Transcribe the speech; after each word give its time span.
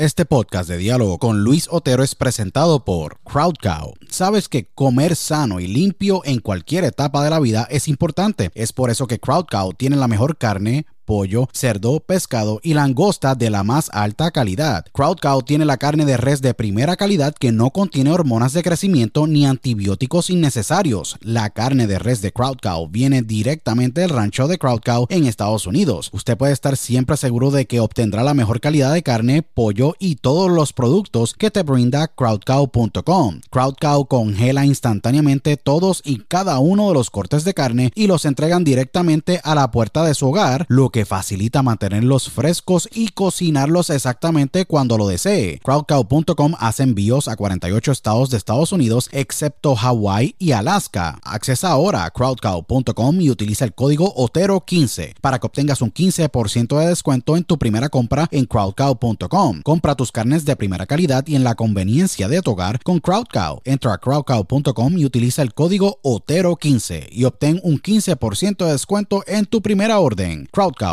Este 0.00 0.24
podcast 0.24 0.66
de 0.66 0.78
diálogo 0.78 1.18
con 1.18 1.44
Luis 1.44 1.68
Otero 1.70 2.02
es 2.02 2.14
presentado 2.14 2.86
por 2.86 3.20
CrowdCow. 3.20 3.92
Sabes 4.08 4.48
que 4.48 4.64
comer 4.64 5.14
sano 5.14 5.60
y 5.60 5.66
limpio 5.66 6.22
en 6.24 6.38
cualquier 6.38 6.84
etapa 6.84 7.22
de 7.22 7.28
la 7.28 7.38
vida 7.38 7.68
es 7.70 7.86
importante. 7.86 8.50
Es 8.54 8.72
por 8.72 8.88
eso 8.88 9.06
que 9.06 9.18
CrowdCow 9.18 9.74
tiene 9.74 9.96
la 9.96 10.08
mejor 10.08 10.38
carne 10.38 10.86
pollo, 11.10 11.48
cerdo, 11.52 11.98
pescado 11.98 12.60
y 12.62 12.74
langosta 12.74 13.34
de 13.34 13.50
la 13.50 13.64
más 13.64 13.90
alta 13.92 14.30
calidad. 14.30 14.84
CrowdCow 14.92 15.42
tiene 15.42 15.64
la 15.64 15.76
carne 15.76 16.04
de 16.04 16.16
res 16.16 16.40
de 16.40 16.54
primera 16.54 16.94
calidad 16.94 17.34
que 17.34 17.50
no 17.50 17.70
contiene 17.70 18.12
hormonas 18.12 18.52
de 18.52 18.62
crecimiento 18.62 19.26
ni 19.26 19.44
antibióticos 19.44 20.30
innecesarios. 20.30 21.16
La 21.20 21.50
carne 21.50 21.88
de 21.88 21.98
res 21.98 22.22
de 22.22 22.30
CrowdCow 22.30 22.88
viene 22.90 23.22
directamente 23.22 24.02
del 24.02 24.10
rancho 24.10 24.46
de 24.46 24.56
CrowdCow 24.56 25.08
en 25.08 25.26
Estados 25.26 25.66
Unidos. 25.66 26.10
Usted 26.12 26.38
puede 26.38 26.52
estar 26.52 26.76
siempre 26.76 27.16
seguro 27.16 27.50
de 27.50 27.66
que 27.66 27.80
obtendrá 27.80 28.22
la 28.22 28.32
mejor 28.32 28.60
calidad 28.60 28.94
de 28.94 29.02
carne, 29.02 29.42
pollo 29.42 29.96
y 29.98 30.14
todos 30.14 30.48
los 30.48 30.72
productos 30.72 31.34
que 31.34 31.50
te 31.50 31.64
brinda 31.64 32.06
crowdcow.com. 32.06 33.40
CrowdCow 33.50 34.06
congela 34.06 34.64
instantáneamente 34.64 35.56
todos 35.56 36.02
y 36.04 36.18
cada 36.28 36.60
uno 36.60 36.86
de 36.86 36.94
los 36.94 37.10
cortes 37.10 37.42
de 37.42 37.52
carne 37.52 37.90
y 37.96 38.06
los 38.06 38.24
entregan 38.26 38.62
directamente 38.62 39.40
a 39.42 39.56
la 39.56 39.72
puerta 39.72 40.04
de 40.04 40.14
su 40.14 40.28
hogar, 40.28 40.66
lo 40.68 40.90
que 40.90 40.99
facilita 41.04 41.62
mantenerlos 41.62 42.30
frescos 42.30 42.88
y 42.92 43.08
cocinarlos 43.08 43.90
exactamente 43.90 44.64
cuando 44.66 44.98
lo 44.98 45.08
desee. 45.08 45.60
Crowdcow.com 45.62 46.54
hace 46.58 46.82
envíos 46.82 47.28
a 47.28 47.36
48 47.36 47.92
estados 47.92 48.30
de 48.30 48.36
Estados 48.36 48.72
Unidos 48.72 49.08
excepto 49.12 49.76
Hawaii 49.76 50.34
y 50.38 50.52
Alaska. 50.52 51.18
Accesa 51.22 51.70
ahora 51.70 52.04
a 52.04 52.10
crowdcow.com 52.10 53.20
y 53.20 53.30
utiliza 53.30 53.64
el 53.64 53.74
código 53.74 54.14
OTERO15 54.14 55.14
para 55.20 55.38
que 55.38 55.46
obtengas 55.46 55.82
un 55.82 55.92
15% 55.92 56.78
de 56.78 56.86
descuento 56.86 57.36
en 57.36 57.44
tu 57.44 57.58
primera 57.58 57.88
compra 57.88 58.28
en 58.30 58.46
crowdcow.com. 58.46 59.62
Compra 59.62 59.94
tus 59.94 60.12
carnes 60.12 60.44
de 60.44 60.56
primera 60.56 60.86
calidad 60.86 61.26
y 61.26 61.36
en 61.36 61.44
la 61.44 61.54
conveniencia 61.54 62.28
de 62.28 62.42
tu 62.42 62.52
hogar 62.52 62.82
con 62.82 62.98
CrowdCow. 62.98 63.60
Entra 63.64 63.94
a 63.94 63.98
crowdcow.com 63.98 64.98
y 64.98 65.04
utiliza 65.04 65.42
el 65.42 65.54
código 65.54 66.00
OTERO15 66.02 67.08
y 67.10 67.24
obtén 67.24 67.60
un 67.62 67.80
15% 67.80 68.64
de 68.64 68.72
descuento 68.72 69.22
en 69.26 69.46
tu 69.46 69.62
primera 69.62 69.98
orden. 69.98 70.48
CrowdCow 70.52 70.89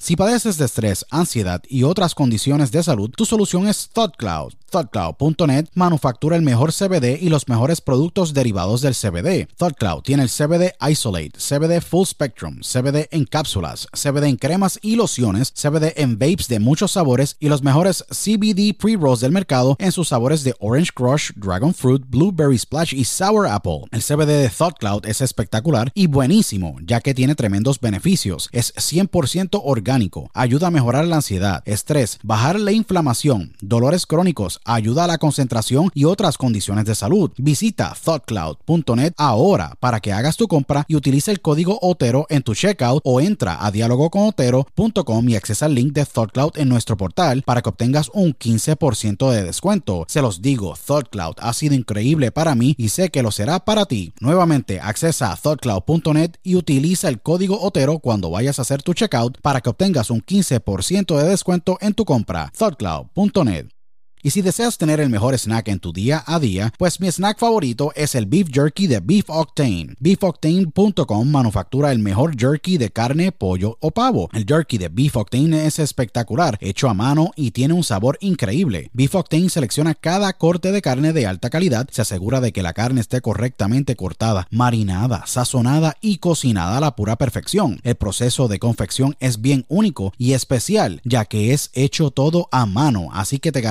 si 0.00 0.14
padeces 0.14 0.56
de 0.58 0.64
estrés, 0.64 1.04
ansiedad 1.10 1.60
y 1.68 1.82
otras 1.82 2.14
condiciones 2.14 2.70
de 2.70 2.82
salud, 2.84 3.10
tu 3.10 3.24
solución 3.24 3.66
es 3.66 3.90
ThoughtCloud. 3.92 4.54
ThoughtCloud.net 4.70 5.66
manufactura 5.74 6.36
el 6.36 6.42
mejor 6.42 6.72
CBD 6.72 7.18
y 7.20 7.28
los 7.28 7.48
mejores 7.48 7.80
productos 7.80 8.34
derivados 8.34 8.80
del 8.80 8.94
CBD. 8.94 9.48
ThoughtCloud 9.56 10.02
tiene 10.02 10.22
el 10.22 10.28
CBD 10.28 10.74
Isolate, 10.88 11.32
CBD 11.38 11.80
Full 11.80 12.06
Spectrum, 12.06 12.60
CBD 12.60 13.08
en 13.10 13.24
cápsulas, 13.24 13.88
CBD 13.92 14.24
en 14.24 14.36
cremas 14.36 14.78
y 14.82 14.96
lociones, 14.96 15.52
CBD 15.52 15.94
en 15.96 16.18
vapes 16.18 16.48
de 16.48 16.60
muchos 16.60 16.92
sabores 16.92 17.36
y 17.40 17.48
los 17.48 17.62
mejores 17.62 18.04
CBD 18.10 18.74
pre-rolls 18.78 19.20
del 19.20 19.32
mercado 19.32 19.76
en 19.78 19.92
sus 19.92 20.08
sabores 20.08 20.44
de 20.44 20.54
Orange 20.60 20.90
Crush, 20.94 21.30
Dragon 21.36 21.72
Fruit, 21.72 22.02
Blueberry 22.08 22.58
Splash 22.58 22.94
y 22.94 23.04
Sour 23.04 23.46
Apple. 23.46 23.84
El 23.90 24.02
CBD 24.02 24.42
de 24.42 24.50
ThoughtCloud 24.50 25.06
es 25.06 25.20
espectacular 25.20 25.90
y 25.94 26.06
buenísimo, 26.06 26.76
ya 26.84 27.00
que 27.00 27.14
tiene 27.14 27.34
tremendos 27.34 27.80
beneficios. 27.80 28.48
Es 28.52 28.74
100% 28.74 29.60
orgánico, 29.64 30.30
ayuda 30.34 30.68
a 30.68 30.70
mejorar 30.70 31.06
la 31.06 31.16
ansiedad, 31.16 31.62
estrés, 31.66 32.18
bajar 32.22 32.58
la 32.60 32.72
inflamación, 32.72 33.56
dolores 33.60 34.06
crónicos, 34.06 34.57
ayuda 34.64 35.04
a 35.04 35.06
la 35.06 35.18
concentración 35.18 35.90
y 35.94 36.04
otras 36.04 36.38
condiciones 36.38 36.84
de 36.84 36.94
salud. 36.94 37.30
Visita 37.36 37.94
thoughtcloud.net 38.04 39.12
ahora 39.16 39.74
para 39.80 40.00
que 40.00 40.12
hagas 40.12 40.36
tu 40.36 40.48
compra 40.48 40.84
y 40.88 40.96
utilice 40.96 41.30
el 41.30 41.40
código 41.40 41.78
Otero 41.82 42.26
en 42.28 42.42
tu 42.42 42.54
checkout 42.54 43.02
o 43.04 43.20
entra 43.20 43.64
a 43.64 43.70
dialogoconotero.com 43.70 45.28
y 45.28 45.36
accesa 45.36 45.66
el 45.66 45.74
link 45.74 45.92
de 45.92 46.04
ThoughtCloud 46.04 46.56
en 46.56 46.68
nuestro 46.68 46.96
portal 46.96 47.42
para 47.42 47.62
que 47.62 47.68
obtengas 47.68 48.10
un 48.12 48.34
15% 48.34 49.30
de 49.30 49.44
descuento. 49.44 50.04
Se 50.08 50.22
los 50.22 50.42
digo, 50.42 50.74
ThoughtCloud 50.74 51.36
ha 51.38 51.52
sido 51.52 51.74
increíble 51.74 52.30
para 52.30 52.54
mí 52.54 52.74
y 52.78 52.88
sé 52.88 53.10
que 53.10 53.22
lo 53.22 53.30
será 53.30 53.60
para 53.64 53.86
ti. 53.86 54.12
Nuevamente, 54.20 54.80
accesa 54.80 55.32
a 55.32 55.36
thoughtcloud.net 55.36 56.32
y 56.42 56.56
utiliza 56.56 57.08
el 57.08 57.20
código 57.20 57.60
Otero 57.60 57.98
cuando 57.98 58.30
vayas 58.30 58.58
a 58.58 58.62
hacer 58.62 58.82
tu 58.82 58.94
checkout 58.94 59.40
para 59.40 59.60
que 59.60 59.70
obtengas 59.70 60.10
un 60.10 60.22
15% 60.22 61.16
de 61.16 61.28
descuento 61.28 61.78
en 61.80 61.94
tu 61.94 62.04
compra. 62.04 62.52
thoughtcloud.net 62.56 63.77
y 64.22 64.30
si 64.30 64.42
deseas 64.42 64.78
tener 64.78 65.00
el 65.00 65.10
mejor 65.10 65.36
snack 65.38 65.68
en 65.68 65.80
tu 65.80 65.92
día 65.92 66.22
a 66.26 66.38
día, 66.38 66.72
pues 66.78 67.00
mi 67.00 67.10
snack 67.10 67.38
favorito 67.38 67.92
es 67.94 68.14
el 68.14 68.26
beef 68.26 68.48
jerky 68.52 68.86
de 68.86 69.00
Beef 69.00 69.28
Octane. 69.28 69.94
BeefOctane.com 70.00 71.28
manufactura 71.28 71.92
el 71.92 71.98
mejor 71.98 72.38
jerky 72.38 72.78
de 72.78 72.90
carne, 72.90 73.32
pollo 73.32 73.78
o 73.80 73.90
pavo. 73.90 74.28
El 74.32 74.44
jerky 74.46 74.78
de 74.78 74.88
Beef 74.88 75.16
Octane 75.16 75.66
es 75.66 75.78
espectacular, 75.78 76.58
hecho 76.60 76.88
a 76.88 76.94
mano 76.94 77.32
y 77.36 77.50
tiene 77.50 77.74
un 77.74 77.84
sabor 77.84 78.18
increíble. 78.20 78.90
Beef 78.92 79.14
Octane 79.14 79.50
selecciona 79.50 79.94
cada 79.94 80.32
corte 80.32 80.72
de 80.72 80.82
carne 80.82 81.12
de 81.12 81.26
alta 81.26 81.50
calidad, 81.50 81.88
se 81.90 82.02
asegura 82.02 82.40
de 82.40 82.52
que 82.52 82.62
la 82.62 82.72
carne 82.72 83.00
esté 83.00 83.20
correctamente 83.20 83.96
cortada, 83.96 84.46
marinada, 84.50 85.24
sazonada 85.26 85.96
y 86.00 86.18
cocinada 86.18 86.78
a 86.78 86.80
la 86.80 86.96
pura 86.96 87.16
perfección. 87.16 87.80
El 87.82 87.94
proceso 87.94 88.48
de 88.48 88.58
confección 88.58 89.16
es 89.20 89.40
bien 89.40 89.64
único 89.68 90.12
y 90.18 90.32
especial, 90.32 91.00
ya 91.04 91.24
que 91.24 91.52
es 91.52 91.70
hecho 91.74 92.10
todo 92.10 92.48
a 92.52 92.66
mano, 92.66 93.08
así 93.12 93.38
que 93.38 93.52
te 93.52 93.62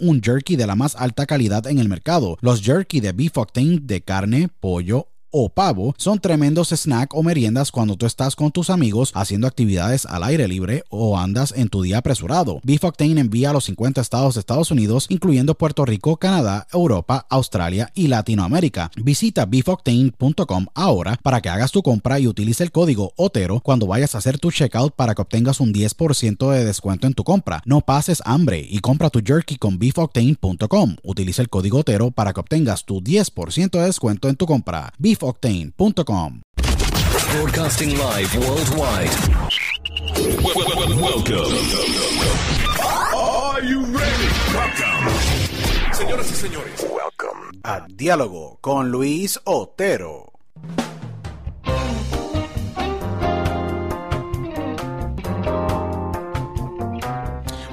un 0.00 0.20
jerky 0.22 0.56
de 0.56 0.66
la 0.66 0.76
más 0.76 0.96
alta 0.96 1.26
calidad 1.26 1.66
en 1.66 1.78
el 1.78 1.88
mercado. 1.88 2.36
Los 2.40 2.62
jerky 2.62 3.00
de 3.00 3.12
beef 3.12 3.36
octane 3.36 3.80
de 3.82 4.02
carne, 4.02 4.48
pollo 4.60 5.08
o 5.36 5.48
pavo 5.48 5.96
son 5.98 6.20
tremendos 6.20 6.68
snacks 6.68 7.12
o 7.12 7.24
meriendas 7.24 7.72
cuando 7.72 7.96
tú 7.96 8.06
estás 8.06 8.36
con 8.36 8.52
tus 8.52 8.70
amigos 8.70 9.10
haciendo 9.14 9.48
actividades 9.48 10.06
al 10.06 10.22
aire 10.22 10.46
libre 10.46 10.84
o 10.90 11.18
andas 11.18 11.52
en 11.56 11.68
tu 11.68 11.82
día 11.82 11.98
apresurado. 11.98 12.60
Beef 12.62 12.84
Octane 12.84 13.20
envía 13.20 13.50
a 13.50 13.52
los 13.52 13.64
50 13.64 14.00
estados 14.00 14.34
de 14.34 14.40
Estados 14.40 14.70
Unidos, 14.70 15.06
incluyendo 15.08 15.56
Puerto 15.56 15.84
Rico, 15.84 16.18
Canadá, 16.18 16.68
Europa, 16.72 17.26
Australia 17.30 17.90
y 17.96 18.06
Latinoamérica. 18.06 18.92
Visita 18.94 19.44
beefoctane.com 19.44 20.66
ahora 20.72 21.18
para 21.20 21.40
que 21.40 21.48
hagas 21.48 21.72
tu 21.72 21.82
compra 21.82 22.20
y 22.20 22.28
utilice 22.28 22.62
el 22.62 22.70
código 22.70 23.12
OTERO 23.16 23.58
cuando 23.58 23.88
vayas 23.88 24.14
a 24.14 24.18
hacer 24.18 24.38
tu 24.38 24.52
checkout 24.52 24.94
para 24.94 25.16
que 25.16 25.22
obtengas 25.22 25.58
un 25.58 25.74
10% 25.74 26.52
de 26.52 26.64
descuento 26.64 27.08
en 27.08 27.14
tu 27.14 27.24
compra. 27.24 27.60
No 27.66 27.80
pases 27.80 28.22
hambre 28.24 28.64
y 28.70 28.78
compra 28.78 29.10
tu 29.10 29.20
jerky 29.20 29.56
con 29.56 29.80
beefoctane.com. 29.80 30.94
Utiliza 31.02 31.42
el 31.42 31.48
código 31.48 31.78
OTERO 31.78 32.12
para 32.12 32.32
que 32.32 32.38
obtengas 32.38 32.84
tu 32.84 33.00
10% 33.00 33.70
de 33.70 33.86
descuento 33.86 34.28
en 34.28 34.36
tu 34.36 34.46
compra 34.46 34.92
octane.com. 35.24 36.42
Broadcasting 37.32 37.96
live 37.98 38.34
worldwide. 38.36 39.10
Welcome. 40.94 41.52
Are 43.14 43.62
you 43.62 43.80
ready? 43.86 44.28
Welcome. 44.54 45.10
Señoras 45.92 46.30
y 46.30 46.34
señores, 46.34 46.86
welcome. 46.90 47.60
A 47.64 47.86
Diálogo 47.88 48.58
con 48.60 48.90
Luis 48.90 49.40
Otero. 49.44 50.32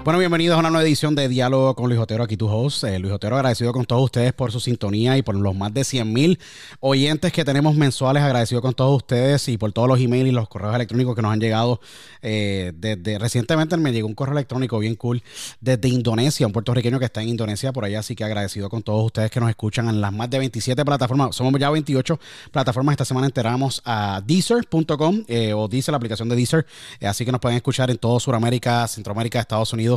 Bueno, 0.04 0.18
bienvenidos 0.18 0.56
a 0.56 0.60
una 0.62 0.72
nueva 0.72 0.84
edición 0.84 1.14
de 1.14 1.30
Diálogo 1.30 1.76
con 1.76 1.88
Luis 1.88 2.00
Otero, 2.00 2.24
aquí 2.24 2.36
tu 2.36 2.50
host. 2.50 2.86
Eh, 2.86 2.98
Luis 2.98 3.14
Otero, 3.14 3.36
agradecido 3.36 3.72
con 3.72 3.86
todos 3.86 4.06
ustedes 4.06 4.34
por 4.34 4.52
su 4.52 4.60
sintonía 4.60 5.16
y 5.16 5.22
por 5.22 5.36
los 5.36 5.56
más 5.56 5.72
de 5.76 5.84
100 5.84 6.12
mil 6.12 6.40
oyentes 6.80 7.32
que 7.32 7.46
tenemos 7.46 7.76
mensuales. 7.76 8.24
Agradecido 8.24 8.64
con 8.64 8.74
todos 8.74 8.98
ustedes 8.98 9.48
y 9.48 9.60
por 9.60 9.72
todos 9.74 9.88
los 9.88 10.00
emails 10.00 10.30
y 10.30 10.32
los 10.32 10.50
correos 10.50 10.74
electrónicos 10.74 11.16
que 11.16 11.22
nos 11.22 11.32
han 11.32 11.40
llegado. 11.40 11.80
Eh, 12.24 12.74
desde 12.76 13.20
Recientemente 13.20 13.78
me 13.78 13.92
llegó 13.92 14.08
un 14.08 14.16
correo 14.16 14.34
electrónico 14.34 14.80
bien 14.80 14.96
cool 14.96 15.22
desde 15.60 15.88
Indonesia, 15.88 16.48
un 16.48 16.54
puertorriqueño 16.54 16.98
que 16.98 17.06
está 17.06 17.22
en 17.22 17.30
Indonesia 17.30 17.72
por 17.72 17.86
allá. 17.86 18.00
Así 18.00 18.16
que 18.16 18.24
agradecido 18.24 18.72
con 18.72 18.82
todos 18.82 19.06
ustedes 19.06 19.30
que 19.30 19.40
nos 19.40 19.52
escuchan 19.52 19.88
en 19.88 20.02
las 20.02 20.12
más 20.12 20.32
de 20.32 20.40
27 20.40 20.84
plataformas. 20.84 21.36
Somos 21.36 21.54
ya 21.60 21.70
28 21.70 22.20
plataformas. 22.50 22.94
Esta 22.94 23.06
semana 23.06 23.28
enteramos 23.28 23.84
a 23.86 24.20
Deezer.com 24.26 25.26
eh, 25.28 25.54
o 25.54 25.68
Deezer, 25.68 25.92
la 25.92 25.98
aplicación 25.98 26.28
de 26.28 26.36
Deezer. 26.36 26.66
así 27.02 27.24
que 27.24 27.32
nos 27.32 27.40
pueden 27.40 27.58
escuchar 27.58 27.92
en 27.92 28.00
todo 28.00 28.20
Sudamérica, 28.20 28.88
Centroamérica, 28.88 29.40
Estados 29.40 29.72
Unidos 29.74 29.91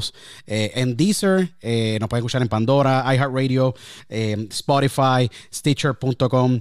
eh, 0.46 0.72
en 0.74 0.96
Deezer, 0.96 1.56
eh, 1.60 1.98
nos 2.00 2.08
pueden 2.08 2.22
escuchar 2.22 2.42
en 2.42 2.48
Pandora, 2.48 3.04
iHeartRadio, 3.14 3.74
eh, 4.08 4.46
Spotify, 4.50 5.30
Stitcher.com, 5.52 6.60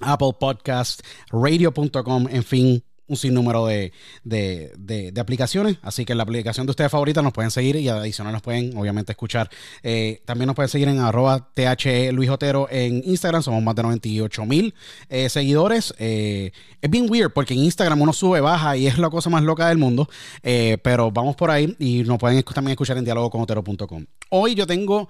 Apple 0.00 0.32
Podcast, 0.38 1.02
Radio.com, 1.30 2.28
en 2.28 2.42
fin, 2.44 2.84
un 3.12 3.16
sinnúmero 3.16 3.66
de, 3.66 3.92
de, 4.24 5.12
aplicaciones. 5.20 5.76
Así 5.82 6.04
que 6.04 6.12
en 6.12 6.18
la 6.18 6.24
aplicación 6.24 6.66
de 6.66 6.70
ustedes 6.70 6.90
favorita 6.90 7.22
nos 7.22 7.32
pueden 7.32 7.50
seguir 7.50 7.76
y 7.76 7.88
adicional 7.88 8.32
nos 8.32 8.42
pueden, 8.42 8.76
obviamente, 8.76 9.12
escuchar. 9.12 9.50
Eh, 9.82 10.22
también 10.24 10.46
nos 10.46 10.56
pueden 10.56 10.70
seguir 10.70 10.88
en 10.88 10.98
arroba 10.98 11.50
THE 11.54 12.10
Luis 12.12 12.30
Otero 12.30 12.68
en 12.70 13.02
Instagram. 13.04 13.42
Somos 13.42 13.62
más 13.62 13.74
de 13.74 13.82
98 13.82 14.46
mil 14.46 14.74
eh, 15.08 15.28
seguidores. 15.28 15.94
Eh, 15.98 16.52
es 16.80 16.90
bien 16.90 17.06
weird 17.08 17.32
porque 17.32 17.54
en 17.54 17.60
Instagram 17.60 18.00
uno 18.00 18.12
sube, 18.12 18.40
baja 18.40 18.76
y 18.76 18.86
es 18.86 18.98
la 18.98 19.10
cosa 19.10 19.28
más 19.28 19.42
loca 19.42 19.68
del 19.68 19.78
mundo. 19.78 20.08
pero 20.42 21.10
vamos 21.10 21.36
por 21.36 21.50
ahí 21.50 21.76
y 21.78 22.02
nos 22.04 22.18
pueden 22.18 22.42
también 22.42 22.72
escuchar 22.72 22.96
en 22.96 23.04
diálogo 23.04 23.30
con 23.30 23.42
Otero.com. 23.42 24.06
Hoy 24.30 24.54
yo 24.54 24.66
tengo 24.66 25.08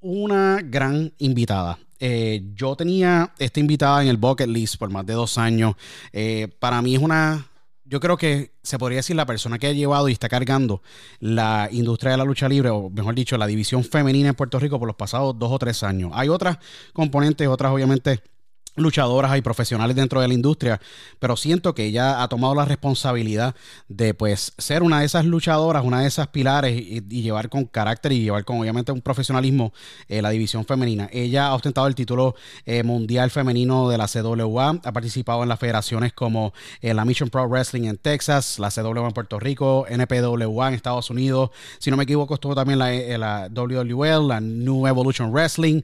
una 0.00 0.60
gran 0.62 1.12
invitada. 1.18 1.78
Eh, 2.06 2.50
yo 2.54 2.76
tenía 2.76 3.32
esta 3.38 3.60
invitada 3.60 4.02
en 4.02 4.08
el 4.08 4.18
bucket 4.18 4.46
list 4.46 4.76
por 4.76 4.90
más 4.90 5.06
de 5.06 5.14
dos 5.14 5.38
años. 5.38 5.74
Eh, 6.12 6.48
para 6.58 6.82
mí 6.82 6.94
es 6.94 7.00
una 7.00 7.46
yo 7.86 7.98
creo 7.98 8.18
que 8.18 8.52
se 8.62 8.78
podría 8.78 8.98
decir 8.98 9.16
la 9.16 9.24
persona 9.24 9.58
que 9.58 9.68
ha 9.68 9.72
llevado 9.72 10.10
y 10.10 10.12
está 10.12 10.28
cargando 10.28 10.82
la 11.18 11.70
industria 11.72 12.12
de 12.12 12.18
la 12.18 12.24
lucha 12.24 12.46
libre, 12.46 12.68
o 12.68 12.90
mejor 12.90 13.14
dicho, 13.14 13.38
la 13.38 13.46
división 13.46 13.84
femenina 13.84 14.28
en 14.28 14.34
Puerto 14.34 14.58
Rico 14.58 14.78
por 14.78 14.86
los 14.86 14.96
pasados 14.96 15.38
dos 15.38 15.50
o 15.50 15.58
tres 15.58 15.82
años. 15.82 16.10
Hay 16.14 16.28
otras 16.28 16.58
componentes, 16.92 17.48
otras 17.48 17.72
obviamente 17.72 18.20
luchadoras 18.76 19.36
y 19.36 19.42
profesionales 19.42 19.96
dentro 19.96 20.20
de 20.20 20.28
la 20.28 20.34
industria, 20.34 20.80
pero 21.18 21.36
siento 21.36 21.74
que 21.74 21.84
ella 21.84 22.22
ha 22.22 22.28
tomado 22.28 22.54
la 22.54 22.64
responsabilidad 22.64 23.54
de 23.88 24.14
pues 24.14 24.52
ser 24.58 24.82
una 24.82 25.00
de 25.00 25.06
esas 25.06 25.24
luchadoras, 25.24 25.84
una 25.84 26.00
de 26.00 26.08
esas 26.08 26.28
pilares 26.28 26.74
y, 26.76 27.02
llevar 27.24 27.48
con 27.48 27.64
carácter 27.64 28.12
y 28.12 28.22
llevar 28.22 28.44
con 28.44 28.60
obviamente 28.60 28.92
un 28.92 29.00
profesionalismo 29.00 29.72
eh, 30.08 30.20
la 30.20 30.30
división 30.30 30.64
femenina. 30.64 31.08
Ella 31.12 31.46
ha 31.46 31.54
ostentado 31.54 31.86
el 31.86 31.94
título 31.94 32.34
eh, 32.66 32.82
mundial 32.82 33.30
femenino 33.30 33.88
de 33.88 33.96
la 33.96 34.08
CWA, 34.08 34.80
ha 34.82 34.92
participado 34.92 35.42
en 35.42 35.48
las 35.48 35.58
federaciones 35.58 36.12
como 36.12 36.52
eh, 36.80 36.92
la 36.92 37.04
Mission 37.04 37.30
Pro 37.30 37.48
Wrestling 37.48 37.84
en 37.84 37.96
Texas, 37.96 38.58
la 38.58 38.70
CWA 38.70 39.06
en 39.06 39.12
Puerto 39.12 39.38
Rico, 39.38 39.86
NPWA 39.88 40.68
en 40.68 40.74
Estados 40.74 41.08
Unidos, 41.10 41.50
si 41.78 41.90
no 41.90 41.96
me 41.96 42.02
equivoco 42.02 42.34
estuvo 42.34 42.54
también 42.54 42.78
la, 42.78 42.92
la 43.18 43.48
WWL, 43.48 44.28
la 44.28 44.40
New 44.40 44.86
Evolution 44.86 45.32
Wrestling, 45.32 45.82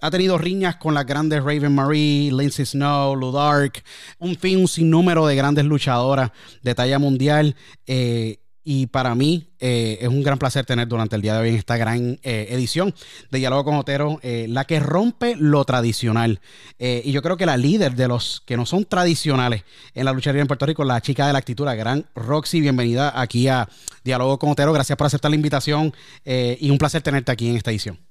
ha 0.00 0.10
tenido 0.10 0.38
riñas 0.38 0.76
con 0.76 0.94
las 0.94 1.06
grandes 1.06 1.42
Raven 1.44 1.74
Lindsay 1.98 2.66
Snow, 2.66 3.16
Ludark, 3.16 3.82
un 4.18 4.36
fin, 4.36 4.58
un 4.58 4.68
sinnúmero 4.68 5.26
de 5.26 5.36
grandes 5.36 5.64
luchadoras 5.64 6.30
de 6.62 6.74
talla 6.74 6.98
mundial. 6.98 7.56
Eh, 7.86 8.38
y 8.62 8.86
para 8.86 9.14
mí 9.14 9.48
eh, 9.58 9.98
es 10.02 10.08
un 10.08 10.22
gran 10.22 10.38
placer 10.38 10.66
tener 10.66 10.86
durante 10.86 11.16
el 11.16 11.22
día 11.22 11.34
de 11.34 11.40
hoy 11.40 11.48
en 11.48 11.54
esta 11.56 11.78
gran 11.78 12.20
eh, 12.22 12.48
edición 12.50 12.94
de 13.30 13.38
Diálogo 13.38 13.64
con 13.64 13.76
Otero, 13.76 14.20
la 14.22 14.64
que 14.66 14.78
rompe 14.78 15.34
lo 15.34 15.64
tradicional. 15.64 16.40
y 16.78 17.10
yo 17.10 17.22
creo 17.22 17.38
que 17.38 17.46
la 17.46 17.56
líder 17.56 17.96
de 17.96 18.06
los 18.06 18.42
que 18.44 18.58
no 18.58 18.66
son 18.66 18.84
tradicionales 18.84 19.64
en 19.94 20.04
la 20.04 20.12
lucha 20.12 20.30
libre 20.30 20.42
en 20.42 20.46
Puerto 20.46 20.66
Rico, 20.66 20.84
la 20.84 21.00
chica 21.00 21.26
de 21.26 21.32
la 21.32 21.38
actitud, 21.38 21.64
la 21.64 21.74
gran 21.74 22.06
Roxy, 22.14 22.60
bienvenida 22.60 23.18
aquí 23.18 23.48
a 23.48 23.66
Diálogo 24.04 24.38
con 24.38 24.50
Otero. 24.50 24.74
Gracias 24.74 24.96
por 24.96 25.06
aceptar 25.06 25.30
la 25.30 25.36
invitación 25.36 25.94
y 26.24 26.70
un 26.70 26.78
placer 26.78 27.00
tenerte 27.00 27.32
aquí 27.32 27.48
en 27.48 27.56
esta 27.56 27.70
edición. 27.70 28.09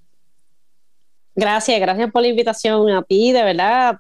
Gracias, 1.40 1.80
gracias 1.80 2.12
por 2.12 2.22
la 2.22 2.28
invitación 2.28 2.90
a 2.90 3.02
ti, 3.02 3.32
de 3.32 3.44
verdad, 3.44 3.98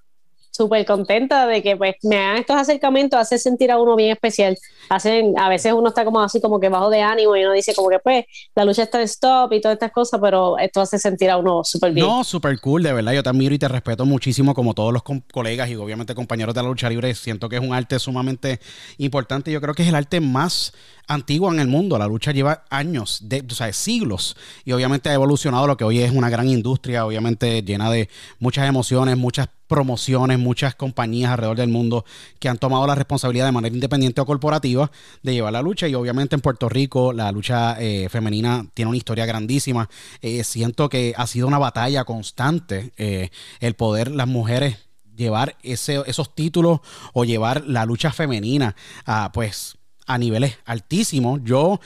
súper 0.51 0.85
contenta 0.85 1.47
de 1.47 1.63
que 1.63 1.77
pues 1.77 1.95
me 2.03 2.17
hagan 2.17 2.37
estos 2.37 2.57
acercamientos, 2.57 3.17
hace 3.17 3.37
sentir 3.37 3.71
a 3.71 3.79
uno 3.79 3.95
bien 3.95 4.11
especial. 4.11 4.57
Hacen, 4.89 5.39
a 5.39 5.47
veces 5.47 5.71
uno 5.71 5.87
está 5.87 6.03
como 6.03 6.19
así 6.19 6.41
como 6.41 6.59
que 6.59 6.67
bajo 6.67 6.89
de 6.89 7.01
ánimo 7.01 7.37
y 7.37 7.43
uno 7.45 7.53
dice 7.53 7.73
como 7.73 7.87
que 7.87 7.99
pues 7.99 8.25
la 8.55 8.65
lucha 8.65 8.83
está 8.83 8.97
en 8.97 9.05
stop 9.05 9.53
y 9.53 9.61
todas 9.61 9.75
estas 9.75 9.93
cosas, 9.93 10.19
pero 10.21 10.57
esto 10.57 10.81
hace 10.81 10.99
sentir 10.99 11.29
a 11.29 11.37
uno 11.37 11.63
súper 11.63 11.93
bien. 11.93 12.05
No, 12.05 12.25
súper 12.25 12.59
cool, 12.59 12.83
de 12.83 12.91
verdad. 12.91 13.13
Yo 13.13 13.23
te 13.23 13.29
admiro 13.29 13.55
y 13.55 13.59
te 13.59 13.69
respeto 13.69 14.05
muchísimo 14.05 14.53
como 14.53 14.73
todos 14.73 14.91
los 14.91 15.03
colegas 15.31 15.69
y 15.69 15.77
obviamente 15.77 16.13
compañeros 16.13 16.53
de 16.53 16.61
la 16.61 16.67
lucha 16.67 16.89
libre. 16.89 17.15
Siento 17.15 17.47
que 17.47 17.55
es 17.55 17.61
un 17.61 17.73
arte 17.73 17.97
sumamente 17.99 18.59
importante. 18.97 19.53
Yo 19.53 19.61
creo 19.61 19.73
que 19.73 19.83
es 19.83 19.87
el 19.87 19.95
arte 19.95 20.19
más 20.19 20.73
antiguo 21.09 21.51
en 21.51 21.59
el 21.59 21.67
mundo. 21.67 21.97
La 21.97 22.07
lucha 22.07 22.31
lleva 22.31 22.63
años, 22.69 23.19
de, 23.23 23.43
o 23.49 23.53
sea, 23.53 23.73
siglos. 23.73 24.37
Y 24.63 24.71
obviamente 24.71 25.09
ha 25.09 25.13
evolucionado 25.13 25.67
lo 25.67 25.75
que 25.75 25.83
hoy 25.83 25.99
es 25.99 26.11
una 26.11 26.29
gran 26.29 26.47
industria, 26.47 27.05
obviamente 27.05 27.61
llena 27.63 27.91
de 27.91 28.09
muchas 28.39 28.69
emociones, 28.69 29.17
muchas 29.17 29.49
promociones, 29.67 30.39
muchas 30.39 30.73
compañías 30.75 31.31
alrededor 31.31 31.57
del 31.57 31.69
mundo 31.69 32.03
que 32.39 32.49
han 32.49 32.57
tomado 32.57 32.87
la 32.87 32.95
responsabilidad 32.95 33.45
de 33.45 33.51
manera 33.51 33.73
independiente 33.73 34.19
o 34.19 34.25
corporativa 34.25 34.91
de 35.21 35.33
llevar 35.33 35.53
la 35.53 35.61
lucha 35.61 35.87
y 35.87 35.93
obviamente 35.93 36.35
en 36.35 36.41
Puerto 36.41 36.69
Rico 36.69 37.13
la 37.13 37.31
lucha 37.31 37.79
eh, 37.79 38.09
femenina 38.09 38.65
tiene 38.73 38.89
una 38.89 38.97
historia 38.97 39.27
grandísima. 39.27 39.89
Eh, 40.21 40.43
siento 40.43 40.89
que 40.89 41.13
ha 41.15 41.27
sido 41.27 41.47
una 41.47 41.59
batalla 41.59 42.03
constante 42.03 42.93
eh, 42.97 43.29
el 43.59 43.75
poder 43.75 44.11
las 44.11 44.27
mujeres 44.27 44.77
llevar 45.15 45.57
ese, 45.63 46.01
esos 46.07 46.33
títulos 46.33 46.79
o 47.13 47.25
llevar 47.25 47.65
la 47.67 47.85
lucha 47.85 48.11
femenina 48.11 48.75
a 49.05 49.31
pues 49.33 49.78
a 50.09 50.17
niveles 50.17 50.57
altísimos. 50.65 51.39
Yo 51.43 51.79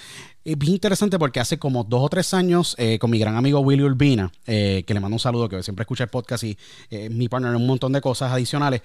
es 0.46 0.58
bien 0.58 0.74
interesante 0.74 1.20
porque 1.20 1.42
hace 1.42 1.60
como 1.60 1.84
dos 1.84 2.02
o 2.04 2.10
tres 2.10 2.34
años, 2.34 2.74
eh, 2.80 2.98
con 2.98 3.12
mi 3.12 3.20
gran 3.20 3.36
amigo 3.36 3.60
Willy 3.60 3.84
Urbina, 3.84 4.31
eh, 4.48 4.84
que 4.88 4.94
le 4.94 5.02
mando 5.02 5.16
un 5.16 5.20
saludo, 5.20 5.50
que 5.50 5.62
siempre 5.62 5.84
escucha 5.84 6.06
el 6.06 6.10
podcast 6.10 6.46
y 6.46 6.58
eh, 6.90 7.10
mi 7.10 7.28
partner 7.28 7.52
en 7.52 7.58
un 7.58 7.68
montón 7.68 7.92
de 7.92 8.00
cosas 8.00 8.31
adicionales, 8.31 8.81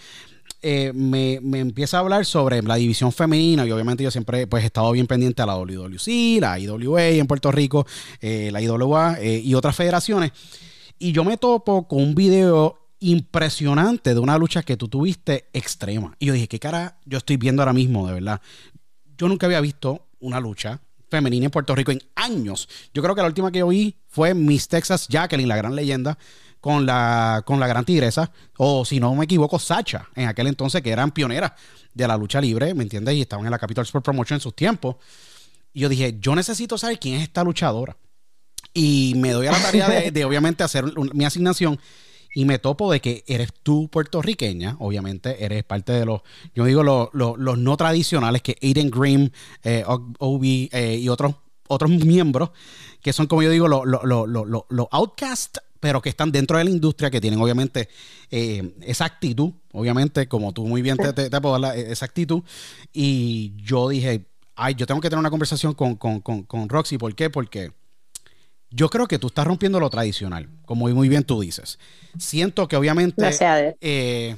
me, 0.60 1.34
empieza 1.34 1.98
a 1.98 2.00
hablar 2.00 2.24
sobre 2.24 2.62
la 2.62 2.74
división 2.74 3.12
femenina 3.12 3.64
y 3.64 3.70
obviamente 3.70 4.02
yo 4.02 4.10
siempre 4.10 4.48
pues, 4.48 4.64
he 4.64 4.66
estado 4.66 4.90
bien 4.90 5.06
pendiente 5.06 5.40
a 5.40 5.46
la 5.46 5.54
WWC, 5.54 6.40
la 6.40 6.58
IWA 6.58 7.08
en 7.10 7.28
Puerto 7.28 7.52
Rico, 7.52 7.86
la 8.20 8.60
IWA 8.60 9.18
y 9.22 9.54
otras 9.54 9.76
federaciones. 9.76 10.32
Y 10.98 11.12
yo 11.12 11.22
me 11.22 11.36
topo 11.36 11.86
con 11.86 12.02
un 12.02 12.14
video 12.16 12.88
impresionante 12.98 14.14
de 14.14 14.18
una 14.18 14.36
lucha 14.36 14.64
que 14.64 14.76
tú 14.76 14.88
tuviste 14.88 15.48
extrema. 15.52 16.16
Y 16.18 16.26
yo 16.26 16.32
dije, 16.32 16.48
¿qué 16.48 16.58
cara 16.58 16.98
yo 17.04 17.18
estoy 17.18 17.36
viendo 17.36 17.62
ahora 17.62 17.72
mismo, 17.72 18.08
de 18.08 18.14
verdad? 18.14 18.40
Yo 19.18 19.28
nunca 19.28 19.46
había 19.46 19.60
visto 19.60 20.06
una 20.20 20.40
lucha 20.40 20.80
femenina 21.10 21.46
en 21.46 21.50
Puerto 21.50 21.74
Rico 21.74 21.90
en 21.90 22.02
años. 22.14 22.68
Yo 22.94 23.02
creo 23.02 23.14
que 23.14 23.20
la 23.20 23.28
última 23.28 23.50
que 23.50 23.62
oí 23.62 23.96
fue 24.08 24.34
Miss 24.34 24.68
Texas 24.68 25.08
Jacqueline, 25.08 25.48
la 25.48 25.56
gran 25.56 25.74
leyenda, 25.74 26.16
con 26.60 26.86
la, 26.86 27.42
con 27.44 27.60
la 27.60 27.66
gran 27.66 27.84
tigresa, 27.84 28.30
o 28.56 28.84
si 28.84 29.00
no 29.00 29.14
me 29.14 29.24
equivoco, 29.24 29.58
Sacha, 29.58 30.08
en 30.14 30.28
aquel 30.28 30.48
entonces 30.48 30.82
que 30.82 30.90
eran 30.90 31.12
pioneras 31.12 31.52
de 31.94 32.08
la 32.08 32.16
lucha 32.16 32.40
libre, 32.40 32.74
¿me 32.74 32.82
entiendes? 32.82 33.14
Y 33.14 33.22
estaban 33.22 33.44
en 33.44 33.50
la 33.50 33.58
Capital 33.58 33.84
Sport 33.84 34.04
Promotion 34.04 34.36
en 34.36 34.40
sus 34.40 34.54
tiempos. 34.54 34.96
Y 35.72 35.80
yo 35.80 35.88
dije, 35.88 36.16
yo 36.20 36.34
necesito 36.34 36.76
saber 36.78 36.98
quién 36.98 37.16
es 37.16 37.22
esta 37.22 37.44
luchadora. 37.44 37.96
Y 38.74 39.14
me 39.16 39.32
doy 39.32 39.46
a 39.46 39.52
la 39.52 39.62
tarea 39.62 40.10
de, 40.10 40.24
obviamente, 40.24 40.62
hacer 40.62 40.84
mi 41.12 41.24
asignación 41.24 41.80
y 42.38 42.44
me 42.44 42.60
topo 42.60 42.92
de 42.92 43.00
que 43.00 43.24
eres 43.26 43.48
tú 43.64 43.88
puertorriqueña, 43.88 44.76
obviamente 44.78 45.44
eres 45.44 45.64
parte 45.64 45.90
de 45.90 46.04
los, 46.04 46.20
yo 46.54 46.66
digo 46.66 46.84
los, 46.84 47.58
no 47.58 47.76
tradicionales, 47.76 48.42
que 48.42 48.56
Aiden 48.62 48.92
Green, 48.92 49.32
eh, 49.64 49.82
Obi 50.20 50.70
eh, 50.72 50.98
y 51.02 51.08
otros, 51.08 51.34
otros 51.66 51.90
miembros, 51.90 52.50
que 53.02 53.12
son 53.12 53.26
como 53.26 53.42
yo 53.42 53.50
digo 53.50 53.66
los, 53.66 53.84
los, 53.84 54.88
outcasts 54.92 55.60
pero 55.80 56.00
que 56.00 56.10
están 56.10 56.30
dentro 56.30 56.58
de 56.58 56.62
la 56.62 56.70
industria, 56.70 57.10
que 57.10 57.20
tienen 57.20 57.40
obviamente 57.40 57.88
eh, 58.30 58.72
esa 58.82 59.06
actitud, 59.06 59.50
obviamente, 59.72 60.28
como 60.28 60.52
tú 60.52 60.64
muy 60.64 60.80
bien 60.80 60.96
te, 60.96 61.12
te, 61.12 61.28
esa 61.90 62.04
actitud. 62.04 62.44
Y 62.92 63.52
yo 63.56 63.88
dije, 63.88 64.26
ay, 64.54 64.76
yo 64.76 64.86
tengo 64.86 65.00
que 65.00 65.10
tener 65.10 65.18
una 65.18 65.30
conversación 65.30 65.74
con, 65.74 65.96
con, 65.96 66.20
con, 66.20 66.44
con 66.44 66.68
Roxy. 66.68 66.98
¿Por 66.98 67.16
qué? 67.16 67.30
Porque 67.30 67.72
yo 68.70 68.88
creo 68.88 69.06
que 69.06 69.18
tú 69.18 69.28
estás 69.28 69.46
rompiendo 69.46 69.80
lo 69.80 69.90
tradicional, 69.90 70.48
como 70.64 70.88
muy 70.88 71.08
bien 71.08 71.24
tú 71.24 71.40
dices. 71.40 71.78
Siento 72.18 72.68
que 72.68 72.76
obviamente... 72.76 73.22
Eh, 73.80 74.36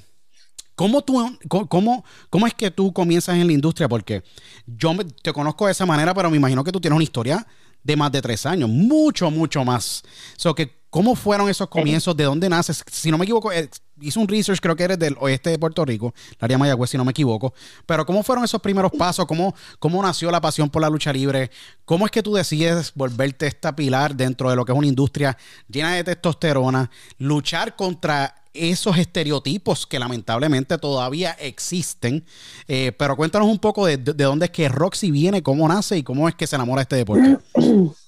¿Cómo, 0.74 1.02
tú, 1.02 1.38
cómo, 1.48 2.04
¿Cómo 2.30 2.46
es 2.46 2.54
que 2.54 2.70
tú 2.70 2.90
comienzas 2.94 3.36
en 3.36 3.46
la 3.46 3.52
industria? 3.52 3.86
Porque 3.86 4.22
yo 4.66 4.96
te 5.22 5.30
conozco 5.30 5.66
de 5.66 5.72
esa 5.72 5.84
manera, 5.84 6.14
pero 6.14 6.30
me 6.30 6.38
imagino 6.38 6.64
que 6.64 6.72
tú 6.72 6.80
tienes 6.80 6.96
una 6.96 7.04
historia 7.04 7.46
de 7.82 7.96
más 7.96 8.10
de 8.10 8.22
tres 8.22 8.46
años, 8.46 8.70
mucho, 8.70 9.30
mucho 9.30 9.62
más. 9.62 10.02
So 10.38 10.54
que, 10.54 10.80
¿Cómo 10.90 11.14
fueron 11.14 11.48
esos 11.48 11.68
comienzos? 11.68 12.16
¿De 12.16 12.24
dónde 12.24 12.48
naces? 12.48 12.82
Si 12.90 13.12
no 13.12 13.18
me 13.18 13.24
equivoco, 13.24 13.52
eh, 13.52 13.70
hice 14.00 14.18
un 14.18 14.28
research, 14.28 14.60
creo 14.60 14.76
que 14.76 14.84
eres 14.84 14.98
del 14.98 15.16
oeste 15.20 15.50
de 15.50 15.58
Puerto 15.58 15.84
Rico, 15.84 16.14
la 16.38 16.46
área 16.46 16.58
Mayagüez, 16.58 16.90
si 16.90 16.96
no 16.96 17.04
me 17.04 17.10
equivoco. 17.10 17.54
Pero 17.86 18.04
¿cómo 18.06 18.22
fueron 18.22 18.44
esos 18.44 18.60
primeros 18.60 18.92
pasos? 18.92 19.26
¿Cómo, 19.26 19.54
¿Cómo 19.78 20.02
nació 20.02 20.30
la 20.30 20.40
pasión 20.40 20.70
por 20.70 20.82
la 20.82 20.90
lucha 20.90 21.12
libre? 21.12 21.50
¿Cómo 21.84 22.06
es 22.06 22.12
que 22.12 22.22
tú 22.22 22.34
decides 22.34 22.92
volverte 22.94 23.46
esta 23.46 23.74
pilar 23.74 24.14
dentro 24.14 24.50
de 24.50 24.56
lo 24.56 24.64
que 24.64 24.72
es 24.72 24.78
una 24.78 24.86
industria 24.86 25.36
llena 25.68 25.94
de 25.94 26.04
testosterona? 26.04 26.90
Luchar 27.18 27.76
contra 27.76 28.34
esos 28.52 28.98
estereotipos 28.98 29.86
que 29.86 29.98
lamentablemente 29.98 30.76
todavía 30.78 31.32
existen. 31.32 32.24
Eh, 32.66 32.92
pero 32.98 33.16
cuéntanos 33.16 33.48
un 33.48 33.58
poco 33.58 33.86
de, 33.86 33.96
de, 33.96 34.24
dónde 34.24 34.46
es 34.46 34.50
que 34.50 34.68
Roxy 34.68 35.10
viene, 35.10 35.42
cómo 35.42 35.68
nace 35.68 35.98
y 35.98 36.02
cómo 36.02 36.28
es 36.28 36.34
que 36.34 36.46
se 36.46 36.56
enamora 36.56 36.80
de 36.80 36.82
este 36.82 36.96
deporte. 36.96 37.38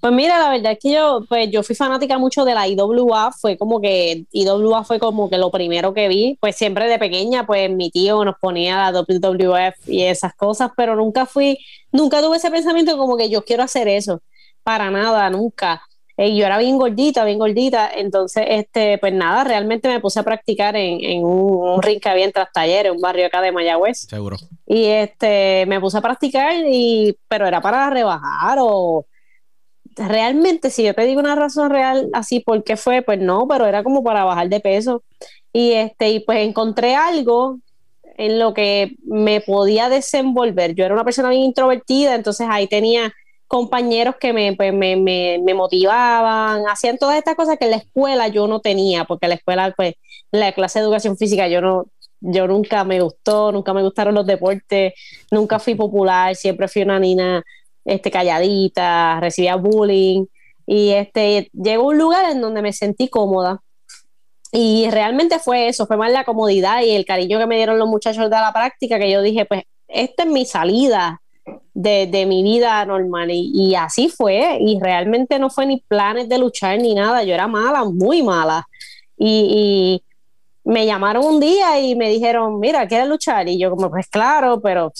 Pues 0.00 0.14
mira, 0.14 0.38
la 0.38 0.48
verdad 0.48 0.72
es 0.72 0.78
que 0.78 0.92
yo, 0.94 1.24
pues 1.28 1.50
yo 1.50 1.62
fui 1.62 1.76
fanática 1.76 2.16
mucho 2.16 2.46
de 2.46 2.54
la 2.54 2.66
IWA, 2.66 3.32
fue 3.32 3.58
como 3.58 3.82
que 3.82 4.24
IWA 4.32 4.82
fue 4.84 4.98
como 4.98 5.28
que 5.28 5.36
lo 5.36 5.50
primero 5.50 5.92
que 5.92 6.08
vi, 6.08 6.38
pues 6.40 6.56
siempre 6.56 6.88
de 6.88 6.98
pequeña, 6.98 7.46
pues 7.46 7.70
mi 7.70 7.90
tío 7.90 8.24
nos 8.24 8.36
ponía 8.40 8.90
la 8.90 8.98
WWF 8.98 9.88
y 9.88 10.04
esas 10.04 10.34
cosas, 10.34 10.70
pero 10.74 10.96
nunca 10.96 11.26
fui, 11.26 11.58
nunca 11.92 12.22
tuve 12.22 12.38
ese 12.38 12.50
pensamiento 12.50 12.96
como 12.96 13.18
que 13.18 13.28
yo 13.28 13.44
quiero 13.44 13.62
hacer 13.62 13.88
eso, 13.88 14.22
para 14.62 14.90
nada, 14.90 15.28
nunca. 15.28 15.82
Eh, 16.16 16.34
yo 16.34 16.46
era 16.46 16.56
bien 16.58 16.78
gordita, 16.78 17.24
bien 17.24 17.38
gordita, 17.38 17.90
entonces, 17.94 18.44
este, 18.48 18.96
pues 18.98 19.12
nada, 19.12 19.44
realmente 19.44 19.88
me 19.88 20.00
puse 20.00 20.20
a 20.20 20.22
practicar 20.22 20.76
en, 20.76 21.02
en 21.02 21.24
un, 21.24 21.82
ring 21.82 22.00
que 22.00 22.08
había 22.08 22.24
en 22.24 22.32
Trastalleres, 22.32 22.92
un 22.92 23.00
barrio 23.00 23.26
acá 23.26 23.42
de 23.42 23.52
Mayagüez. 23.52 24.00
Seguro. 24.08 24.36
Y 24.66 24.84
este, 24.86 25.64
me 25.66 25.78
puse 25.78 25.98
a 25.98 26.02
practicar, 26.02 26.54
y, 26.66 27.16
pero 27.28 27.46
era 27.46 27.60
para 27.60 27.88
rebajar 27.90 28.58
o 28.60 29.06
realmente, 30.08 30.70
si 30.70 30.84
yo 30.84 30.94
te 30.94 31.04
digo 31.04 31.20
una 31.20 31.34
razón 31.34 31.70
real 31.70 32.08
así, 32.12 32.40
¿por 32.40 32.64
qué 32.64 32.76
fue? 32.76 33.02
Pues 33.02 33.18
no, 33.20 33.46
pero 33.48 33.66
era 33.66 33.82
como 33.82 34.02
para 34.02 34.24
bajar 34.24 34.48
de 34.48 34.60
peso. 34.60 35.02
Y, 35.52 35.72
este, 35.72 36.10
y 36.10 36.20
pues 36.20 36.38
encontré 36.46 36.94
algo 36.94 37.58
en 38.16 38.38
lo 38.38 38.54
que 38.54 38.96
me 39.04 39.40
podía 39.40 39.88
desenvolver. 39.88 40.74
Yo 40.74 40.84
era 40.84 40.94
una 40.94 41.04
persona 41.04 41.30
bien 41.30 41.42
introvertida, 41.42 42.14
entonces 42.14 42.46
ahí 42.50 42.66
tenía 42.66 43.12
compañeros 43.46 44.14
que 44.20 44.32
me, 44.32 44.54
pues, 44.54 44.72
me, 44.72 44.96
me, 44.96 45.54
motivaban, 45.54 46.62
hacían 46.68 46.98
todas 46.98 47.16
estas 47.16 47.34
cosas 47.34 47.58
que 47.58 47.64
en 47.64 47.72
la 47.72 47.78
escuela 47.78 48.28
yo 48.28 48.46
no 48.46 48.60
tenía, 48.60 49.04
porque 49.04 49.26
la 49.26 49.34
escuela, 49.34 49.74
pues, 49.76 49.94
la 50.30 50.52
clase 50.52 50.78
de 50.78 50.84
educación 50.84 51.16
física 51.16 51.48
yo 51.48 51.60
no, 51.60 51.86
yo 52.20 52.46
nunca 52.46 52.84
me 52.84 53.00
gustó, 53.00 53.50
nunca 53.50 53.72
me 53.72 53.82
gustaron 53.82 54.14
los 54.14 54.26
deportes, 54.26 54.92
nunca 55.30 55.58
fui 55.58 55.74
popular, 55.74 56.36
siempre 56.36 56.68
fui 56.68 56.82
una 56.82 57.00
niña 57.00 57.42
este, 57.84 58.10
calladita, 58.10 59.20
recibía 59.20 59.56
bullying 59.56 60.26
y 60.66 60.90
este, 60.90 61.50
llegó 61.52 61.88
un 61.88 61.98
lugar 61.98 62.30
en 62.30 62.40
donde 62.40 62.62
me 62.62 62.72
sentí 62.72 63.08
cómoda. 63.08 63.60
Y 64.52 64.88
realmente 64.90 65.38
fue 65.38 65.68
eso, 65.68 65.86
fue 65.86 65.96
más 65.96 66.12
la 66.12 66.24
comodidad 66.24 66.82
y 66.82 66.90
el 66.90 67.04
cariño 67.04 67.38
que 67.38 67.46
me 67.46 67.56
dieron 67.56 67.78
los 67.78 67.88
muchachos 67.88 68.24
de 68.24 68.30
la 68.30 68.52
práctica 68.52 68.98
que 68.98 69.10
yo 69.10 69.22
dije, 69.22 69.46
pues 69.46 69.62
esta 69.88 70.24
es 70.24 70.28
mi 70.28 70.44
salida 70.44 71.20
de, 71.74 72.26
mi 72.26 72.42
vida 72.42 72.84
normal. 72.84 73.30
Y, 73.30 73.74
así 73.74 74.08
fue. 74.08 74.58
Y 74.60 74.78
realmente 74.80 75.38
no 75.38 75.50
fue 75.50 75.66
ni 75.66 75.80
planes 75.80 76.28
de 76.28 76.38
luchar 76.38 76.78
ni 76.78 76.94
nada. 76.94 77.22
Yo 77.24 77.34
era 77.34 77.48
mala, 77.48 77.84
muy 77.84 78.22
mala. 78.22 78.66
Y, 79.16 80.02
me 80.62 80.84
llamaron 80.84 81.24
un 81.24 81.40
día 81.40 81.80
y 81.80 81.96
me 81.96 82.10
dijeron, 82.10 82.60
mira, 82.60 82.86
¿quieres 82.86 83.08
luchar? 83.08 83.48
Y 83.48 83.58
yo 83.58 83.70
como, 83.70 83.90
pues 83.90 84.06
claro, 84.08 84.60
pero 84.60 84.92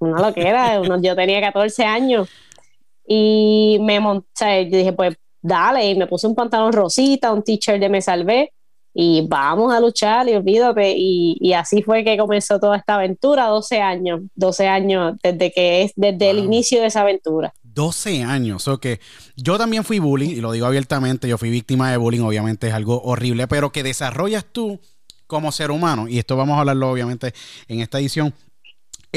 no 0.00 0.16
lo 0.16 0.32
que 0.32 0.46
era. 0.46 0.80
yo 0.82 1.16
tenía 1.16 1.40
14 1.40 1.84
años. 1.84 2.28
Y 3.06 3.78
me 3.82 4.00
monté, 4.00 4.68
yo 4.68 4.78
dije, 4.78 4.92
pues 4.92 5.16
dale. 5.40 5.90
Y 5.90 5.94
me 5.96 6.06
puse 6.06 6.26
un 6.26 6.34
pantalón 6.34 6.72
rosita, 6.72 7.32
un 7.32 7.42
t-shirt 7.42 7.80
de 7.80 7.88
Me 7.88 8.02
Salvé 8.02 8.52
y 8.98 9.26
vamos 9.28 9.74
a 9.74 9.78
luchar 9.78 10.26
y 10.26 10.34
olvídate. 10.34 10.94
Y, 10.96 11.36
y, 11.38 11.52
así 11.52 11.82
fue 11.82 12.02
que 12.02 12.16
comenzó 12.16 12.58
toda 12.58 12.78
esta 12.78 12.94
aventura, 12.94 13.44
12 13.44 13.82
años, 13.82 14.22
12 14.36 14.66
años 14.68 15.16
desde 15.22 15.52
que 15.52 15.82
es, 15.82 15.92
desde 15.96 16.30
el 16.30 16.38
inicio 16.38 16.80
de 16.80 16.86
esa 16.86 17.02
aventura. 17.02 17.52
12 17.62 18.22
años, 18.22 18.66
o 18.68 18.80
que 18.80 19.00
yo 19.36 19.58
también 19.58 19.84
fui 19.84 19.98
bullying, 19.98 20.30
y 20.30 20.40
lo 20.40 20.50
digo 20.50 20.64
abiertamente, 20.64 21.28
yo 21.28 21.36
fui 21.36 21.50
víctima 21.50 21.90
de 21.90 21.98
bullying, 21.98 22.22
obviamente 22.22 22.68
es 22.68 22.72
algo 22.72 23.02
horrible, 23.02 23.46
pero 23.48 23.70
que 23.70 23.82
desarrollas 23.82 24.46
tú 24.50 24.80
como 25.26 25.52
ser 25.52 25.70
humano, 25.70 26.08
y 26.08 26.18
esto 26.18 26.34
vamos 26.34 26.56
a 26.56 26.60
hablarlo 26.60 26.90
obviamente 26.90 27.34
en 27.68 27.80
esta 27.80 27.98
edición, 27.98 28.32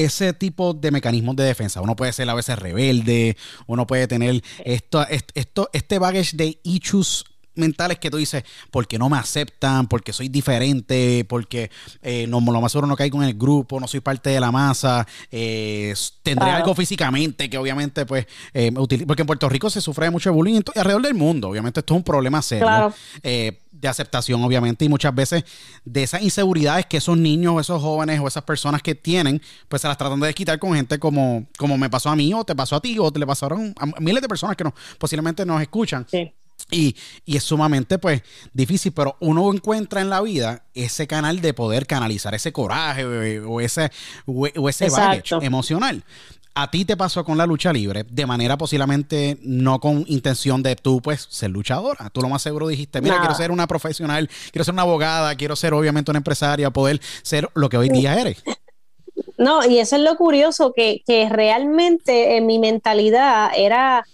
ese 0.04 0.34
tipo 0.34 0.74
de 0.74 0.92
mecanismos 0.92 1.36
de 1.36 1.44
defensa. 1.44 1.82
Uno 1.82 1.96
puede 1.96 2.14
ser 2.14 2.30
a 2.30 2.34
veces 2.34 2.58
rebelde, 2.58 3.38
uno 3.68 3.86
puede 3.86 4.08
tener 4.08 4.42
esto, 4.64 5.06
esto, 5.08 5.70
este 5.74 6.00
baggage 6.00 6.36
de 6.36 6.60
issues 6.64 7.26
mentales 7.60 8.00
que 8.00 8.10
tú 8.10 8.18
dices, 8.18 8.44
porque 8.72 8.98
no 8.98 9.10
me 9.10 9.18
aceptan, 9.18 9.88
porque 9.88 10.14
soy 10.14 10.30
diferente, 10.30 11.26
porque 11.28 11.70
eh, 12.02 12.26
no, 12.28 12.40
lo 12.40 12.62
más 12.62 12.72
seguro 12.72 12.88
no 12.88 12.96
caigo 12.96 13.22
en 13.22 13.30
el 13.30 13.38
grupo, 13.38 13.80
no 13.80 13.88
soy 13.88 14.00
parte 14.00 14.32
de 14.32 14.40
la 14.40 14.52
masa, 14.52 15.06
eh, 15.32 15.94
tendré 16.24 16.50
algo 16.50 16.74
físicamente 16.74 17.50
que 17.50 17.58
obviamente 17.58 18.06
pues 18.06 18.26
eh, 18.54 18.72
porque 19.06 19.22
en 19.22 19.28
Puerto 19.28 19.50
Rico 19.50 19.70
se 19.70 19.82
sufre 19.82 20.10
mucho 20.10 20.34
bullying 20.34 20.62
alrededor 20.76 21.04
del 21.04 21.14
mundo, 21.14 21.50
obviamente 21.50 21.82
esto 21.82 21.94
es 21.94 21.98
un 21.98 22.04
problema 22.04 22.42
serio. 22.42 22.94
Eh, 23.22 23.60
de 23.80 23.88
aceptación, 23.88 24.44
obviamente, 24.44 24.86
y 24.86 24.90
muchas 24.90 25.14
veces 25.16 25.44
de 25.86 26.04
esas 26.04 26.22
inseguridades 26.22 26.86
que 26.86 26.98
esos 26.98 27.18
niños, 27.18 27.60
esos 27.62 27.82
jóvenes 27.82 28.20
o 28.20 28.28
esas 28.28 28.44
personas 28.44 28.82
que 28.82 28.96
tienen, 28.96 29.42
pues 29.68 29.82
se 29.82 29.88
las 29.88 29.98
tratan 29.98 30.20
de 30.20 30.28
desquitar 30.28 30.60
con 30.60 30.74
gente 30.74 31.00
como, 31.00 31.48
como 31.58 31.78
me 31.78 31.90
pasó 31.90 32.10
a 32.10 32.16
mí, 32.16 32.34
o 32.34 32.44
te 32.44 32.56
pasó 32.56 32.76
a 32.76 32.82
ti, 32.82 32.98
o 33.00 33.12
te 33.12 33.20
le 33.20 33.28
pasaron 33.28 33.74
a 33.78 33.86
miles 34.00 34.22
de 34.22 34.28
personas 34.28 34.56
que 34.56 34.64
no, 34.64 34.74
posiblemente 34.98 35.46
nos 35.46 35.62
escuchan. 35.62 36.06
Sí. 36.10 36.34
Y, 36.72 36.96
es 37.26 37.44
sumamente 37.44 37.98
pues 37.98 38.22
difícil, 38.54 38.92
pero 38.92 39.16
uno 39.22 39.52
encuentra 39.52 40.02
en 40.02 40.10
la 40.10 40.22
vida 40.22 40.66
ese 40.74 41.08
canal 41.08 41.42
de 41.42 41.54
poder 41.54 41.88
canalizar 41.88 42.36
ese 42.36 42.52
coraje 42.52 43.02
eh, 43.02 43.40
o, 43.40 43.62
ese, 43.62 43.92
o, 44.26 44.70
ese 44.70 44.90
baggage 44.90 45.36
emocional. 45.42 46.04
A 46.62 46.70
ti 46.70 46.84
te 46.84 46.98
pasó 46.98 47.24
con 47.24 47.38
la 47.38 47.46
lucha 47.46 47.72
libre 47.72 48.04
de 48.04 48.26
manera 48.26 48.58
posiblemente 48.58 49.38
no 49.44 49.80
con 49.80 50.04
intención 50.08 50.62
de 50.62 50.76
tú 50.76 51.02
pues 51.02 51.26
ser 51.30 51.52
luchadora. 51.52 52.10
Tú 52.10 52.22
lo 52.22 52.28
más 52.28 52.42
seguro 52.42 52.68
dijiste, 52.68 53.00
mira, 53.00 53.18
quiero 53.20 53.34
ser 53.34 53.50
una 53.50 53.66
profesional, 53.66 54.30
quiero 54.52 54.66
ser 54.66 54.74
una 54.74 54.82
abogada, 54.82 55.34
quiero 55.36 55.56
ser 55.56 55.74
obviamente 55.74 56.12
una 56.12 56.18
empresaria, 56.18 56.70
poder 56.70 57.00
ser 57.22 57.50
lo 57.54 57.70
que 57.70 57.78
hoy 57.78 57.88
día 57.88 58.20
eres. 58.20 58.44
No, 59.38 59.66
y 59.66 59.80
eso 59.80 59.96
es 59.96 60.02
lo 60.02 60.18
curioso, 60.18 60.74
que, 60.76 61.02
que 61.06 61.30
realmente 61.30 62.36
en 62.36 62.46
mi 62.46 62.60
mentalidad 62.60 63.52
era 63.56 64.06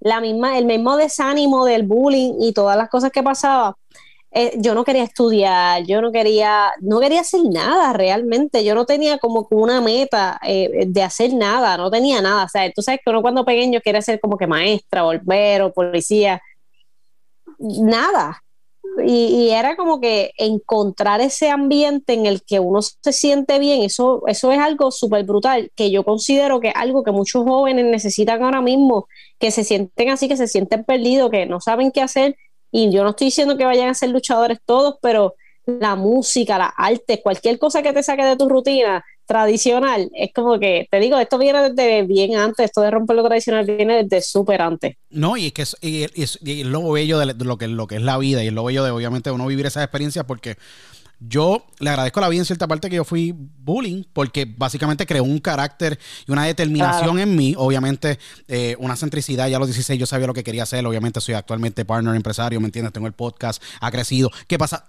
la 0.00 0.20
misma, 0.20 0.58
el 0.58 0.66
mismo 0.66 0.98
desánimo 0.98 1.64
del 1.64 1.84
bullying 1.84 2.34
y 2.38 2.52
todas 2.52 2.76
las 2.76 2.90
cosas 2.90 3.12
que 3.12 3.22
pasaba. 3.22 3.78
Eh, 4.36 4.54
yo 4.58 4.74
no 4.74 4.82
quería 4.84 5.04
estudiar, 5.04 5.84
yo 5.86 6.02
no 6.02 6.10
quería, 6.10 6.72
no 6.80 6.98
quería 6.98 7.20
hacer 7.20 7.42
nada 7.44 7.92
realmente, 7.92 8.64
yo 8.64 8.74
no 8.74 8.84
tenía 8.84 9.18
como 9.18 9.46
una 9.50 9.80
meta 9.80 10.40
eh, 10.42 10.86
de 10.88 11.02
hacer 11.04 11.32
nada, 11.34 11.76
no 11.76 11.88
tenía 11.88 12.20
nada, 12.20 12.42
o 12.44 12.48
sea, 12.48 12.68
tú 12.72 12.82
sabes 12.82 13.00
que 13.04 13.10
uno 13.10 13.22
cuando 13.22 13.44
pequeño 13.44 13.80
quiere 13.80 14.02
ser 14.02 14.18
como 14.18 14.36
que 14.36 14.48
maestra, 14.48 15.04
bombero, 15.04 15.72
policía, 15.72 16.42
nada, 17.60 18.42
y, 19.04 19.50
era 19.50 19.76
como 19.76 20.00
que 20.00 20.32
encontrar 20.36 21.20
ese 21.20 21.50
ambiente 21.50 22.12
en 22.14 22.26
el 22.26 22.42
que 22.42 22.58
uno 22.60 22.82
se 22.82 23.12
siente 23.12 23.60
bien, 23.60 23.82
eso, 23.82 24.24
eso 24.26 24.50
es 24.50 24.58
algo 24.58 24.90
súper 24.90 25.24
brutal, 25.24 25.70
que 25.76 25.92
yo 25.92 26.04
considero 26.04 26.58
que 26.60 26.68
es 26.68 26.74
algo 26.76 27.04
que 27.04 27.12
muchos 27.12 27.44
jóvenes 27.44 27.84
necesitan 27.86 28.42
ahora 28.42 28.60
mismo, 28.60 29.06
que 29.38 29.52
se 29.52 29.62
sienten 29.62 30.10
así, 30.10 30.28
que 30.28 30.36
se 30.36 30.48
sienten 30.48 30.82
perdidos, 30.84 31.30
que 31.30 31.46
no 31.46 31.60
saben 31.60 31.92
qué 31.92 32.02
hacer. 32.02 32.36
Y 32.76 32.90
yo 32.90 33.04
no 33.04 33.10
estoy 33.10 33.26
diciendo 33.26 33.56
que 33.56 33.64
vayan 33.64 33.88
a 33.88 33.94
ser 33.94 34.10
luchadores 34.10 34.58
todos, 34.66 34.96
pero 35.00 35.36
la 35.64 35.94
música, 35.94 36.58
la 36.58 36.66
arte, 36.66 37.22
cualquier 37.22 37.56
cosa 37.56 37.82
que 37.82 37.92
te 37.92 38.02
saque 38.02 38.24
de 38.24 38.36
tu 38.36 38.48
rutina, 38.48 39.04
tradicional, 39.26 40.10
es 40.12 40.32
como 40.34 40.58
que, 40.58 40.88
te 40.90 40.98
digo, 40.98 41.16
esto 41.20 41.38
viene 41.38 41.70
desde 41.70 42.02
bien 42.02 42.34
antes, 42.34 42.66
esto 42.66 42.80
de 42.80 42.90
romper 42.90 43.14
lo 43.14 43.24
tradicional 43.24 43.64
viene 43.64 44.02
desde 44.02 44.20
súper 44.22 44.60
antes. 44.60 44.96
No, 45.08 45.36
y 45.36 45.46
es 45.46 45.52
que 45.52 45.62
es, 45.62 45.76
y, 46.42 46.64
lo 46.64 46.90
bello 46.90 47.18
de 47.20 47.32
lo 47.44 47.56
que, 47.56 47.68
lo 47.68 47.86
que 47.86 47.94
es 47.94 48.02
la 48.02 48.18
vida 48.18 48.42
y 48.42 48.48
es 48.48 48.52
lo 48.52 48.64
bello 48.64 48.82
de 48.82 48.90
obviamente 48.90 49.30
uno 49.30 49.46
vivir 49.46 49.66
esas 49.66 49.84
experiencias 49.84 50.24
porque 50.24 50.56
yo 51.20 51.66
le 51.78 51.90
agradezco 51.90 52.20
a 52.20 52.22
la 52.22 52.28
vida 52.28 52.40
en 52.40 52.44
cierta 52.46 52.66
parte 52.66 52.90
que 52.90 52.96
yo 52.96 53.04
fui 53.04 53.32
bullying, 53.32 54.04
porque 54.12 54.44
básicamente 54.44 55.06
creó 55.06 55.24
un 55.24 55.38
carácter 55.38 55.98
y 56.26 56.32
una 56.32 56.44
determinación 56.44 57.18
en 57.18 57.34
mí. 57.36 57.54
Obviamente, 57.56 58.18
eh, 58.48 58.76
una 58.78 58.96
centricidad. 58.96 59.48
Ya 59.48 59.56
a 59.56 59.60
los 59.60 59.68
16 59.68 59.98
yo 59.98 60.06
sabía 60.06 60.26
lo 60.26 60.34
que 60.34 60.44
quería 60.44 60.64
hacer. 60.64 60.84
Obviamente, 60.86 61.20
soy 61.20 61.34
actualmente 61.34 61.84
partner 61.84 62.14
empresario, 62.14 62.60
¿me 62.60 62.66
entiendes? 62.66 62.92
Tengo 62.92 63.06
el 63.06 63.12
podcast, 63.12 63.62
ha 63.80 63.90
crecido. 63.90 64.30
¿Qué 64.46 64.58
pasa? 64.58 64.84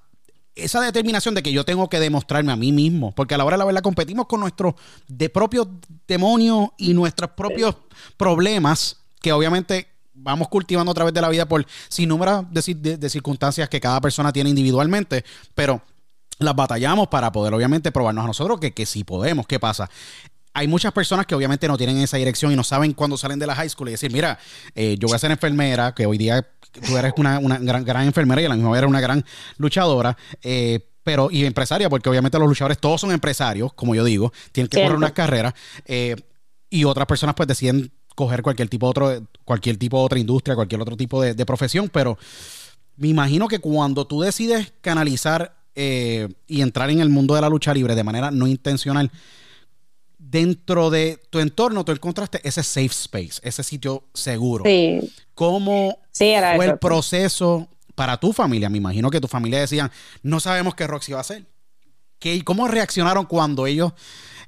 esa 0.56 0.80
determinación 0.82 1.36
de 1.36 1.44
que 1.44 1.52
yo 1.52 1.66
tengo 1.66 1.90
que 1.90 2.00
demostrarme 2.00 2.52
a 2.52 2.56
mí 2.56 2.72
mismo, 2.72 3.12
porque 3.14 3.36
a 3.36 3.38
la 3.38 3.44
hora 3.44 3.56
de 3.56 3.60
la 3.60 3.66
verdad 3.66 3.82
competimos 3.82 4.26
con 4.26 4.40
nuestros 4.40 4.76
de 5.08 5.30
propios 5.30 5.68
demonios 6.08 6.70
y 6.78 6.94
nuestros 6.94 7.32
propios 7.32 7.76
problemas, 8.16 9.02
que 9.22 9.34
obviamente 9.34 9.88
vamos 10.14 10.48
cultivando 10.48 10.92
a 10.92 10.96
través 10.96 11.14
de 11.14 11.22
la 11.22 11.30
vida 11.30 11.46
por 11.48 11.66
sin 11.90 12.10
número 12.10 12.48
de, 12.50 13.10
circunstancias 13.10 13.68
que 13.68 13.82
cada 13.82 14.00
persona 14.00 14.32
tiene 14.32 14.50
individualmente, 14.50 15.26
pero 15.54 15.82
las 16.40 16.56
batallamos 16.56 17.08
para 17.08 17.32
poder 17.32 17.54
obviamente 17.54 17.92
probarnos 17.92 18.24
a 18.24 18.28
nosotros 18.28 18.60
que, 18.60 18.74
que 18.74 18.86
sí 18.86 19.04
podemos. 19.04 19.48
¿Qué 19.48 19.60
pasa? 19.60 19.90
hay 20.56 20.70
muchas 20.70 20.94
personas 20.94 21.26
que 21.26 21.36
obviamente 21.36 21.68
no 21.68 21.76
tienen 21.76 21.98
esa 21.98 22.16
dirección 22.16 22.50
y 22.50 22.56
no 22.56 22.64
saben 22.64 22.94
cuándo 22.94 23.18
salen 23.18 23.38
de 23.38 23.46
la 23.46 23.56
high 23.56 23.70
school 23.70 23.90
y 23.90 23.92
decir, 23.92 24.10
mira, 24.10 24.40
eh, 24.74 24.96
yo 24.98 25.10
voy 25.10 25.16
a 25.16 25.20
ser 25.20 25.30
enfermera, 25.30 25.94
que 25.94 26.06
hoy 26.06 26.18
día 26.18 26.48
tú 26.88 26.96
eres 26.96 27.12
una, 27.18 27.42
gran, 27.60 27.84
gran, 27.84 28.06
enfermera 28.06 28.42
y 28.42 28.46
a 28.46 28.50
la 28.50 28.56
misma 28.56 28.72
vez 28.72 28.78
eres 28.78 28.90
una 28.90 29.02
gran 29.02 29.26
luchadora. 29.58 30.16
Eh, 30.42 30.80
pero, 31.04 31.30
y 31.30 31.46
empresaria, 31.46 31.90
porque 31.90 32.10
obviamente 32.10 32.40
los 32.40 32.48
luchadores 32.48 32.80
todos 32.80 33.02
son 33.02 33.12
empresarios, 33.12 33.74
como 33.74 33.94
yo 33.96 34.04
digo, 34.06 34.32
tienen 34.54 34.70
que 34.70 34.82
correr 34.82 34.96
unas 34.96 35.12
carreras. 35.12 35.54
Eh, 35.86 36.16
y 36.70 36.86
otras 36.86 37.06
personas 37.06 37.36
pues 37.36 37.48
deciden 37.48 37.92
coger 38.16 38.42
cualquier 38.42 38.70
tipo 38.70 38.88
de 38.88 38.90
otro, 38.90 39.28
cualquier 39.44 39.78
tipo 39.78 40.00
de 40.00 40.06
otra 40.06 40.20
industria, 40.20 40.56
cualquier 40.56 40.82
otro 40.82 40.96
tipo 40.96 41.22
de, 41.22 41.46
profesión, 41.46 41.90
pero 41.90 42.18
me 42.96 43.10
imagino 43.10 43.48
que 43.50 43.60
cuando 43.60 44.08
tú 44.08 44.22
decides 44.22 44.74
canalizar 44.82 45.58
y 45.76 46.62
entrar 46.62 46.90
en 46.90 47.00
el 47.00 47.10
mundo 47.10 47.36
de 47.36 47.42
la 47.42 47.50
lucha 47.50 47.74
libre 47.74 47.96
de 47.96 48.04
manera 48.04 48.32
no 48.32 48.48
intencional, 48.48 49.12
dentro 50.18 50.90
de 50.90 51.22
tu 51.30 51.40
entorno 51.40 51.86
tú 51.86 51.92
encontraste 51.92 52.42
ese 52.44 52.64
safe 52.64 52.88
space, 52.88 53.40
ese 53.44 53.64
sitio 53.64 54.04
seguro. 54.14 54.64
Sí. 54.66 55.12
¿Cómo 55.34 56.00
fue 56.12 56.66
el 56.66 56.80
proceso 56.80 57.70
para 57.94 58.18
tu 58.18 58.34
familia? 58.34 58.70
Me 58.70 58.78
imagino 58.78 59.10
que 59.10 59.22
tu 59.22 59.28
familia 59.28 59.60
decían, 59.60 59.92
no 60.24 60.40
sabemos 60.40 60.76
qué 60.76 60.88
Roxy 60.88 61.12
va 61.12 61.20
a 61.20 61.22
hacer. 61.22 61.46
¿Qué, 62.20 62.44
¿Cómo 62.44 62.68
reaccionaron 62.68 63.26
cuando 63.26 63.68
ellos 63.68 63.94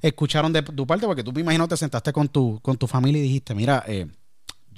escucharon 0.02 0.52
de 0.52 0.62
tu 0.62 0.86
parte? 0.86 1.06
Porque 1.06 1.22
tú 1.22 1.32
me 1.32 1.42
imagino 1.42 1.68
te 1.68 1.76
sentaste 1.76 2.12
con 2.12 2.28
tu, 2.28 2.60
con 2.60 2.76
tu 2.76 2.86
familia 2.86 3.20
y 3.20 3.24
dijiste, 3.24 3.54
mira, 3.54 3.84
eh, 3.86 4.06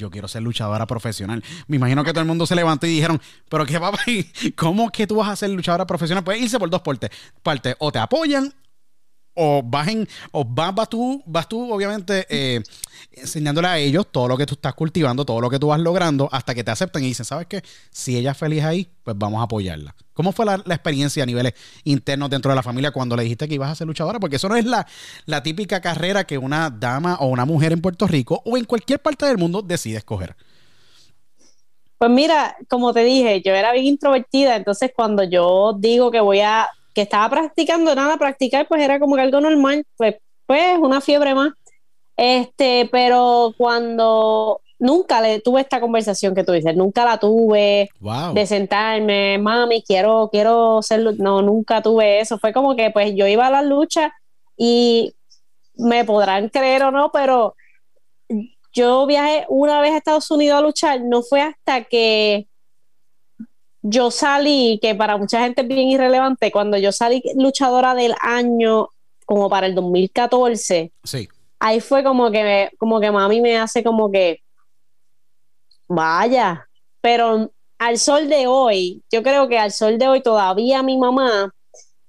yo 0.00 0.10
quiero 0.10 0.26
ser 0.26 0.42
luchadora 0.42 0.86
profesional. 0.86 1.44
Me 1.68 1.76
imagino 1.76 2.02
que 2.02 2.12
todo 2.12 2.22
el 2.22 2.26
mundo 2.26 2.46
se 2.46 2.54
levantó 2.54 2.86
y 2.86 2.90
dijeron, 2.90 3.20
pero 3.48 3.66
qué 3.66 3.78
papá, 3.80 3.98
¿cómo 4.56 4.90
que 4.90 5.06
tú 5.06 5.16
vas 5.16 5.28
a 5.28 5.36
ser 5.36 5.50
luchadora 5.50 5.86
profesional? 5.86 6.24
Puedes 6.24 6.42
irse 6.42 6.58
por 6.58 6.70
dos 6.70 6.80
partes. 6.80 7.10
Parte, 7.42 7.76
o 7.78 7.92
te 7.92 7.98
apoyan 7.98 8.52
o 9.42 9.62
vas 9.62 9.88
o 10.32 10.44
vas, 10.44 10.74
vas 10.74 10.88
tú, 10.90 11.22
vas 11.24 11.48
tú 11.48 11.72
obviamente 11.72 12.26
eh, 12.28 12.62
enseñándole 13.12 13.68
a 13.68 13.78
ellos 13.78 14.06
todo 14.12 14.28
lo 14.28 14.36
que 14.36 14.44
tú 14.44 14.52
estás 14.54 14.74
cultivando, 14.74 15.24
todo 15.24 15.40
lo 15.40 15.48
que 15.48 15.58
tú 15.58 15.68
vas 15.68 15.80
logrando, 15.80 16.28
hasta 16.30 16.54
que 16.54 16.62
te 16.62 16.70
acepten 16.70 17.02
y 17.04 17.06
dicen, 17.06 17.24
¿sabes 17.24 17.46
qué? 17.46 17.62
Si 17.90 18.18
ella 18.18 18.32
es 18.32 18.36
feliz 18.36 18.62
ahí, 18.62 18.86
pues 19.02 19.16
vamos 19.18 19.40
a 19.40 19.44
apoyarla. 19.44 19.94
¿Cómo 20.12 20.32
fue 20.32 20.44
la, 20.44 20.56
experiencia 20.56 21.22
a 21.22 21.26
niveles 21.26 21.54
internos 21.84 22.28
dentro 22.28 22.50
de 22.50 22.56
la 22.56 22.62
familia 22.62 22.90
cuando 22.90 23.16
le 23.16 23.22
dijiste 23.22 23.48
que 23.48 23.54
ibas 23.54 23.70
a 23.70 23.74
ser 23.74 23.86
luchadora? 23.86 24.20
Porque 24.20 24.36
eso 24.36 24.50
no 24.50 24.56
es 24.56 24.66
la, 24.66 24.86
la 25.24 25.42
típica 25.42 25.80
carrera 25.80 26.24
que 26.24 26.36
una 26.36 26.68
dama 26.68 27.16
o 27.20 27.28
una 27.28 27.46
mujer 27.46 27.72
en 27.72 27.80
Puerto 27.80 28.06
Rico 28.06 28.42
o 28.44 28.58
en 28.58 28.66
cualquier 28.66 29.00
parte 29.00 29.24
del 29.24 29.38
mundo 29.38 29.62
decide 29.62 29.96
escoger. 29.96 30.36
Pues 31.96 32.10
mira, 32.10 32.56
como 32.68 32.92
te 32.92 33.04
dije, 33.04 33.40
yo 33.42 33.54
era 33.54 33.72
bien 33.72 33.86
introvertida, 33.86 34.56
entonces 34.56 34.92
cuando 34.94 35.22
yo 35.24 35.74
digo 35.78 36.10
que 36.10 36.20
voy 36.20 36.40
a 36.40 36.68
que 36.94 37.02
estaba 37.02 37.28
practicando 37.28 37.94
nada, 37.94 38.16
practicar 38.16 38.66
pues 38.68 38.82
era 38.82 38.98
como 38.98 39.16
que 39.16 39.22
algo 39.22 39.40
normal, 39.40 39.84
pues, 39.96 40.16
pues 40.46 40.78
una 40.78 41.00
fiebre 41.00 41.34
más. 41.34 41.50
Este, 42.16 42.88
pero 42.92 43.54
cuando 43.56 44.60
nunca 44.78 45.20
le 45.20 45.40
tuve 45.40 45.60
esta 45.60 45.80
conversación 45.80 46.34
que 46.34 46.44
tú 46.44 46.52
dices, 46.52 46.74
nunca 46.74 47.04
la 47.04 47.18
tuve 47.18 47.88
de 48.34 48.46
sentarme, 48.46 49.38
mami, 49.38 49.82
quiero, 49.82 50.28
quiero 50.32 50.82
ser, 50.82 51.18
no, 51.18 51.42
nunca 51.42 51.82
tuve 51.82 52.20
eso. 52.20 52.38
Fue 52.38 52.52
como 52.52 52.74
que 52.74 52.90
pues 52.90 53.14
yo 53.14 53.26
iba 53.26 53.46
a 53.46 53.50
la 53.50 53.62
lucha 53.62 54.12
y 54.56 55.14
me 55.76 56.04
podrán 56.04 56.48
creer 56.48 56.82
o 56.82 56.90
no, 56.90 57.10
pero 57.12 57.54
yo 58.72 59.06
viajé 59.06 59.46
una 59.48 59.80
vez 59.80 59.92
a 59.92 59.98
Estados 59.98 60.30
Unidos 60.30 60.58
a 60.58 60.62
luchar, 60.62 61.00
no 61.00 61.22
fue 61.22 61.42
hasta 61.42 61.84
que 61.84 62.46
yo 63.82 64.10
salí, 64.10 64.78
que 64.80 64.94
para 64.94 65.16
mucha 65.16 65.40
gente 65.40 65.62
es 65.62 65.68
bien 65.68 65.88
irrelevante, 65.88 66.50
cuando 66.50 66.76
yo 66.76 66.92
salí 66.92 67.22
luchadora 67.34 67.94
del 67.94 68.14
año, 68.20 68.88
como 69.24 69.48
para 69.48 69.66
el 69.66 69.74
2014, 69.74 70.92
sí. 71.04 71.28
ahí 71.58 71.80
fue 71.80 72.02
como 72.02 72.30
que, 72.30 72.70
como 72.78 73.00
que 73.00 73.10
mami 73.10 73.40
me 73.40 73.58
hace 73.58 73.82
como 73.82 74.10
que, 74.10 74.42
vaya, 75.88 76.68
pero 77.00 77.50
al 77.78 77.98
sol 77.98 78.28
de 78.28 78.46
hoy, 78.46 79.02
yo 79.10 79.22
creo 79.22 79.48
que 79.48 79.58
al 79.58 79.72
sol 79.72 79.98
de 79.98 80.08
hoy 80.08 80.22
todavía 80.22 80.82
mi 80.82 80.98
mamá 80.98 81.52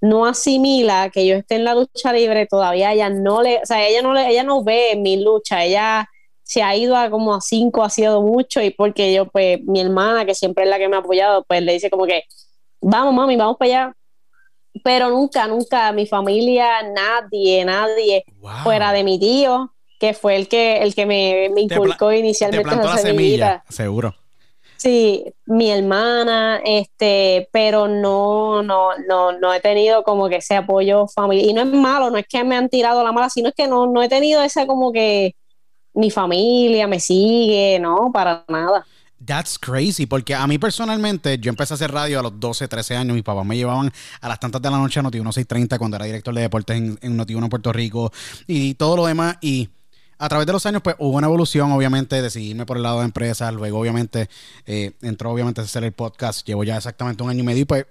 no 0.02 0.26
asimila 0.26 1.10
que 1.12 1.26
yo 1.26 1.36
esté 1.36 1.56
en 1.56 1.64
la 1.64 1.76
lucha 1.76 2.12
libre, 2.12 2.48
todavía 2.48 2.92
ella 2.92 3.10
no 3.10 3.42
le, 3.42 3.60
o 3.60 3.66
sea, 3.66 3.88
ella 3.88 4.02
no 4.02 4.14
le, 4.14 4.28
ella 4.28 4.44
no 4.44 4.64
ve 4.64 4.96
mi 4.98 5.24
lucha, 5.24 5.64
ella 5.64 6.10
se 6.52 6.62
ha 6.62 6.76
ido 6.76 6.98
a 6.98 7.10
como 7.10 7.34
a 7.34 7.40
cinco, 7.40 7.82
ha 7.82 7.90
sido 7.90 8.22
mucho, 8.22 8.62
y 8.62 8.72
porque 8.72 9.14
yo, 9.14 9.26
pues, 9.26 9.64
mi 9.64 9.80
hermana, 9.80 10.26
que 10.26 10.36
siempre 10.36 10.66
es 10.66 10.70
la 10.70 10.80
que 10.80 10.90
me 10.90 10.98
ha 10.98 11.00
apoyado, 11.00 11.46
pues 11.48 11.62
le 11.62 11.72
dice 11.72 11.90
como 11.90 12.06
que, 12.06 12.24
vamos, 12.82 13.14
mami, 13.14 13.38
vamos 13.38 13.56
para 13.58 13.72
allá. 13.72 13.96
Pero 14.84 15.10
nunca, 15.10 15.48
nunca, 15.48 15.94
mi 15.94 16.06
familia, 16.06 16.84
nadie, 16.84 17.64
nadie, 17.64 18.26
fuera 18.64 18.92
de 18.92 19.06
mi 19.06 19.18
tío, 19.18 19.72
que 19.98 20.14
fue 20.14 20.36
el 20.36 20.50
que, 20.50 20.80
el 20.80 20.94
que 20.94 21.06
me, 21.06 21.50
me 21.54 21.62
inculcó 21.62 22.12
inicialmente 22.12 22.70
te 22.70 22.76
la 22.76 22.98
semilla, 22.98 23.64
seguro. 23.70 24.14
Sí, 24.76 25.24
mi 25.46 25.72
hermana, 25.72 26.60
este, 26.66 27.48
pero 27.54 27.88
no, 27.88 28.62
no, 28.62 28.98
no, 29.08 29.32
no 29.32 29.54
he 29.54 29.62
tenido 29.62 30.04
como 30.04 30.28
que 30.28 30.38
ese 30.38 30.56
apoyo 30.58 31.08
familiar. 31.08 31.48
Y 31.50 31.54
no 31.54 31.62
es 31.62 31.68
malo, 31.68 32.10
no 32.10 32.18
es 32.18 32.28
que 32.28 32.44
me 32.44 32.58
han 32.58 32.68
tirado 32.68 33.06
la 33.06 33.14
mala, 33.14 33.30
sino 33.30 33.48
es 33.48 33.56
que 33.56 33.68
no, 33.70 33.88
no 33.88 34.04
he 34.04 34.10
tenido 34.10 34.44
ese 34.44 34.68
como 34.68 34.92
que 34.92 35.36
mi 35.94 36.12
familia 36.12 36.88
me 36.88 37.00
sigue, 37.00 37.80
no, 37.80 38.12
para 38.14 38.46
nada. 38.48 38.86
That's 39.24 39.60
crazy, 39.60 40.08
porque 40.08 40.34
a 40.34 40.48
mí 40.48 40.58
personalmente, 40.58 41.38
yo 41.38 41.50
empecé 41.50 41.74
a 41.74 41.76
hacer 41.76 41.92
radio 41.92 42.20
a 42.20 42.24
los 42.24 42.40
12, 42.40 42.68
13 42.68 42.96
años. 42.96 43.14
Mis 43.14 43.24
papás 43.24 43.46
me 43.46 43.56
llevaban 43.56 43.92
a 44.20 44.28
las 44.28 44.40
tantas 44.40 44.62
de 44.62 44.72
la 44.72 44.78
noche 44.78 45.00
a 45.00 45.04
Noti 45.04 45.20
1630 45.20 45.78
cuando 45.78 45.98
era 45.98 46.06
director 46.06 46.34
de 46.34 46.42
deportes 46.42 46.76
en, 46.76 46.98
en 47.02 47.16
Noti 47.16 47.36
1 47.36 47.50
Puerto 47.50 47.72
Rico 47.72 48.12
y 48.48 48.74
todo 48.74 48.96
lo 48.96 49.06
demás. 49.06 49.38
Y 49.42 49.70
a 50.18 50.30
través 50.30 50.48
de 50.48 50.54
los 50.54 50.66
años, 50.66 50.82
pues 50.84 50.96
hubo 50.98 51.18
una 51.18 51.28
evolución, 51.28 51.72
obviamente, 51.72 52.22
de 52.22 52.30
seguirme 52.32 52.66
por 52.66 52.78
el 52.78 52.84
lado 52.84 53.00
de 53.00 53.06
empresas. 53.06 53.54
Luego, 53.54 53.80
obviamente, 53.80 54.28
eh, 54.66 54.94
entró 55.02 55.32
obviamente 55.32 55.62
a 55.62 55.64
hacer 55.64 55.84
el 55.84 55.94
podcast. 55.94 56.46
Llevo 56.48 56.64
ya 56.64 56.78
exactamente 56.78 57.22
un 57.22 57.30
año 57.30 57.42
y 57.42 57.46
medio 57.46 57.62
y 57.62 57.66
pues 57.66 57.86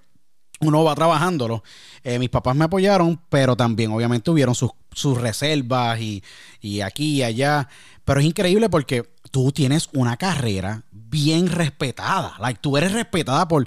uno 0.60 0.84
va 0.84 0.94
trabajándolo. 0.94 1.64
Eh, 2.04 2.18
mis 2.18 2.28
papás 2.28 2.54
me 2.54 2.66
apoyaron, 2.66 3.20
pero 3.28 3.56
también 3.56 3.90
obviamente 3.92 4.24
tuvieron 4.24 4.54
sus, 4.54 4.70
sus 4.92 5.20
reservas 5.20 6.00
y, 6.00 6.22
y, 6.60 6.82
aquí 6.82 7.16
y 7.16 7.22
allá. 7.22 7.68
Pero 8.04 8.20
es 8.20 8.26
increíble 8.26 8.68
porque 8.68 9.08
tú 9.30 9.52
tienes 9.52 9.88
una 9.92 10.16
carrera 10.16 10.84
bien 10.90 11.48
respetada. 11.48 12.36
Like, 12.38 12.60
tú 12.60 12.76
eres 12.76 12.92
respetada 12.92 13.46
por, 13.46 13.66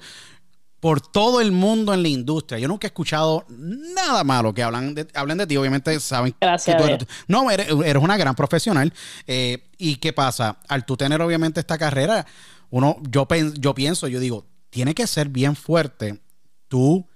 por 0.79 1.01
todo 1.01 1.39
el 1.41 1.51
mundo 1.51 1.93
en 1.93 2.01
la 2.01 2.09
industria. 2.09 2.59
Yo 2.59 2.67
nunca 2.67 2.87
he 2.87 2.89
escuchado 2.89 3.45
nada 3.49 4.23
malo 4.23 4.53
que 4.53 4.63
hablan 4.63 4.95
de, 4.95 5.07
hablen 5.13 5.37
de 5.37 5.47
ti. 5.47 5.57
Obviamente 5.57 5.97
saben 5.99 6.35
Gracias 6.41 6.75
que 6.75 6.97
tú 6.97 7.05
no, 7.27 7.49
eres, 7.49 7.67
eres, 7.85 8.03
una 8.03 8.17
gran 8.17 8.35
profesional. 8.35 8.93
Eh, 9.27 9.69
¿Y 9.77 9.97
qué 9.97 10.13
pasa? 10.13 10.57
Al 10.67 10.85
tú 10.85 10.97
tener 10.97 11.21
obviamente 11.21 11.59
esta 11.59 11.77
carrera, 11.77 12.25
uno, 12.69 12.97
yo, 13.09 13.27
yo 13.59 13.73
pienso, 13.75 14.07
yo 14.07 14.19
digo, 14.19 14.45
tiene 14.69 14.95
que 14.95 15.05
ser 15.07 15.29
bien 15.29 15.55
fuerte 15.55 16.19
tú 16.67 17.07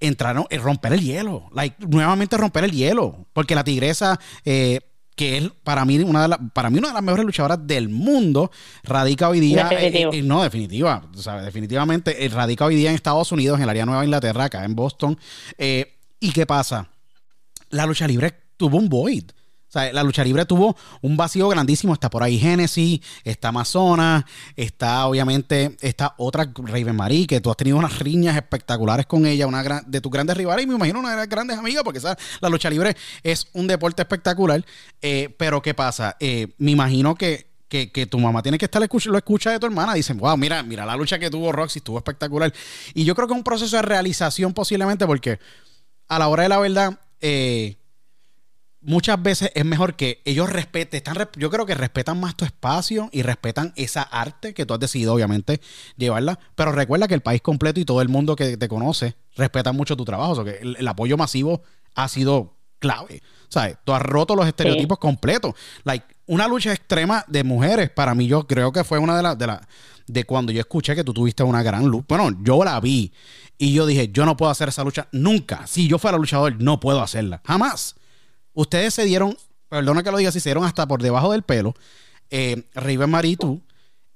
entrar, 0.00 0.34
no, 0.34 0.48
romper 0.50 0.94
el 0.94 1.02
hielo, 1.02 1.48
like, 1.52 1.76
nuevamente 1.86 2.36
romper 2.36 2.64
el 2.64 2.72
hielo, 2.72 3.26
porque 3.32 3.54
la 3.54 3.64
tigresa, 3.64 4.18
eh, 4.44 4.80
que 5.20 5.36
es 5.36 5.50
para 5.62 5.84
mí 5.84 5.98
una 5.98 6.22
de 6.22 6.28
las, 6.28 6.38
para 6.54 6.70
mí 6.70 6.78
una 6.78 6.88
de 6.88 6.94
las 6.94 7.02
mejores 7.02 7.26
luchadoras 7.26 7.58
del 7.66 7.90
mundo, 7.90 8.50
radica 8.82 9.28
hoy 9.28 9.38
día, 9.38 9.68
eh, 9.70 10.08
eh, 10.10 10.22
no, 10.22 10.42
definitiva, 10.42 11.02
o 11.14 11.20
sea, 11.20 11.42
definitivamente, 11.42 12.26
radica 12.32 12.64
hoy 12.64 12.74
día 12.74 12.88
en 12.88 12.94
Estados 12.94 13.30
Unidos, 13.30 13.58
en 13.58 13.64
el 13.64 13.68
área 13.68 13.84
Nueva 13.84 14.02
Inglaterra, 14.02 14.44
acá 14.44 14.64
en 14.64 14.74
Boston, 14.74 15.18
¿y 15.58 16.32
qué 16.32 16.46
pasa? 16.46 16.88
La 17.68 17.84
lucha 17.84 18.08
libre 18.08 18.32
tuvo 18.56 18.78
un 18.78 18.88
void. 18.88 19.24
O 19.70 19.72
sea, 19.72 19.92
la 19.92 20.02
lucha 20.02 20.24
libre 20.24 20.44
tuvo 20.46 20.76
un 21.00 21.16
vacío 21.16 21.48
grandísimo. 21.48 21.94
Está 21.94 22.10
por 22.10 22.24
ahí 22.24 22.40
Genesis, 22.40 23.00
está 23.22 23.48
Amazonas, 23.48 24.24
está 24.56 25.06
obviamente 25.06 25.76
esta 25.80 26.14
otra 26.18 26.50
Raven 26.52 26.96
Marie, 26.96 27.28
que 27.28 27.40
tú 27.40 27.52
has 27.52 27.56
tenido 27.56 27.76
unas 27.76 28.00
riñas 28.00 28.34
espectaculares 28.34 29.06
con 29.06 29.26
ella, 29.26 29.46
una 29.46 29.82
de 29.86 30.00
tus 30.00 30.10
grandes 30.10 30.36
rivales 30.36 30.64
y 30.64 30.66
me 30.68 30.74
imagino 30.74 30.98
una 30.98 31.10
de 31.10 31.16
las 31.18 31.28
grandes 31.28 31.56
amigas, 31.56 31.84
porque 31.84 32.00
la 32.40 32.48
lucha 32.48 32.68
libre 32.68 32.96
es 33.22 33.46
un 33.52 33.68
deporte 33.68 34.02
espectacular. 34.02 34.64
Eh, 35.00 35.32
pero 35.38 35.62
¿qué 35.62 35.72
pasa? 35.72 36.16
Eh, 36.18 36.48
me 36.58 36.72
imagino 36.72 37.14
que 37.14 37.48
que, 37.70 38.06
tu 38.06 38.18
mamá 38.18 38.42
tiene 38.42 38.58
que 38.58 38.64
estar 38.64 38.82
lo 38.82 39.16
escucha 39.16 39.52
de 39.52 39.60
tu 39.60 39.66
hermana. 39.66 39.94
Dicen, 39.94 40.18
wow, 40.18 40.36
mira, 40.36 40.60
mira 40.64 40.84
la 40.84 40.96
lucha 40.96 41.20
que 41.20 41.30
tuvo 41.30 41.52
Roxy, 41.52 41.78
estuvo 41.78 41.98
espectacular. 41.98 42.52
Y 42.94 43.04
yo 43.04 43.14
creo 43.14 43.28
que 43.28 43.34
es 43.34 43.38
un 43.38 43.44
proceso 43.44 43.76
de 43.76 43.82
realización 43.82 44.52
posiblemente 44.52 45.06
porque 45.06 45.38
a 46.08 46.18
la 46.18 46.26
hora 46.26 46.42
de 46.42 46.48
la 46.48 46.58
verdad, 46.58 46.98
eh, 47.20 47.76
muchas 48.82 49.22
veces 49.22 49.50
es 49.54 49.64
mejor 49.64 49.94
que 49.94 50.22
ellos 50.24 50.50
respeten, 50.50 50.98
están, 50.98 51.16
yo 51.36 51.50
creo 51.50 51.66
que 51.66 51.74
respetan 51.74 52.18
más 52.18 52.36
tu 52.36 52.44
espacio 52.44 53.08
y 53.12 53.22
respetan 53.22 53.72
esa 53.76 54.02
arte 54.02 54.54
que 54.54 54.66
tú 54.66 54.74
has 54.74 54.80
decidido, 54.80 55.14
obviamente, 55.14 55.60
llevarla. 55.96 56.38
Pero 56.54 56.72
recuerda 56.72 57.08
que 57.08 57.14
el 57.14 57.20
país 57.20 57.42
completo 57.42 57.80
y 57.80 57.84
todo 57.84 58.00
el 58.02 58.08
mundo 58.08 58.36
que 58.36 58.56
te 58.56 58.68
conoce 58.68 59.16
respetan 59.36 59.76
mucho 59.76 59.96
tu 59.96 60.04
trabajo. 60.04 60.32
O 60.32 60.34
sea, 60.36 60.44
que 60.44 60.58
el, 60.60 60.88
apoyo 60.88 61.16
masivo 61.16 61.62
ha 61.94 62.08
sido 62.08 62.56
clave. 62.78 63.22
¿Sabes? 63.48 63.78
Tú 63.84 63.92
has 63.92 64.02
roto 64.02 64.36
los 64.36 64.46
estereotipos 64.46 64.98
completos. 64.98 65.54
Like, 65.82 66.06
una 66.26 66.46
lucha 66.46 66.72
extrema 66.72 67.24
de 67.26 67.42
mujeres, 67.42 67.90
para 67.90 68.14
mí, 68.14 68.28
yo 68.28 68.46
creo 68.46 68.70
que 68.72 68.84
fue 68.84 68.98
una 68.98 69.16
de 69.16 69.22
las. 69.22 69.36
De, 69.36 69.46
la, 69.48 69.60
de 70.06 70.24
cuando 70.24 70.52
yo 70.52 70.60
escuché 70.60 70.94
que 70.94 71.02
tú 71.02 71.12
tuviste 71.12 71.42
una 71.42 71.62
gran 71.62 71.86
lucha. 71.86 72.06
Bueno, 72.08 72.38
yo 72.42 72.64
la 72.64 72.78
vi 72.80 73.12
y 73.58 73.72
yo 73.72 73.86
dije, 73.86 74.08
yo 74.12 74.24
no 74.24 74.36
puedo 74.36 74.50
hacer 74.50 74.68
esa 74.68 74.84
lucha 74.84 75.08
nunca. 75.10 75.66
Si 75.66 75.88
yo 75.88 75.98
fuera 75.98 76.16
luchador, 76.16 76.60
no 76.60 76.78
puedo 76.78 77.00
hacerla. 77.02 77.42
Jamás 77.44 77.96
ustedes 78.54 78.94
se 78.94 79.04
dieron, 79.04 79.36
perdona 79.68 80.02
que 80.02 80.10
lo 80.10 80.18
diga, 80.18 80.32
se 80.32 80.40
dieron 80.40 80.64
hasta 80.64 80.86
por 80.86 81.02
debajo 81.02 81.32
del 81.32 81.42
pelo. 81.42 81.74
Eh, 82.30 82.64
River 82.74 83.08
Maritu, 83.08 83.60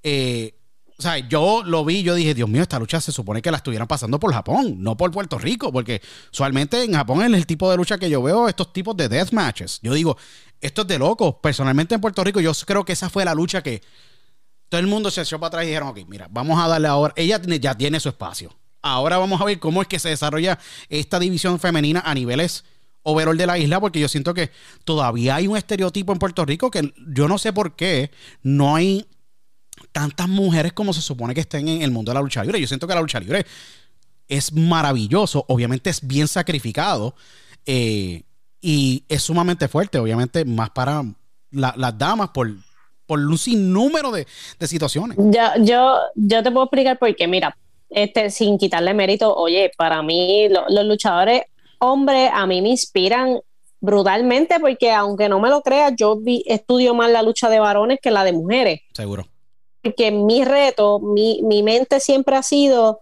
eh, 0.02 0.54
o 0.96 1.02
sea, 1.02 1.18
yo 1.18 1.62
lo 1.64 1.84
vi, 1.84 2.02
yo 2.02 2.14
dije, 2.14 2.34
Dios 2.34 2.48
mío, 2.48 2.62
esta 2.62 2.78
lucha 2.78 3.00
se 3.00 3.10
supone 3.10 3.42
que 3.42 3.50
la 3.50 3.56
estuvieran 3.56 3.88
pasando 3.88 4.20
por 4.20 4.32
Japón, 4.32 4.76
no 4.78 4.96
por 4.96 5.10
Puerto 5.10 5.38
Rico, 5.38 5.72
porque 5.72 6.00
usualmente 6.32 6.82
en 6.84 6.92
Japón 6.92 7.22
es 7.22 7.32
el 7.32 7.46
tipo 7.46 7.68
de 7.70 7.76
lucha 7.76 7.98
que 7.98 8.08
yo 8.08 8.22
veo, 8.22 8.48
estos 8.48 8.72
tipos 8.72 8.96
de 8.96 9.08
death 9.08 9.32
matches. 9.32 9.80
Yo 9.82 9.92
digo, 9.92 10.16
esto 10.60 10.82
es 10.82 10.88
de 10.88 10.98
locos. 10.98 11.36
Personalmente 11.42 11.96
en 11.96 12.00
Puerto 12.00 12.22
Rico, 12.22 12.40
yo 12.40 12.52
creo 12.64 12.84
que 12.84 12.92
esa 12.92 13.10
fue 13.10 13.24
la 13.24 13.34
lucha 13.34 13.62
que 13.62 13.82
todo 14.68 14.80
el 14.80 14.86
mundo 14.86 15.10
se 15.10 15.22
echó 15.22 15.38
para 15.38 15.48
atrás 15.48 15.64
y 15.64 15.68
dijeron, 15.68 15.88
ok, 15.88 15.98
mira, 16.06 16.28
vamos 16.30 16.62
a 16.62 16.68
darle 16.68 16.88
ahora. 16.88 17.12
Ella 17.16 17.40
ya 17.60 17.74
tiene 17.76 17.98
su 17.98 18.08
espacio. 18.08 18.54
Ahora 18.80 19.18
vamos 19.18 19.40
a 19.40 19.44
ver 19.44 19.58
cómo 19.58 19.82
es 19.82 19.88
que 19.88 19.98
se 19.98 20.10
desarrolla 20.10 20.58
esta 20.88 21.18
división 21.18 21.58
femenina 21.58 22.02
a 22.04 22.14
niveles 22.14 22.64
overall 23.04 23.36
de 23.36 23.46
la 23.46 23.56
isla, 23.58 23.80
porque 23.80 24.00
yo 24.00 24.08
siento 24.08 24.34
que 24.34 24.50
todavía 24.84 25.36
hay 25.36 25.46
un 25.46 25.56
estereotipo 25.56 26.12
en 26.12 26.18
Puerto 26.18 26.44
Rico 26.44 26.70
que 26.70 26.92
yo 27.06 27.28
no 27.28 27.38
sé 27.38 27.52
por 27.52 27.76
qué 27.76 28.10
no 28.42 28.74
hay 28.74 29.06
tantas 29.92 30.28
mujeres 30.28 30.72
como 30.72 30.92
se 30.92 31.00
supone 31.00 31.34
que 31.34 31.40
estén 31.40 31.68
en 31.68 31.82
el 31.82 31.90
mundo 31.90 32.10
de 32.10 32.14
la 32.14 32.22
lucha 32.22 32.42
libre. 32.42 32.60
Yo 32.60 32.66
siento 32.66 32.88
que 32.88 32.94
la 32.94 33.00
lucha 33.00 33.20
libre 33.20 33.46
es 34.26 34.52
maravilloso, 34.52 35.44
obviamente 35.48 35.90
es 35.90 36.06
bien 36.06 36.26
sacrificado 36.28 37.14
eh, 37.66 38.22
y 38.60 39.04
es 39.08 39.22
sumamente 39.22 39.68
fuerte, 39.68 39.98
obviamente 39.98 40.44
más 40.44 40.70
para 40.70 41.04
las 41.50 41.98
damas 41.98 42.30
por, 42.30 42.50
por 43.06 43.18
un 43.20 43.38
sinnúmero 43.38 44.10
de, 44.10 44.26
de 44.58 44.66
situaciones. 44.66 45.16
Yo, 45.18 45.62
yo, 45.62 45.98
yo 46.14 46.42
te 46.42 46.50
puedo 46.50 46.64
explicar 46.64 46.98
por 46.98 47.14
qué, 47.14 47.28
mira, 47.28 47.56
este, 47.90 48.30
sin 48.30 48.58
quitarle 48.58 48.94
mérito, 48.94 49.34
oye, 49.34 49.70
para 49.76 50.02
mí 50.02 50.48
los 50.48 50.84
luchadores 50.84 51.42
hombres 51.78 52.30
a 52.32 52.46
mí 52.46 52.62
me 52.62 52.70
inspiran 52.70 53.38
brutalmente 53.84 54.58
porque 54.58 54.90
aunque 54.90 55.28
no 55.28 55.40
me 55.40 55.50
lo 55.50 55.62
creas, 55.62 55.92
yo 55.96 56.18
estudio 56.46 56.94
más 56.94 57.10
la 57.10 57.22
lucha 57.22 57.48
de 57.48 57.60
varones 57.60 57.98
que 58.02 58.10
la 58.10 58.24
de 58.24 58.32
mujeres. 58.32 58.80
Seguro. 58.94 59.26
Porque 59.82 60.10
mi 60.10 60.44
reto, 60.44 60.98
mi, 60.98 61.62
mente 61.62 62.00
siempre 62.00 62.37
ha 62.37 62.42
sido, 62.42 63.00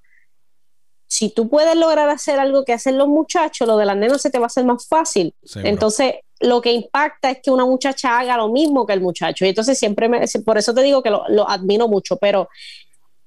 si 1.06 1.30
tú 1.30 1.48
puedes 1.48 1.76
lograr 1.76 2.08
hacer 2.08 2.40
algo 2.40 2.64
que 2.64 2.72
hacen 2.72 2.98
los 2.98 3.06
muchachos, 3.06 3.68
lo 3.68 3.76
de 3.76 3.86
las 3.86 3.96
nenas 3.96 4.20
se 4.20 4.30
te 4.30 4.38
va 4.38 4.46
a 4.46 4.48
hacer 4.48 4.64
más 4.64 4.88
fácil. 4.88 5.32
Entonces, 5.62 6.14
lo 6.40 6.60
que 6.60 6.72
impacta 6.72 7.30
es 7.30 7.38
que 7.40 7.52
una 7.52 7.64
muchacha 7.64 8.18
haga 8.18 8.36
lo 8.36 8.48
mismo 8.48 8.84
que 8.84 8.94
el 8.94 9.00
muchacho. 9.00 9.44
Y 9.44 9.50
entonces 9.50 9.78
siempre, 9.78 10.08
me, 10.08 10.26
por 10.44 10.58
eso 10.58 10.74
te 10.74 10.82
digo 10.82 11.04
que 11.04 11.10
lo, 11.10 11.22
lo 11.28 11.48
admiro 11.48 11.86
mucho, 11.86 12.16
pero 12.16 12.48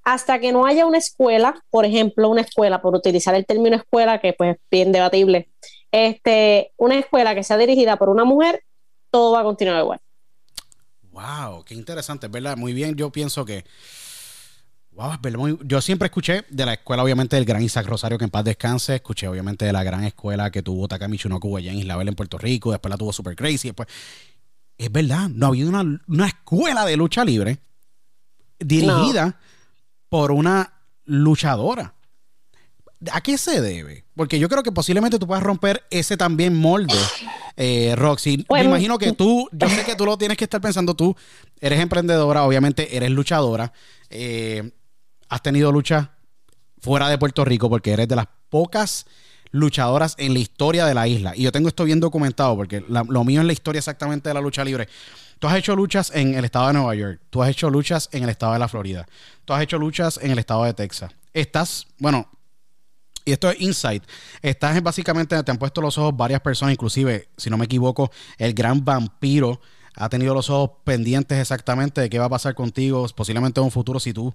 hasta 0.06 0.40
que 0.40 0.52
no 0.52 0.66
haya 0.66 0.86
una 0.86 1.00
escuela, 1.00 1.62
por 1.70 1.84
ejemplo, 1.84 2.30
una 2.30 2.42
escuela, 2.42 2.82
por 2.82 2.96
utilizar 2.96 3.34
el 3.36 3.46
término 3.46 3.76
escuela, 3.76 4.22
que 4.22 4.34
pues 4.34 4.56
es 4.56 4.62
bien 4.72 4.92
debatible, 4.92 5.50
este, 5.92 6.72
una 6.78 7.00
escuela 7.00 7.34
que 7.36 7.44
sea 7.44 7.58
dirigida 7.58 7.98
por 7.98 8.10
una 8.10 8.24
mujer, 8.24 8.64
todo 9.10 9.34
va 9.34 9.42
a 9.42 9.44
continuar 9.44 9.82
igual. 9.82 10.00
Wow, 11.12 11.64
qué 11.64 11.74
interesante, 11.74 12.28
¿verdad? 12.28 12.56
Muy 12.56 12.74
bien, 12.74 12.96
yo 12.96 13.10
pienso 13.10 13.46
que 13.46 13.66
yo 15.64 15.82
siempre 15.82 16.06
escuché 16.06 16.46
de 16.50 16.66
la 16.66 16.74
escuela, 16.74 17.04
obviamente, 17.04 17.36
del 17.36 17.46
gran 17.46 17.62
Isaac 17.62 17.86
Rosario, 17.86 18.18
que 18.18 18.24
en 18.26 18.30
paz 18.30 18.46
descanse. 18.46 18.96
Escuché, 18.96 19.28
obviamente, 19.28 19.66
de 19.66 19.74
la 19.74 19.84
gran 19.84 20.06
escuela 20.06 20.52
que 20.52 20.62
tuvo 20.62 20.88
Takami 20.88 21.18
Shunoku 21.18 21.58
allá 21.58 21.72
en 21.72 21.80
Isla 21.80 22.02
en 22.02 22.16
Puerto 22.16 22.38
Rico. 22.38 22.72
Después 22.72 22.90
la 22.90 22.98
tuvo 22.98 23.12
Super 23.12 23.36
Crazy. 23.36 23.70
Después... 23.70 23.90
Es 24.78 24.92
verdad, 24.92 25.30
no 25.30 25.48
había 25.48 25.68
una, 25.68 26.02
una 26.08 26.28
escuela 26.28 26.86
de 26.86 26.98
lucha 26.98 27.24
libre 27.26 27.60
dirigida 28.60 29.38
por 30.10 30.32
una 30.32 30.74
luchadora. 31.06 31.94
¿A 33.12 33.22
qué 33.22 33.38
se 33.38 33.62
debe? 33.62 34.06
Porque 34.16 34.40
yo 34.40 34.50
creo 34.50 34.64
que 34.64 34.72
posiblemente 34.72 35.20
tú 35.20 35.28
puedas 35.28 35.44
romper 35.44 35.84
ese 35.90 36.18
también 36.18 36.56
molde, 36.56 36.96
eh, 37.58 37.94
Roxy. 37.96 38.46
Me 38.50 38.64
imagino 38.64 38.98
que 38.98 39.12
tú, 39.12 39.50
yo 39.52 39.70
sé 39.70 39.84
que 39.84 39.96
tú 39.96 40.06
lo 40.06 40.18
tienes 40.18 40.38
que 40.38 40.46
estar 40.46 40.62
pensando 40.62 40.96
tú, 40.96 41.16
eres 41.60 41.80
emprendedora, 41.80 42.44
obviamente 42.44 42.96
eres 42.96 43.12
luchadora. 43.12 43.74
Eh, 44.10 44.72
has 45.30 45.42
tenido 45.42 45.72
lucha 45.72 46.12
fuera 46.80 47.10
de 47.10 47.18
Puerto 47.18 47.44
Rico 47.44 47.70
porque 47.70 47.92
eres 47.92 48.08
de 48.08 48.16
las 48.16 48.28
pocas 48.50 49.06
luchadoras 49.52 50.16
en 50.18 50.34
la 50.34 50.40
historia 50.40 50.86
de 50.86 50.94
la 50.94 51.08
isla. 51.08 51.34
Y 51.36 51.44
yo 51.44 51.52
tengo 51.52 51.68
esto 51.68 51.84
bien 51.84 52.00
documentado 52.00 52.56
porque 52.56 52.84
lo 52.88 53.24
mío 53.24 53.42
es 53.42 53.48
la 53.48 53.54
historia 53.54 53.80
exactamente 53.80 54.30
de 54.30 54.34
la 54.34 54.42
lucha 54.42 54.64
libre. 54.64 54.88
Tú 55.46 55.50
has 55.50 55.60
hecho 55.60 55.76
luchas 55.76 56.12
en 56.16 56.34
el 56.34 56.44
estado 56.44 56.66
de 56.66 56.74
Nueva 56.74 56.96
York, 56.96 57.22
tú 57.30 57.44
has 57.44 57.52
hecho 57.52 57.70
luchas 57.70 58.10
en 58.12 58.24
el 58.24 58.30
estado 58.30 58.54
de 58.54 58.58
la 58.58 58.68
Florida, 58.68 59.06
tú 59.46 59.54
has 59.54 59.62
hecho 59.62 59.78
luchas 59.78 60.20
en 60.24 60.32
el 60.32 60.40
estado 60.40 60.64
de 60.64 60.74
Texas. 60.74 61.12
Estás, 61.34 61.86
bueno, 62.00 62.28
y 63.24 63.32
esto 63.32 63.52
es 63.52 63.62
insight. 63.62 64.04
Estás 64.42 64.82
básicamente, 64.82 65.44
te 65.44 65.52
han 65.52 65.60
puesto 65.60 65.82
los 65.82 66.00
ojos 66.00 66.18
varias 66.18 66.42
personas, 66.42 66.74
inclusive, 66.74 67.30
si 67.38 67.52
no 67.52 67.60
me 67.60 67.66
equivoco, 67.66 68.10
el 68.40 68.56
gran 68.56 68.84
vampiro 68.84 69.62
ha 69.94 70.10
tenido 70.10 70.34
los 70.34 70.50
ojos 70.50 70.80
pendientes 70.84 71.38
exactamente 71.38 72.02
de 72.02 72.10
qué 72.10 72.18
va 72.18 72.26
a 72.26 72.30
pasar 72.30 72.56
contigo, 72.56 73.08
posiblemente 73.16 73.60
en 73.60 73.66
un 73.66 73.72
futuro 73.72 74.00
si 74.00 74.14
tú 74.14 74.34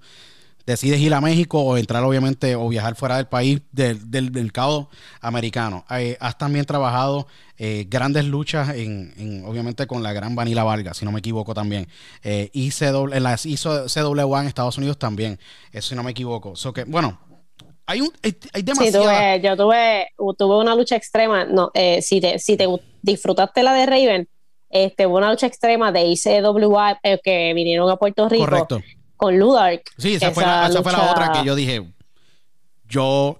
decides 0.66 1.00
ir 1.00 1.14
a 1.14 1.20
México 1.20 1.60
o 1.60 1.76
entrar 1.76 2.02
obviamente 2.04 2.54
o 2.54 2.68
viajar 2.68 2.94
fuera 2.94 3.16
del 3.16 3.26
país 3.26 3.60
del, 3.72 4.30
mercado 4.30 4.88
americano. 5.20 5.84
Eh, 5.90 6.16
has 6.20 6.38
también 6.38 6.64
trabajado 6.64 7.26
eh, 7.58 7.86
grandes 7.88 8.24
luchas 8.24 8.70
en, 8.74 9.44
obviamente 9.46 9.86
con 9.86 10.02
la 10.02 10.12
gran 10.12 10.34
Vanilla 10.34 10.64
Vargas, 10.64 10.96
si 10.96 11.04
no 11.04 11.12
me 11.12 11.20
equivoco 11.20 11.54
también. 11.54 11.88
Eh, 12.22 12.50
y 12.52 12.70
en 12.80 13.22
las 13.22 13.46
en 13.46 14.48
Estados 14.48 14.78
Unidos 14.78 14.98
también, 14.98 15.38
eso 15.72 15.90
si 15.90 15.94
no 15.94 16.02
me 16.02 16.12
equivoco. 16.12 16.56
So 16.56 16.72
que, 16.72 16.84
bueno, 16.84 17.18
hay, 17.86 18.00
un, 18.00 18.12
hay, 18.22 18.62
demasiado. 18.62 19.36
yo 19.42 19.56
tuve, 19.56 20.08
tuve 20.38 20.58
una 20.58 20.74
lucha 20.74 20.96
extrema. 20.96 21.44
No, 21.44 21.72
si, 22.00 22.20
te, 22.20 22.38
si 22.38 22.56
te 22.56 22.66
disfrutaste 23.02 23.62
la 23.62 23.74
de 23.74 23.86
Raven, 23.86 24.28
este, 24.68 25.06
hubo 25.06 25.16
una 25.16 25.30
lucha 25.30 25.48
extrema 25.48 25.90
de 25.90 26.06
ICWA 26.06 27.00
que 27.24 27.52
vinieron 27.54 27.90
a 27.90 27.96
Puerto 27.96 28.28
Rico. 28.28 28.44
Correcto 28.44 28.80
con 29.20 29.38
Ludark. 29.38 29.82
Sí, 29.98 30.14
esa, 30.14 30.30
fue 30.30 30.44
la, 30.44 30.70
otra 31.10 31.32
que 31.32 31.44
yo 31.44 31.54
dije. 31.54 31.86
Yo. 32.88 33.36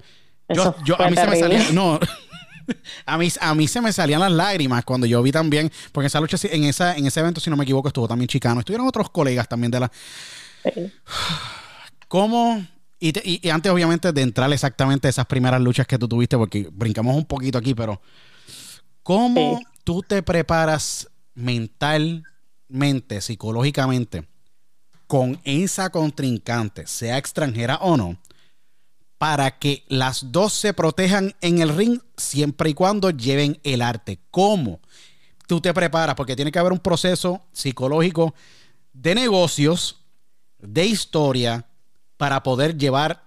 yo, 0.84 1.00
a 1.00 1.08
mí 1.08 1.16
se 1.16 1.26
me 1.26 1.36
salía. 1.36 1.72
No. 1.72 1.98
a, 3.06 3.16
mí, 3.16 3.28
a 3.40 3.54
mí 3.54 3.66
se 3.66 3.80
me 3.80 3.90
salían 3.90 4.20
las 4.20 4.30
lágrimas 4.30 4.84
cuando 4.84 5.06
yo 5.06 5.22
vi 5.22 5.32
también. 5.32 5.72
Porque 5.90 6.08
esa 6.08 6.20
lucha, 6.20 6.36
en, 6.42 6.64
esa, 6.64 6.94
en 6.96 7.06
ese 7.06 7.20
evento, 7.20 7.40
si 7.40 7.48
no 7.48 7.56
me 7.56 7.64
equivoco, 7.64 7.88
estuvo 7.88 8.06
también 8.06 8.28
Chicano. 8.28 8.60
Estuvieron 8.60 8.86
otros 8.86 9.08
colegas 9.08 9.48
también 9.48 9.70
de 9.70 9.80
la. 9.80 9.90
¿Cómo.? 12.08 12.62
Y, 13.02 13.48
antes, 13.48 13.72
obviamente, 13.72 14.12
de 14.12 14.20
entrar 14.20 14.52
exactamente 14.52 15.06
a 15.06 15.10
esas 15.10 15.24
primeras 15.24 15.62
luchas 15.62 15.86
que 15.86 15.96
tú 15.96 16.06
tuviste, 16.06 16.36
porque 16.36 16.68
brincamos 16.70 17.16
un 17.16 17.24
poquito 17.24 17.56
aquí, 17.56 17.74
pero. 17.74 18.02
¿Cómo 19.02 19.58
tú 19.82 20.02
te 20.02 20.22
preparas 20.22 21.08
mentalmente, 21.34 23.22
psicológicamente? 23.22 24.28
Con 25.10 25.40
esa 25.42 25.90
contrincante, 25.90 26.86
sea 26.86 27.18
extranjera 27.18 27.78
o 27.82 27.96
no, 27.96 28.16
para 29.18 29.58
que 29.58 29.82
las 29.88 30.30
dos 30.30 30.52
se 30.52 30.72
protejan 30.72 31.34
en 31.40 31.60
el 31.60 31.74
ring 31.74 31.98
siempre 32.16 32.70
y 32.70 32.74
cuando 32.74 33.10
lleven 33.10 33.58
el 33.64 33.82
arte. 33.82 34.20
¿Cómo? 34.30 34.78
Tú 35.48 35.60
te 35.60 35.74
preparas 35.74 36.14
porque 36.14 36.36
tiene 36.36 36.52
que 36.52 36.60
haber 36.60 36.70
un 36.70 36.78
proceso 36.78 37.42
psicológico 37.50 38.36
de 38.92 39.16
negocios, 39.16 40.00
de 40.60 40.86
historia, 40.86 41.66
para 42.16 42.44
poder 42.44 42.78
llevar 42.78 43.24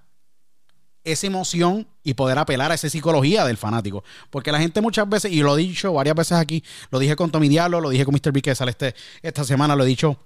esa 1.04 1.28
emoción 1.28 1.86
y 2.02 2.13
poder 2.13 2.39
apelar 2.39 2.72
a 2.72 2.76
esa 2.76 2.89
psicología 2.89 3.43
del 3.43 3.58
fanático. 3.58 4.06
Porque 4.30 4.54
la 4.54 4.60
gente 4.60 4.80
muchas 4.80 5.10
veces, 5.10 5.34
y 5.34 5.41
lo 5.41 5.58
he 5.58 5.63
dicho 5.63 5.91
varias 5.91 6.15
veces 6.15 6.38
aquí, 6.38 6.63
lo 6.91 7.00
dije 7.00 7.17
con 7.17 7.30
Tommy 7.30 7.50
Diablo, 7.50 7.82
lo 7.82 7.89
dije 7.89 8.06
con 8.06 8.13
Mr. 8.13 8.32
B 8.32 8.41
que 8.41 8.56
sale 8.56 8.72
este, 8.72 8.96
esta 9.22 9.43
semana, 9.43 9.76
lo 9.76 9.84
he 9.84 9.88
dicho 9.88 10.17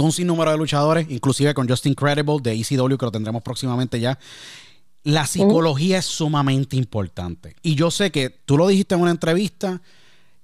un 0.00 0.12
sinnúmero 0.12 0.50
de 0.50 0.56
luchadores, 0.56 1.06
inclusive 1.10 1.52
con 1.54 1.68
Justin 1.68 1.94
Credible 1.94 2.38
de 2.42 2.52
ECW, 2.52 2.96
que 2.96 3.06
lo 3.06 3.12
tendremos 3.12 3.42
próximamente 3.42 4.00
ya. 4.00 4.18
La 5.04 5.26
psicología 5.26 5.98
es 5.98 6.06
sumamente 6.06 6.76
importante. 6.76 7.56
Y 7.62 7.74
yo 7.74 7.90
sé 7.90 8.10
que 8.10 8.30
tú 8.30 8.56
lo 8.56 8.68
dijiste 8.68 8.94
en 8.94 9.00
una 9.00 9.10
entrevista 9.10 9.82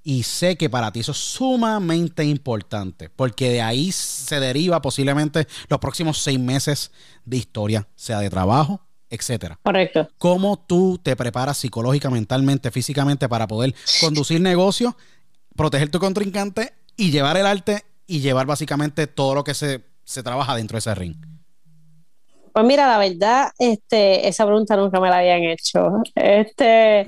y 0.02 0.24
sé 0.24 0.56
que 0.56 0.68
para 0.68 0.90
ti 0.90 1.00
eso 1.00 1.12
es 1.12 1.18
sumamente 1.18 2.24
importante, 2.24 3.08
porque 3.08 3.50
de 3.50 3.62
ahí 3.62 3.92
se 3.92 4.40
deriva 4.40 4.82
posiblemente 4.82 5.46
los 5.68 5.78
próximos 5.78 6.18
seis 6.18 6.40
meses 6.40 6.90
de 7.24 7.36
historia, 7.36 7.86
sea 7.94 8.20
de 8.20 8.30
trabajo, 8.30 8.80
etcétera. 9.10 9.58
Correcto. 9.62 10.08
¿Cómo 10.18 10.58
tú 10.66 10.98
te 11.02 11.14
preparas 11.14 11.58
psicológica, 11.58 12.10
mentalmente, 12.10 12.70
físicamente 12.70 13.28
para 13.28 13.46
poder 13.46 13.74
conducir 14.00 14.40
negocios, 14.40 14.94
proteger 15.56 15.90
tu 15.90 15.98
contrincante 15.98 16.74
y 16.96 17.10
llevar 17.10 17.36
el 17.36 17.46
arte 17.46 17.84
y 18.08 18.20
llevar 18.20 18.46
básicamente 18.46 19.06
todo 19.06 19.36
lo 19.36 19.44
que 19.44 19.54
se, 19.54 19.84
trabaja 20.24 20.56
dentro 20.56 20.74
de 20.74 20.78
ese 20.80 20.94
ring? 20.94 21.14
Pues 22.52 22.64
mira, 22.66 22.88
la 22.88 22.98
verdad, 22.98 23.52
este, 23.58 24.26
esa 24.26 24.44
pregunta 24.46 24.76
nunca 24.76 24.98
me 24.98 25.10
la 25.10 25.18
habían 25.18 25.44
hecho. 25.44 26.02
Este, 26.16 27.06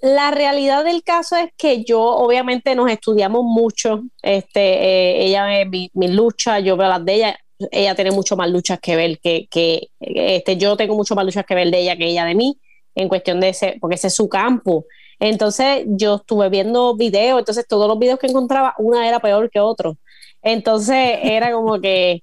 la 0.00 0.30
realidad 0.30 0.84
del 0.84 1.02
caso 1.02 1.36
es 1.36 1.50
que 1.56 1.84
yo, 1.84 2.00
obviamente, 2.00 2.74
nos 2.76 2.90
estudiamos 2.90 3.42
mucho. 3.44 4.04
Este, 4.22 4.60
eh, 4.60 5.26
ella 5.26 5.44
ve 5.44 5.90
mi, 5.92 6.08
lucha, 6.08 6.60
yo 6.60 6.76
veo 6.76 6.88
las 6.88 7.04
de 7.04 7.14
ella. 7.14 7.38
Ella 7.72 7.96
tiene 7.96 8.12
mucho 8.12 8.36
más 8.36 8.48
luchas 8.48 8.78
que 8.78 8.94
ver 8.94 9.18
que, 9.18 9.48
que 9.50 9.88
este, 9.98 10.56
yo 10.56 10.76
tengo 10.76 10.94
mucho 10.94 11.16
más 11.16 11.24
luchas 11.24 11.44
que 11.44 11.56
ver 11.56 11.72
de 11.72 11.80
ella 11.80 11.96
que 11.96 12.06
ella 12.06 12.24
de 12.24 12.36
mí, 12.36 12.56
en 12.94 13.08
cuestión 13.08 13.40
de 13.40 13.48
ese, 13.48 13.76
porque 13.80 13.96
ese 13.96 14.06
es 14.06 14.14
su 14.14 14.28
campo. 14.28 14.86
Entonces 15.20 15.84
yo 15.88 16.16
estuve 16.16 16.48
viendo 16.48 16.94
videos, 16.94 17.40
entonces 17.40 17.66
todos 17.66 17.88
los 17.88 17.98
videos 17.98 18.18
que 18.18 18.28
encontraba, 18.28 18.74
una 18.78 19.08
era 19.08 19.20
peor 19.20 19.50
que 19.50 19.60
otro. 19.60 19.96
Entonces 20.42 21.18
era 21.22 21.52
como 21.52 21.80
que, 21.80 22.22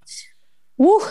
uff, 0.78 1.04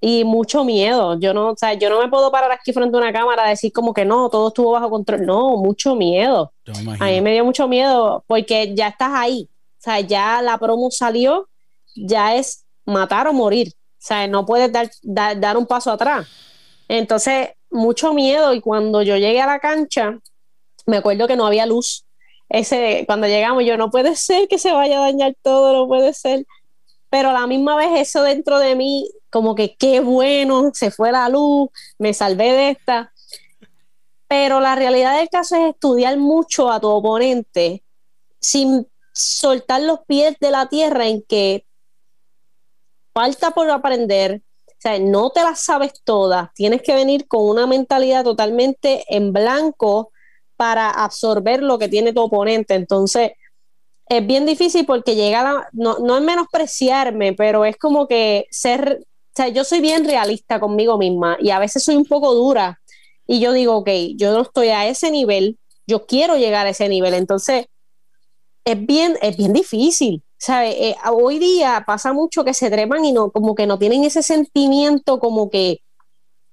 y 0.00 0.22
mucho 0.22 0.64
miedo. 0.64 1.18
Yo 1.18 1.32
no, 1.32 1.52
o 1.52 1.56
sea, 1.56 1.72
yo 1.72 1.88
no 1.88 1.98
me 2.00 2.08
puedo 2.08 2.30
parar 2.30 2.52
aquí 2.52 2.74
frente 2.74 2.94
a 2.94 3.00
una 3.00 3.12
cámara 3.12 3.46
a 3.46 3.48
decir 3.48 3.72
como 3.72 3.94
que 3.94 4.04
no, 4.04 4.28
todo 4.28 4.48
estuvo 4.48 4.72
bajo 4.72 4.90
control. 4.90 5.24
No, 5.24 5.56
mucho 5.56 5.94
miedo. 5.94 6.52
A 7.00 7.06
mí 7.06 7.20
me 7.22 7.32
dio 7.32 7.44
mucho 7.44 7.66
miedo 7.68 8.22
porque 8.26 8.74
ya 8.74 8.88
estás 8.88 9.12
ahí. 9.14 9.48
O 9.50 9.82
sea, 9.84 10.00
ya 10.00 10.42
la 10.42 10.58
promo 10.58 10.90
salió, 10.90 11.48
ya 11.96 12.36
es 12.36 12.64
matar 12.84 13.28
o 13.28 13.32
morir. 13.32 13.68
O 13.68 14.06
sea, 14.06 14.26
no 14.26 14.44
puedes 14.44 14.70
dar, 14.70 14.90
dar 15.40 15.56
un 15.56 15.66
paso 15.66 15.90
atrás. 15.90 16.28
Entonces, 16.86 17.52
mucho 17.70 18.12
miedo. 18.12 18.52
Y 18.52 18.60
cuando 18.60 19.00
yo 19.00 19.16
llegué 19.16 19.40
a 19.40 19.46
la 19.46 19.58
cancha, 19.58 20.18
me 20.86 20.98
acuerdo 20.98 21.26
que 21.26 21.36
no 21.36 21.46
había 21.46 21.66
luz. 21.66 22.04
Ese, 22.48 23.04
cuando 23.06 23.26
llegamos, 23.26 23.64
yo 23.64 23.76
no 23.76 23.90
puede 23.90 24.16
ser 24.16 24.48
que 24.48 24.58
se 24.58 24.72
vaya 24.72 24.98
a 24.98 25.06
dañar 25.06 25.34
todo, 25.42 25.72
no 25.72 25.88
puede 25.88 26.12
ser. 26.12 26.46
Pero 27.10 27.30
a 27.30 27.32
la 27.32 27.46
misma 27.46 27.76
vez 27.76 27.88
eso 27.94 28.22
dentro 28.22 28.58
de 28.58 28.76
mí, 28.76 29.10
como 29.30 29.54
que 29.54 29.76
qué 29.76 30.00
bueno, 30.00 30.70
se 30.74 30.90
fue 30.90 31.12
la 31.12 31.28
luz, 31.28 31.68
me 31.98 32.12
salvé 32.12 32.52
de 32.52 32.70
esta. 32.70 33.12
Pero 34.28 34.60
la 34.60 34.74
realidad 34.74 35.18
del 35.18 35.28
caso 35.28 35.56
es 35.56 35.70
estudiar 35.70 36.16
mucho 36.18 36.70
a 36.70 36.80
tu 36.80 36.88
oponente 36.88 37.82
sin 38.40 38.86
soltar 39.12 39.80
los 39.82 40.00
pies 40.06 40.36
de 40.40 40.50
la 40.50 40.68
tierra 40.68 41.06
en 41.06 41.22
que 41.22 41.64
falta 43.14 43.52
por 43.52 43.70
aprender, 43.70 44.42
o 44.66 44.74
sea, 44.78 44.98
no 44.98 45.30
te 45.30 45.42
las 45.42 45.60
sabes 45.60 46.02
todas, 46.02 46.52
tienes 46.52 46.82
que 46.82 46.94
venir 46.94 47.28
con 47.28 47.48
una 47.48 47.66
mentalidad 47.66 48.24
totalmente 48.24 49.04
en 49.08 49.32
blanco 49.32 50.10
para 50.56 50.90
absorber 50.90 51.62
lo 51.62 51.78
que 51.78 51.88
tiene 51.88 52.12
tu 52.12 52.22
oponente. 52.22 52.74
Entonces, 52.74 53.32
es 54.08 54.26
bien 54.26 54.46
difícil 54.46 54.84
porque 54.86 55.14
llega 55.14 55.68
no, 55.72 55.98
no 55.98 56.16
es 56.16 56.22
menospreciarme, 56.22 57.32
pero 57.32 57.64
es 57.64 57.76
como 57.76 58.06
que 58.06 58.46
ser, 58.50 59.00
o 59.02 59.32
sea, 59.34 59.48
yo 59.48 59.64
soy 59.64 59.80
bien 59.80 60.04
realista 60.04 60.60
conmigo 60.60 60.98
misma 60.98 61.36
y 61.40 61.50
a 61.50 61.58
veces 61.58 61.84
soy 61.84 61.96
un 61.96 62.04
poco 62.04 62.34
dura 62.34 62.80
y 63.26 63.40
yo 63.40 63.52
digo, 63.52 63.76
ok, 63.76 63.88
yo 64.16 64.32
no 64.32 64.42
estoy 64.42 64.68
a 64.68 64.86
ese 64.86 65.10
nivel, 65.10 65.58
yo 65.86 66.06
quiero 66.06 66.36
llegar 66.36 66.66
a 66.66 66.70
ese 66.70 66.88
nivel, 66.88 67.14
entonces 67.14 67.66
es 68.64 68.86
bien, 68.86 69.16
es 69.22 69.36
bien 69.36 69.52
difícil. 69.52 70.22
¿sabes? 70.44 70.74
Eh, 70.78 70.96
hoy 71.10 71.38
día 71.38 71.84
pasa 71.86 72.12
mucho 72.12 72.44
que 72.44 72.52
se 72.52 72.70
trepan 72.70 73.02
y 73.04 73.12
no, 73.12 73.30
como 73.30 73.54
que 73.54 73.66
no 73.66 73.78
tienen 73.78 74.04
ese 74.04 74.22
sentimiento 74.22 75.18
como 75.18 75.48
que 75.48 75.80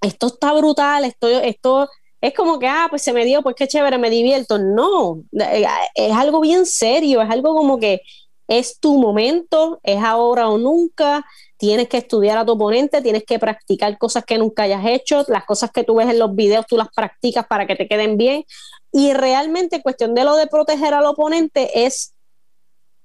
esto 0.01 0.27
está 0.27 0.53
brutal, 0.53 1.03
esto, 1.03 1.27
esto 1.27 1.89
es 2.21 2.34
como 2.36 2.60
que, 2.60 2.67
ah, 2.67 2.88
pues 2.89 3.01
se 3.01 3.13
me 3.13 3.25
dio, 3.25 3.41
pues 3.41 3.55
qué 3.55 3.67
chévere, 3.67 3.97
me 3.97 4.12
divierto. 4.12 4.60
No, 4.60 5.23
eh, 5.34 5.65
es 5.95 6.13
algo 6.13 6.39
bien 6.39 6.65
serio, 6.67 7.21
es 7.21 7.29
algo 7.29 7.55
como 7.55 7.79
que 7.79 8.01
es 8.47 8.79
tu 8.79 8.99
momento, 8.99 9.79
es 9.81 10.03
ahora 10.03 10.49
o 10.49 10.57
nunca, 10.57 11.25
tienes 11.57 11.88
que 11.88 11.97
estudiar 11.97 12.38
a 12.38 12.45
tu 12.45 12.53
oponente, 12.53 13.01
tienes 13.01 13.23
que 13.23 13.39
practicar 13.39 13.97
cosas 13.97 14.25
que 14.25 14.38
nunca 14.38 14.63
hayas 14.63 14.86
hecho, 14.86 15.23
las 15.29 15.45
cosas 15.45 15.71
que 15.71 15.84
tú 15.84 15.95
ves 15.95 16.10
en 16.10 16.19
los 16.19 16.36
videos 16.36 16.65
tú 16.67 16.77
las 16.77 16.89
practicas 16.89 17.45
para 17.47 17.65
que 17.65 17.75
te 17.75 17.88
queden 17.88 18.17
bien. 18.17 18.43
Y 18.91 19.13
realmente 19.13 19.81
cuestión 19.81 20.13
de 20.13 20.23
lo 20.23 20.36
de 20.36 20.47
proteger 20.47 20.93
al 20.93 21.05
oponente 21.05 21.86
es, 21.86 22.13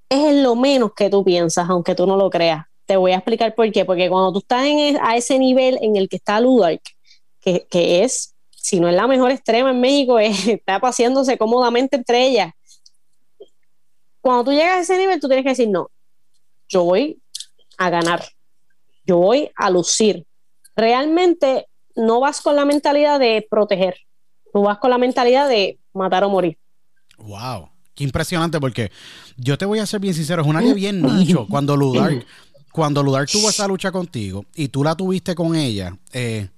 es 0.09 0.35
lo 0.35 0.55
menos 0.55 0.91
que 0.95 1.09
tú 1.09 1.23
piensas, 1.23 1.69
aunque 1.69 1.95
tú 1.95 2.05
no 2.05 2.17
lo 2.17 2.29
creas. 2.29 2.65
Te 2.85 2.97
voy 2.97 3.13
a 3.13 3.15
explicar 3.15 3.55
por 3.55 3.71
qué. 3.71 3.85
Porque 3.85 4.09
cuando 4.09 4.33
tú 4.33 4.39
estás 4.39 4.65
en, 4.65 4.79
e, 4.79 4.99
a 5.01 5.15
ese 5.15 5.39
nivel 5.39 5.79
en 5.81 5.95
el 5.95 6.09
que 6.09 6.17
está 6.17 6.39
Ludark, 6.39 6.81
que, 7.39 7.67
que 7.69 8.03
es, 8.03 8.35
si 8.67 8.81
no 8.81 8.89
es 8.89 8.95
la 8.95 9.07
mejor 9.07 9.31
extrema 9.31 9.71
en 9.71 9.79
México, 9.79 10.19
está 10.19 10.81
paseándose 10.81 11.37
cómodamente 11.37 11.95
entre 11.95 12.27
ellas. 12.27 12.53
Cuando 14.19 14.43
tú 14.43 14.51
llegas 14.51 14.75
a 14.75 14.81
ese 14.81 14.97
nivel, 14.97 15.21
tú 15.21 15.29
tienes 15.29 15.43
que 15.43 15.51
decir, 15.51 15.69
no, 15.69 15.89
yo 16.67 16.83
voy 16.83 17.21
a 17.77 17.89
ganar, 17.89 18.25
yo 19.05 19.19
voy 19.19 19.49
a 19.55 19.69
lucir. 19.69 20.25
Realmente 20.75 21.69
no 21.95 22.19
vas 22.19 22.41
con 22.41 22.57
la 22.57 22.65
mentalidad 22.65 23.21
de 23.21 23.47
proteger, 23.49 23.95
tú 24.51 24.63
vas 24.63 24.79
con 24.79 24.89
la 24.89 24.97
mentalidad 24.97 25.47
de 25.47 25.79
matar 25.93 26.25
o 26.25 26.29
morir. 26.29 26.57
Wow, 27.19 27.69
qué 27.95 28.03
impresionante 28.03 28.59
porque 28.59 28.91
yo 29.37 29.57
te 29.57 29.63
voy 29.63 29.79
a 29.79 29.85
ser 29.85 30.01
bien 30.01 30.13
sincero, 30.13 30.41
es 30.41 30.47
un 30.47 30.57
área 30.57 30.73
bien 30.73 31.01
nicho 31.01 31.47
cuando 31.49 31.77
Ludar, 31.77 32.25
cuando 32.73 33.01
Ludar 33.01 33.27
tuvo 33.27 33.49
esa 33.49 33.65
lucha 33.65 33.93
contigo 33.93 34.43
y 34.55 34.67
tú 34.67 34.83
la 34.83 34.93
tuviste 34.93 35.35
con 35.35 35.55
ella, 35.55 35.97
eh, 36.11 36.49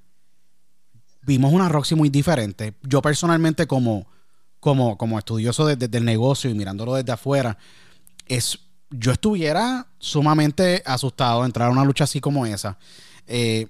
vimos 1.29 1.53
una 1.53 1.69
Roxy 1.69 1.95
muy 1.95 2.09
diferente. 2.09 2.73
Yo 2.81 3.01
personalmente 3.01 3.67
como, 3.67 4.07
como, 4.59 4.97
como 4.97 5.17
estudioso 5.19 5.65
desde 5.65 5.97
el 5.97 6.03
negocio 6.03 6.49
y 6.49 6.55
mirándolo 6.55 6.95
desde 6.95 7.11
afuera, 7.11 7.57
es, 8.27 8.59
yo 8.89 9.11
estuviera 9.11 9.87
sumamente 9.99 10.81
asustado 10.85 11.41
de 11.41 11.45
entrar 11.45 11.69
a 11.69 11.71
una 11.71 11.85
lucha 11.85 12.05
así 12.05 12.19
como 12.19 12.45
esa. 12.45 12.77
Eh, 13.27 13.67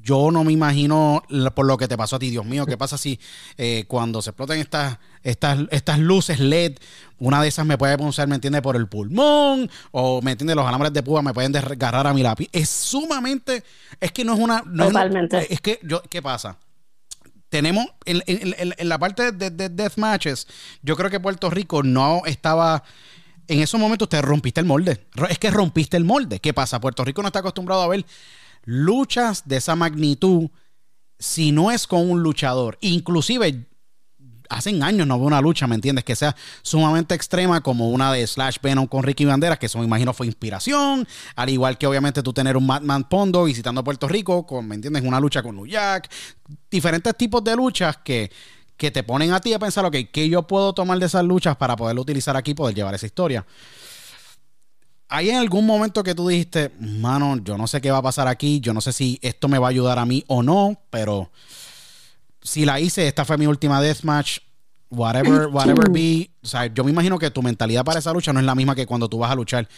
yo 0.00 0.30
no 0.30 0.44
me 0.44 0.52
imagino 0.52 1.22
por 1.54 1.66
lo 1.66 1.76
que 1.76 1.88
te 1.88 1.98
pasó 1.98 2.16
a 2.16 2.18
ti, 2.18 2.30
Dios 2.30 2.46
mío, 2.46 2.64
qué 2.64 2.78
pasa 2.78 2.96
si 2.96 3.18
eh, 3.58 3.84
cuando 3.88 4.22
se 4.22 4.30
exploten 4.30 4.60
estas, 4.60 4.98
estas, 5.22 5.58
estas 5.70 5.98
luces 5.98 6.40
LED, 6.40 6.76
una 7.18 7.42
de 7.42 7.48
esas 7.48 7.66
me 7.66 7.76
puede 7.76 7.98
punzar, 7.98 8.28
¿me 8.28 8.36
entiende 8.36 8.62
Por 8.62 8.76
el 8.76 8.86
pulmón, 8.86 9.68
o 9.90 10.22
me 10.22 10.30
entiende 10.30 10.54
los 10.54 10.66
alambres 10.66 10.92
de 10.92 11.02
púa 11.02 11.20
me 11.20 11.34
pueden 11.34 11.52
desgarrar 11.52 12.06
a 12.06 12.14
mi 12.14 12.22
lápiz. 12.22 12.48
Es 12.52 12.70
sumamente, 12.70 13.64
es 14.00 14.12
que 14.12 14.24
no 14.24 14.34
es 14.34 14.40
una... 14.40 14.62
Totalmente. 14.62 15.52
Es, 15.52 15.60
que, 15.60 15.78
yo, 15.82 16.00
¿qué 16.08 16.22
pasa? 16.22 16.56
Tenemos 17.52 17.84
en, 18.06 18.22
en, 18.24 18.88
la 18.88 18.98
parte 18.98 19.30
de, 19.30 19.50
de, 19.50 19.68
death 19.68 19.98
matches, 19.98 20.48
yo 20.80 20.96
creo 20.96 21.10
que 21.10 21.20
Puerto 21.20 21.50
Rico 21.50 21.82
no 21.82 22.22
estaba 22.24 22.82
en 23.46 23.60
esos 23.60 23.78
momentos 23.78 24.08
te 24.08 24.22
rompiste 24.22 24.58
el 24.58 24.66
molde. 24.66 25.06
Es 25.28 25.38
que 25.38 25.50
rompiste 25.50 25.98
el 25.98 26.04
molde. 26.04 26.40
¿Qué 26.40 26.54
pasa? 26.54 26.80
Puerto 26.80 27.04
Rico 27.04 27.20
no 27.20 27.28
está 27.28 27.40
acostumbrado 27.40 27.82
a 27.82 27.88
ver 27.88 28.06
luchas 28.64 29.42
de 29.46 29.58
esa 29.58 29.76
magnitud 29.76 30.48
si 31.18 31.52
no 31.52 31.70
es 31.70 31.86
con 31.86 32.10
un 32.10 32.22
luchador. 32.22 32.78
Inclusive, 32.80 33.66
hacen 34.52 34.82
años 34.82 35.06
no 35.06 35.18
veo 35.18 35.26
una 35.26 35.40
lucha, 35.40 35.66
¿me 35.66 35.74
entiendes? 35.74 36.04
Que 36.04 36.14
sea 36.14 36.36
sumamente 36.62 37.14
extrema 37.14 37.62
como 37.62 37.88
una 37.88 38.12
de 38.12 38.26
Slash 38.26 38.58
Venom 38.62 38.86
con 38.86 39.02
Ricky 39.02 39.24
Banderas, 39.24 39.58
que 39.58 39.66
eso 39.66 39.78
me 39.78 39.84
imagino 39.84 40.12
fue 40.12 40.26
inspiración. 40.26 41.06
Al 41.34 41.48
igual 41.48 41.78
que 41.78 41.86
obviamente 41.86 42.22
tú 42.22 42.32
tener 42.32 42.56
un 42.56 42.66
Madman 42.66 43.08
Pondo 43.08 43.44
visitando 43.44 43.82
Puerto 43.82 44.08
Rico, 44.08 44.46
¿me 44.62 44.74
entiendes? 44.74 45.02
Una 45.04 45.18
lucha 45.18 45.42
con 45.42 45.66
Jack. 45.66 46.10
Diferentes 46.70 47.16
tipos 47.16 47.42
de 47.42 47.56
luchas 47.56 47.96
que, 47.98 48.30
que 48.76 48.90
te 48.90 49.02
ponen 49.02 49.32
a 49.32 49.40
ti 49.40 49.52
a 49.52 49.58
pensar, 49.58 49.84
ok, 49.84 49.96
¿qué 50.12 50.28
yo 50.28 50.46
puedo 50.46 50.72
tomar 50.72 50.98
de 50.98 51.06
esas 51.06 51.24
luchas 51.24 51.56
para 51.56 51.74
poderlo 51.74 52.02
utilizar 52.02 52.36
aquí, 52.36 52.54
poder 52.54 52.74
llevar 52.74 52.94
esa 52.94 53.06
historia? 53.06 53.46
¿Hay 55.08 55.28
en 55.28 55.36
algún 55.36 55.66
momento 55.66 56.02
que 56.02 56.14
tú 56.14 56.28
dijiste, 56.28 56.72
mano, 56.78 57.36
yo 57.42 57.58
no 57.58 57.66
sé 57.66 57.80
qué 57.80 57.90
va 57.90 57.98
a 57.98 58.02
pasar 58.02 58.28
aquí, 58.28 58.60
yo 58.60 58.72
no 58.72 58.80
sé 58.80 58.92
si 58.92 59.18
esto 59.20 59.46
me 59.46 59.58
va 59.58 59.66
a 59.66 59.70
ayudar 59.70 59.98
a 59.98 60.06
mí 60.06 60.24
o 60.26 60.42
no, 60.42 60.78
pero 60.88 61.30
si 62.42 62.64
la 62.64 62.80
hice, 62.80 63.06
esta 63.06 63.24
fue 63.24 63.38
mi 63.38 63.46
última 63.46 63.80
deathmatch, 63.80 64.38
whatever, 64.90 65.46
whatever 65.52 65.90
be, 65.90 66.30
o 66.42 66.46
sea, 66.46 66.66
yo 66.66 66.84
me 66.84 66.90
imagino 66.90 67.18
que 67.18 67.30
tu 67.30 67.42
mentalidad 67.42 67.84
para 67.84 67.98
esa 67.98 68.12
lucha 68.12 68.32
no 68.32 68.40
es 68.40 68.46
la 68.46 68.54
misma 68.54 68.74
que 68.74 68.86
cuando 68.86 69.08
tú 69.08 69.18
vas 69.18 69.30
a 69.30 69.34
luchar 69.34 69.68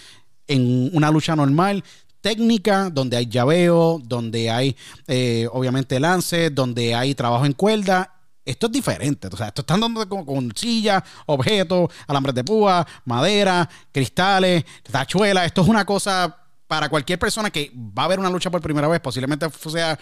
en 0.46 0.90
una 0.94 1.11
lucha 1.11 1.37
normal, 1.37 1.83
técnica, 2.20 2.90
donde 2.90 3.16
hay 3.16 3.27
llaveo, 3.27 4.00
donde 4.03 4.50
hay 4.50 4.77
eh, 5.07 5.46
obviamente 5.53 6.00
lance, 6.00 6.50
donde 6.50 6.94
hay 6.94 7.14
trabajo 7.14 7.44
en 7.44 7.53
cuerda 7.53 8.14
esto 8.44 8.66
es 8.66 8.72
diferente. 8.72 9.29
O 9.33 9.37
sea, 9.37 9.48
esto 9.48 9.62
están 9.62 9.81
dando 9.81 10.07
con, 10.09 10.24
con 10.24 10.53
sillas, 10.55 11.03
objetos, 11.27 11.90
alambres 12.07 12.35
de 12.35 12.44
púa, 12.44 12.87
madera, 13.05 13.68
cristales, 13.90 14.64
tachuelas. 14.90 15.46
Esto 15.46 15.62
es 15.62 15.68
una 15.68 15.85
cosa 15.85 16.37
para 16.66 16.88
cualquier 16.88 17.18
persona 17.18 17.50
que 17.50 17.72
va 17.74 18.05
a 18.05 18.09
ver 18.09 18.18
una 18.18 18.31
lucha 18.31 18.50
por 18.50 18.61
primera 18.61 18.88
vez, 18.88 19.00
posiblemente 19.00 19.46
sea 19.50 19.98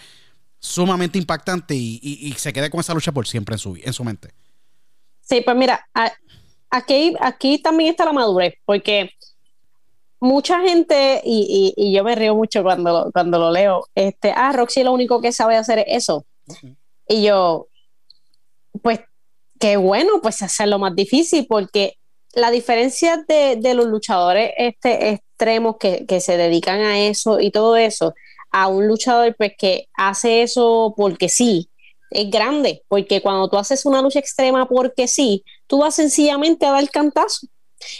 sumamente 0.63 1.17
impactante 1.17 1.75
y, 1.75 2.33
se 2.37 2.53
quede 2.53 2.69
con 2.69 2.79
esa 2.79 2.93
lucha 2.93 3.11
por 3.11 3.27
siempre 3.27 3.55
en 3.55 3.59
su, 3.59 3.75
en 3.75 3.91
su 3.91 4.03
mente. 4.05 4.29
Sí, 5.19 5.41
pues 5.41 5.57
mira, 5.57 5.85
aquí, 6.69 7.13
aquí 7.19 7.61
también 7.61 7.91
está 7.91 8.05
la 8.05 8.13
madurez, 8.13 8.53
porque 8.65 9.11
mucha 10.21 10.61
gente, 10.61 11.21
y, 11.25 11.91
yo 11.93 12.05
me 12.05 12.15
río 12.15 12.33
mucho 12.33 12.63
cuando, 12.63 13.11
cuando 13.11 13.39
lo 13.39 13.51
leo, 13.51 13.87
este, 13.93 14.31
ah, 14.33 14.53
Roxy 14.53 14.83
lo 14.83 14.93
único 14.93 15.19
que 15.19 15.33
sabe 15.33 15.57
hacer 15.57 15.79
es 15.79 16.03
eso. 16.03 16.25
Y 17.09 17.23
yo, 17.23 17.67
pues 18.81 19.01
qué 19.59 19.75
bueno, 19.75 20.21
pues 20.21 20.41
hacerlo 20.41 20.79
más 20.79 20.95
difícil, 20.95 21.45
porque 21.45 21.97
la 22.33 22.51
diferencia 22.51 23.23
de, 23.27 23.73
los 23.73 23.87
luchadores 23.87 24.51
este, 24.57 25.09
extremos 25.09 25.75
que, 25.77 26.19
se 26.21 26.37
dedican 26.37 26.79
a 26.79 26.99
eso 26.99 27.41
y 27.41 27.51
todo 27.51 27.75
eso, 27.75 28.13
a 28.53 28.67
un 28.67 28.87
luchador 28.87 29.35
pues, 29.35 29.53
que 29.57 29.89
hace 29.95 30.43
eso 30.43 30.93
porque 30.95 31.27
sí, 31.27 31.69
es 32.11 32.29
grande, 32.29 32.83
porque 32.87 33.21
cuando 33.21 33.49
tú 33.49 33.57
haces 33.57 33.85
una 33.85 34.01
lucha 34.01 34.19
extrema 34.19 34.67
porque 34.67 35.07
sí, 35.07 35.43
tú 35.67 35.79
vas 35.79 35.95
sencillamente 35.95 36.65
a 36.65 36.71
dar 36.71 36.89
cantazo 36.89 37.47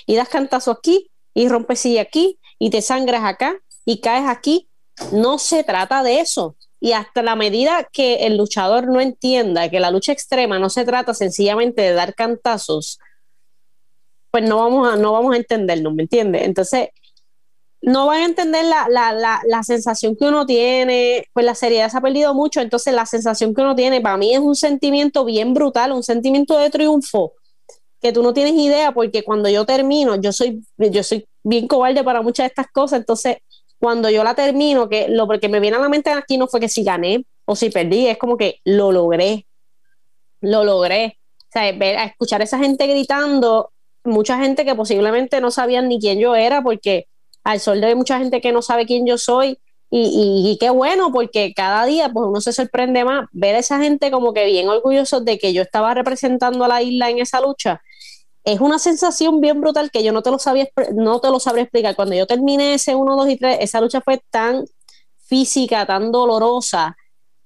y 0.05 0.15
das 0.15 0.29
cantazo 0.29 0.71
aquí 0.71 1.09
y 1.33 1.49
rompes 1.49 1.85
y 1.87 1.97
aquí 1.97 2.39
y 2.59 2.69
te 2.69 2.81
sangras 2.81 3.23
acá 3.23 3.55
y 3.83 3.99
caes 3.99 4.29
aquí. 4.29 4.69
No 5.11 5.39
se 5.39 5.63
trata 5.63 6.03
de 6.03 6.19
eso. 6.19 6.55
Y 6.79 6.91
hasta 6.91 7.23
la 7.23 7.35
medida 7.35 7.89
que 7.91 8.27
el 8.27 8.37
luchador 8.37 8.87
no 8.87 9.01
entienda 9.01 9.69
que 9.69 9.79
la 9.79 9.89
lucha 9.89 10.11
extrema 10.11 10.59
no 10.59 10.69
se 10.69 10.85
trata 10.85 11.15
sencillamente 11.15 11.81
de 11.81 11.93
dar 11.93 12.13
cantazos, 12.13 12.99
pues 14.29 14.47
no 14.47 14.57
vamos 14.57 14.87
a, 14.87 14.97
no 14.97 15.13
vamos 15.13 15.33
a 15.33 15.37
entendernos, 15.37 15.93
¿me 15.93 16.03
entiendes? 16.03 16.43
Entonces, 16.43 16.89
no 17.83 18.07
van 18.07 18.21
a 18.21 18.25
entender 18.25 18.63
la, 18.63 18.87
la, 18.89 19.41
la, 19.45 19.63
sensación 19.63 20.15
que 20.15 20.23
uno 20.23 20.45
tiene, 20.45 21.27
pues 21.33 21.45
la 21.45 21.53
seriedad 21.53 21.89
se 21.89 21.97
ha 21.97 22.01
perdido 22.01 22.33
mucho, 22.33 22.61
entonces 22.61 22.93
la 22.93 23.05
sensación 23.05 23.53
que 23.53 23.61
uno 23.61 23.75
tiene 23.75 23.99
para 23.99 24.15
mí 24.15 24.33
es 24.33 24.39
un 24.39 24.55
sentimiento 24.55 25.25
bien 25.25 25.53
brutal, 25.53 25.91
un 25.91 26.01
sentimiento 26.01 26.57
de 26.57 26.69
triunfo 26.69 27.33
que 28.01 28.13
tú 28.13 28.23
no 28.23 28.33
tienes 28.33 28.53
idea 28.53 28.93
porque 28.93 29.23
cuando 29.23 29.49
yo 29.49 29.65
termino, 29.65 30.15
yo 30.15 30.31
soy, 30.31 30.63
yo 30.77 31.03
soy 31.03 31.25
bien 31.43 31.67
cobarde 31.67 32.05
para 32.05 32.21
muchas 32.21 32.45
de 32.45 32.47
estas 32.47 32.67
cosas, 32.71 32.99
entonces 33.01 33.37
cuando 33.79 34.09
yo 34.09 34.23
la 34.23 34.33
termino, 34.33 34.87
que 34.87 35.09
lo 35.09 35.27
que 35.27 35.49
me 35.49 35.59
viene 35.59 35.75
a 35.75 35.81
la 35.81 35.89
mente 35.89 36.09
aquí 36.09 36.37
no 36.37 36.47
fue 36.47 36.61
que 36.61 36.69
si 36.69 36.85
gané 36.85 37.25
o 37.43 37.53
si 37.53 37.69
perdí, 37.69 38.07
es 38.07 38.17
como 38.17 38.37
que 38.37 38.61
lo 38.63 38.93
logré, 38.93 39.45
lo 40.39 40.63
logré. 40.63 41.17
O 41.41 41.51
sea, 41.51 41.67
escuchar 42.05 42.39
a 42.39 42.45
esa 42.45 42.59
gente 42.59 42.87
gritando, 42.87 43.71
mucha 44.05 44.39
gente 44.39 44.63
que 44.63 44.73
posiblemente 44.73 45.41
no 45.41 45.51
sabían 45.51 45.89
ni 45.89 45.99
quién 45.99 46.17
yo 46.17 46.33
era, 46.33 46.61
porque 46.61 47.07
al 47.43 47.59
sol 47.59 47.81
de 47.81 47.95
mucha 47.95 48.19
gente 48.19 48.41
que 48.41 48.51
no 48.51 48.61
sabe 48.61 48.85
quién 48.85 49.05
yo 49.05 49.17
soy, 49.17 49.59
y, 49.95 50.57
qué 50.59 50.71
bueno, 50.71 51.11
porque 51.11 51.53
cada 51.55 51.85
día 51.85 52.09
pues 52.09 52.25
uno 52.27 52.41
se 52.41 52.51
sorprende 52.51 53.05
más 53.05 53.27
ver 53.31 53.53
a 53.53 53.59
esa 53.59 53.79
gente 53.79 54.09
como 54.09 54.33
que 54.33 54.47
bien 54.47 54.67
orgullosos 54.67 55.23
de 55.23 55.37
que 55.37 55.53
yo 55.53 55.61
estaba 55.61 55.93
representando 55.93 56.65
a 56.65 56.67
la 56.67 56.81
isla 56.81 57.11
en 57.11 57.19
esa 57.19 57.39
lucha 57.39 57.79
es 58.43 58.59
una 58.59 58.79
sensación 58.79 59.39
bien 59.39 59.61
brutal 59.61 59.89
que 59.91 60.03
yo 60.03 60.11
no 60.11 60.21
te 60.21 60.31
lo 60.31 60.39
sabía, 60.39 60.67
no 60.93 61.19
te 61.19 61.29
lo 61.29 61.39
sabría 61.39 61.63
explicar. 61.63 61.95
Cuando 61.95 62.15
yo 62.15 62.27
terminé 62.27 62.73
ese 62.73 62.95
1, 62.95 63.15
2 63.15 63.29
y 63.29 63.37
3, 63.37 63.57
esa 63.61 63.79
lucha 63.79 64.01
fue 64.01 64.21
tan 64.29 64.65
física, 65.25 65.85
tan 65.85 66.11
dolorosa, 66.11 66.97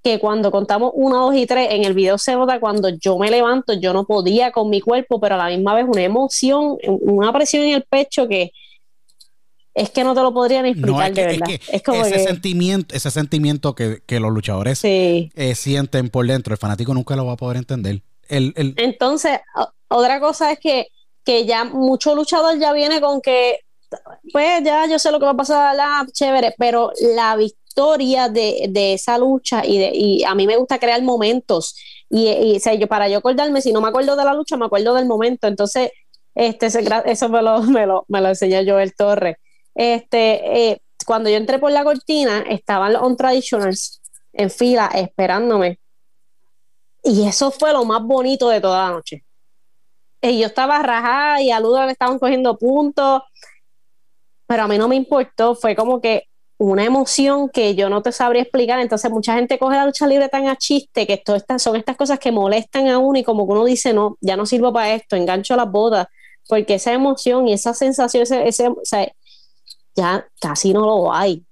que 0.04 0.20
cuando 0.20 0.52
contamos 0.52 0.92
1, 0.96 1.26
2 1.28 1.36
y 1.36 1.46
3, 1.46 1.68
en 1.72 1.84
el 1.86 1.94
video 1.94 2.18
se 2.18 2.34
nota 2.34 2.60
cuando 2.60 2.90
yo 2.90 3.18
me 3.20 3.30
levanto, 3.30 3.74
yo 3.74 3.94
no 3.94 4.06
podía 4.06 4.52
con 4.52 4.70
mi 4.70 4.82
cuerpo, 4.82 5.20
pero 5.20 5.36
a 5.36 5.38
la 5.38 5.48
misma 5.50 5.76
vez 5.76 5.86
una 5.88 6.02
emoción, 6.04 6.78
una 6.88 7.32
presión 7.32 7.64
en 7.64 7.76
el 7.76 7.84
pecho 7.84 8.28
que 8.28 8.52
es 9.78 9.92
que 9.92 10.04
no 10.04 10.16
te 10.16 10.22
lo 10.22 10.34
podría 10.34 10.63
ni 10.63 10.70
explicar 10.70 11.13
de 11.13 11.26
verdad. 11.26 11.48
Es, 11.72 11.84
como 11.84 12.04
ese 12.04 12.20
sentimiento, 12.20 12.96
ese 12.96 13.12
sentimiento 13.12 13.76
que, 13.76 14.02
los 14.20 14.32
luchadores 14.32 14.82
eh, 14.84 15.30
sienten 15.56 16.10
por 16.10 16.26
dentro, 16.26 16.54
el 16.54 16.58
fanático 16.58 16.96
nunca 16.96 17.16
lo 17.16 17.28
va 17.28 17.34
a 17.34 17.38
poder 17.38 17.58
entender. 17.58 18.02
Entonces, 18.28 19.40
otra 19.88 20.20
cosa 20.20 20.52
es 20.52 20.60
que, 20.60 20.88
que 21.24 21.46
ya 21.46 21.63
mucho 21.63 22.16
luchador 22.16 22.58
ya 22.58 22.74
viene 22.74 23.00
con 23.00 23.22
que 23.22 23.60
pues 24.34 24.63
ya 24.66 24.86
yo 24.88 25.00
sé 25.00 25.12
lo 25.12 25.20
que 25.20 25.26
va 25.26 25.32
a 25.32 25.38
pasar, 25.38 25.76
la 25.76 26.06
chévere, 26.12 26.56
pero 26.58 26.92
la 27.16 27.36
victoria 27.38 28.30
de, 28.30 28.94
esa 28.94 29.20
lucha 29.20 29.63
y, 29.63 29.78
de, 29.78 29.92
y 29.94 30.24
a 30.24 30.34
mí 30.34 30.48
me 30.48 30.58
gusta 30.58 30.80
crear 30.80 31.02
momentos 31.04 31.76
y, 32.10 32.28
y 32.28 32.80
yo, 32.80 32.88
para 32.88 33.08
yo 33.08 33.20
acordarme, 33.20 33.62
si 33.62 33.72
no 33.72 33.80
me 33.80 33.90
acuerdo 33.90 34.16
de 34.16 34.26
la 34.26 34.34
lucha, 34.34 34.58
me 34.58 34.66
acuerdo 34.66 34.96
del 34.96 35.06
momento, 35.06 35.48
entonces 35.48 35.92
este, 36.34 36.68
eso 37.06 37.30
me 37.30 37.42
lo, 37.44 37.62
me 37.62 37.86
lo, 37.86 38.06
me 38.08 38.22
lo 38.22 38.30
enseñó 38.30 38.60
Joel 38.66 38.96
Torres. 38.96 39.38
Este, 39.78 40.72
eh, 40.72 40.82
cuando 41.06 41.30
yo 41.30 41.38
entré 41.38 41.60
por 41.60 41.72
la 41.72 41.84
cortina, 41.84 42.44
estaban 42.50 42.94
los 42.94 43.04
on-traditionals 43.04 44.02
en 44.34 44.50
fila 44.50 44.88
esperándome. 44.88 45.80
Y 47.04 47.28
eso 47.28 47.52
fue 47.52 47.72
lo 47.72 47.86
más 47.86 48.02
bonito 48.02 48.50
de 48.50 48.60
toda 48.60 48.88
la 48.88 48.94
noche. 48.96 49.24
Y 50.20 50.40
yo 50.40 50.48
estaba 50.48 50.82
rajada 50.82 51.42
y 51.44 51.52
a 51.52 51.60
Ludo 51.60 51.86
le 51.86 51.92
estaban 51.92 52.18
cogiendo 52.18 52.58
puntos, 52.58 53.22
pero 54.48 54.63
a 54.63 54.68
mí 54.68 54.80
no 54.80 54.88
me 54.88 54.96
importó, 54.96 55.54
fue 55.54 55.76
como 55.76 56.02
que 56.02 56.24
una 56.58 56.84
emoción 56.84 57.50
que 57.50 57.76
yo 57.76 57.88
no 57.88 58.02
te 58.02 58.12
sabría 58.12 58.42
explicar. 58.42 58.80
Entonces, 58.80 59.12
mucha 59.12 59.36
gente 59.36 59.60
coge 59.60 59.76
la 59.76 59.86
lucha 59.86 60.08
libre 60.08 60.28
tan 60.28 60.48
a 60.48 60.56
chiste 60.56 61.06
que 61.06 61.13
esto, 61.13 61.36
estas, 61.36 61.62
son 61.62 61.76
estas 61.76 61.96
cosas 61.96 62.18
que 62.18 62.32
molestan 62.32 62.88
a 62.88 62.98
uno 62.98 63.20
y 63.20 63.24
como 63.24 63.46
que 63.46 63.54
uno 63.54 63.63
dice, 63.63 63.94
no, 63.94 64.18
ya 64.22 64.36
no 64.36 64.48
sirvo 64.48 64.74
para 64.74 64.96
esto, 64.96 65.16
engancho 65.16 65.56
las 65.56 65.70
botas, 65.70 66.08
porque 66.50 66.76
esa 66.76 66.94
emoción 66.94 67.48
y 67.48 67.54
esa 67.54 67.76
sensación, 67.76 68.24
ese, 68.24 68.48
ese 68.48 68.68
o 68.70 68.80
sea, 68.84 69.08
ya 69.98 70.26
casi 70.40 70.72
no 70.72 70.86
lo 70.86 71.14
hay. 71.14 71.44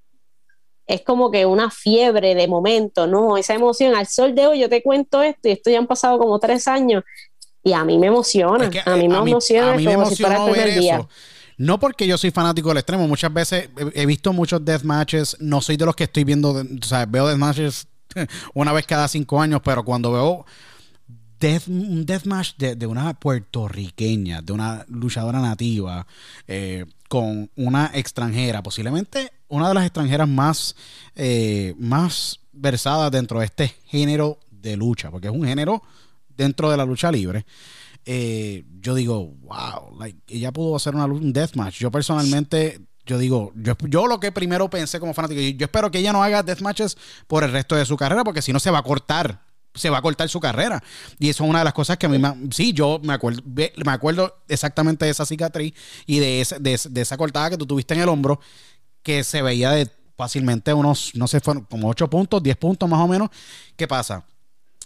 Es 0.87 1.01
como 1.01 1.31
que 1.31 1.45
una 1.45 1.71
fiebre 1.71 2.35
de 2.35 2.47
momento, 2.47 3.07
¿no? 3.07 3.37
Esa 3.37 3.55
emoción, 3.55 3.95
al 3.95 4.05
sol 4.05 4.35
de 4.35 4.45
hoy 4.45 4.59
yo 4.59 4.69
te 4.69 4.83
cuento 4.83 5.23
esto 5.23 5.49
y 5.49 5.51
esto 5.51 5.71
ya 5.71 5.79
han 5.79 5.87
pasado 5.87 6.19
como 6.19 6.39
tres 6.39 6.67
años 6.67 7.03
y 7.63 7.73
a 7.73 7.83
mí 7.83 7.97
me 7.97 8.07
emociona, 8.07 8.69
a 8.85 8.95
mí 8.95 9.09
me 9.09 9.17
emociona 9.17 9.73
a 9.73 9.75
mí 9.75 9.85
como 9.85 10.05
si 10.05 10.15
fuera 10.17 10.45
el 10.45 10.51
primer 10.51 10.79
día. 10.79 11.07
No 11.57 11.79
porque 11.79 12.05
yo 12.05 12.17
soy 12.17 12.29
fanático 12.29 12.69
del 12.69 12.77
extremo, 12.77 13.07
muchas 13.07 13.33
veces 13.33 13.69
he, 13.93 14.05
visto 14.05 14.31
muchos 14.31 14.63
death 14.63 14.83
matches, 14.83 15.37
no 15.39 15.61
soy 15.61 15.77
de 15.77 15.85
los 15.85 15.95
que 15.95 16.03
estoy 16.03 16.23
viendo, 16.23 16.51
o 16.51 16.85
sea, 16.85 17.05
veo 17.07 17.27
death 17.27 17.37
matches 17.39 17.87
una 18.53 18.71
vez 18.71 18.85
cada 18.85 19.07
cinco 19.07 19.41
años, 19.41 19.61
pero 19.63 19.83
cuando 19.83 20.11
veo 20.11 20.45
death, 21.39 21.67
un 21.67 22.05
deathmatch 22.05 22.55
de, 22.57 22.75
de, 22.75 22.85
una 22.85 23.13
puertorriqueña, 23.13 24.41
de 24.41 24.53
una 24.53 24.85
luchadora 24.87 25.39
nativa, 25.39 26.05
eh, 26.47 26.85
con 27.07 27.49
una 27.55 27.91
extranjera, 27.93 28.63
posiblemente 28.63 29.31
una 29.47 29.67
de 29.67 29.73
las 29.73 29.85
extranjeras 29.85 30.27
más, 30.27 30.75
eh, 31.15 31.75
más 31.77 32.39
versadas 32.51 33.11
dentro 33.11 33.39
de 33.39 33.45
este 33.45 33.75
género 33.85 34.39
de 34.49 34.75
lucha, 34.75 35.11
porque 35.11 35.27
es 35.27 35.33
un 35.33 35.45
género 35.45 35.83
dentro 36.29 36.69
de 36.69 36.77
la 36.77 36.85
lucha 36.85 37.11
libre. 37.11 37.45
Eh, 38.05 38.65
yo 38.79 38.93
digo, 38.95 39.33
wow, 39.41 39.97
like, 39.99 40.19
ella 40.27 40.51
pudo 40.51 40.75
hacer 40.75 40.95
una, 40.95 41.05
un 41.05 41.33
deathmatch. 41.33 41.79
Yo 41.79 41.91
personalmente 41.91 42.81
yo 43.05 43.19
digo, 43.19 43.51
yo, 43.55 43.75
yo, 43.87 44.07
lo 44.07 44.19
que 44.19 44.31
primero 44.31 44.67
pensé 44.69 44.99
como 44.99 45.13
fanático, 45.13 45.39
yo 45.39 45.65
espero 45.65 45.91
que 45.91 45.99
ella 45.99 46.11
no 46.11 46.23
haga 46.23 46.41
deathmatches 46.41 46.97
por 47.27 47.43
el 47.43 47.51
resto 47.51 47.75
de 47.75 47.85
su 47.85 47.97
carrera, 47.97 48.23
porque 48.23 48.41
si 48.41 48.51
no 48.51 48.59
se 48.59 48.71
va 48.71 48.79
a 48.79 48.83
cortar 48.83 49.43
se 49.75 49.89
va 49.89 49.99
a 49.99 50.01
cortar 50.01 50.27
su 50.29 50.39
carrera. 50.39 50.81
Y 51.19 51.29
eso 51.29 51.43
es 51.43 51.49
una 51.49 51.59
de 51.59 51.65
las 51.65 51.73
cosas 51.73 51.97
que 51.97 52.05
a 52.05 52.09
mí 52.09 52.17
me, 52.17 52.33
sí, 52.51 52.73
yo 52.73 52.99
me 53.03 53.13
acuerdo, 53.13 53.41
me 53.45 53.91
acuerdo 53.91 54.41
exactamente 54.47 55.05
de 55.05 55.11
esa 55.11 55.25
cicatriz 55.25 55.73
y 56.05 56.19
de, 56.19 56.47
de, 56.59 57.01
esa 57.01 57.17
cortada 57.17 57.51
que 57.51 57.57
tú 57.57 57.65
tuviste 57.65 57.93
en 57.93 58.01
el 58.01 58.09
hombro, 58.09 58.39
que 59.03 59.23
se 59.23 59.41
veía 59.41 59.71
de 59.71 59.89
fácilmente 60.17 60.73
unos, 60.73 61.11
no 61.15 61.27
sé, 61.27 61.39
fueron 61.41 61.65
como 61.65 61.89
8 61.89 62.09
puntos, 62.09 62.41
10 62.41 62.57
puntos 62.57 62.89
más 62.89 62.99
o 62.99 63.07
menos. 63.07 63.29
¿Qué 63.75 63.87
pasa? 63.87 64.25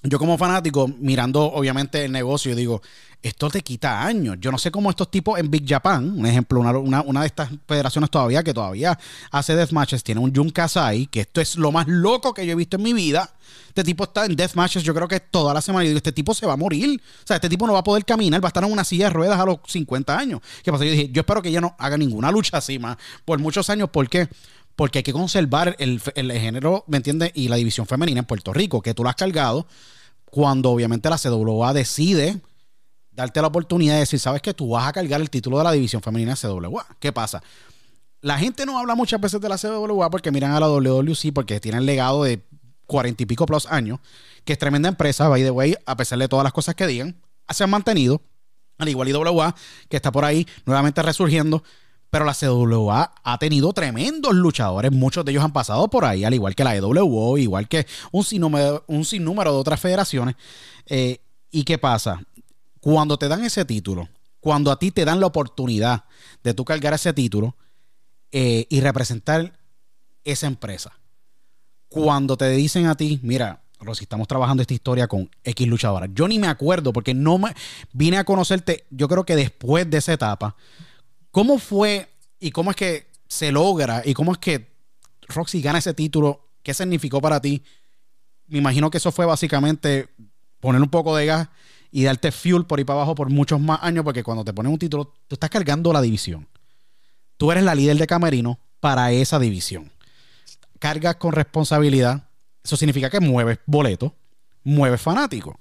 Yo 0.04 0.18
como 0.18 0.38
fanático, 0.38 0.88
mirando 0.88 1.44
obviamente 1.44 2.06
el 2.06 2.12
negocio, 2.14 2.56
digo, 2.56 2.82
esto 3.22 3.50
te 3.50 3.62
quita 3.62 4.06
años. 4.06 4.38
Yo 4.40 4.50
no 4.50 4.58
sé 4.58 4.72
cómo 4.72 4.90
estos 4.90 5.12
tipos 5.12 5.38
en 5.38 5.52
Big 5.52 5.68
Japan, 5.68 6.20
un 6.20 6.26
ejemplo, 6.26 6.62
una, 6.62 7.02
una, 7.02 7.22
de 7.22 7.28
estas 7.28 7.50
federaciones 7.68 8.10
todavía 8.10 8.42
que 8.42 8.54
todavía 8.54 8.98
hace 9.30 9.56
deathmatches, 9.56 10.04
tiene 10.04 10.22
un 10.22 10.34
Jun 10.34 10.52
Kasai, 10.52 11.08
que 11.08 11.22
esto 11.22 11.42
es 11.42 11.58
lo 11.58 11.74
más 11.74 11.86
loco 11.88 12.34
que 12.34 12.46
yo 12.46 12.54
he 12.54 12.56
visto 12.56 12.78
en 12.78 12.84
mi 12.84 12.94
vida. 12.94 13.30
Este 13.68 13.84
tipo 13.84 14.06
está 14.06 14.26
en 14.26 14.38
deathmatches, 14.38 14.84
yo 14.84 14.94
creo 14.94 15.08
que 15.08 15.20
toda 15.20 15.54
la 15.54 15.62
semana. 15.62 15.84
Y 15.84 15.90
digo, 15.90 15.98
este 15.98 16.14
tipo 16.14 16.34
se 16.34 16.46
va 16.46 16.54
a 16.54 16.58
morir. 16.58 17.02
O 17.24 17.28
sea, 17.28 17.36
este 17.36 17.50
tipo 17.50 17.68
no 17.68 17.74
va 17.74 17.80
a 17.80 17.84
poder 17.84 18.06
caminar, 18.06 18.42
va 18.42 18.48
a 18.48 18.50
estar 18.50 18.64
en 18.64 18.72
una 18.72 18.86
silla 18.86 19.06
de 19.06 19.10
ruedas 19.10 19.38
a 19.38 19.46
los 19.46 19.60
50 19.68 20.18
años. 20.18 20.40
¿Qué 20.64 20.72
pasa? 20.72 20.86
Yo 20.86 20.92
dije, 20.92 21.10
yo 21.12 21.22
espero 21.22 21.42
que 21.42 21.50
ella 21.50 21.60
no 21.60 21.76
haga 21.78 21.98
ninguna 21.98 22.32
lucha 22.32 22.58
así 22.58 22.80
más 22.80 22.96
por 23.26 23.38
muchos 23.40 23.70
años. 23.70 23.90
¿Por 23.90 24.08
qué? 24.08 24.30
Porque 24.80 25.00
hay 25.00 25.04
que 25.04 25.12
conservar 25.12 25.76
el, 25.78 26.02
el 26.16 26.32
género, 26.32 26.86
¿me 26.88 26.96
entiendes? 26.96 27.34
Y 27.34 27.50
la 27.50 27.58
división 27.58 27.86
femenina 27.86 28.20
en 28.20 28.26
Puerto 28.26 28.54
Rico, 28.54 28.82
que 28.82 28.94
tú 28.94 29.04
la 29.04 29.10
has 29.10 29.18
cargado 29.18 29.68
cuando 30.24 30.72
obviamente 30.72 31.10
la 31.10 31.18
CWA 31.18 31.74
decide 31.74 32.40
darte 33.12 33.42
la 33.42 33.48
oportunidad 33.48 33.96
de 33.96 34.00
decir, 34.00 34.22
sabes 34.22 34.42
que 34.42 34.54
tú 34.54 34.70
vas 34.70 34.88
a 34.88 34.94
cargar 34.94 35.20
el 35.20 35.30
título 35.30 35.58
de 35.58 35.66
la 35.66 35.74
división 35.74 36.02
femenina 36.02 36.38
CWA. 36.38 36.88
¿Qué 36.98 37.12
pasa? 37.12 37.44
La 38.22 38.38
gente 38.38 38.66
no 38.66 38.80
habla 38.80 38.96
muchas 38.96 39.20
veces 39.20 39.42
de 39.42 39.50
la 39.50 39.58
CWA 39.58 40.10
porque 40.10 40.32
miran 40.32 40.52
a 40.52 40.62
la 40.62 40.70
WWC 40.70 41.34
porque 41.34 41.60
tienen 41.60 41.86
legado 41.86 42.24
de 42.24 42.42
cuarenta 42.86 43.24
y 43.24 43.26
pico 43.26 43.46
plus 43.46 43.66
años, 43.66 44.00
que 44.46 44.54
es 44.54 44.60
tremenda 44.60 44.88
empresa, 44.88 45.28
by 45.28 45.44
the 45.44 45.52
way, 45.52 45.76
a 45.86 45.98
pesar 45.98 46.20
de 46.20 46.30
todas 46.30 46.46
las 46.46 46.54
cosas 46.54 46.74
que 46.76 46.88
digan, 46.88 47.22
se 47.50 47.66
han 47.66 47.70
mantenido, 47.70 48.22
al 48.78 48.88
igual 48.88 49.10
IWA, 49.10 49.54
que 49.90 49.98
está 49.98 50.10
por 50.10 50.24
ahí 50.24 50.48
nuevamente 50.66 51.02
resurgiendo, 51.02 51.66
pero 52.10 52.26
la 52.26 52.34
CWA 52.34 53.14
ha 53.24 53.38
tenido 53.38 53.72
tremendos 53.74 54.34
luchadores, 54.34 54.92
muchos 54.92 55.24
de 55.26 55.32
ellos 55.32 55.44
han 55.44 55.54
pasado 55.54 55.88
por 55.90 56.06
ahí, 56.06 56.24
al 56.24 56.34
igual 56.34 56.56
que 56.56 56.64
la 56.64 56.76
EWO, 56.76 57.38
igual 57.38 57.68
que 57.68 57.86
un 58.12 58.24
sinnúmero, 58.24 58.84
un 58.88 59.04
de 59.04 59.50
otras 59.50 59.80
federaciones. 59.80 60.36
Eh, 60.88 61.20
¿Y 61.52 61.64
qué 61.64 61.78
pasa? 61.78 62.22
Cuando 62.80 63.18
te 63.18 63.28
dan 63.28 63.44
ese 63.44 63.66
título, 63.66 64.10
cuando 64.40 64.72
a 64.72 64.80
ti 64.80 64.92
te 64.92 65.06
dan 65.06 65.20
la 65.20 65.28
oportunidad 65.28 66.06
de 66.44 66.54
tú 66.54 66.66
cargar 66.66 66.94
ese 66.94 67.14
título 67.14 67.56
eh, 68.32 68.66
y 68.70 68.82
representar 68.82 69.60
esa 70.24 70.48
empresa, 70.48 70.94
cuando 71.90 72.38
te 72.38 72.50
dicen 72.52 72.86
a 72.88 72.96
ti, 72.96 73.20
mira, 73.24 73.64
Rosy, 73.80 74.04
estamos 74.04 74.28
trabajando 74.28 74.62
esta 74.62 74.74
historia 74.74 75.08
con 75.08 75.30
X 75.44 75.68
luchadora. 75.68 76.08
Yo 76.14 76.28
ni 76.28 76.38
me 76.38 76.48
acuerdo 76.48 76.92
porque 76.92 77.14
no 77.14 77.38
me 77.38 77.54
vine 77.94 78.18
a 78.18 78.24
conocerte, 78.24 78.86
yo 78.90 79.08
creo 79.08 79.26
que 79.26 79.36
después 79.36 79.90
de 79.90 79.98
esa 79.98 80.14
etapa. 80.14 80.56
¿Cómo 81.32 81.60
fue 81.60 82.10
y 82.40 82.52
cómo 82.52 82.72
es 82.72 82.78
que 82.78 83.08
se 83.28 83.52
logra 83.52 84.02
y 84.04 84.14
cómo 84.14 84.32
es 84.32 84.38
que 84.40 84.72
Roxy 85.28 85.62
gana 85.62 85.80
ese 85.80 85.94
título? 85.94 86.48
¿Qué 86.64 86.74
significó 86.74 87.22
para 87.22 87.40
ti? 87.40 87.64
Me 88.48 88.58
imagino 88.58 88.90
que 88.90 88.98
eso 88.98 89.12
fue 89.12 89.26
básicamente 89.26 90.10
poner 90.60 90.82
un 90.82 90.90
poco 90.90 91.16
de 91.16 91.28
gas 91.28 91.50
y 91.92 92.04
darte 92.04 92.32
fuel 92.32 92.66
por 92.66 92.80
ahí 92.80 92.86
para 92.86 93.00
abajo 93.00 93.16
por 93.16 93.30
muchos 93.30 93.60
más 93.60 93.80
años, 93.82 94.04
porque 94.04 94.24
cuando 94.24 94.44
te 94.44 94.54
ponen 94.54 94.72
un 94.72 94.80
título, 94.80 95.14
tú 95.28 95.36
estás 95.36 95.50
cargando 95.50 95.94
la 95.94 96.02
división. 96.02 96.48
Tú 97.38 97.52
eres 97.52 97.64
la 97.64 97.76
líder 97.76 97.98
de 97.98 98.08
Camerino 98.08 98.60
para 98.80 99.12
esa 99.12 99.40
división. 99.40 99.92
Cargas 100.80 101.16
con 101.16 101.32
responsabilidad. 101.32 102.28
Eso 102.64 102.76
significa 102.76 103.10
que 103.10 103.20
mueves 103.20 103.60
boleto, 103.66 104.16
mueves 104.64 105.02
fanático. 105.02 105.60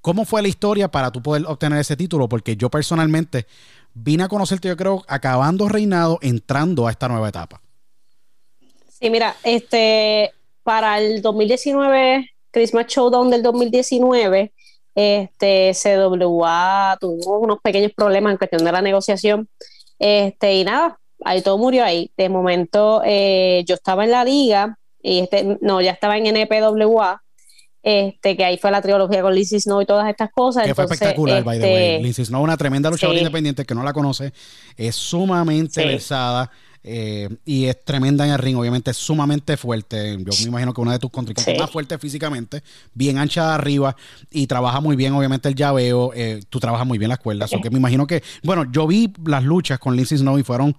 ¿Cómo 0.00 0.24
fue 0.24 0.42
la 0.42 0.48
historia 0.48 0.90
para 0.90 1.10
tú 1.10 1.22
poder 1.22 1.44
obtener 1.46 1.78
ese 1.78 1.96
título? 1.96 2.28
Porque 2.28 2.56
yo 2.56 2.70
personalmente 2.70 3.46
vine 3.94 4.24
a 4.24 4.28
conocerte, 4.28 4.68
yo 4.68 4.76
creo, 4.76 5.04
acabando 5.08 5.68
reinado, 5.68 6.18
entrando 6.22 6.86
a 6.86 6.90
esta 6.90 7.08
nueva 7.08 7.28
etapa. 7.28 7.60
Sí, 8.88 9.10
mira, 9.10 9.34
este, 9.42 10.32
para 10.62 10.98
el 10.98 11.22
2019, 11.22 12.30
Christmas 12.50 12.86
Showdown 12.86 13.30
del 13.30 13.42
2019, 13.42 14.52
este, 14.94 15.72
CWA 15.74 16.98
tuvo 17.00 17.38
unos 17.38 17.60
pequeños 17.60 17.92
problemas 17.92 18.32
en 18.32 18.38
cuestión 18.38 18.64
de 18.64 18.72
la 18.72 18.82
negociación. 18.82 19.48
Este, 19.98 20.54
y 20.56 20.64
nada, 20.64 20.98
ahí 21.24 21.42
todo 21.42 21.58
murió 21.58 21.84
ahí. 21.84 22.10
De 22.16 22.28
momento, 22.28 23.02
eh, 23.04 23.64
yo 23.66 23.74
estaba 23.74 24.04
en 24.04 24.10
la 24.10 24.24
liga, 24.24 24.78
y 25.02 25.20
este, 25.20 25.58
no, 25.60 25.80
ya 25.80 25.92
estaba 25.92 26.18
en 26.18 26.26
NPWA, 26.26 27.22
este, 27.82 28.36
que 28.36 28.44
ahí 28.44 28.58
fue 28.58 28.70
la 28.70 28.82
trilogía 28.82 29.22
con 29.22 29.34
Lizzie 29.34 29.60
Snow 29.60 29.80
y 29.80 29.86
todas 29.86 30.08
estas 30.08 30.30
cosas. 30.32 30.66
Que 30.66 30.74
fue 30.74 30.84
espectacular, 30.84 31.42
by 31.42 31.58
the 31.58 31.64
way. 31.64 31.74
Este, 31.74 32.02
Lizzie 32.02 32.24
Snow, 32.26 32.42
una 32.42 32.56
tremenda 32.56 32.90
luchadora 32.90 33.18
independiente 33.18 33.64
que 33.64 33.74
no 33.74 33.82
la 33.82 33.92
conoce, 33.92 34.32
es 34.76 34.94
sumamente 34.94 35.84
versada. 35.84 36.50
Eh, 36.82 37.28
y 37.44 37.66
es 37.66 37.84
tremenda 37.84 38.24
en 38.24 38.32
el 38.32 38.38
ring, 38.38 38.56
obviamente 38.56 38.90
es 38.90 38.96
sumamente 38.96 39.56
fuerte. 39.56 40.16
Yo 40.18 40.32
me 40.44 40.48
imagino 40.48 40.72
que 40.72 40.80
una 40.80 40.92
de 40.92 40.98
tus 40.98 41.10
contrincantes 41.10 41.58
más 41.58 41.70
fuerte 41.70 41.98
físicamente, 41.98 42.62
bien 42.94 43.18
ancha 43.18 43.48
de 43.48 43.54
arriba 43.54 43.94
y 44.30 44.46
trabaja 44.46 44.80
muy 44.80 44.96
bien, 44.96 45.12
obviamente, 45.12 45.48
el 45.48 45.54
llaveo. 45.54 46.12
Eh, 46.14 46.40
tú 46.48 46.58
trabajas 46.58 46.86
muy 46.86 46.96
bien 46.96 47.10
las 47.10 47.18
cuerdas. 47.18 47.50
que 47.62 47.70
me 47.70 47.78
imagino 47.78 48.06
que, 48.06 48.22
bueno, 48.42 48.64
yo 48.72 48.86
vi 48.86 49.12
las 49.26 49.44
luchas 49.44 49.78
con 49.78 49.94
Lindsay 49.94 50.16
Snow 50.16 50.38
y 50.38 50.42
fueron, 50.42 50.74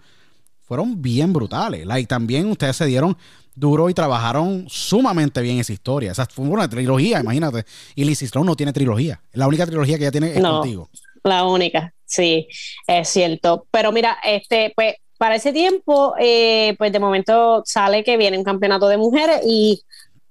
fueron 0.64 1.02
bien 1.02 1.34
brutales. 1.34 1.86
y 2.00 2.06
también 2.06 2.48
ustedes 2.48 2.76
se 2.76 2.86
dieron 2.86 3.16
duro 3.56 3.90
y 3.90 3.94
trabajaron 3.94 4.66
sumamente 4.68 5.42
bien 5.42 5.60
esa 5.60 5.74
historia. 5.74 6.12
Esa 6.12 6.26
fue 6.26 6.46
una 6.46 6.70
trilogía, 6.70 7.20
imagínate. 7.20 7.66
Y 7.96 8.14
Snow 8.16 8.44
no 8.44 8.56
tiene 8.56 8.74
trilogía. 8.74 9.22
La 9.34 9.48
única 9.48 9.66
trilogía 9.66 9.98
que 9.98 10.04
ella 10.06 10.12
tiene 10.12 10.36
es 10.36 10.42
contigo. 10.42 10.90
La 11.24 11.46
única, 11.46 11.94
sí, 12.06 12.48
es 12.88 13.10
cierto. 13.10 13.66
Pero 13.72 13.92
mira, 13.92 14.18
este, 14.24 14.74
pues 14.76 14.96
para 15.18 15.36
ese 15.36 15.54
tiempo, 15.54 16.16
eh, 16.20 16.76
pues 16.78 16.92
de 16.92 17.00
momento 17.00 17.62
sale 17.66 18.04
que 18.04 18.18
viene 18.18 18.38
un 18.38 18.44
campeonato 18.44 18.88
de 18.88 18.98
mujeres 18.98 19.42
y 19.46 19.84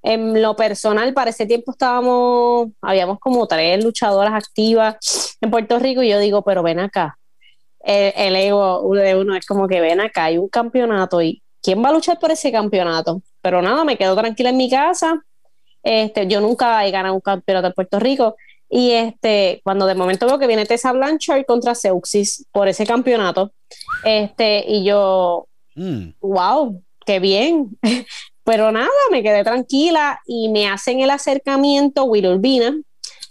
en 0.02 0.40
lo 0.40 0.56
personal, 0.56 1.12
para 1.12 1.30
ese 1.30 1.46
tiempo 1.46 1.72
estábamos, 1.72 2.70
habíamos 2.80 3.20
como 3.20 3.46
tres 3.46 3.84
luchadoras 3.84 4.32
activas 4.32 5.36
en 5.40 5.50
Puerto 5.50 5.78
Rico 5.78 6.02
y 6.02 6.08
yo 6.08 6.18
digo, 6.18 6.42
pero 6.42 6.62
ven 6.62 6.80
acá, 6.80 7.18
el, 7.80 8.12
el 8.16 8.36
ego 8.36 8.94
de 8.94 9.14
uno 9.14 9.36
es 9.36 9.46
como 9.46 9.68
que 9.68 9.80
ven 9.80 10.00
acá, 10.00 10.24
hay 10.24 10.38
un 10.38 10.48
campeonato 10.48 11.20
y 11.20 11.42
¿quién 11.62 11.82
va 11.84 11.88
a 11.88 11.92
luchar 11.92 12.18
por 12.18 12.30
ese 12.30 12.52
campeonato? 12.52 13.22
Pero 13.40 13.62
nada, 13.62 13.84
me 13.84 13.96
quedo 13.96 14.16
tranquila 14.16 14.50
en 14.50 14.56
mi 14.56 14.70
casa. 14.70 15.24
Este, 15.82 16.26
yo 16.26 16.40
nunca 16.40 16.86
he 16.86 16.90
ganado 16.90 17.14
un 17.14 17.20
campeonato 17.20 17.68
en 17.68 17.72
Puerto 17.72 17.98
Rico. 17.98 18.36
Y 18.68 18.92
este, 18.92 19.60
cuando 19.64 19.86
de 19.86 19.94
momento 19.94 20.26
veo 20.26 20.38
que 20.38 20.46
viene 20.46 20.64
Tessa 20.64 20.92
Blanchard 20.92 21.44
contra 21.44 21.74
Seuxis 21.74 22.46
por 22.52 22.68
ese 22.68 22.86
campeonato, 22.86 23.52
este, 24.04 24.64
y 24.66 24.84
yo, 24.84 25.48
wow, 26.20 26.72
mm. 26.72 26.82
qué 27.04 27.18
bien. 27.18 27.78
Pero 28.44 28.72
nada, 28.72 28.88
me 29.10 29.22
quedé 29.22 29.44
tranquila 29.44 30.20
y 30.24 30.48
me 30.48 30.68
hacen 30.68 31.00
el 31.00 31.10
acercamiento 31.10 32.04
Will 32.04 32.26
Urbina, 32.26 32.74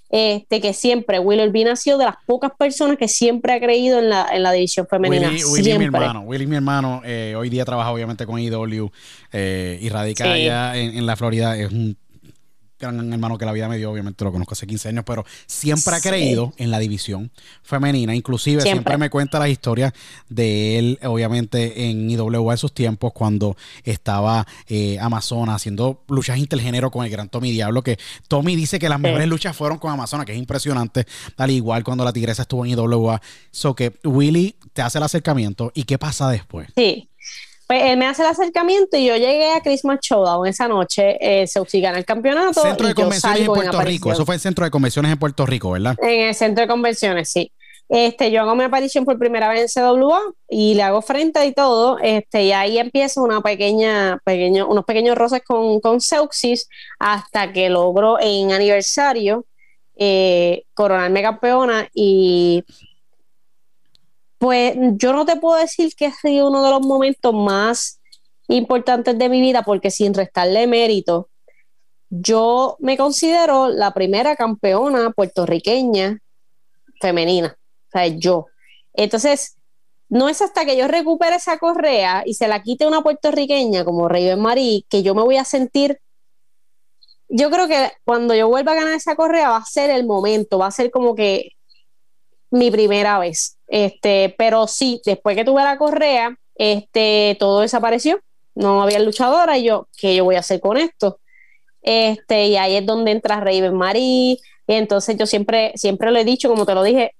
este, 0.09 0.59
que 0.59 0.73
siempre, 0.73 1.19
Will 1.19 1.39
Urbina 1.39 1.73
ha 1.73 1.75
sido 1.75 1.97
de 1.97 2.05
las 2.05 2.15
pocas 2.25 2.51
personas 2.57 2.97
que 2.97 3.07
siempre 3.07 3.53
ha 3.53 3.59
creído 3.59 3.99
en 3.99 4.09
la, 4.09 4.27
en 4.31 4.43
la 4.43 4.51
división 4.51 4.87
femenina. 4.87 5.29
Willy, 5.29 5.77
mi 5.77 5.85
hermano, 5.85 6.21
Willy 6.21 6.47
mi 6.47 6.55
hermano, 6.55 7.01
eh, 7.05 7.35
hoy 7.37 7.49
día 7.49 7.63
trabaja 7.65 7.91
obviamente 7.91 8.25
con 8.25 8.39
IW 8.39 8.89
eh, 9.31 9.77
y 9.81 9.89
radica 9.89 10.31
allá 10.31 10.77
en, 10.77 10.97
en, 10.97 11.05
la 11.05 11.15
Florida, 11.15 11.57
es 11.57 11.71
un 11.71 11.95
gran 12.79 13.13
hermano 13.13 13.37
que 13.37 13.45
la 13.45 13.51
vida 13.51 13.67
me 13.67 13.77
dio, 13.77 13.91
obviamente 13.91 14.23
lo 14.23 14.31
conozco 14.31 14.53
hace 14.53 14.65
15 14.65 14.89
años, 14.89 15.03
pero 15.05 15.25
siempre 15.45 15.95
ha 15.95 15.99
creído 15.99 16.53
en 16.57 16.71
la 16.71 16.79
división 16.79 17.31
femenina, 17.61 18.15
inclusive 18.15 18.61
siempre, 18.61 18.97
me 18.97 19.09
cuenta 19.09 19.39
las 19.39 19.49
historias 19.49 19.93
de 20.29 20.79
él, 20.79 20.99
obviamente 21.03 21.89
en 21.89 22.09
IWA 22.09 22.53
en 22.53 22.57
sus 22.57 22.73
tiempos, 22.73 23.13
cuando 23.13 23.55
estaba 23.83 24.47
eh, 24.67 24.97
Amazona 24.99 25.55
haciendo 25.55 26.03
luchas 26.07 26.37
intergénero 26.37 26.91
con 26.91 27.05
el 27.05 27.11
gran 27.11 27.29
Tommy 27.29 27.51
Diablo, 27.51 27.83
que 27.83 27.97
Tommy 28.27 28.55
dice 28.55 28.79
que 28.79 28.89
las 28.89 28.99
mejores 28.99 29.27
luchas 29.27 29.55
fueron 29.55 29.77
con 29.77 29.91
Amazona, 29.91 30.25
que 30.25 30.33
es 30.33 30.37
impresionante, 30.37 31.05
al 31.37 31.51
igual 31.51 31.83
cuando 31.83 32.03
la 32.03 32.13
tigresa 32.13 32.43
estuvo 32.43 32.65
en 32.65 32.71
IWA. 32.71 33.21
So 33.51 33.75
que 33.75 33.93
Willy 34.03 34.55
te 34.73 34.81
hace 34.81 34.97
el 34.97 35.03
acercamiento 35.03 35.71
y 35.73 35.83
qué 35.83 35.97
pasa 35.97 36.29
después. 36.29 36.69
Sí, 36.75 37.09
pues 37.69 37.83
él 37.83 37.97
me 37.97 38.07
hace 38.07 38.23
el 38.23 38.29
acercamiento 38.29 38.97
y 38.97 39.05
yo 39.05 39.15
llegué 39.15 39.51
a 39.51 39.61
Christmas 39.61 39.99
Showdown 40.01 40.47
esa 40.47 40.67
noche, 40.67 41.17
eh, 41.21 41.45
se 41.45 41.79
gana 41.79 41.99
el 41.99 42.03
campeonato. 42.03 42.63
Centro 42.63 42.87
de 42.87 42.95
convenciones 42.95 43.41
en 43.41 43.45
Puerto 43.45 43.81
Rico, 43.81 44.11
eso 44.11 44.25
fue 44.25 44.33
el 44.33 44.41
centro 44.41 44.65
de 44.65 44.71
convenciones 44.71 45.11
en 45.11 45.19
Puerto 45.19 45.45
Rico, 45.45 45.69
¿verdad? 45.69 45.95
En 46.01 46.29
el 46.29 46.33
centro 46.33 46.63
de 46.63 46.67
convenciones, 46.67 47.29
sí. 47.29 47.51
Este, 47.87 48.31
yo 48.31 48.41
hago 48.41 48.55
mi 48.55 48.63
aparición 48.63 49.05
por 49.05 49.19
primera 49.19 49.49
vez 49.49 49.75
en 49.75 49.83
CWA 49.83 50.19
y 50.49 50.73
le 50.73 50.81
hago 50.81 51.03
frente 51.03 51.45
y 51.45 51.53
todo, 51.53 51.99
este, 51.99 52.45
y 52.45 52.53
ahí 52.53 52.79
empieza 52.79 53.21
una 53.21 53.41
pequeña, 53.41 54.17
pequeño, 54.25 54.67
unos 54.67 54.85
pequeños 54.85 55.15
roces 55.15 55.43
con, 55.45 55.79
con 55.79 56.01
Seuxis 56.01 56.67
hasta 56.97 57.53
que 57.53 57.69
logro 57.69 58.17
en 58.19 58.51
aniversario 58.51 59.45
eh, 59.95 60.63
coronarme 60.73 61.21
campeona 61.21 61.87
y 61.93 62.63
pues 64.39 64.75
yo 64.95 65.13
no 65.13 65.25
te 65.25 65.35
puedo 65.35 65.59
decir 65.59 65.93
que 65.95 66.07
ha 66.07 66.13
sido 66.13 66.47
uno 66.47 66.63
de 66.63 66.71
los 66.71 66.81
momentos 66.81 67.33
más 67.33 67.99
importantes 68.47 69.17
de 69.17 69.29
mi 69.29 69.41
vida, 69.41 69.63
porque 69.63 69.91
sin 69.91 70.13
restarle 70.13 70.65
mérito, 70.65 71.29
yo 72.09 72.77
me 72.79 72.97
considero 72.97 73.67
la 73.67 73.93
primera 73.93 74.35
campeona 74.35 75.11
puertorriqueña 75.11 76.19
femenina. 76.99 77.57
O 77.87 77.91
sea, 77.91 78.07
yo. 78.07 78.47
Entonces, 78.93 79.57
no 80.07 80.29
es 80.29 80.41
hasta 80.41 80.65
que 80.65 80.77
yo 80.77 80.87
recupere 80.87 81.35
esa 81.35 81.57
correa 81.59 82.23
y 82.25 82.33
se 82.33 82.47
la 82.47 82.63
quite 82.63 82.87
una 82.87 83.01
puertorriqueña 83.01 83.85
como 83.85 84.07
Raven 84.07 84.39
Marie 84.39 84.85
que 84.89 85.03
yo 85.03 85.13
me 85.13 85.21
voy 85.21 85.37
a 85.37 85.45
sentir. 85.45 85.99
Yo 87.27 87.51
creo 87.51 87.67
que 87.67 87.91
cuando 88.05 88.33
yo 88.33 88.47
vuelva 88.47 88.71
a 88.71 88.75
ganar 88.75 88.93
esa 88.93 89.15
correa 89.15 89.49
va 89.49 89.57
a 89.57 89.65
ser 89.65 89.91
el 89.91 90.05
momento, 90.05 90.57
va 90.57 90.67
a 90.67 90.71
ser 90.71 90.89
como 90.89 91.13
que 91.13 91.51
mi 92.51 92.71
primera 92.71 93.19
vez. 93.19 93.57
Este, 93.67 94.35
pero 94.37 94.67
sí, 94.67 95.01
después 95.05 95.35
que 95.35 95.45
tuve 95.45 95.63
la 95.63 95.77
correa, 95.77 96.35
este, 96.55 97.37
todo 97.39 97.61
desapareció. 97.61 98.19
No 98.55 98.81
había 98.81 98.99
luchadora 98.99 99.57
y 99.57 99.65
yo, 99.65 99.87
¿qué 99.97 100.15
yo 100.15 100.25
voy 100.25 100.35
a 100.35 100.39
hacer 100.39 100.59
con 100.59 100.77
esto? 100.77 101.19
Este, 101.81 102.47
y 102.47 102.57
ahí 102.57 102.75
es 102.75 102.85
donde 102.85 103.11
entra 103.11 103.39
Raven 103.39 103.75
Marie. 103.75 104.39
Y 104.67 104.73
entonces 104.73 105.17
yo 105.17 105.25
siempre, 105.25 105.71
siempre 105.75 106.11
lo 106.11 106.19
he 106.19 106.25
dicho, 106.25 106.49
como 106.49 106.65
te 106.65 106.75
lo 106.75 106.83
dije, 106.83 107.15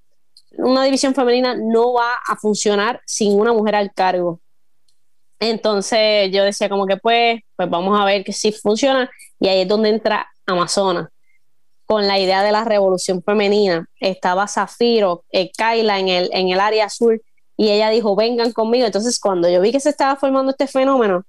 una 0.57 0.83
división 0.83 1.15
femenina 1.15 1.55
no 1.55 1.93
va 1.93 2.15
a 2.27 2.35
funcionar 2.35 3.01
sin 3.05 3.39
una 3.39 3.53
mujer 3.53 3.75
al 3.75 3.93
cargo. 3.93 4.41
Entonces 5.39 6.31
yo 6.31 6.43
decía 6.43 6.67
como 6.67 6.85
que 6.85 6.97
pues, 6.97 7.41
pues 7.55 7.69
vamos 7.69 7.97
a 7.99 8.03
ver 8.05 8.23
que 8.23 8.33
sí 8.33 8.51
funciona. 8.51 9.09
Y 9.39 9.47
ahí 9.47 9.61
es 9.61 9.67
donde 9.67 9.89
entra 9.89 10.29
Amazona 10.45 11.09
con 11.89 12.05
la 12.05 12.19
idea 12.19 12.43
de 12.43 12.51
la 12.51 12.63
revolución 12.65 13.23
femenina. 13.23 13.89
Estaba 13.99 14.47
Zafiro, 14.47 15.23
eh, 15.31 15.49
Kaila 15.57 15.97
en 15.97 16.07
el, 16.07 16.29
en 16.33 16.49
el 16.49 16.59
área 16.59 16.85
azul, 16.85 17.19
y 17.57 17.71
ella 17.71 17.89
dijo, 17.89 18.15
vengan 18.15 18.51
conmigo. 18.51 18.85
Entonces, 18.85 19.19
cuando 19.19 19.49
yo 19.49 19.59
vi 19.59 19.71
que 19.71 19.79
se 19.79 19.89
estaba 19.89 20.15
formando 20.15 20.51
este 20.51 20.67
fenómeno, 20.67 21.23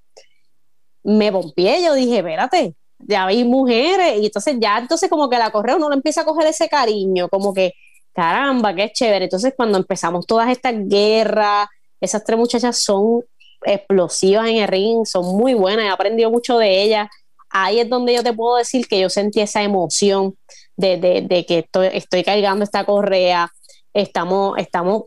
me 1.02 1.30
bompié, 1.30 1.82
yo 1.82 1.94
dije, 1.94 2.18
espérate, 2.18 2.74
ya 2.98 3.24
hay 3.24 3.42
mujeres, 3.42 4.20
y 4.20 4.26
entonces 4.26 4.56
ya, 4.60 4.76
entonces 4.76 5.08
como 5.08 5.30
que 5.30 5.38
la 5.38 5.50
correo 5.50 5.78
uno 5.78 5.90
empieza 5.94 6.20
a 6.20 6.24
coger 6.26 6.46
ese 6.46 6.68
cariño, 6.68 7.30
como 7.30 7.54
que, 7.54 7.72
caramba, 8.12 8.74
qué 8.74 8.92
chévere. 8.92 9.24
Entonces, 9.24 9.54
cuando 9.56 9.78
empezamos 9.78 10.26
todas 10.26 10.50
estas 10.50 10.74
guerras, 10.76 11.68
esas 12.02 12.22
tres 12.22 12.38
muchachas 12.38 12.78
son 12.78 13.22
explosivas 13.64 14.46
en 14.46 14.56
el 14.58 14.68
ring, 14.68 15.06
son 15.06 15.24
muy 15.38 15.54
buenas, 15.54 15.86
he 15.86 15.88
aprendido 15.88 16.30
mucho 16.30 16.58
de 16.58 16.82
ellas 16.82 17.08
ahí 17.50 17.80
es 17.80 17.88
donde 17.88 18.14
yo 18.14 18.22
te 18.22 18.32
puedo 18.32 18.56
decir 18.56 18.86
que 18.86 19.00
yo 19.00 19.10
sentí 19.10 19.40
esa 19.40 19.62
emoción 19.62 20.36
de, 20.76 21.44
que 21.46 21.66
estoy, 21.92 22.22
cargando 22.24 22.64
esta 22.64 22.84
correa, 22.84 23.50
estamos, 23.92 24.56
estamos 24.58 25.04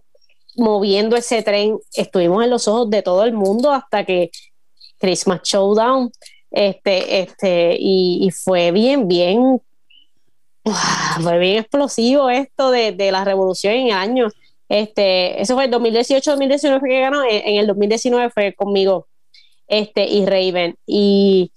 moviendo 0.55 1.15
ese 1.15 1.41
tren, 1.41 1.79
estuvimos 1.95 2.43
en 2.43 2.49
los 2.49 2.67
ojos 2.67 2.89
de 2.89 3.01
todo 3.01 3.23
el 3.23 3.33
mundo 3.33 3.71
hasta 3.71 4.05
que 4.05 4.29
Christmas 4.99 5.41
Showdown, 5.43 6.11
este, 6.51 7.21
este, 7.21 7.75
y, 7.79 8.29
fue 8.31 8.71
bien, 8.71 9.07
bien, 9.07 9.61
fue 11.21 11.39
bien 11.39 11.57
explosivo 11.59 12.29
esto 12.29 12.69
de, 12.69 13.11
la 13.11 13.23
revolución 13.23 13.73
en 13.73 13.91
años. 13.93 14.33
Este, 14.69 15.41
eso 15.41 15.55
fue 15.55 15.65
el 15.65 15.71
2018-2019 15.71 16.87
que 16.87 16.99
ganó, 16.99 17.23
en, 17.23 17.47
en, 17.47 17.55
el 17.59 17.67
2019 17.67 18.29
fue 18.29 18.53
conmigo 18.53 19.07
este, 19.67 20.05
y 20.05 20.25
Raven. 20.25 20.77
Y 20.85 21.51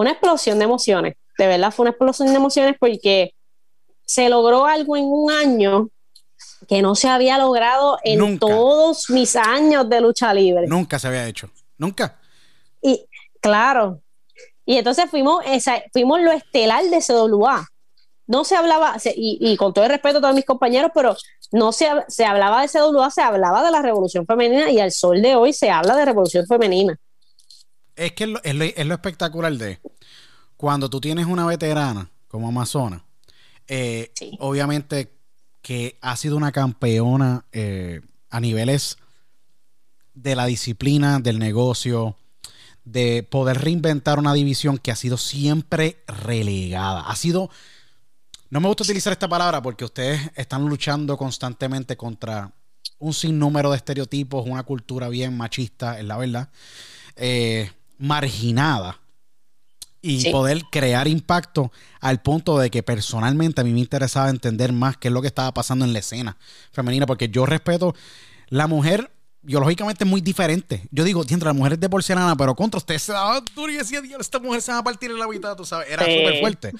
una 0.00 0.12
explosión 0.12 0.58
de 0.58 0.64
emociones, 0.64 1.14
de 1.38 1.46
verdad 1.46 1.72
fue 1.72 1.84
una 1.84 1.90
explosión 1.90 2.28
de 2.28 2.34
emociones 2.34 2.76
porque 2.78 3.34
se 4.04 4.28
logró 4.28 4.66
algo 4.66 4.96
en 4.96 5.04
un 5.04 5.30
año 5.30 5.88
que 6.68 6.82
no 6.82 6.94
se 6.94 7.08
había 7.08 7.38
logrado 7.38 7.98
en 8.04 8.38
todos 8.38 9.08
mis 9.10 9.36
años 9.36 9.88
de 9.88 10.00
lucha 10.00 10.34
libre. 10.34 10.66
Nunca 10.66 10.98
se 10.98 11.08
había 11.08 11.26
hecho, 11.26 11.50
nunca. 11.78 12.18
Y 12.82 13.06
claro, 13.40 14.00
y 14.70 14.78
entonces 14.78 15.10
fuimos, 15.10 15.42
esa, 15.46 15.82
fuimos 15.92 16.20
lo 16.20 16.30
estelar 16.30 16.84
de 16.84 17.00
CWA. 17.00 17.66
No 18.28 18.44
se 18.44 18.54
hablaba, 18.54 18.96
y, 19.16 19.56
con 19.56 19.74
todo 19.74 19.84
el 19.84 19.90
respeto 19.90 20.18
a 20.18 20.20
todos 20.20 20.34
mis 20.36 20.44
compañeros, 20.44 20.92
pero 20.94 21.16
no 21.50 21.72
se, 21.72 21.88
se 22.06 22.24
hablaba 22.24 22.62
de 22.62 22.68
CWA, 22.68 23.10
se 23.10 23.22
hablaba 23.22 23.64
de 23.64 23.72
la 23.72 23.82
revolución 23.82 24.24
femenina 24.26 24.70
y 24.70 24.78
al 24.78 24.92
sol 24.92 25.20
de 25.20 25.34
hoy 25.34 25.52
se 25.52 25.70
habla 25.70 25.96
de 25.96 26.04
revolución 26.04 26.46
femenina. 26.46 26.96
Es 28.00 28.12
que 28.12 28.34
es 28.42 28.54
lo, 28.54 28.94
espectacular 28.94 29.52
de 29.52 29.78
cuando 30.56 30.88
tú 30.88 31.02
tienes 31.02 31.26
una 31.26 31.44
veterana 31.44 32.10
como 32.28 32.48
Amazona, 32.48 33.04
eh, 33.68 34.10
obviamente 34.38 35.12
que 35.60 35.98
ha 36.00 36.16
sido 36.16 36.38
una 36.38 36.50
campeona 36.50 37.44
eh, 37.52 38.00
a 38.30 38.40
niveles 38.40 38.96
de 40.14 40.34
la 40.34 40.46
disciplina, 40.46 41.20
del 41.20 41.38
negocio, 41.38 42.16
de 42.84 43.22
poder 43.22 43.60
reinventar 43.60 44.18
una 44.18 44.32
división 44.32 44.78
que 44.78 44.92
ha 44.92 44.96
sido 44.96 45.18
siempre 45.18 46.02
relegada. 46.06 47.02
Ha 47.02 47.16
sido, 47.16 47.50
no 48.48 48.62
me 48.62 48.68
gusta 48.68 48.84
utilizar 48.84 49.12
esta 49.12 49.28
palabra 49.28 49.60
porque 49.60 49.84
ustedes 49.84 50.22
están 50.36 50.66
luchando 50.66 51.18
constantemente 51.18 51.98
contra 51.98 52.50
un 52.98 53.12
sinnúmero 53.12 53.70
de 53.70 53.76
estereotipos, 53.76 54.46
una 54.46 54.62
cultura 54.62 55.10
bien 55.10 55.36
machista, 55.36 55.98
es 55.98 56.06
la 56.06 56.16
verdad. 56.16 56.48
Eh, 57.16 57.70
marginada 58.00 58.98
y 60.02 60.32
poder 60.32 60.62
crear 60.72 61.06
impacto 61.06 61.70
al 62.00 62.22
punto 62.22 62.58
de 62.58 62.70
que 62.70 62.82
personalmente 62.82 63.60
a 63.60 63.64
mí 63.64 63.72
me 63.72 63.80
interesaba 63.80 64.30
entender 64.30 64.72
más 64.72 64.96
qué 64.96 65.08
es 65.08 65.14
lo 65.14 65.20
que 65.20 65.28
estaba 65.28 65.52
pasando 65.52 65.84
en 65.84 65.92
la 65.92 65.98
escena 65.98 66.38
femenina, 66.72 67.04
porque 67.04 67.28
yo 67.28 67.44
respeto 67.44 67.94
la 68.48 68.66
mujer 68.66 69.12
biológicamente 69.42 70.04
es 70.04 70.10
muy 70.10 70.22
diferente. 70.22 70.88
Yo 70.90 71.04
digo, 71.04 71.24
tiene 71.24 71.44
la 71.44 71.52
mujer 71.52 71.74
es 71.74 71.80
de 71.80 71.88
porcelana, 71.90 72.36
pero 72.36 72.54
contra 72.54 72.78
usted 72.78 72.96
se 72.98 73.12
daba 73.12 73.42
duro 73.54 73.70
y 73.70 73.76
decía, 73.76 74.00
Dios, 74.00 74.20
esta 74.20 74.38
mujer 74.38 74.62
se 74.62 74.72
va 74.72 74.78
a 74.78 74.84
partir 74.84 75.10
en 75.10 75.18
la 75.18 75.28
mitad, 75.28 75.54
tú 75.54 75.66
sabes, 75.66 75.88
era 75.90 76.04
súper 76.04 76.40
fuerte. 76.40 76.72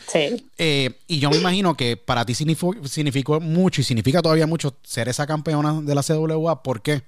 Eh, 0.56 0.98
y 1.06 1.18
yo 1.18 1.30
me 1.30 1.36
imagino 1.36 1.76
que 1.76 1.98
para 1.98 2.24
ti 2.24 2.34
significó, 2.34 2.74
significó, 2.86 3.40
mucho 3.40 3.82
y 3.82 3.84
significa 3.84 4.22
todavía 4.22 4.46
mucho 4.46 4.74
ser 4.82 5.08
esa 5.08 5.26
campeona 5.26 5.82
de 5.82 5.94
la 5.94 6.02
CWA. 6.02 6.62
¿Por 6.62 6.80
qué? 6.80 7.02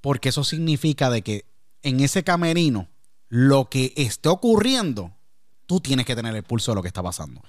Porque 0.00 0.30
eso 0.30 0.44
significa 0.44 1.10
de 1.10 1.22
que 1.22 1.44
en 1.88 2.00
ese 2.00 2.24
camerino, 2.24 2.88
lo 3.28 3.68
que 3.68 3.92
esté 3.96 4.28
ocurriendo, 4.28 5.12
tú 5.66 5.80
tienes 5.80 6.06
que 6.06 6.14
tener 6.16 6.34
el 6.34 6.42
pulso 6.42 6.70
de 6.72 6.76
lo 6.76 6.82
que 6.82 6.88
está 6.88 7.02
pasando. 7.02 7.42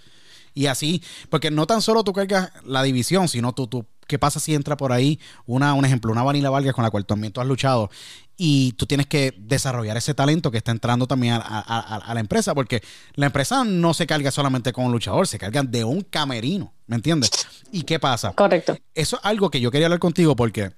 Y 0.53 0.65
así, 0.67 1.03
porque 1.29 1.51
no 1.51 1.67
tan 1.67 1.81
solo 1.81 2.03
tú 2.03 2.13
cargas 2.13 2.51
la 2.65 2.81
división, 2.81 3.27
sino 3.27 3.53
tú, 3.53 3.67
tú 3.67 3.85
qué 4.07 4.17
pasa 4.17 4.39
si 4.39 4.55
entra 4.55 4.75
por 4.75 4.91
ahí 4.91 5.19
una, 5.45 5.73
un 5.75 5.85
ejemplo, 5.85 6.11
una 6.11 6.23
Vanilla 6.23 6.49
Vargas 6.49 6.73
con 6.73 6.83
la 6.83 6.89
cual 6.89 7.05
también 7.05 7.31
tú 7.31 7.41
has 7.41 7.47
luchado 7.47 7.91
y 8.37 8.71
tú 8.73 8.85
tienes 8.87 9.05
que 9.05 9.35
desarrollar 9.37 9.97
ese 9.97 10.13
talento 10.15 10.49
que 10.49 10.57
está 10.57 10.71
entrando 10.71 11.05
también 11.07 11.33
a, 11.35 11.37
a- 11.37 11.59
a- 11.59 11.95
a 11.97 12.13
la 12.13 12.19
empresa, 12.19 12.55
porque 12.55 12.81
la 13.13 13.27
empresa 13.27 13.63
no 13.65 13.93
se 13.93 14.07
carga 14.07 14.31
solamente 14.31 14.73
con 14.73 14.85
un 14.85 14.91
luchador, 14.91 15.27
se 15.27 15.37
cargan 15.37 15.69
de 15.69 15.83
un 15.83 16.01
camerino, 16.01 16.73
¿me 16.87 16.95
entiendes? 16.95 17.29
¿Y 17.71 17.83
qué 17.83 17.99
pasa? 17.99 18.33
Correcto. 18.33 18.77
Eso 18.95 19.17
es 19.17 19.25
algo 19.25 19.51
que 19.51 19.59
yo 19.59 19.69
quería 19.69 19.87
hablar 19.87 19.99
contigo 19.99 20.35
porque 20.35 20.71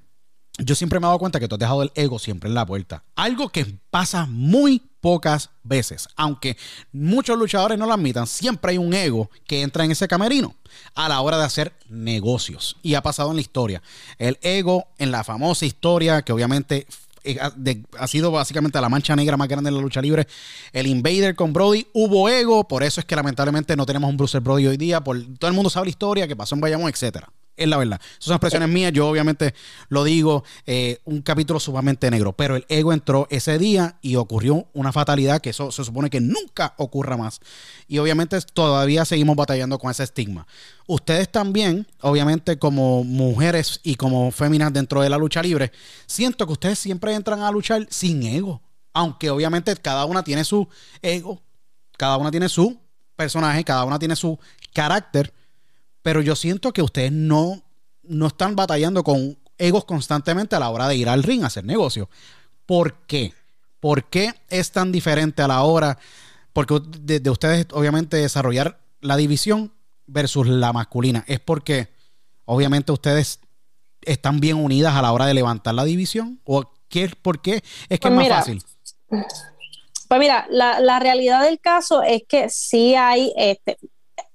yo 0.58 0.76
siempre 0.76 1.00
me 1.00 1.06
he 1.06 1.08
dado 1.08 1.20
cuenta 1.20 1.39
que 1.39 1.47
tú 1.47 1.56
has 1.56 1.60
dejado 1.60 1.84
el 1.84 1.91
ego 1.95 2.20
siempre 2.20 2.50
en 2.50 2.56
la 2.56 2.66
puerta. 2.66 3.04
Algo 3.16 3.50
que 3.50 3.66
pasa 3.89 4.26
muy 4.26 4.82
pocas 5.00 5.50
veces. 5.64 6.08
Aunque 6.16 6.58
muchos 6.91 7.38
luchadores 7.38 7.78
no 7.78 7.86
lo 7.86 7.93
admitan, 7.93 8.28
siempre 8.28 8.72
hay 8.72 8.78
un 8.78 8.93
ego 8.93 9.30
que 9.47 9.62
entra 9.62 9.86
en 9.86 9.91
ese 9.91 10.08
camerino 10.08 10.56
a 10.95 11.08
la 11.08 11.22
hora 11.22 11.38
de 11.38 11.45
hacer 11.45 11.74
negocios. 11.88 12.78
Y 12.82 12.95
ha 12.95 13.02
pasado 13.02 13.30
en 13.30 13.38
la 13.38 13.41
historia. 13.41 13.82
El 14.18 14.38
ego 14.41 14.88
en 14.97 15.12
la 15.12 15.24
famosa 15.24 15.66
historia 15.66 16.22
que 16.22 16.34
obviamente 16.34 16.88
eh, 17.24 17.38
ha, 17.97 18.08
sido 18.08 18.32
básicamente 18.32 18.80
la 18.80 18.89
mancha 18.89 19.16
negra 19.16 19.38
más 19.38 19.47
grande 19.47 19.70
en 19.70 19.76
la 19.76 19.82
lucha 19.82 20.02
libre. 20.02 20.28
El 20.72 20.88
Invader 20.88 21.36
con 21.36 21.54
Brody 21.54 21.88
hubo 21.93 22.30
ego, 22.30 22.68
por 22.68 22.84
eso 22.84 23.00
es 23.00 23.06
que 23.06 23.16
lamentablemente 23.16 23.76
no 23.76 23.86
tenemos 23.86 24.10
un 24.10 24.18
Bruce 24.18 24.39
Brody 24.39 24.68
hoy 24.68 24.78
día. 24.78 25.02
Por, 25.04 25.22
todo 25.38 25.50
el 25.50 25.56
mundo 25.56 25.70
sabe 25.70 25.88
la 25.88 25.91
historia 25.91 26.28
que 26.28 26.36
pasó 26.36 26.56
en 26.56 26.62
Bayamón, 26.62 26.89
etcétera. 26.89 27.30
Es 27.60 27.68
la 27.68 27.78
verdad. 27.78 27.99
Esas 28.12 28.26
son 28.26 28.36
expresiones 28.36 28.70
mías. 28.70 28.93
Yo 28.93 29.07
obviamente 29.07 29.53
lo 29.89 30.03
digo. 30.03 30.43
eh, 30.66 30.99
un 31.05 31.22
capítulo 31.22 31.60
sumamente 31.60 32.10
negro. 32.10 32.34
Pero 32.34 32.55
el 32.55 32.66
ego 32.70 32.93
entró 32.93 33.28
ese 33.30 33.57
día 33.57 33.97
y 34.01 34.16
ocurrió 34.16 34.68
una 34.74 34.91
fatalidad 34.91 35.41
que 35.41 35.49
eso 35.49 35.72
se 35.72 35.84
supone 35.84 36.10
que 36.10 36.22
nunca 36.22 36.74
ocurra 36.78 37.18
más. 37.18 37.39
Y 37.88 37.97
obviamente 37.97 38.39
todavía 38.53 39.05
seguimos 39.05 39.36
batallando 39.36 39.78
con 39.78 39.91
ese 39.91 40.03
estigma. 40.03 40.47
Ustedes 40.88 41.30
también, 41.32 41.86
obviamente 42.01 42.57
como 42.57 43.03
mujeres 43.03 43.80
y 43.84 43.95
como 43.95 44.32
féminas 44.32 44.72
dentro 44.74 45.01
de 45.01 45.10
la 45.10 45.18
lucha 45.18 45.41
libre, 45.41 45.72
siento 46.05 46.45
que 46.45 46.53
ustedes 46.53 46.80
siempre 46.80 47.14
entran 47.14 47.41
a 47.41 47.51
luchar 47.51 47.86
sin 47.89 48.24
ego. 48.24 48.62
Aunque 48.93 49.30
obviamente 49.30 49.76
cada 49.76 50.05
una 50.05 50.24
tiene 50.24 50.43
su 50.43 50.68
ego. 51.01 51.41
Cada 51.97 52.18
una 52.18 52.32
tiene 52.32 52.49
su 52.49 52.80
personaje. 53.16 53.64
Cada 53.64 53.84
una 53.84 53.99
tiene 53.99 54.16
su 54.16 54.39
carácter 54.74 55.34
pero 56.02 56.22
yo 56.22 56.36
siento 56.36 56.74
que 56.74 56.82
ustedes 56.82 57.12
no, 57.12 57.64
no 58.04 58.28
están 58.28 58.56
batallando 58.56 59.04
con 59.04 59.38
egos 59.58 59.86
constantemente 59.86 60.56
a 60.56 60.60
la 60.60 60.70
hora 60.70 60.88
de 60.88 60.95
ir 60.95 61.10
al 61.10 61.24
ring 61.24 61.43
a 61.43 61.47
hacer 61.47 61.66
negocio. 61.66 62.10
¿Por 62.66 62.93
qué? 63.08 63.34
¿Por 63.80 64.06
qué 64.06 64.34
es 64.50 64.72
tan 64.72 64.91
diferente 64.91 65.41
a 65.41 65.47
la 65.47 65.64
hora? 65.64 65.97
Porque 66.54 66.80
de, 67.00 67.20
de 67.20 67.30
ustedes, 67.30 67.68
obviamente, 67.72 68.18
desarrollar 68.18 68.80
la 69.02 69.18
división 69.18 69.74
versus 70.08 70.47
la 70.47 70.74
masculina. 70.74 71.24
Es 71.28 71.39
porque, 71.39 71.89
obviamente, 72.45 72.91
ustedes 72.91 73.39
están 74.02 74.39
bien 74.39 74.58
unidas 74.58 74.95
a 74.95 75.02
la 75.02 75.12
hora 75.12 75.26
de 75.26 75.34
levantar 75.34 75.76
la 75.76 75.84
división. 75.84 76.41
¿O 76.45 76.72
qué, 76.89 77.12
por 77.22 77.41
qué 77.41 77.64
es 77.89 78.00
que 78.00 78.10
Pues 78.10 78.12
es 78.12 78.16
más 78.16 78.24
mira, 78.24 78.38
fácil? 78.38 78.64
Pues 80.08 80.20
mira, 80.20 80.47
la, 80.50 80.80
la 80.80 81.00
realidad 81.00 81.43
del 81.43 81.60
caso 81.60 82.02
es 82.04 82.24
que 82.28 82.50
sí 82.50 82.95
hay, 82.95 83.32
este, 83.38 83.78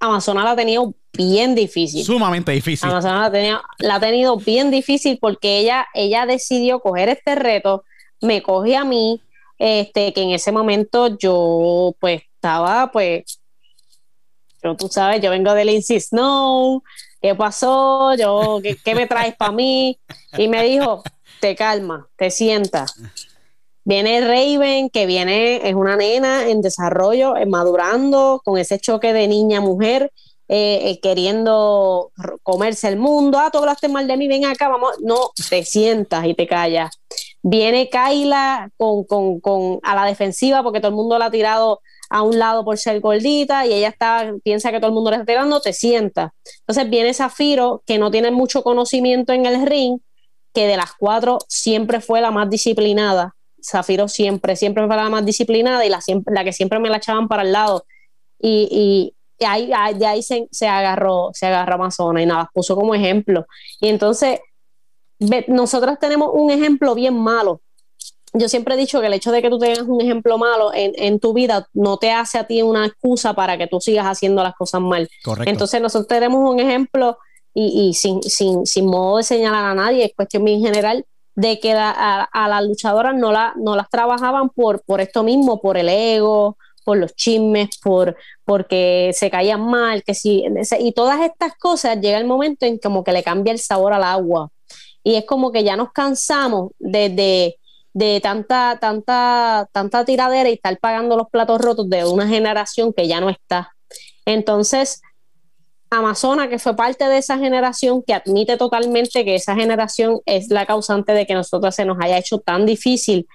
Amazonas 0.04 0.44
la 0.44 0.52
ha 0.52 0.56
tenido 0.56 0.94
bien 1.12 1.54
difícil. 1.54 2.04
Sumamente 2.04 2.52
difícil. 2.52 2.88
Amazonas 2.88 3.20
la 3.20 3.26
ha 3.26 3.32
tenido, 3.32 3.62
la 3.78 3.94
ha 3.96 4.00
tenido 4.00 4.36
bien 4.36 4.70
difícil 4.70 5.18
porque 5.20 5.58
ella, 5.58 5.86
ella 5.94 6.26
decidió 6.26 6.80
coger 6.80 7.08
este 7.08 7.34
reto, 7.34 7.84
me 8.20 8.42
coge 8.42 8.76
a 8.76 8.84
mí, 8.84 9.20
este, 9.58 10.12
que 10.12 10.22
en 10.22 10.30
ese 10.30 10.52
momento 10.52 11.16
yo 11.18 11.94
pues 12.00 12.22
estaba 12.34 12.90
pues, 12.90 13.40
yo 14.62 14.76
tú 14.76 14.88
sabes, 14.88 15.20
yo 15.20 15.30
vengo 15.30 15.52
del 15.54 15.68
Lindsay 15.68 16.00
Snow, 16.00 16.82
¿qué 17.20 17.34
pasó? 17.34 18.14
Yo, 18.14 18.60
¿qué, 18.62 18.76
qué 18.82 18.94
me 18.94 19.06
traes 19.06 19.36
para 19.36 19.52
mí? 19.52 19.98
Y 20.38 20.48
me 20.48 20.62
dijo, 20.64 21.02
te 21.40 21.54
calma, 21.54 22.08
te 22.16 22.30
sientas. 22.30 22.94
Viene 23.84 24.20
Raven, 24.22 24.88
que 24.88 25.06
viene, 25.06 25.68
es 25.68 25.74
una 25.74 25.96
nena 25.96 26.48
en 26.48 26.62
desarrollo, 26.62 27.36
eh, 27.36 27.46
madurando, 27.46 28.40
con 28.44 28.58
ese 28.58 28.78
choque 28.78 29.12
de 29.12 29.28
niña-mujer, 29.28 30.10
eh, 30.48 30.90
eh, 30.90 31.00
queriendo 31.00 32.10
comerse 32.42 32.88
el 32.88 32.96
mundo. 32.96 33.38
Ah, 33.38 33.50
tú 33.50 33.58
hablaste 33.58 33.88
mal 33.88 34.06
de 34.06 34.16
mí, 34.16 34.28
ven 34.28 34.46
acá, 34.46 34.68
vamos. 34.68 34.92
No, 35.02 35.30
te 35.50 35.64
sientas 35.64 36.26
y 36.26 36.34
te 36.34 36.46
callas. 36.46 36.98
Viene 37.42 37.90
Kaila 37.90 38.70
con, 38.78 39.04
con, 39.04 39.40
con, 39.40 39.80
a 39.82 39.94
la 39.94 40.06
defensiva 40.06 40.62
porque 40.62 40.80
todo 40.80 40.88
el 40.90 40.96
mundo 40.96 41.18
la 41.18 41.26
ha 41.26 41.30
tirado 41.30 41.80
a 42.10 42.22
un 42.22 42.38
lado 42.38 42.64
por 42.64 42.78
ser 42.78 43.00
gordita 43.00 43.66
y 43.66 43.72
ella 43.72 43.88
está, 43.88 44.32
piensa 44.42 44.70
que 44.70 44.78
todo 44.78 44.88
el 44.88 44.94
mundo 44.94 45.10
le 45.10 45.16
está 45.16 45.26
tirando, 45.26 45.60
te 45.60 45.72
sientas. 45.72 46.30
Entonces 46.60 46.88
viene 46.88 47.12
Zafiro, 47.12 47.82
que 47.86 47.98
no 47.98 48.10
tiene 48.10 48.30
mucho 48.30 48.62
conocimiento 48.62 49.32
en 49.32 49.46
el 49.46 49.66
ring, 49.66 49.98
que 50.54 50.66
de 50.66 50.76
las 50.76 50.92
cuatro 50.98 51.38
siempre 51.48 52.00
fue 52.00 52.20
la 52.20 52.30
más 52.30 52.48
disciplinada. 52.48 53.34
Zafiro 53.64 54.08
siempre, 54.08 54.56
siempre 54.56 54.86
fue 54.86 54.96
la 54.96 55.08
más 55.08 55.24
disciplinada 55.24 55.84
y 55.84 55.88
la, 55.88 56.00
siempre, 56.00 56.34
la 56.34 56.44
que 56.44 56.52
siempre 56.52 56.78
me 56.78 56.90
la 56.90 56.98
echaban 56.98 57.28
para 57.28 57.42
el 57.42 57.52
lado. 57.52 57.84
Y, 58.38 58.68
y, 58.70 59.14
y 59.38 59.44
ahí, 59.46 59.70
de 59.98 60.06
ahí 60.06 60.22
se, 60.22 60.48
se 60.50 60.68
agarró, 60.68 61.30
se 61.32 61.46
agarró 61.46 61.74
Amazona 61.76 62.22
y 62.22 62.26
nada, 62.26 62.40
las 62.42 62.52
puso 62.52 62.76
como 62.76 62.94
ejemplo. 62.94 63.46
Y 63.80 63.88
entonces, 63.88 64.40
ve- 65.18 65.44
nosotros 65.48 65.98
tenemos 66.00 66.30
un 66.32 66.50
ejemplo 66.50 66.94
bien 66.94 67.14
malo. 67.16 67.60
Yo 68.36 68.48
siempre 68.48 68.74
he 68.74 68.78
dicho 68.78 69.00
que 69.00 69.06
el 69.06 69.12
hecho 69.14 69.30
de 69.30 69.40
que 69.42 69.48
tú 69.48 69.58
tengas 69.60 69.82
un 69.82 70.00
ejemplo 70.00 70.38
malo 70.38 70.72
en, 70.74 70.92
en 70.96 71.20
tu 71.20 71.32
vida 71.32 71.68
no 71.72 71.98
te 71.98 72.10
hace 72.10 72.36
a 72.36 72.46
ti 72.46 72.62
una 72.62 72.84
excusa 72.86 73.32
para 73.32 73.56
que 73.56 73.68
tú 73.68 73.80
sigas 73.80 74.06
haciendo 74.06 74.42
las 74.42 74.54
cosas 74.56 74.80
mal. 74.80 75.08
Correcto. 75.22 75.50
Entonces 75.50 75.80
nosotros 75.80 76.08
tenemos 76.08 76.40
un 76.50 76.58
ejemplo 76.58 77.16
y, 77.54 77.88
y 77.90 77.94
sin, 77.94 78.20
sin, 78.24 78.66
sin 78.66 78.86
modo 78.86 79.18
de 79.18 79.22
señalar 79.22 79.64
a 79.66 79.74
nadie, 79.74 80.04
es 80.04 80.12
cuestión 80.16 80.44
bien 80.44 80.60
general, 80.60 81.06
de 81.34 81.58
que 81.60 81.72
a, 81.72 82.22
a 82.22 82.48
las 82.48 82.64
luchadoras 82.64 83.14
no, 83.14 83.32
la, 83.32 83.54
no 83.56 83.76
las 83.76 83.88
trabajaban 83.90 84.50
por, 84.50 84.82
por 84.82 85.00
esto 85.00 85.22
mismo, 85.22 85.60
por 85.60 85.76
el 85.76 85.88
ego, 85.88 86.56
por 86.84 86.98
los 86.98 87.14
chismes, 87.16 87.70
por 87.82 88.16
porque 88.44 89.10
se 89.14 89.30
caían 89.30 89.66
mal, 89.66 90.04
que 90.04 90.14
si, 90.14 90.44
y 90.78 90.92
todas 90.92 91.20
estas 91.22 91.56
cosas 91.56 92.00
llega 92.00 92.18
el 92.18 92.26
momento 92.26 92.66
en 92.66 92.78
como 92.78 93.02
que 93.02 93.12
le 93.12 93.22
cambia 93.22 93.52
el 93.52 93.58
sabor 93.58 93.94
al 93.94 94.04
agua. 94.04 94.50
Y 95.02 95.16
es 95.16 95.24
como 95.24 95.50
que 95.52 95.64
ya 95.64 95.76
nos 95.76 95.92
cansamos 95.92 96.72
de, 96.78 97.08
de, 97.10 97.56
de 97.92 98.20
tanta, 98.20 98.78
tanta, 98.80 99.68
tanta 99.72 100.04
tiradera 100.04 100.48
y 100.48 100.54
estar 100.54 100.78
pagando 100.78 101.16
los 101.16 101.28
platos 101.30 101.60
rotos 101.60 101.88
de 101.90 102.04
una 102.04 102.26
generación 102.26 102.92
que 102.92 103.08
ya 103.08 103.20
no 103.20 103.28
está. 103.28 103.74
Entonces, 104.26 105.02
Amazona, 105.98 106.48
que 106.48 106.58
fue 106.58 106.76
parte 106.76 107.04
de 107.06 107.18
esa 107.18 107.38
generación, 107.38 108.02
que 108.02 108.14
admite 108.14 108.56
totalmente 108.56 109.24
que 109.24 109.34
esa 109.34 109.54
generación 109.54 110.20
es 110.26 110.48
la 110.48 110.66
causante 110.66 111.12
de 111.12 111.26
que 111.26 111.34
nosotros 111.34 111.74
se 111.74 111.84
nos 111.84 111.98
haya 112.00 112.18
hecho 112.18 112.38
tan 112.38 112.66
difícil, 112.66 113.26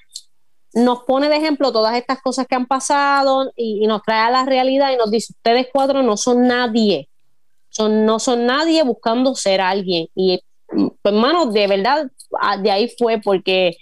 nos 0.74 1.04
pone 1.04 1.30
de 1.30 1.38
ejemplo 1.38 1.72
todas 1.72 1.96
estas 1.96 2.22
cosas 2.22 2.46
que 2.48 2.56
han 2.56 2.68
pasado 2.68 3.52
y, 3.56 3.88
nos 3.88 4.04
trae 4.04 4.28
a 4.28 4.32
la 4.32 4.46
realidad 4.46 4.92
y 4.92 4.98
nos 4.98 5.10
dice, 5.10 5.34
ustedes 5.34 5.68
cuatro 5.74 6.04
no 6.04 6.16
son 6.18 6.48
nadie, 6.48 7.10
son, 7.70 8.06
no 8.06 8.20
son 8.20 8.46
nadie 8.46 8.84
buscando 8.84 9.36
ser 9.36 9.62
alguien. 9.62 10.08
Y, 10.16 10.42
pues, 10.68 10.92
hermano, 11.04 11.48
de 11.48 11.68
verdad, 11.68 12.12
de 12.62 12.72
ahí 12.72 12.94
fue 12.98 13.20
porque 13.20 13.78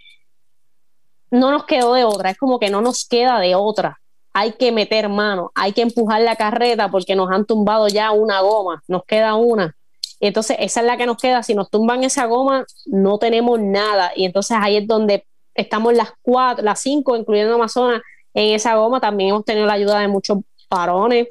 no 1.29 1.51
nos 1.51 1.65
quedó 1.65 1.93
de 1.93 2.05
otra, 2.05 2.31
es 2.31 2.37
como 2.37 2.59
que 2.59 2.69
no 2.69 2.81
nos 2.81 3.05
queda 3.05 3.39
de 3.39 3.55
otra. 3.55 3.99
Hay 4.39 4.51
que 4.51 4.71
meter 4.71 5.09
mano, 5.09 5.51
hay 5.55 5.73
que 5.73 5.81
empujar 5.81 6.21
la 6.21 6.35
carreta 6.35 6.91
porque 6.91 7.15
nos 7.15 7.31
han 7.31 7.43
tumbado 7.45 7.87
ya 7.87 8.11
una 8.11 8.41
goma, 8.41 8.83
nos 8.87 9.03
queda 9.03 9.33
una. 9.33 9.75
Entonces 10.19 10.57
esa 10.59 10.81
es 10.81 10.85
la 10.85 10.95
que 10.95 11.07
nos 11.07 11.17
queda. 11.17 11.41
Si 11.41 11.55
nos 11.55 11.71
tumban 11.71 12.03
esa 12.03 12.27
goma, 12.27 12.63
no 12.85 13.17
tenemos 13.17 13.59
nada. 13.59 14.11
Y 14.15 14.25
entonces 14.25 14.55
ahí 14.61 14.77
es 14.77 14.85
donde 14.85 15.25
estamos 15.55 15.95
las 15.95 16.11
cuatro, 16.21 16.63
las 16.63 16.79
cinco, 16.81 17.15
incluyendo 17.15 17.55
Amazonas, 17.55 18.03
en 18.35 18.53
esa 18.53 18.75
goma. 18.75 19.01
También 19.01 19.31
hemos 19.31 19.43
tenido 19.43 19.65
la 19.65 19.73
ayuda 19.73 20.01
de 20.01 20.07
muchos 20.07 20.37
varones 20.69 21.29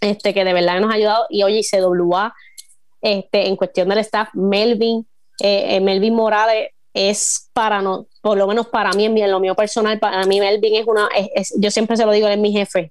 este, 0.00 0.34
que 0.34 0.44
de 0.44 0.54
verdad 0.54 0.80
nos 0.80 0.90
ha 0.90 0.94
ayudado. 0.94 1.26
Y 1.30 1.44
oye, 1.44 1.60
CWA, 1.62 2.34
este, 3.00 3.46
en 3.46 3.54
cuestión 3.54 3.88
del 3.90 3.98
staff, 3.98 4.30
Melvin, 4.34 5.06
eh, 5.40 5.76
eh, 5.76 5.80
Melvin 5.80 6.16
Morales 6.16 6.70
es 6.92 7.48
para 7.52 7.80
no, 7.80 8.08
por 8.24 8.38
lo 8.38 8.46
menos 8.46 8.66
para 8.68 8.90
mí, 8.92 9.04
en, 9.04 9.30
lo 9.30 9.38
mío 9.38 9.54
personal, 9.54 9.98
para 9.98 10.24
mí 10.24 10.40
Melvin 10.40 10.76
es 10.76 10.86
una, 10.86 11.08
es- 11.14 11.28
es- 11.34 11.54
yo 11.58 11.70
siempre 11.70 11.96
se 11.96 12.06
lo 12.06 12.12
digo, 12.12 12.26
él 12.26 12.32
es 12.34 12.38
mi 12.40 12.52
jefe. 12.52 12.90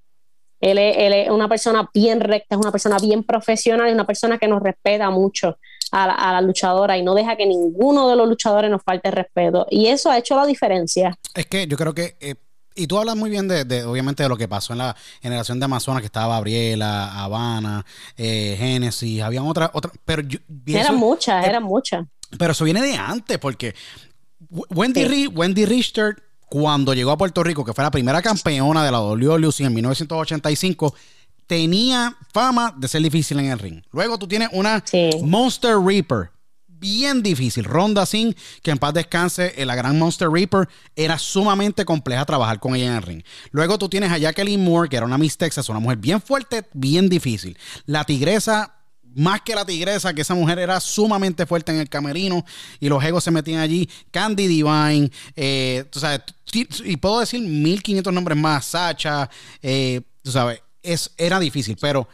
Él 0.62 0.78
es, 0.78 0.96
él 0.98 1.12
es 1.14 1.30
una 1.30 1.50
persona 1.50 1.90
bien 1.94 2.22
recta, 2.22 2.56
es 2.56 2.62
una 2.62 2.72
persona 2.72 2.98
bien 3.00 3.24
profesional, 3.24 3.88
es 3.88 3.94
una 3.94 4.06
persona 4.06 4.38
que 4.38 4.48
nos 4.48 4.62
respeta 4.62 5.10
mucho 5.10 5.58
a 5.92 6.08
la, 6.08 6.14
a 6.14 6.32
la 6.34 6.42
luchadora 6.42 6.98
y 6.98 7.04
no 7.04 7.16
deja 7.16 7.36
que 7.36 7.46
ninguno 7.46 8.08
de 8.10 8.16
los 8.16 8.30
luchadores 8.30 8.70
nos 8.72 8.82
falte 8.84 9.12
respeto. 9.12 9.66
Y 9.70 9.88
eso 9.88 10.10
ha 10.12 10.18
hecho 10.20 10.36
la 10.36 10.46
diferencia. 10.46 11.18
Es 11.36 11.48
que 11.48 11.68
yo 11.68 11.76
creo 11.78 11.94
que. 11.94 12.16
eh, 12.22 12.36
y 12.76 12.88
tú 12.88 12.98
hablas 12.98 13.16
muy 13.16 13.30
bien 13.30 13.48
de, 13.48 13.66
de, 13.66 13.84
obviamente, 13.84 14.24
de 14.24 14.30
lo 14.30 14.38
que 14.38 14.48
pasó 14.48 14.74
en 14.74 14.80
la 14.80 14.96
generación 15.22 15.60
de 15.60 15.66
Amazonas, 15.66 16.02
que 16.02 16.08
estaba 16.08 16.36
Gabriela, 16.36 17.24
Habana, 17.24 17.86
eh, 18.18 18.56
Génesis, 18.58 19.22
habían 19.22 19.46
otras, 19.46 19.70
otras, 19.74 19.94
pero 20.06 20.22
yo, 20.24 20.40
eran 20.68 20.96
muchas, 20.96 21.46
eran 21.46 21.64
muchas. 21.64 22.06
pero 22.40 22.52
eso 22.54 22.64
viene 22.66 22.82
de 22.82 22.96
antes, 22.96 23.38
porque 23.38 23.76
Wendy, 24.70 25.06
Sí. 25.08 25.28
Wendy 25.28 25.66
Richter, 25.66 26.22
cuando 26.48 26.94
llegó 26.94 27.12
a 27.12 27.18
Puerto 27.18 27.44
Rico, 27.44 27.66
que 27.66 27.74
fue 27.74 27.84
la 27.84 27.92
primera 27.92 28.22
campeona 28.22 28.84
de 28.86 28.92
la 28.92 29.00
WWC 29.00 29.62
en 29.66 29.74
1985, 29.74 30.94
tenía 31.48 32.16
fama 32.34 32.74
de 32.78 32.88
ser 32.88 33.02
difícil 33.02 33.40
en 33.40 33.48
el 33.48 33.60
ring. 33.60 33.82
Luego 33.92 34.18
tú 34.18 34.28
tienes 34.28 34.50
una 34.54 34.84
Sí. 34.86 35.10
Monster 35.24 35.78
Reaper, 35.78 36.32
bien 36.68 37.24
difícil. 37.24 37.64
Ronda 37.64 38.06
Sin, 38.06 38.36
que 38.62 38.72
en 38.72 38.78
paz 38.78 38.94
descanse, 38.94 39.54
la 39.66 39.76
gran 39.76 39.98
Monster 39.98 40.30
Reaper, 40.30 40.68
era 40.96 41.18
sumamente 41.18 41.86
compleja 41.86 42.26
trabajar 42.26 42.60
con 42.60 42.76
ella 42.76 42.88
en 42.88 42.94
el 42.94 43.02
ring. 43.02 43.24
Luego 43.52 43.78
tú 43.78 43.90
tienes 43.90 44.12
a 44.12 44.18
Jacqueline 44.18 44.64
Moore, 44.64 44.90
que 44.90 44.98
era 44.98 45.06
una 45.06 45.18
Miss 45.18 45.38
Texas, 45.38 45.68
una 45.70 45.80
mujer 45.80 45.98
bien 45.98 46.22
fuerte, 46.22 46.64
bien 46.74 47.10
difícil. 47.10 47.58
La 47.86 48.04
tigresa 48.04 48.76
más 49.16 49.42
que 49.42 49.56
la 49.56 49.66
tigresa, 49.66 50.14
que 50.14 50.22
esa 50.22 50.36
mujer 50.36 50.60
era 50.60 50.80
sumamente 50.80 51.46
fuerte 51.46 51.72
en 51.72 51.80
el 51.80 51.90
camerino 51.90 52.46
y 52.80 52.90
los 52.90 53.04
egos 53.04 53.24
se 53.24 53.32
metían 53.32 53.60
allí. 53.60 53.90
Candy 54.12 54.48
Divine, 54.48 55.12
eh, 55.36 55.86
tú 55.90 56.00
sabes, 56.00 56.22
y 56.84 56.98
puedo 56.98 57.20
decir 57.20 57.42
1500 57.42 58.14
nombres 58.14 58.38
más, 58.38 58.66
Sacha, 58.66 59.30
eh, 59.62 60.02
tú 60.22 60.32
sabes, 60.32 60.62
es, 60.82 61.12
era 61.18 61.40
difícil, 61.40 61.78
pero 61.80 62.08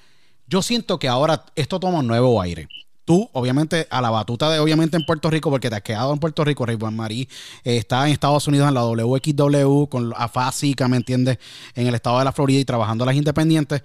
yo 0.47 0.61
siento 0.61 0.97
que 0.97 1.07
ahora 1.07 1.45
esto 1.55 1.79
toma 1.79 1.99
un 1.99 2.07
nuevo 2.07 2.41
aire. 2.41 2.67
Tú, 3.05 3.27
obviamente, 3.33 3.87
a 3.89 4.01
la 4.01 4.11
batuta 4.11 4.51
de, 4.51 4.59
obviamente, 4.59 4.95
en 4.95 5.03
Puerto 5.03 5.31
Rico, 5.31 5.49
porque 5.49 5.69
te 5.69 5.75
has 5.75 5.81
quedado 5.81 6.13
en 6.13 6.19
Puerto 6.19 6.45
Rico, 6.45 6.65
Raymond 6.65 6.95
Marí 6.95 7.27
eh, 7.63 7.77
está 7.77 8.05
en 8.05 8.13
Estados 8.13 8.47
Unidos 8.47 8.67
en 8.67 8.75
la 8.75 8.85
WXW, 8.85 9.85
con 9.85 10.13
AFASICA, 10.15 10.87
¿me 10.87 10.97
entiendes? 10.97 11.39
En 11.73 11.87
el 11.87 11.95
estado 11.95 12.19
de 12.19 12.25
la 12.25 12.31
Florida 12.31 12.59
y 12.59 12.65
trabajando 12.65 13.03
a 13.03 13.07
las 13.07 13.15
independientes 13.15 13.81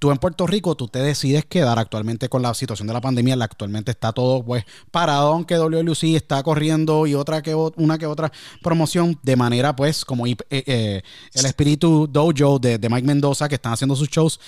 tú 0.00 0.10
en 0.10 0.16
Puerto 0.16 0.46
Rico, 0.46 0.74
tú 0.74 0.88
te 0.88 0.98
decides 0.98 1.44
quedar 1.44 1.78
actualmente 1.78 2.30
con 2.30 2.40
la 2.40 2.54
situación 2.54 2.88
de 2.88 2.94
la 2.94 3.02
pandemia, 3.02 3.36
la 3.36 3.44
actualmente 3.44 3.90
está 3.90 4.12
todo 4.12 4.42
pues 4.42 4.64
parado, 4.90 5.34
aunque 5.34 5.56
WLC 5.56 6.16
está 6.16 6.42
corriendo 6.42 7.06
y 7.06 7.14
otra 7.14 7.42
que 7.42 7.54
una 7.54 7.98
que 7.98 8.06
otra 8.06 8.32
promoción 8.62 9.20
de 9.22 9.36
manera 9.36 9.76
pues 9.76 10.06
como 10.06 10.26
eh, 10.26 10.36
eh, 10.48 11.02
el 11.34 11.46
espíritu 11.46 12.08
dojo 12.10 12.58
de, 12.58 12.78
Mike 12.78 13.06
Mendoza 13.06 13.46
que 13.48 13.56
están 13.56 13.74
haciendo 13.74 13.94
sus 13.94 14.08
shows. 14.08 14.40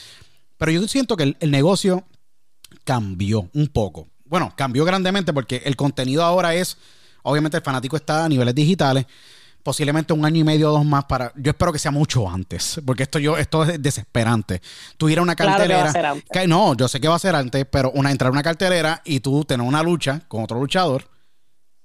Pero 0.57 0.73
yo 0.73 0.89
siento 0.89 1.17
que 1.17 1.37
el 1.39 1.51
negocio 1.51 2.05
cambió 2.85 3.51
un 3.53 3.69
poco. 3.69 4.09
Bueno, 4.25 4.55
cambió 4.57 4.87
grandemente 4.87 5.35
porque 5.35 5.61
el 5.67 5.77
contenido 5.77 6.25
ahora 6.25 6.55
es, 6.55 6.79
obviamente 7.23 7.59
el 7.59 7.63
fanático 7.63 7.97
está 7.97 8.25
a 8.25 8.29
niveles 8.29 8.55
digitales 8.55 9.05
posiblemente 9.63 10.13
un 10.13 10.25
año 10.25 10.41
y 10.41 10.45
medio 10.45 10.71
o 10.71 10.73
dos 10.73 10.85
más 10.85 11.05
para. 11.05 11.33
Yo 11.37 11.51
espero 11.51 11.73
que 11.73 11.79
sea 11.79 11.91
mucho 11.91 12.29
antes, 12.29 12.81
porque 12.85 13.05
esto 13.05 13.19
yo 13.19 13.37
esto 13.37 13.65
es 13.65 13.81
desesperante. 13.81 14.61
Tuviera 14.97 15.23
una 15.23 15.37
cartelera. 15.37 15.93
no, 16.47 16.75
yo 16.75 16.89
sé 16.89 17.01
que 17.01 17.09
va 17.09 17.17
a 17.17 17.21
ser 17.21 17.35
antes, 17.35 17.67
pero 17.71 17.91
una 17.93 18.11
entrar 18.11 18.29
a 18.29 18.33
una 18.33 18.43
cartelera 18.43 19.03
y 19.05 19.21
tú 19.21 19.45
tener 19.45 19.67
una 19.67 19.83
lucha 19.83 20.21
con 20.29 20.43
otro 20.43 20.59
luchador 20.61 21.09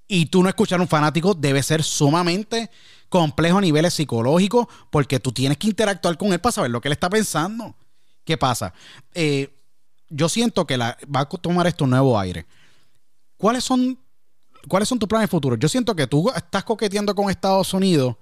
y 0.07 0.28
tú 0.28 0.41
no 0.41 0.49
escuchar 0.49 0.80
a 0.80 0.82
un 0.82 0.88
fanático 0.88 1.34
debe 1.34 1.61
ser 1.61 1.84
sumamente 1.84 2.69
complejo 3.09 3.57
a 3.57 3.61
niveles 3.61 3.93
psicológicos, 3.93 4.67
porque 4.89 5.19
tú 5.19 5.32
tienes 5.32 5.57
que 5.57 5.67
interactuar 5.67 6.17
con 6.17 6.34
él 6.34 6.39
para 6.39 6.51
saber 6.51 6.71
lo 6.71 6.82
que 6.82 6.88
él 6.88 6.93
está 6.93 7.09
pensando. 7.09 7.75
¿Qué 8.23 8.38
pasa? 8.38 8.73
Eh, 9.13 9.53
yo 10.09 10.30
siento 10.30 10.65
que 10.65 10.78
la, 10.78 10.97
va 11.13 11.21
a 11.21 11.25
tomar 11.25 11.67
esto 11.67 11.86
un 11.86 11.91
nuevo 11.91 12.19
aire. 12.19 12.45
¿Cuáles 13.38 13.63
son 13.63 13.99
¿cuáles 14.68 14.89
son 14.89 14.99
tus 14.99 15.09
planes 15.09 15.30
futuros? 15.30 15.59
Yo 15.59 15.70
siento 15.70 15.95
que 15.95 16.07
tú 16.07 16.30
estás 16.36 16.63
coqueteando 16.63 17.15
con 17.15 17.30
Estados 17.30 17.74
Unidos 17.74 18.15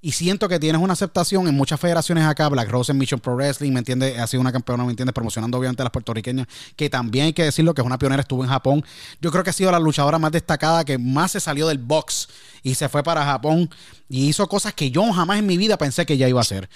y 0.00 0.12
siento 0.12 0.48
que 0.48 0.60
tienes 0.60 0.80
una 0.80 0.92
aceptación 0.92 1.48
en 1.48 1.54
muchas 1.54 1.80
federaciones 1.80 2.24
acá, 2.24 2.48
Black 2.48 2.68
Rose 2.70 2.92
en 2.92 2.98
Mission 2.98 3.18
Pro 3.18 3.34
Wrestling, 3.34 3.72
¿me 3.72 3.78
entiendes? 3.78 4.18
Ha 4.18 4.26
sido 4.26 4.40
una 4.40 4.52
campeona, 4.52 4.84
¿me 4.84 4.90
entiendes? 4.90 5.14
Promocionando 5.14 5.58
obviamente 5.58 5.82
a 5.82 5.84
las 5.84 5.90
puertorriqueñas, 5.90 6.46
que 6.76 6.88
también 6.90 7.26
hay 7.26 7.32
que 7.32 7.42
decirlo 7.42 7.74
que 7.74 7.80
es 7.80 7.86
una 7.86 7.98
pionera, 7.98 8.20
estuvo 8.20 8.44
en 8.44 8.50
Japón. 8.50 8.84
Yo 9.20 9.32
creo 9.32 9.42
que 9.42 9.50
ha 9.50 9.54
sido 9.54 9.72
la 9.72 9.80
luchadora 9.80 10.18
más 10.18 10.30
destacada, 10.32 10.84
que 10.84 10.98
más 10.98 11.32
se 11.32 11.40
salió 11.40 11.66
del 11.66 11.78
box 11.78 12.28
y 12.62 12.74
se 12.74 12.88
fue 12.88 13.02
para 13.02 13.24
Japón 13.24 13.70
y 14.08 14.28
hizo 14.28 14.46
cosas 14.48 14.74
que 14.74 14.90
yo 14.90 15.10
jamás 15.12 15.38
en 15.38 15.46
mi 15.46 15.56
vida 15.56 15.76
pensé 15.76 16.06
que 16.06 16.14
ella 16.14 16.28
iba 16.28 16.40
a 16.40 16.42
hacer 16.42 16.68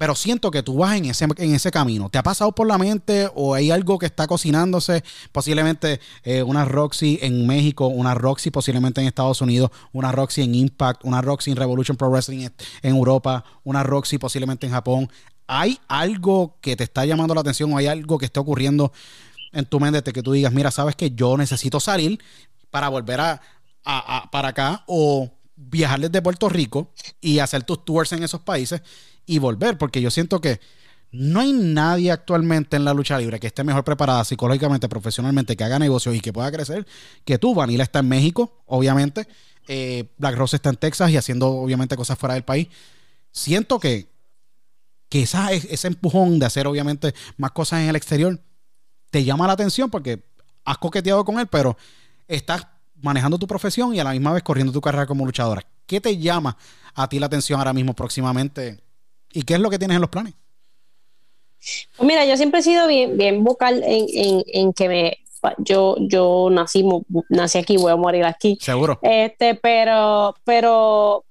pero 0.00 0.14
siento 0.14 0.50
que 0.50 0.62
tú 0.62 0.78
vas 0.78 0.96
en 0.96 1.04
ese, 1.04 1.26
en 1.36 1.54
ese 1.54 1.70
camino. 1.70 2.08
¿Te 2.08 2.16
ha 2.16 2.22
pasado 2.22 2.52
por 2.52 2.66
la 2.66 2.78
mente 2.78 3.30
o 3.34 3.52
hay 3.52 3.70
algo 3.70 3.98
que 3.98 4.06
está 4.06 4.26
cocinándose? 4.26 5.04
Posiblemente 5.30 6.00
eh, 6.22 6.42
una 6.42 6.64
Roxy 6.64 7.18
en 7.20 7.46
México, 7.46 7.86
una 7.88 8.14
Roxy 8.14 8.50
posiblemente 8.50 9.02
en 9.02 9.08
Estados 9.08 9.42
Unidos, 9.42 9.70
una 9.92 10.10
Roxy 10.10 10.40
en 10.40 10.54
Impact, 10.54 11.04
una 11.04 11.20
Roxy 11.20 11.50
en 11.50 11.58
Revolution 11.58 11.98
Pro 11.98 12.08
Wrestling 12.08 12.48
en 12.80 12.94
Europa, 12.96 13.44
una 13.62 13.82
Roxy 13.82 14.16
posiblemente 14.16 14.66
en 14.66 14.72
Japón. 14.72 15.10
¿Hay 15.46 15.78
algo 15.86 16.56
que 16.62 16.76
te 16.76 16.84
está 16.84 17.04
llamando 17.04 17.34
la 17.34 17.42
atención 17.42 17.70
o 17.70 17.76
hay 17.76 17.86
algo 17.86 18.16
que 18.16 18.24
esté 18.24 18.40
ocurriendo 18.40 18.94
en 19.52 19.66
tu 19.66 19.80
mente 19.80 20.14
que 20.14 20.22
tú 20.22 20.32
digas, 20.32 20.54
mira, 20.54 20.70
sabes 20.70 20.96
que 20.96 21.10
yo 21.10 21.36
necesito 21.36 21.78
salir 21.78 22.18
para 22.70 22.88
volver 22.88 23.20
a, 23.20 23.42
para 24.32 24.48
acá 24.48 24.82
o 24.86 25.30
viajar 25.56 26.00
desde 26.00 26.22
Puerto 26.22 26.48
Rico 26.48 26.90
y 27.20 27.40
hacer 27.40 27.64
tus 27.64 27.84
tours 27.84 28.12
en 28.12 28.22
esos 28.22 28.40
países 28.40 28.80
y 29.26 29.38
volver, 29.38 29.78
porque 29.78 30.00
yo 30.00 30.10
siento 30.10 30.40
que 30.40 30.60
no 31.12 31.40
hay 31.40 31.52
nadie 31.52 32.12
actualmente 32.12 32.76
en 32.76 32.84
la 32.84 32.94
lucha 32.94 33.18
libre 33.18 33.40
que 33.40 33.48
esté 33.48 33.64
mejor 33.64 33.84
preparada 33.84 34.24
psicológicamente, 34.24 34.88
profesionalmente, 34.88 35.56
que 35.56 35.64
haga 35.64 35.78
negocios 35.78 36.14
y 36.14 36.20
que 36.20 36.32
pueda 36.32 36.50
crecer 36.52 36.86
que 37.24 37.38
tú. 37.38 37.54
Vanilla 37.54 37.82
está 37.82 37.98
en 37.98 38.08
México, 38.08 38.62
obviamente. 38.66 39.26
Eh, 39.66 40.08
Black 40.18 40.36
Rose 40.36 40.56
está 40.56 40.70
en 40.70 40.76
Texas 40.76 41.10
y 41.10 41.16
haciendo, 41.16 41.48
obviamente, 41.48 41.96
cosas 41.96 42.16
fuera 42.16 42.34
del 42.34 42.44
país. 42.44 42.68
Siento 43.32 43.80
que, 43.80 44.08
que 45.08 45.22
esa, 45.22 45.52
ese 45.52 45.88
empujón 45.88 46.38
de 46.38 46.46
hacer, 46.46 46.66
obviamente, 46.68 47.14
más 47.36 47.50
cosas 47.50 47.80
en 47.80 47.88
el 47.88 47.96
exterior 47.96 48.40
te 49.10 49.24
llama 49.24 49.46
la 49.48 49.54
atención 49.54 49.90
porque 49.90 50.24
has 50.64 50.78
coqueteado 50.78 51.24
con 51.24 51.40
él, 51.40 51.48
pero 51.48 51.76
estás 52.28 52.66
manejando 53.02 53.38
tu 53.38 53.46
profesión 53.46 53.94
y 53.94 54.00
a 54.00 54.04
la 54.04 54.12
misma 54.12 54.32
vez 54.32 54.42
corriendo 54.44 54.72
tu 54.72 54.80
carrera 54.80 55.06
como 55.06 55.26
luchadora. 55.26 55.66
¿Qué 55.86 56.00
te 56.00 56.16
llama 56.16 56.56
a 56.94 57.08
ti 57.08 57.18
la 57.18 57.26
atención 57.26 57.58
ahora 57.58 57.72
mismo 57.72 57.94
próximamente 57.94 58.80
¿Y 59.32 59.42
qué 59.42 59.54
es 59.54 59.60
lo 59.60 59.70
que 59.70 59.78
tienes 59.78 59.96
en 59.96 60.00
los 60.00 60.10
planes? 60.10 60.34
Pues 61.96 62.06
mira, 62.06 62.24
yo 62.24 62.36
siempre 62.36 62.60
he 62.60 62.62
sido 62.62 62.86
bien, 62.86 63.16
bien 63.16 63.44
vocal 63.44 63.82
en, 63.84 64.72
que 64.72 64.88
me, 64.88 65.18
yo, 65.58 65.96
yo 66.00 66.48
nací, 66.50 66.84
nací 67.28 67.58
aquí, 67.58 67.76
voy 67.76 67.92
a 67.92 67.96
morir 67.96 68.24
aquí. 68.24 68.58
Seguro. 68.60 68.98
Este, 69.02 69.54
pero, 69.56 70.34
pero 70.44 71.24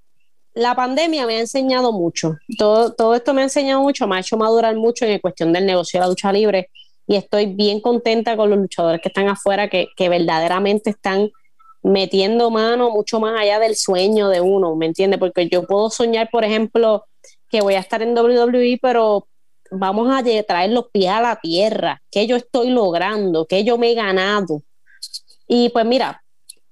la 0.54 0.76
pandemia 0.76 1.26
me 1.26 1.38
ha 1.38 1.40
enseñado 1.40 1.92
mucho. 1.92 2.38
Todo, 2.58 2.94
todo 2.94 3.16
esto 3.16 3.34
me 3.34 3.42
ha 3.42 3.46
enseñado 3.46 3.82
mucho, 3.82 4.08
me 4.08 4.18
ha 4.18 4.20
hecho 4.20 4.38
madurar 4.38 4.76
mucho 4.76 5.06
en 5.06 5.20
cuestión 5.20 5.52
del 5.52 5.66
negocio 5.66 6.00
de 6.00 6.06
la 6.06 6.10
lucha 6.10 6.32
libre. 6.32 6.70
Y 7.08 7.16
estoy 7.16 7.48
bien 7.48 7.82
contenta 7.82 8.38
con 8.38 8.52
los 8.52 8.60
luchadores 8.60 9.02
que 9.02 9.08
están 9.08 9.28
afuera, 9.28 9.68
que, 9.68 9.88
que 9.96 10.10
verdaderamente 10.10 10.92
están 10.92 11.32
metiendo 11.82 12.52
mano 12.52 12.92
mucho 12.92 13.20
más 13.20 13.40
allá 13.40 13.58
del 13.58 13.76
sueño 13.76 14.30
de 14.30 14.42
uno, 14.42 14.76
¿me 14.76 14.86
entiendes? 14.86 15.20
Porque 15.20 15.48
yo 15.50 15.66
puedo 15.66 15.90
soñar, 15.90 16.30
por 16.30 16.44
ejemplo, 16.44 17.06
que 17.50 17.62
voy 17.62 17.76
a 17.76 17.80
estar 17.80 18.02
en 18.02 18.18
WWE, 18.18 18.80
pero 18.82 19.28
vamos 19.72 20.14
a 20.14 20.24
traer 20.44 20.72
los 20.72 20.90
pies 20.92 21.10
a 21.10 21.22
la 21.22 21.36
tierra, 21.38 22.02
que 22.12 22.28
yo 22.28 22.36
estoy 22.36 22.70
logrando, 22.70 23.46
que 23.46 23.64
yo 23.64 23.78
me 23.78 23.92
he 23.92 23.96
ganado. 23.96 24.64
Y 25.48 25.70
pues 25.70 25.86
mira, 25.86 26.24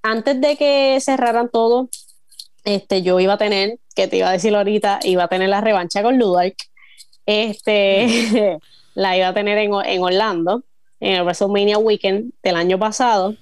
antes 0.02 0.40
de 0.40 0.56
que 0.56 0.98
cerraran 1.00 1.50
todo, 1.50 1.88
este, 2.64 3.02
yo 3.02 3.18
iba 3.20 3.34
a 3.34 3.38
tener, 3.38 3.78
que 3.94 4.08
te 4.08 4.18
iba 4.18 4.28
a 4.28 4.32
decir 4.32 4.54
ahorita, 4.54 5.00
iba 5.04 5.24
a 5.24 5.28
tener 5.28 5.48
la 5.48 5.60
revancha 5.60 6.02
con 6.02 6.18
Ludark. 6.18 6.56
Este, 7.26 8.58
la 8.94 9.16
iba 9.16 9.28
a 9.28 9.34
tener 9.34 9.58
en, 9.58 9.72
en 9.84 10.02
Orlando, 10.02 10.64
en 11.00 11.14
el 11.14 11.22
WrestleMania 11.22 11.78
Weekend 11.78 12.32
del 12.42 12.56
año 12.56 12.78
pasado. 12.78 13.36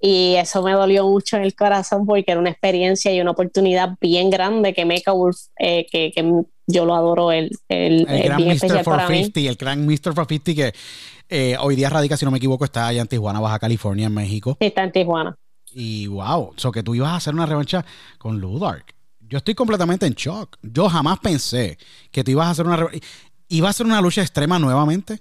Y 0.00 0.34
eso 0.34 0.62
me 0.62 0.72
dolió 0.72 1.06
mucho 1.06 1.36
en 1.36 1.44
el 1.44 1.54
corazón 1.54 2.06
porque 2.06 2.32
era 2.32 2.40
una 2.40 2.50
experiencia 2.50 3.12
y 3.14 3.20
una 3.20 3.30
oportunidad 3.30 3.96
bien 4.00 4.30
grande 4.30 4.74
que 4.74 4.84
Mecha 4.84 5.12
Wolf, 5.12 5.36
eh, 5.58 5.86
que, 5.90 6.12
que, 6.14 6.42
yo 6.68 6.84
lo 6.84 6.94
adoro, 6.94 7.32
el, 7.32 7.50
el, 7.68 8.06
el, 8.08 8.22
gran 8.24 8.42
Mr. 8.42 8.82
450, 8.84 9.40
el 9.40 9.54
gran 9.54 9.86
Mr. 9.86 10.14
450 10.14 10.54
que 10.54 10.72
eh, 11.28 11.56
hoy 11.60 11.76
día 11.76 11.88
radica, 11.88 12.16
si 12.16 12.24
no 12.24 12.30
me 12.30 12.38
equivoco, 12.38 12.64
está 12.64 12.88
allá 12.88 13.02
en 13.02 13.08
Tijuana, 13.08 13.40
Baja 13.40 13.58
California, 13.58 14.06
en 14.06 14.14
México. 14.14 14.56
está 14.60 14.84
en 14.84 14.92
Tijuana. 14.92 15.36
Y 15.72 16.06
wow, 16.06 16.52
so 16.56 16.72
que 16.72 16.82
tú 16.82 16.94
ibas 16.94 17.10
a 17.10 17.16
hacer 17.16 17.34
una 17.34 17.46
revancha 17.46 17.84
con 18.18 18.40
Ludark. 18.40 18.94
Yo 19.20 19.38
estoy 19.38 19.54
completamente 19.54 20.06
en 20.06 20.14
shock. 20.14 20.56
Yo 20.62 20.88
jamás 20.88 21.18
pensé 21.18 21.78
que 22.10 22.22
tú 22.22 22.30
ibas 22.30 22.46
a 22.46 22.50
hacer 22.50 22.66
una 22.66 22.76
revancha. 22.76 23.06
¿Iba 23.48 23.68
a 23.68 23.72
ser 23.72 23.86
una 23.86 24.00
lucha 24.00 24.22
extrema 24.22 24.58
nuevamente? 24.58 25.20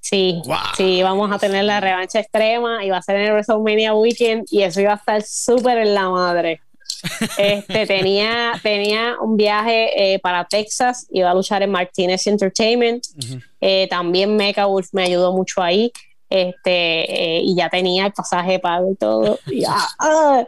Sí, 0.00 0.40
sí, 0.76 1.02
vamos 1.02 1.30
a 1.30 1.38
tener 1.38 1.64
la 1.64 1.78
revancha 1.78 2.20
extrema 2.20 2.84
y 2.84 2.90
va 2.90 2.96
a 2.96 3.02
ser 3.02 3.16
en 3.16 3.22
el 3.26 3.32
WrestleMania 3.32 3.94
Weekend 3.94 4.46
y 4.50 4.62
eso 4.62 4.80
iba 4.80 4.92
a 4.92 4.96
estar 4.96 5.22
súper 5.22 5.78
en 5.78 5.94
la 5.94 6.08
madre. 6.08 6.60
Este, 7.38 7.86
tenía, 7.86 8.52
tenía 8.62 9.16
un 9.20 9.36
viaje 9.36 10.14
eh, 10.14 10.18
para 10.18 10.44
Texas, 10.44 11.06
iba 11.10 11.30
a 11.30 11.34
luchar 11.34 11.62
en 11.62 11.70
Martinez 11.70 12.26
Entertainment. 12.26 13.04
Eh, 13.60 13.86
también 13.88 14.36
Mecha 14.36 14.66
Wolf 14.66 14.88
me 14.92 15.04
ayudó 15.04 15.32
mucho 15.32 15.62
ahí. 15.62 15.92
Este, 16.28 17.38
eh, 17.38 17.40
y 17.42 17.56
ya 17.56 17.68
tenía 17.68 18.06
el 18.06 18.12
pasaje 18.12 18.58
pago 18.60 18.92
y 18.92 18.96
todo. 18.96 19.38
Ah, 19.98 20.44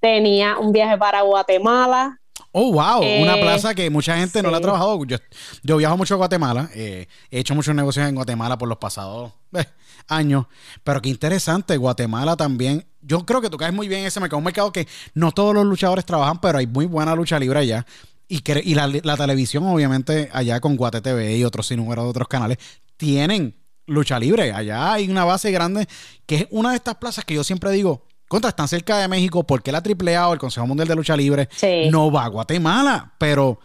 tenía 0.00 0.58
un 0.58 0.72
viaje 0.72 0.98
para 0.98 1.22
Guatemala, 1.22 2.19
Oh, 2.52 2.72
wow, 2.72 3.00
una 3.00 3.36
eh, 3.36 3.42
plaza 3.42 3.74
que 3.74 3.88
mucha 3.90 4.16
gente 4.16 4.42
no 4.42 4.50
la 4.50 4.56
ha 4.56 4.60
trabajado. 4.60 5.04
Yo, 5.04 5.18
yo 5.62 5.76
viajo 5.76 5.96
mucho 5.96 6.14
a 6.14 6.16
Guatemala, 6.16 6.68
eh, 6.74 7.06
he 7.30 7.38
hecho 7.38 7.54
muchos 7.54 7.74
negocios 7.74 8.08
en 8.08 8.14
Guatemala 8.14 8.58
por 8.58 8.68
los 8.68 8.78
pasados 8.78 9.32
eh, 9.52 9.64
años, 10.08 10.46
pero 10.82 11.00
qué 11.00 11.10
interesante, 11.10 11.76
Guatemala 11.76 12.36
también. 12.36 12.84
Yo 13.02 13.24
creo 13.24 13.40
que 13.40 13.50
tú 13.50 13.56
caes 13.56 13.72
muy 13.72 13.86
bien 13.86 14.00
en 14.00 14.06
ese 14.08 14.18
mercado, 14.18 14.38
un 14.38 14.44
mercado 14.44 14.72
que 14.72 14.88
no 15.14 15.30
todos 15.30 15.54
los 15.54 15.64
luchadores 15.64 16.04
trabajan, 16.04 16.40
pero 16.40 16.58
hay 16.58 16.66
muy 16.66 16.86
buena 16.86 17.14
lucha 17.14 17.38
libre 17.38 17.60
allá. 17.60 17.86
Y, 18.26 18.42
y 18.62 18.74
la, 18.74 19.16
televisión, 19.16 19.64
obviamente, 19.64 20.28
allá 20.32 20.60
con 20.60 20.76
Guate 20.76 21.00
TV 21.00 21.36
y 21.36 21.44
otros 21.44 21.66
sinnúmero 21.66 22.04
de 22.04 22.10
otros 22.10 22.28
canales, 22.28 22.58
tienen 22.96 23.56
lucha 23.86 24.18
libre. 24.18 24.52
Allá 24.52 24.92
hay 24.92 25.08
una 25.08 25.24
base 25.24 25.50
grande 25.50 25.88
que 26.26 26.36
es 26.36 26.46
una 26.50 26.70
de 26.70 26.76
estas 26.76 26.96
plazas 26.96 27.24
que 27.24 27.34
yo 27.34 27.42
siempre 27.42 27.70
digo, 27.72 28.06
contra, 28.30 28.50
están 28.50 28.68
cerca 28.68 28.96
de 28.96 29.08
México, 29.08 29.44
¿por 29.44 29.60
qué 29.60 29.72
la 29.72 29.82
AAA 29.82 30.28
o 30.28 30.32
el 30.32 30.38
Consejo 30.38 30.64
Mundial 30.64 30.86
de 30.86 30.94
Lucha 30.94 31.16
Libre 31.16 31.48
no 31.90 32.12
va 32.12 32.26
a 32.26 32.28
Guatemala? 32.28 33.12
Pero 33.18 33.58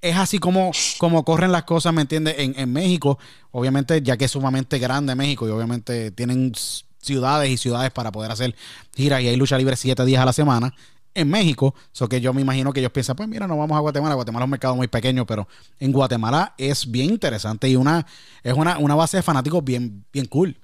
es 0.00 0.16
así 0.16 0.40
como, 0.40 0.72
como 0.98 1.24
corren 1.24 1.52
las 1.52 1.62
cosas, 1.62 1.94
¿me 1.94 2.00
entiendes? 2.02 2.34
En, 2.38 2.58
en 2.58 2.72
México, 2.72 3.20
obviamente, 3.52 4.02
ya 4.02 4.16
que 4.16 4.24
es 4.24 4.32
sumamente 4.32 4.80
grande 4.80 5.14
México 5.14 5.46
y 5.46 5.52
obviamente 5.52 6.10
tienen 6.10 6.52
ciudades 6.98 7.50
y 7.50 7.56
ciudades 7.56 7.92
para 7.92 8.10
poder 8.10 8.32
hacer 8.32 8.56
giras 8.96 9.22
y 9.22 9.28
hay 9.28 9.36
lucha 9.36 9.56
libre 9.56 9.76
siete 9.76 10.04
días 10.04 10.20
a 10.20 10.24
la 10.24 10.32
semana 10.32 10.74
en 11.14 11.28
México, 11.28 11.76
so 11.92 12.08
que 12.08 12.20
yo 12.20 12.32
me 12.32 12.40
imagino 12.40 12.72
que 12.72 12.80
ellos 12.80 12.92
piensan, 12.92 13.14
pues 13.14 13.28
mira, 13.28 13.46
no 13.46 13.56
vamos 13.56 13.76
a 13.76 13.80
Guatemala, 13.80 14.16
Guatemala 14.16 14.44
es 14.44 14.46
un 14.46 14.50
mercado 14.50 14.76
muy 14.76 14.88
pequeño, 14.88 15.24
pero 15.24 15.46
en 15.78 15.92
Guatemala 15.92 16.54
es 16.58 16.90
bien 16.90 17.10
interesante 17.10 17.68
y 17.68 17.76
una 17.76 18.06
es 18.42 18.54
una, 18.54 18.78
una 18.78 18.96
base 18.96 19.18
de 19.18 19.22
fanáticos 19.22 19.62
bien, 19.62 20.04
bien 20.12 20.26
cool. 20.26 20.58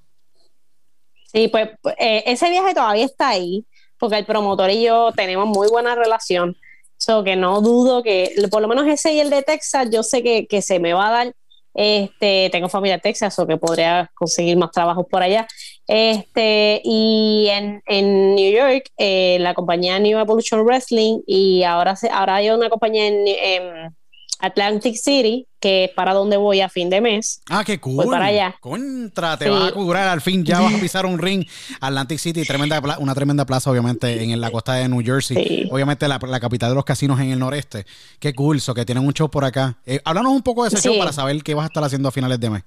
Sí, 1.32 1.48
pues 1.48 1.70
eh, 1.98 2.22
ese 2.26 2.50
viaje 2.50 2.74
todavía 2.74 3.04
está 3.04 3.30
ahí, 3.30 3.64
porque 3.98 4.18
el 4.18 4.26
promotor 4.26 4.70
y 4.70 4.82
yo 4.82 5.12
tenemos 5.14 5.46
muy 5.46 5.68
buena 5.68 5.94
relación, 5.94 6.56
so 6.96 7.24
que 7.24 7.36
no 7.36 7.60
dudo 7.60 8.02
que, 8.02 8.34
por 8.50 8.62
lo 8.62 8.68
menos 8.68 8.86
ese 8.86 9.12
y 9.14 9.20
el 9.20 9.30
de 9.30 9.42
Texas, 9.42 9.88
yo 9.90 10.02
sé 10.02 10.22
que, 10.22 10.46
que 10.46 10.62
se 10.62 10.78
me 10.78 10.92
va 10.92 11.08
a 11.08 11.10
dar 11.10 11.32
este, 11.76 12.48
tengo 12.50 12.70
familia 12.70 12.94
en 12.94 13.00
Texas, 13.02 13.38
o 13.38 13.46
que 13.46 13.58
podría 13.58 14.10
conseguir 14.14 14.56
más 14.56 14.70
trabajos 14.70 15.06
por 15.10 15.22
allá. 15.22 15.46
Este, 15.86 16.80
y 16.82 17.48
en, 17.50 17.82
en 17.86 18.34
New 18.34 18.50
York, 18.50 18.90
eh, 18.96 19.36
la 19.40 19.52
compañía 19.52 19.98
New 19.98 20.18
Evolution 20.18 20.62
Wrestling, 20.62 21.20
y 21.26 21.64
ahora, 21.64 21.94
se, 21.94 22.08
ahora 22.08 22.36
hay 22.36 22.48
una 22.48 22.70
compañía 22.70 23.06
en 23.08 23.94
Atlantic 24.40 24.96
City, 24.96 25.46
que 25.60 25.84
es 25.84 25.90
para 25.90 26.12
donde 26.14 26.36
voy 26.36 26.60
a 26.60 26.68
fin 26.68 26.90
de 26.90 27.00
mes. 27.00 27.40
Ah, 27.48 27.64
qué 27.64 27.80
cool. 27.80 27.96
Voy 27.96 28.06
para 28.06 28.26
allá. 28.26 28.54
Contra, 28.60 29.36
te 29.36 29.48
vas 29.48 29.68
a 29.68 29.72
curar 29.72 30.08
al 30.08 30.20
fin, 30.20 30.44
ya 30.44 30.60
vas 30.60 30.74
a 30.74 30.78
pisar 30.80 31.06
un 31.06 31.18
ring. 31.18 31.44
Atlantic 31.80 32.18
City, 32.18 32.44
tremenda, 32.44 32.80
una 32.98 33.14
tremenda 33.14 33.44
plaza, 33.46 33.70
obviamente, 33.70 34.22
en 34.22 34.40
la 34.40 34.50
costa 34.50 34.74
de 34.74 34.88
New 34.88 35.02
Jersey. 35.04 35.68
Obviamente, 35.70 36.06
la, 36.08 36.18
capital 36.40 36.70
de 36.70 36.74
los 36.74 36.84
casinos 36.84 37.20
en 37.20 37.30
el 37.30 37.38
noreste. 37.38 37.86
Qué 38.18 38.34
cool, 38.34 38.60
so 38.60 38.74
que 38.74 38.84
tienen 38.84 39.06
un 39.06 39.12
show 39.12 39.30
por 39.30 39.44
acá. 39.44 39.78
Eh, 39.86 40.00
háblanos 40.04 40.32
un 40.32 40.42
poco 40.42 40.62
de 40.62 40.68
ese 40.68 40.80
show 40.80 40.98
para 40.98 41.12
saber 41.12 41.42
qué 41.42 41.54
vas 41.54 41.64
a 41.64 41.66
estar 41.68 41.84
haciendo 41.84 42.08
a 42.08 42.12
finales 42.12 42.38
de 42.40 42.50
mes. 42.50 42.62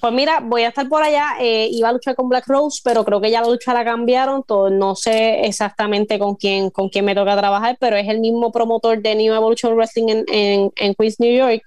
Pues 0.00 0.14
mira, 0.14 0.40
voy 0.40 0.62
a 0.62 0.68
estar 0.68 0.88
por 0.88 1.02
allá. 1.02 1.34
Eh, 1.40 1.68
iba 1.70 1.90
a 1.90 1.92
luchar 1.92 2.14
con 2.16 2.28
Black 2.28 2.46
Rose, 2.46 2.80
pero 2.82 3.04
creo 3.04 3.20
que 3.20 3.30
ya 3.30 3.42
la 3.42 3.48
lucha 3.48 3.74
la 3.74 3.84
cambiaron. 3.84 4.42
Todo, 4.42 4.70
no 4.70 4.96
sé 4.96 5.42
exactamente 5.46 6.18
con 6.18 6.36
quién, 6.36 6.70
con 6.70 6.88
quién 6.88 7.04
me 7.04 7.14
toca 7.14 7.36
trabajar, 7.36 7.76
pero 7.78 7.96
es 7.96 8.08
el 8.08 8.20
mismo 8.20 8.50
promotor 8.50 9.02
de 9.02 9.14
New 9.14 9.34
Evolution 9.34 9.74
Wrestling 9.74 10.08
en, 10.08 10.24
en, 10.32 10.72
en 10.76 10.94
Queens, 10.94 11.20
New 11.20 11.36
York. 11.36 11.62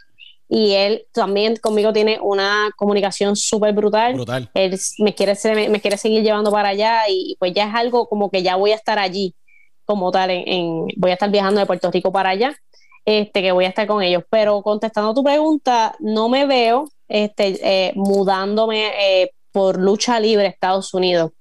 Y 0.49 0.73
él 0.73 1.05
también 1.11 1.57
conmigo 1.57 1.93
tiene 1.93 2.19
una 2.21 2.71
comunicación 2.75 3.35
súper 3.35 3.73
brutal. 3.73 4.13
Brutal. 4.13 4.49
Él 4.53 4.79
me 4.99 5.13
quiere, 5.13 5.35
me, 5.69 5.79
quiere 5.79 5.97
seguir 5.97 6.23
llevando 6.23 6.51
para 6.51 6.69
allá 6.69 7.01
y 7.09 7.35
pues 7.39 7.53
ya 7.53 7.67
es 7.67 7.75
algo 7.75 8.07
como 8.07 8.29
que 8.29 8.43
ya 8.43 8.55
voy 8.55 8.71
a 8.71 8.75
estar 8.75 8.97
allí 8.99 9.35
como 9.85 10.11
tal. 10.11 10.31
En, 10.31 10.87
voy 10.97 11.11
a 11.11 11.13
estar 11.13 11.29
viajando 11.29 11.59
de 11.59 11.65
Puerto 11.65 11.91
Rico 11.91 12.11
para 12.11 12.29
allá. 12.29 12.55
Este, 13.05 13.41
que 13.41 13.51
voy 13.51 13.65
a 13.65 13.69
estar 13.69 13.85
con 13.85 14.01
ellos. 14.01 14.23
Pero 14.29 14.61
contestando 14.63 15.13
tu 15.13 15.23
pregunta, 15.23 15.95
no 15.99 16.29
me 16.29 16.45
veo 16.45 16.89
este, 17.07 17.59
eh, 17.61 17.93
mudándome 17.95 18.91
eh, 18.99 19.31
por 19.51 19.79
lucha 19.79 20.19
libre 20.19 20.45
a 20.45 20.49
Estados 20.49 20.93
Unidos. 20.93 21.31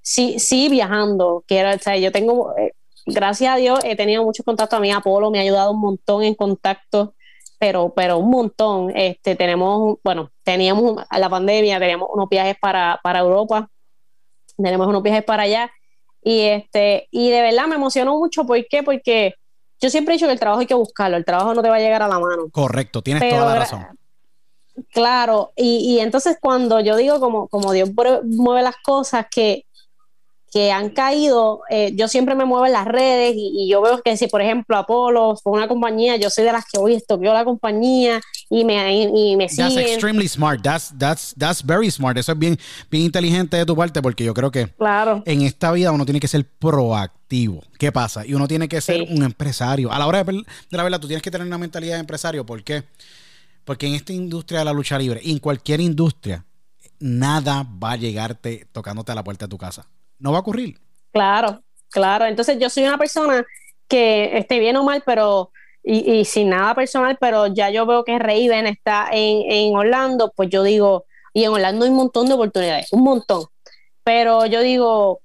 Sí, 0.00 0.38
sí 0.38 0.68
viajando, 0.68 1.44
quiero, 1.46 1.70
o 1.70 1.94
yo 1.96 2.12
tengo, 2.12 2.56
eh, 2.56 2.72
gracias 3.06 3.52
a 3.52 3.56
Dios, 3.56 3.80
he 3.84 3.96
tenido 3.96 4.24
muchos 4.24 4.44
contactos 4.44 4.78
a 4.78 4.80
mí, 4.80 4.90
Apolo 4.90 5.30
me 5.30 5.38
ha 5.38 5.42
ayudado 5.42 5.72
un 5.72 5.80
montón 5.80 6.22
en 6.22 6.34
contacto, 6.34 7.14
pero, 7.58 7.92
pero 7.94 8.18
un 8.18 8.30
montón. 8.30 8.92
Este, 8.96 9.36
tenemos, 9.36 9.98
bueno, 10.02 10.30
teníamos 10.44 11.04
a 11.08 11.18
la 11.18 11.28
pandemia, 11.28 11.78
teníamos 11.78 12.08
unos 12.12 12.28
viajes 12.28 12.56
para, 12.60 12.98
para 13.02 13.18
Europa, 13.18 13.68
tenemos 14.56 14.86
unos 14.86 15.02
viajes 15.02 15.24
para 15.24 15.42
allá, 15.42 15.70
y 16.22 16.40
este, 16.40 17.08
y 17.10 17.30
de 17.30 17.42
verdad 17.42 17.66
me 17.66 17.74
emocionó 17.74 18.16
mucho, 18.16 18.46
¿por 18.46 18.64
qué? 18.66 18.82
Porque 18.82 19.34
yo 19.80 19.90
siempre 19.90 20.14
he 20.14 20.16
dicho 20.16 20.26
que 20.26 20.32
el 20.32 20.40
trabajo 20.40 20.60
hay 20.60 20.66
que 20.66 20.74
buscarlo, 20.74 21.16
el 21.16 21.24
trabajo 21.24 21.54
no 21.54 21.62
te 21.62 21.68
va 21.68 21.76
a 21.76 21.80
llegar 21.80 22.02
a 22.02 22.08
la 22.08 22.18
mano. 22.18 22.48
Correcto, 22.50 23.02
tienes 23.02 23.28
toda 23.28 23.44
la 23.44 23.58
razón. 23.60 23.86
Claro, 24.92 25.52
y, 25.56 25.94
y, 25.94 26.00
entonces 26.00 26.36
cuando 26.40 26.80
yo 26.80 26.96
digo 26.96 27.20
como, 27.20 27.48
como 27.48 27.72
Dios 27.72 27.90
mueve 28.24 28.62
las 28.62 28.76
cosas 28.82 29.26
que, 29.30 29.64
que 30.50 30.72
han 30.72 30.90
caído, 30.90 31.62
eh, 31.68 31.92
yo 31.94 32.08
siempre 32.08 32.34
me 32.34 32.44
muevo 32.44 32.64
en 32.66 32.72
las 32.72 32.86
redes 32.86 33.34
y, 33.36 33.68
yo 33.68 33.82
veo 33.82 34.00
que 34.02 34.16
si 34.16 34.28
por 34.28 34.40
ejemplo 34.40 34.76
Apolo 34.76 35.36
fue 35.42 35.52
una 35.52 35.68
compañía, 35.68 36.16
yo 36.16 36.30
soy 36.30 36.44
de 36.44 36.52
las 36.52 36.64
que 36.64 36.78
hoy 36.78 36.94
estoqueo 36.94 37.34
la 37.34 37.44
compañía 37.44 38.20
y 38.48 38.64
me, 38.64 39.02
y, 39.02 39.36
me 39.36 39.48
siguen. 39.48 39.74
That's 39.74 39.90
extremely 39.92 40.26
smart, 40.26 40.62
that's, 40.62 40.92
that's, 40.98 41.34
that's 41.36 41.64
very 41.64 41.90
smart, 41.90 42.16
eso 42.16 42.32
es 42.32 42.38
bien, 42.38 42.58
bien 42.90 43.04
inteligente 43.04 43.56
de 43.56 43.66
tu 43.66 43.76
parte 43.76 44.00
porque 44.00 44.24
yo 44.24 44.32
creo 44.32 44.50
que 44.50 44.68
claro. 44.68 45.22
en 45.26 45.42
esta 45.42 45.70
vida 45.72 45.92
uno 45.92 46.04
tiene 46.04 46.20
que 46.20 46.28
ser 46.28 46.46
proactivo. 46.46 47.62
¿Qué 47.78 47.92
pasa? 47.92 48.24
Y 48.24 48.32
uno 48.32 48.48
tiene 48.48 48.68
que 48.68 48.80
ser 48.80 49.02
un 49.02 49.22
empresario. 49.22 49.92
A 49.92 49.98
la 49.98 50.06
hora 50.06 50.24
de, 50.24 50.32
de 50.32 50.44
la 50.70 50.82
verdad, 50.82 50.98
tú 50.98 51.06
tienes 51.06 51.22
que 51.22 51.30
tener 51.30 51.46
una 51.46 51.58
mentalidad 51.58 51.94
de 51.96 52.00
empresario, 52.00 52.46
¿por 52.46 52.62
qué? 52.62 52.82
Porque 52.82 53.08
en 53.76 53.94
esta 53.94 54.12
industria 54.12 54.60
de 54.60 54.64
la 54.64 54.72
lucha 54.72 54.98
libre, 54.98 55.20
y 55.22 55.32
en 55.32 55.38
cualquier 55.38 55.80
industria, 55.80 56.44
nada 56.98 57.66
va 57.82 57.92
a 57.92 57.96
llegarte 57.96 58.66
tocándote 58.72 59.12
a 59.12 59.14
la 59.14 59.24
puerta 59.24 59.46
de 59.46 59.50
tu 59.50 59.58
casa. 59.58 59.86
No 60.18 60.32
va 60.32 60.38
a 60.38 60.40
ocurrir. 60.40 60.78
Claro, 61.12 61.62
claro. 61.90 62.26
Entonces 62.26 62.58
yo 62.58 62.70
soy 62.70 62.84
una 62.84 62.98
persona 62.98 63.44
que 63.86 64.36
esté 64.38 64.58
bien 64.58 64.76
o 64.76 64.84
mal, 64.84 65.02
pero 65.04 65.50
y, 65.82 66.24
sin 66.24 66.50
nada 66.50 66.74
personal, 66.74 67.16
pero 67.18 67.46
ya 67.46 67.70
yo 67.70 67.86
veo 67.86 68.04
que 68.04 68.18
Raven 68.18 68.66
está 68.66 69.08
en, 69.10 69.50
en, 69.50 69.74
Orlando, 69.74 70.32
pues 70.36 70.50
yo 70.50 70.62
digo, 70.62 71.06
y 71.32 71.44
en 71.44 71.50
Orlando 71.50 71.84
hay 71.84 71.90
un 71.90 71.96
montón 71.96 72.26
de 72.26 72.34
oportunidades, 72.34 72.92
un 72.92 73.04
montón. 73.04 73.44
Pero 74.04 74.44
yo 74.46 74.60
digo, 74.60 75.20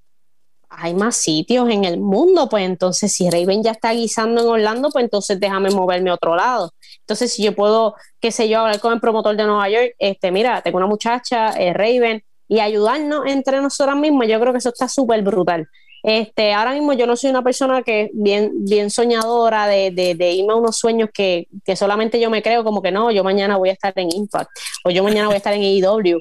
hay 0.77 0.93
más 0.93 1.15
sitios 1.17 1.69
en 1.69 1.85
el 1.85 1.99
mundo, 1.99 2.49
pues 2.49 2.65
entonces 2.65 3.11
si 3.13 3.29
Raven 3.29 3.63
ya 3.63 3.71
está 3.71 3.91
guisando 3.91 4.41
en 4.41 4.47
Orlando, 4.47 4.89
pues 4.89 5.03
entonces 5.03 5.39
déjame 5.39 5.69
moverme 5.69 6.09
a 6.09 6.15
otro 6.15 6.35
lado. 6.35 6.71
Entonces, 6.99 7.33
si 7.33 7.43
yo 7.43 7.53
puedo, 7.53 7.95
qué 8.19 8.31
sé 8.31 8.47
yo, 8.47 8.59
hablar 8.59 8.79
con 8.79 8.93
el 8.93 8.99
promotor 8.99 9.35
de 9.35 9.43
Nueva 9.43 9.69
York, 9.69 9.93
este, 9.99 10.31
mira, 10.31 10.61
tengo 10.61 10.77
una 10.77 10.87
muchacha, 10.87 11.51
eh, 11.51 11.73
Raven, 11.73 12.23
y 12.47 12.59
ayudarnos 12.59 13.25
entre 13.27 13.61
nosotras 13.61 13.95
mismas, 13.95 14.27
yo 14.27 14.39
creo 14.39 14.51
que 14.51 14.59
eso 14.59 14.69
está 14.69 14.87
súper 14.87 15.21
brutal. 15.21 15.67
Este, 16.03 16.53
ahora 16.53 16.73
mismo 16.73 16.91
yo 16.91 17.07
no 17.07 17.15
soy 17.15 17.29
una 17.29 17.41
persona 17.41 17.81
que 17.81 18.09
bien, 18.13 18.51
bien 18.65 18.89
soñadora 18.89 19.67
de, 19.67 19.91
de, 19.91 20.31
irme 20.33 20.51
a 20.51 20.57
unos 20.57 20.77
sueños 20.77 21.09
que, 21.13 21.47
que, 21.63 21.77
solamente 21.77 22.19
yo 22.19 22.29
me 22.29 22.43
creo 22.43 22.65
como 22.65 22.81
que 22.81 22.91
no, 22.91 23.09
yo 23.09 23.23
mañana 23.23 23.55
voy 23.55 23.69
a 23.69 23.73
estar 23.73 23.93
en 23.95 24.13
Impact 24.13 24.49
o 24.83 24.89
yo 24.89 25.01
mañana 25.01 25.27
voy 25.27 25.35
a 25.35 25.37
estar 25.37 25.53
en 25.53 25.61
AEW. 25.61 26.19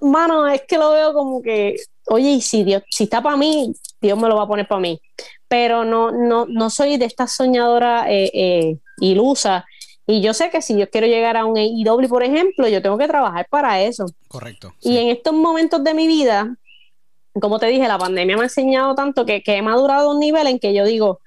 Mano, 0.00 0.48
es 0.48 0.62
que 0.66 0.76
lo 0.76 0.90
veo 0.90 1.12
como 1.12 1.40
que, 1.40 1.76
oye, 2.10 2.30
y 2.30 2.40
si 2.40 2.64
Dios, 2.64 2.82
si 2.90 3.04
está 3.04 3.22
para 3.22 3.36
mí, 3.36 3.72
Dios 4.00 4.18
me 4.18 4.28
lo 4.28 4.36
va 4.36 4.42
a 4.42 4.48
poner 4.48 4.68
para 4.68 4.80
mí. 4.80 5.00
Pero 5.48 5.84
no, 5.84 6.10
no, 6.10 6.46
no 6.46 6.70
soy 6.70 6.96
de 6.96 7.06
esta 7.06 7.26
soñadora 7.26 8.10
eh, 8.10 8.30
eh, 8.34 8.78
ilusa 9.00 9.64
y 10.10 10.22
yo 10.22 10.34
sé 10.34 10.50
que 10.50 10.60
si 10.60 10.76
yo 10.76 10.90
quiero 10.90 11.06
llegar 11.06 11.36
a 11.36 11.44
un 11.44 11.56
AEW, 11.56 12.08
por 12.08 12.24
ejemplo, 12.24 12.66
yo 12.66 12.82
tengo 12.82 12.98
que 12.98 13.06
trabajar 13.06 13.46
para 13.48 13.80
eso. 13.80 14.06
Correcto. 14.26 14.74
Y 14.80 14.98
en 14.98 15.08
estos 15.08 15.32
momentos 15.32 15.84
de 15.84 15.94
mi 15.94 16.08
vida, 16.08 16.56
como 17.40 17.60
te 17.60 17.66
dije, 17.66 17.86
la 17.86 17.96
pandemia 17.96 18.36
me 18.36 18.42
ha 18.42 18.46
enseñado 18.46 18.96
tanto 18.96 19.24
que, 19.24 19.40
que 19.40 19.56
he 19.56 19.62
madurado 19.62 20.10
a 20.10 20.12
un 20.12 20.18
nivel 20.18 20.48
en 20.48 20.58
que 20.58 20.74
yo 20.74 20.84
digo, 20.84 21.20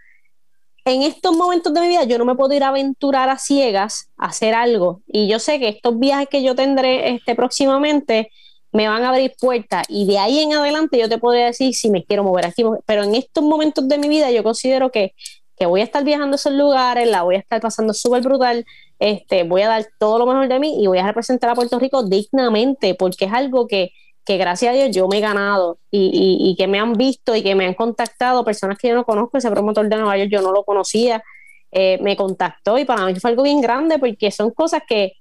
en 0.84 1.04
estos 1.04 1.34
momentos 1.34 1.74
de 1.74 1.80
mi 1.80 1.88
vida 1.88 2.04
yo 2.04 2.18
no 2.18 2.26
me 2.26 2.36
puedo 2.36 2.54
ir 2.54 2.64
a 2.66 2.70
aventurar 2.70 3.30
a 3.30 3.38
ciegas 3.38 4.10
a 4.18 4.26
hacer 4.26 4.54
algo. 4.54 5.02
Y 5.08 5.30
yo 5.30 5.40
sé 5.40 5.60
que 5.60 5.70
estos 5.70 5.98
viajes 5.98 6.28
que 6.30 6.44
yo 6.44 6.54
tendré 6.54 7.16
este, 7.16 7.36
próximamente 7.36 8.32
me 8.74 8.88
van 8.88 9.04
a 9.04 9.10
abrir 9.10 9.34
puertas 9.40 9.86
y 9.88 10.06
de 10.06 10.18
ahí 10.20 10.40
en 10.40 10.54
adelante 10.54 11.00
yo 11.00 11.08
te 11.08 11.18
podría 11.18 11.46
decir 11.46 11.74
si 11.74 11.90
me 11.90 12.04
quiero 12.04 12.24
mover 12.24 12.46
aquí. 12.48 12.64
Pero 12.86 13.04
en 13.04 13.16
estos 13.16 13.44
momentos 13.44 13.88
de 13.88 13.98
mi 13.98 14.10
vida 14.10 14.32
yo 14.32 14.44
considero 14.44 14.92
que 14.92 15.14
que 15.58 15.66
voy 15.66 15.82
a 15.82 15.84
estar 15.84 16.04
viajando 16.04 16.36
a 16.36 16.38
esos 16.38 16.54
lugares, 16.54 17.08
la 17.10 17.24
voy 17.24 17.36
a 17.36 17.40
estar 17.40 17.62
pasando 17.62 17.94
súper 17.94 18.24
brutal, 18.24 18.66
este, 19.00 19.44
voy 19.44 19.62
a 19.62 19.68
dar 19.68 19.88
todo 20.00 20.20
lo 20.20 20.26
mejor 20.26 20.48
de 20.48 20.60
mí 20.60 20.82
y 20.82 20.88
voy 20.88 20.98
a 20.98 21.08
representar 21.08 21.50
a 21.50 21.56
Puerto 21.56 21.80
Rico 21.80 22.04
dignamente, 22.04 22.96
porque 22.96 23.26
es 23.26 23.34
algo 23.34 23.68
que, 23.68 23.92
que 24.26 24.38
gracias 24.38 24.74
a 24.74 24.76
Dios 24.76 24.96
yo 24.96 25.08
me 25.08 25.18
he 25.18 25.22
ganado 25.22 25.78
y, 25.92 26.40
y, 26.40 26.56
que 26.56 26.68
me 26.68 26.80
han 26.80 26.94
visto 26.94 27.36
y 27.36 27.44
que 27.44 27.56
me 27.56 27.66
han 27.66 27.74
contactado 27.74 28.44
personas 28.44 28.78
que 28.78 28.90
yo 28.90 28.96
no 28.96 29.06
conozco, 29.06 29.38
ese 29.38 29.52
promotor 29.52 29.88
de 29.90 29.98
Nueva 29.98 30.18
York 30.18 30.30
yo 30.32 30.42
no 30.42 30.52
lo 30.52 30.64
conocía, 30.64 31.24
eh, 31.72 32.00
me 32.02 32.16
contactó 32.16 32.78
y 32.78 32.86
para 32.86 33.06
mí 33.06 33.16
fue 33.16 33.32
algo 33.32 33.44
bien 33.44 33.62
grande 33.62 34.00
porque 34.00 34.32
son 34.32 34.52
cosas 34.52 34.82
que, 34.88 35.14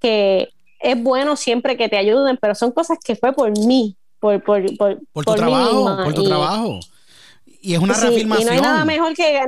que 0.00 0.48
es 0.84 1.02
bueno 1.02 1.36
siempre 1.36 1.76
que 1.76 1.88
te 1.88 1.96
ayuden, 1.96 2.38
pero 2.40 2.54
son 2.54 2.70
cosas 2.70 2.98
que 3.02 3.16
fue 3.16 3.32
por 3.32 3.50
mí, 3.58 3.96
por, 4.20 4.42
por, 4.42 4.76
por, 4.76 5.00
por 5.12 5.24
tu 5.24 5.34
trabajo, 5.34 5.96
por 6.04 6.14
tu 6.14 6.24
trabajo 6.24 6.80
y 7.64 7.72
es 7.72 7.80
una 7.80 7.94
reafirmación. 7.94 8.42
Y 8.42 8.44
no 8.44 8.52
hay 8.52 8.60
nada 8.60 8.84
mejor 8.84 9.14
que 9.14 9.40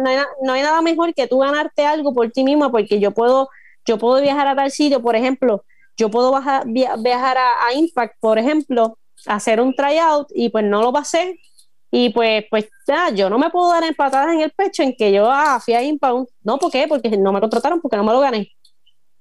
no 0.42 0.52
hay, 0.52 0.62
nada 0.62 0.80
mejor 0.80 1.12
que 1.12 1.26
tú 1.26 1.38
ganarte 1.38 1.84
algo 1.84 2.14
por 2.14 2.30
ti 2.30 2.44
misma, 2.44 2.70
porque 2.70 2.98
yo 2.98 3.10
puedo 3.10 3.50
yo 3.84 3.98
puedo 3.98 4.20
viajar 4.22 4.48
a 4.48 4.56
tal 4.56 4.70
sitio, 4.70 5.02
por 5.02 5.14
ejemplo, 5.14 5.64
yo 5.96 6.10
puedo 6.10 6.32
viajar 6.64 7.36
a, 7.38 7.72
Impact, 7.74 8.16
por 8.18 8.38
ejemplo, 8.38 8.98
hacer 9.26 9.60
un 9.60 9.74
tryout 9.74 10.28
y 10.34 10.48
pues 10.48 10.64
no 10.64 10.82
lo 10.82 10.92
pasé 10.92 11.38
y 11.90 12.08
pues 12.10 12.44
pues 12.50 12.68
ya, 12.88 13.10
yo 13.10 13.28
no 13.28 13.38
me 13.38 13.50
puedo 13.50 13.70
dar 13.70 13.84
en 13.84 13.94
patadas 13.94 14.32
en 14.32 14.40
el 14.40 14.50
pecho 14.50 14.82
en 14.82 14.94
que 14.96 15.12
yo 15.12 15.30
ah, 15.30 15.60
fui 15.62 15.74
a 15.74 15.82
Impact, 15.82 16.30
no, 16.42 16.58
¿por 16.58 16.72
qué? 16.72 16.86
Porque 16.88 17.10
no 17.18 17.32
me 17.32 17.40
contrataron 17.40 17.82
porque 17.82 17.98
no 17.98 18.04
me 18.04 18.12
lo 18.12 18.20
gané. 18.20 18.50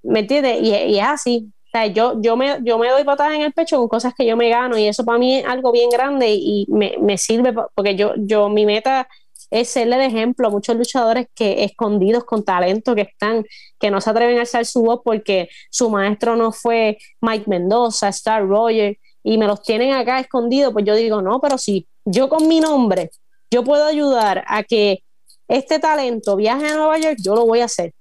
¿Me 0.04 0.22
entiendes? 0.22 0.62
Y, 0.62 0.70
y 0.70 1.00
es 1.00 1.06
así. 1.06 1.52
Sea, 1.76 1.88
yo, 1.88 2.22
yo, 2.22 2.38
me, 2.38 2.60
yo 2.64 2.78
me 2.78 2.90
doy 2.90 3.04
patadas 3.04 3.36
en 3.36 3.42
el 3.42 3.54
pecho 3.54 3.78
con 3.78 3.88
cosas 3.88 4.14
que 4.16 4.26
yo 4.26 4.38
me 4.38 4.50
gano 4.50 4.78
y 4.78 4.88
eso 4.88 5.04
para 5.04 5.18
mí 5.18 5.38
es 5.38 5.46
algo 5.46 5.72
bien 5.72 5.90
grande 5.90 6.34
y 6.34 6.66
me, 6.70 6.96
me 7.00 7.18
sirve 7.18 7.54
porque 7.74 7.96
yo, 7.96 8.14
yo, 8.18 8.50
mi 8.50 8.66
meta 8.66 9.08
es 9.52 9.70
serle 9.70 9.98
de 9.98 10.06
ejemplo 10.06 10.48
a 10.48 10.52
muchos 10.52 10.76
luchadores 10.76 11.28
que 11.36 11.64
escondidos 11.64 12.24
con 12.24 12.44
talento 12.44 12.96
que 12.96 13.02
están, 13.02 13.46
que 13.80 13.92
no 13.92 14.02
se 14.02 14.10
atreven 14.10 14.38
a 14.38 14.42
alzar 14.42 14.66
su 14.66 14.82
voz 14.82 15.02
porque 15.04 15.50
su 15.70 15.90
maestro 15.90 16.36
no 16.36 16.52
fue 16.52 16.98
Mike 17.22 17.46
Mendoza, 17.48 18.10
Star 18.10 18.48
Roger, 18.48 18.98
y 19.24 19.38
me 19.38 19.48
los 19.48 19.62
tienen 19.64 19.94
acá 19.94 20.20
escondidos, 20.20 20.72
pues 20.72 20.86
yo 20.86 20.96
digo, 20.96 21.22
no, 21.22 21.40
pero 21.40 21.58
si 21.58 21.88
yo 22.06 22.30
con 22.30 22.48
mi 22.48 22.60
nombre, 22.60 23.12
yo 23.50 23.64
puedo 23.64 23.86
ayudar 23.86 24.44
a 24.48 24.64
que 24.64 25.04
este 25.48 25.80
talento 25.80 26.36
viaje 26.36 26.68
a 26.68 26.76
Nueva 26.76 26.98
York, 27.00 27.18
yo 27.24 27.36
lo 27.36 27.46
voy 27.46 27.62
a 27.62 27.66
hacer. 27.66 27.94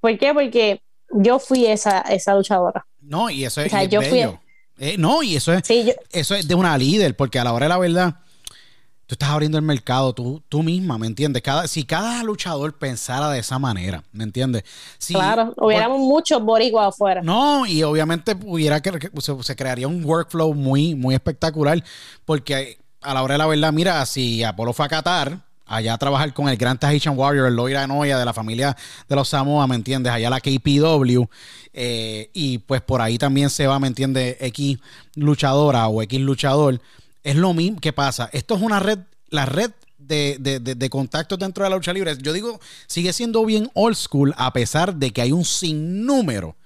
¿Por 0.00 0.16
qué? 0.18 0.32
Porque 0.32 0.80
yo 1.10 1.38
fui 1.38 1.66
esa, 1.66 2.00
esa 2.00 2.34
luchadora. 2.34 2.86
No, 3.08 3.30
y 3.30 3.44
eso 3.44 3.60
es, 3.60 3.72
bello. 3.72 4.40
Eh, 4.78 4.96
no, 4.96 5.22
y 5.22 5.34
eso 5.34 5.52
es, 5.52 5.62
eso 6.12 6.34
es 6.34 6.46
de 6.46 6.54
una 6.54 6.76
líder, 6.78 7.16
porque 7.16 7.38
a 7.38 7.44
la 7.44 7.52
hora 7.52 7.64
de 7.64 7.68
la 7.70 7.78
verdad, 7.78 8.20
tú 9.06 9.14
estás 9.14 9.30
abriendo 9.30 9.58
el 9.58 9.64
mercado 9.64 10.12
tú, 10.12 10.42
tú 10.48 10.62
misma, 10.62 10.98
¿me 10.98 11.06
entiendes? 11.06 11.42
Cada, 11.42 11.66
si 11.66 11.84
cada 11.84 12.22
luchador 12.22 12.78
pensara 12.78 13.30
de 13.30 13.40
esa 13.40 13.58
manera, 13.58 14.04
¿me 14.12 14.22
entiendes? 14.22 14.64
claro, 15.08 15.54
hubiéramos 15.56 15.98
muchos 15.98 16.40
boricuas 16.42 16.88
afuera. 16.88 17.22
No, 17.22 17.66
y 17.66 17.82
obviamente 17.82 18.36
hubiera 18.44 18.80
que, 18.80 19.10
se, 19.42 19.56
crearía 19.56 19.88
un 19.88 20.04
workflow 20.04 20.54
muy, 20.54 20.94
muy 20.94 21.14
espectacular, 21.14 21.82
porque 22.24 22.78
a 23.00 23.14
la 23.14 23.22
hora 23.22 23.34
de 23.34 23.38
la 23.38 23.46
verdad, 23.46 23.72
mira, 23.72 24.04
si 24.06 24.44
Apolo 24.44 24.72
fue 24.72 24.86
a 24.86 24.88
Qatar, 24.88 25.47
allá 25.68 25.94
a 25.94 25.98
trabajar 25.98 26.32
con 26.32 26.48
el 26.48 26.56
gran 26.56 26.78
Tahitian 26.78 27.16
Warrior, 27.16 27.46
el 27.48 27.54
Loira 27.54 27.86
Noya 27.86 28.18
de 28.18 28.24
la 28.24 28.32
familia 28.32 28.76
de 29.08 29.16
los 29.16 29.28
Samoa, 29.28 29.66
¿me 29.66 29.74
entiendes? 29.74 30.12
Allá 30.12 30.30
la 30.30 30.40
KPW. 30.40 31.24
Eh, 31.72 32.30
y 32.32 32.58
pues 32.58 32.80
por 32.80 33.00
ahí 33.00 33.18
también 33.18 33.50
se 33.50 33.66
va, 33.66 33.78
¿me 33.78 33.86
entiendes? 33.86 34.36
X 34.40 34.78
luchadora 35.14 35.86
o 35.88 36.02
X 36.02 36.20
luchador 36.20 36.80
es 37.22 37.36
lo 37.36 37.54
mismo 37.54 37.80
que 37.80 37.92
pasa. 37.92 38.30
Esto 38.32 38.56
es 38.56 38.62
una 38.62 38.80
red, 38.80 38.98
la 39.28 39.46
red 39.46 39.70
de, 39.98 40.38
de, 40.38 40.90
contactos 40.90 41.38
dentro 41.38 41.64
de 41.64 41.70
la 41.70 41.76
lucha 41.76 41.92
libre. 41.92 42.16
Yo 42.20 42.32
digo, 42.32 42.58
sigue 42.86 43.12
siendo 43.12 43.44
bien 43.44 43.70
old 43.74 43.96
school 43.96 44.34
a 44.38 44.52
pesar 44.52 44.94
de 44.94 45.10
que 45.10 45.20
hay 45.20 45.32
un 45.32 45.44
sinnúmero 45.44 46.56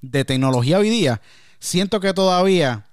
de 0.00 0.24
tecnología 0.24 0.78
hoy 0.78 0.90
día. 0.90 1.20
Siento 1.58 1.98
que 2.00 2.14
todavía 2.14 2.86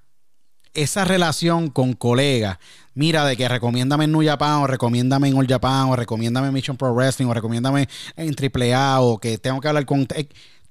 esa 0.73 1.05
relación 1.05 1.69
con 1.69 1.93
colegas, 1.93 2.57
mira, 2.93 3.25
de 3.25 3.37
que 3.37 3.47
recomiéndame 3.47 4.05
en 4.05 4.11
New 4.11 4.25
Japan, 4.25 4.61
o 4.61 4.67
recomiéndame 4.67 5.29
en 5.29 5.37
All 5.37 5.47
Japan, 5.47 5.89
o 5.89 5.95
recomiéndame 5.95 6.47
en 6.47 6.53
Mission 6.53 6.77
Pro 6.77 6.93
Wrestling, 6.93 7.27
o 7.27 7.33
recomiéndame 7.33 7.87
en 8.15 8.35
AAA, 8.35 9.01
o 9.01 9.19
que 9.19 9.37
tengo 9.37 9.61
que 9.61 9.67
hablar 9.67 9.85
con 9.85 10.07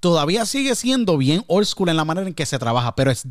todavía 0.00 0.46
sigue 0.46 0.74
siendo 0.74 1.16
bien 1.18 1.44
old 1.48 1.66
school 1.66 1.88
en 1.88 1.96
la 1.96 2.04
manera 2.04 2.26
en 2.26 2.34
que 2.34 2.46
se 2.46 2.58
trabaja, 2.58 2.94
pero 2.94 3.10
es 3.10 3.24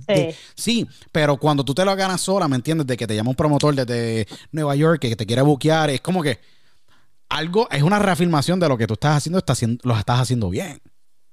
sí. 0.55 0.88
pero 1.11 1.38
cuando 1.38 1.63
tú 1.63 1.74
te 1.74 1.86
lo 1.86 1.95
ganas 1.95 2.22
sola, 2.22 2.47
¿me 2.47 2.55
entiendes? 2.55 2.88
De 2.88 2.97
que 2.97 3.07
te 3.07 3.15
llama 3.15 3.30
un 3.30 3.36
promotor 3.36 3.76
desde 3.76 4.28
Nueva 4.51 4.76
York 4.76 4.99
que 4.99 5.15
te 5.15 5.26
quiere 5.26 5.41
buquear, 5.41 5.89
es 5.89 6.01
como 6.01 6.22
que 6.22 6.39
algo, 7.30 7.68
es 7.72 7.84
una 7.84 7.99
reafirmación 7.99 8.59
de 8.59 8.70
lo 8.70 8.78
que 8.78 8.88
tú 8.88 8.93
estás 8.93 9.18
haciendo, 9.18 9.39
estás 9.39 9.57
haciendo 9.57 9.82
lo 9.84 9.97
estás 9.97 10.20
haciendo 10.20 10.49
bien. 10.49 10.82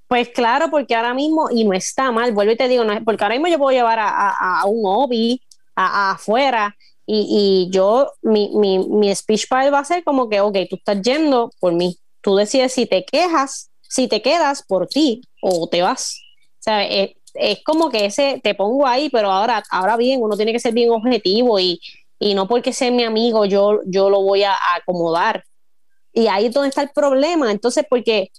Pues 0.07 0.28
claro, 0.28 0.70
porque 0.70 0.94
ahora 0.94 1.14
mismo, 1.14 1.48
y 1.50 1.64
no 1.64 1.72
está 1.74 2.12
mal, 2.12 2.32
vuelvo 2.32 2.52
y 2.52 2.57
te 2.57 2.68
digo, 2.68 2.84
porque 3.05 3.24
ahora 3.24 3.36
mismo 3.36 3.48
yo 3.48 3.59
puedo 3.59 3.76
llevar 3.76 3.98
a, 4.00 4.62
un 4.66 4.82
hobby 4.84 5.40
afuera 5.74 6.76
y, 7.07 7.68
yo, 7.70 8.12
mi, 8.22 8.50
mi, 8.55 8.78
mi 8.78 9.14
speech 9.14 9.46
va 9.50 9.78
a 9.78 9.84
ser 9.84 10.05
como 10.05 10.28
que, 10.28 10.40
ok, 10.40 10.57
tú 10.68 10.76
estás 10.76 11.00
yendo 11.02 11.50
por 11.59 11.72
mí, 11.72 11.98
tú 12.20 12.36
decides 12.36 12.72
si 12.72 12.86
te 12.86 13.05
quejas 13.05 13.70
si 13.94 14.09
te 14.09 14.22
quedas 14.22 14.64
por 14.66 14.88
ti 14.88 15.22
o 15.40 15.68
te 15.68 15.80
vas. 15.80 16.20
O 16.59 16.62
sea, 16.64 16.84
es, 16.84 17.14
como 17.64 17.90
que 17.90 18.07
ese 18.07 18.40
te 18.42 18.55
pongo 18.55 18.86
ahí, 18.88 19.09
pero 19.09 19.30
ahora, 19.30 19.62
ahora 19.70 19.96
bien, 19.96 20.20
uno 20.20 20.36
tiene 20.36 20.52
que 20.52 20.59
ser 20.59 20.74
bien 20.74 20.90
objetivo 20.90 21.61
y, 21.61 21.80
no 22.34 22.48
porque 22.48 22.72
sea 22.72 22.90
mi 22.90 23.05
amigo 23.05 23.44
yo, 23.44 23.80
yo 23.86 24.11
lo 24.11 24.22
voy 24.22 24.42
a, 24.42 24.57
acomodar. 24.76 25.44
Y 26.12 26.26
ahí 26.26 26.46
es 26.46 26.55
donde 26.55 26.70
está 26.70 26.82
el 26.82 26.90
problema. 26.90 27.52
Entonces, 27.52 27.84
porque 27.88 28.30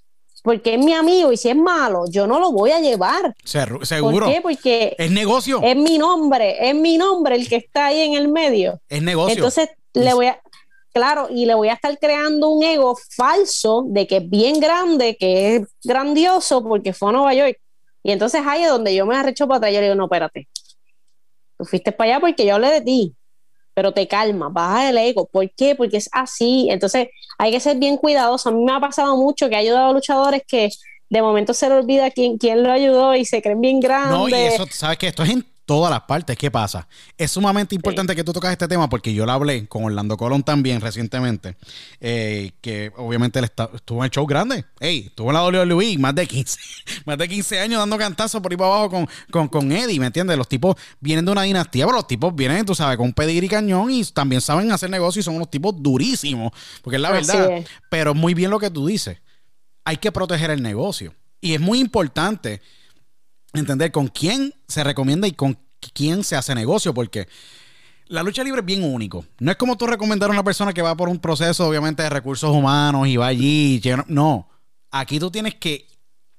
porque 0.45 0.75
es 0.75 0.79
mi 0.79 0.93
amigo 0.93 1.31
y 1.31 1.37
si 1.37 1.49
es 1.49 1.55
malo, 1.55 2.05
yo 2.07 2.27
no 2.27 2.39
lo 2.39 2.51
voy 2.51 2.69
a 2.69 2.79
llevar. 2.79 3.35
Seguro. 3.43 4.27
¿Por 4.27 4.33
qué? 4.33 4.41
Porque 4.41 4.95
es 4.95 5.09
negocio. 5.09 5.59
Es 5.63 5.75
mi 5.75 5.97
nombre, 5.97 6.69
es 6.69 6.75
mi 6.75 6.99
nombre 6.99 7.35
el 7.35 7.49
que 7.49 7.55
está 7.55 7.87
ahí 7.87 8.01
en 8.01 8.13
el 8.13 8.27
medio. 8.27 8.79
Es 8.87 9.01
negocio. 9.01 9.33
Entonces 9.33 9.69
le 9.95 10.13
voy 10.13 10.27
a 10.27 10.39
claro, 10.93 11.29
y 11.31 11.47
le 11.47 11.55
voy 11.55 11.69
a 11.69 11.73
estar 11.73 11.97
creando 11.97 12.49
un 12.49 12.63
ego 12.63 12.95
falso 13.09 13.85
de 13.87 14.05
que 14.05 14.17
es 14.17 14.29
bien 14.29 14.59
grande, 14.59 15.17
que 15.17 15.55
es 15.55 15.63
grandioso 15.83 16.63
porque 16.63 16.93
fue 16.93 17.09
a 17.09 17.13
Nueva 17.13 17.33
York. 17.33 17.57
Y 18.03 18.11
entonces 18.11 18.43
ahí 18.45 18.61
es 18.61 18.69
donde 18.69 18.93
yo 18.93 19.07
me 19.07 19.17
arrecho 19.17 19.47
para 19.47 19.57
atrás 19.57 19.71
y 19.71 19.75
le 19.77 19.81
digo, 19.81 19.95
no, 19.95 20.05
espérate. 20.05 20.47
Tú 21.57 21.65
fuiste 21.65 21.91
para 21.91 22.11
allá 22.11 22.19
porque 22.19 22.45
yo 22.45 22.53
hablé 22.53 22.69
de 22.69 22.81
ti, 22.81 23.15
pero 23.75 23.91
te 23.91 24.07
calma, 24.07 24.49
baja 24.49 24.89
el 24.89 24.97
ego. 24.97 25.27
¿Por 25.27 25.51
qué? 25.51 25.75
Porque 25.75 25.97
es 25.97 26.09
así. 26.11 26.67
Entonces 26.71 27.09
hay 27.37 27.51
que 27.51 27.59
ser 27.59 27.77
bien 27.77 27.97
cuidadoso. 27.97 28.49
A 28.49 28.51
mí 28.53 28.63
me 28.63 28.71
ha 28.71 28.79
pasado 28.79 29.15
mucho 29.17 29.49
que 29.49 29.55
ha 29.55 29.59
ayudado 29.59 29.89
a 29.89 29.93
luchadores 29.93 30.41
que 30.47 30.69
de 31.09 31.21
momento 31.21 31.53
se 31.53 31.69
le 31.69 31.75
olvida 31.75 32.09
quién, 32.09 32.37
quién 32.37 32.63
lo 32.63 32.71
ayudó 32.71 33.15
y 33.15 33.25
se 33.25 33.41
creen 33.41 33.61
bien 33.61 33.79
grandes. 33.79 34.17
No, 34.17 34.29
y 34.29 34.33
eso, 34.33 34.65
¿sabes 34.71 34.97
qué? 34.97 35.07
Esto 35.07 35.23
es 35.23 35.35
todas 35.65 35.91
las 35.91 36.01
partes. 36.01 36.37
¿Qué 36.37 36.49
pasa? 36.49 36.87
Es 37.17 37.31
sumamente 37.31 37.75
importante 37.75 38.15
que 38.15 38.23
tú 38.23 38.31
tocas 38.31 38.51
este 38.51 38.67
tema 38.67 38.87
porque 38.89 39.13
yo 39.13 39.25
lo 39.25 39.31
hablé 39.31 39.67
con 39.67 39.83
Orlando 39.83 40.15
Colón 40.15 40.43
también 40.43 40.79
recientemente, 40.79 41.57
eh, 41.99 42.51
que 42.61 42.91
obviamente 42.95 43.39
él 43.39 43.45
estuvo 43.45 43.99
en 43.99 44.05
el 44.05 44.11
show 44.11 44.25
grande. 44.25 44.65
Ey, 44.79 45.07
estuvo 45.07 45.29
en 45.29 45.33
la 45.33 45.43
WWE 45.43 45.97
más 45.97 46.15
de 46.15 46.27
15, 46.27 46.59
más 47.05 47.17
de 47.17 47.27
15 47.27 47.59
años 47.59 47.79
dando 47.79 47.97
cantazos 47.97 48.41
por 48.41 48.51
ahí 48.51 48.57
para 48.57 48.69
abajo 48.69 48.89
con, 48.89 49.09
con, 49.31 49.47
con 49.47 49.71
Eddie, 49.71 49.99
¿me 49.99 50.07
entiendes? 50.07 50.37
Los 50.37 50.47
tipos 50.47 50.75
vienen 50.99 51.25
de 51.25 51.31
una 51.31 51.43
dinastía, 51.43 51.85
pero 51.85 51.97
los 51.97 52.07
tipos 52.07 52.33
vienen, 52.35 52.65
tú 52.65 52.75
sabes, 52.75 52.97
con 52.97 53.07
un 53.07 53.29
y 53.29 53.49
cañón 53.49 53.91
y 53.91 54.03
también 54.05 54.41
saben 54.41 54.71
hacer 54.71 54.89
negocio 54.89 55.19
y 55.19 55.23
son 55.23 55.35
unos 55.35 55.49
tipos 55.49 55.73
durísimos, 55.77 56.51
porque 56.81 56.95
es 56.95 57.01
la 57.01 57.11
verdad. 57.11 57.63
Pero 57.89 58.13
muy 58.13 58.33
bien 58.33 58.51
lo 58.51 58.59
que 58.59 58.69
tú 58.69 58.85
dices. 58.87 59.17
Hay 59.83 59.97
que 59.97 60.11
proteger 60.11 60.49
el 60.51 60.61
negocio. 60.61 61.13
Y 61.41 61.53
es 61.53 61.61
muy 61.61 61.79
importante 61.79 62.61
entender 63.59 63.91
con 63.91 64.07
quién 64.07 64.53
se 64.67 64.83
recomienda 64.83 65.27
y 65.27 65.31
con 65.31 65.57
quién 65.93 66.23
se 66.23 66.35
hace 66.35 66.55
negocio, 66.55 66.93
porque 66.93 67.27
la 68.07 68.23
lucha 68.23 68.43
libre 68.43 68.61
es 68.61 68.65
bien 68.65 68.83
único. 68.83 69.25
No 69.39 69.51
es 69.51 69.57
como 69.57 69.77
tú 69.77 69.87
recomendar 69.87 70.29
a 70.29 70.33
una 70.33 70.43
persona 70.43 70.73
que 70.73 70.81
va 70.81 70.95
por 70.95 71.09
un 71.09 71.19
proceso, 71.19 71.67
obviamente, 71.67 72.03
de 72.03 72.09
recursos 72.09 72.51
humanos 72.51 73.07
y 73.07 73.17
va 73.17 73.27
allí. 73.27 73.81
No, 74.07 74.49
aquí 74.91 75.19
tú 75.19 75.31
tienes 75.31 75.55
que 75.55 75.87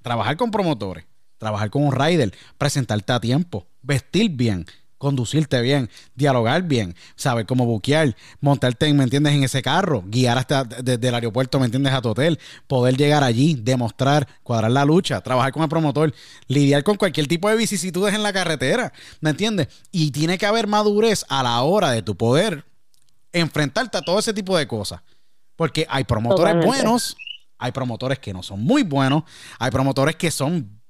trabajar 0.03 0.37
con 0.37 0.51
promotores, 0.51 1.05
trabajar 1.39 1.71
con 1.71 1.85
un 1.85 1.93
rider, 1.93 2.33
presentarte 2.59 3.13
a 3.13 3.21
tiempo, 3.21 3.67
vestir 3.83 4.31
bien, 4.31 4.67
conducirte 4.99 5.61
bien, 5.61 5.91
dialogar 6.15 6.63
bien, 6.63 6.95
saber 7.17 7.47
cómo 7.47 7.67
buquear, 7.67 8.17
montarte, 8.41 8.93
¿me 8.95 9.05
entiendes?, 9.05 9.35
en 9.35 9.45
ese 9.45 9.63
carro, 9.63 10.03
guiar 10.07 10.39
hasta 10.39 10.65
desde 10.65 11.09
el 11.09 11.15
aeropuerto, 11.15 11.59
¿me 11.59 11.67
entiendes?, 11.67 11.93
a 11.93 12.01
tu 12.01 12.11
hotel, 12.11 12.39
poder 12.67 12.97
llegar 12.97 13.23
allí, 13.23 13.55
demostrar, 13.55 14.27
cuadrar 14.43 14.71
la 14.71 14.85
lucha, 14.85 15.21
trabajar 15.21 15.53
con 15.53 15.63
el 15.63 15.69
promotor, 15.69 16.15
lidiar 16.49 16.83
con 16.83 16.97
cualquier 16.97 17.27
tipo 17.27 17.49
de 17.49 17.57
vicisitudes 17.57 18.15
en 18.15 18.23
la 18.23 18.33
carretera, 18.33 18.93
¿me 19.21 19.31
entiendes? 19.31 19.69
Y 19.93 20.11
tiene 20.13 20.39
que 20.39 20.47
haber 20.47 20.67
madurez 20.67 21.27
a 21.29 21.43
la 21.43 21.61
hora 21.63 21.91
de 21.91 22.03
tu 22.03 22.17
poder 22.17 22.65
enfrentarte 23.33 23.99
a 23.99 24.03
todo 24.03 24.19
ese 24.19 24.33
tipo 24.33 24.57
de 24.57 24.67
cosas. 24.67 25.03
Porque 25.57 25.87
hay 25.89 26.05
promotores 26.05 26.65
buenos, 26.65 27.17
hay 27.59 27.73
promotores 27.73 28.19
que 28.19 28.33
no 28.33 28.43
son 28.43 28.63
muy 28.63 28.83
buenos, 28.83 29.25
hay 29.59 29.71
promotores 29.71 30.17
que 30.17 30.31
son 30.31 30.81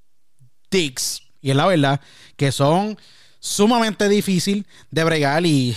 dicks, 0.70 1.22
y 1.40 1.50
es 1.50 1.56
la 1.56 1.66
verdad, 1.66 2.00
que 2.36 2.50
son 2.50 2.98
sumamente 3.46 4.08
difícil 4.08 4.66
de 4.90 5.04
bregar 5.04 5.46
y 5.46 5.76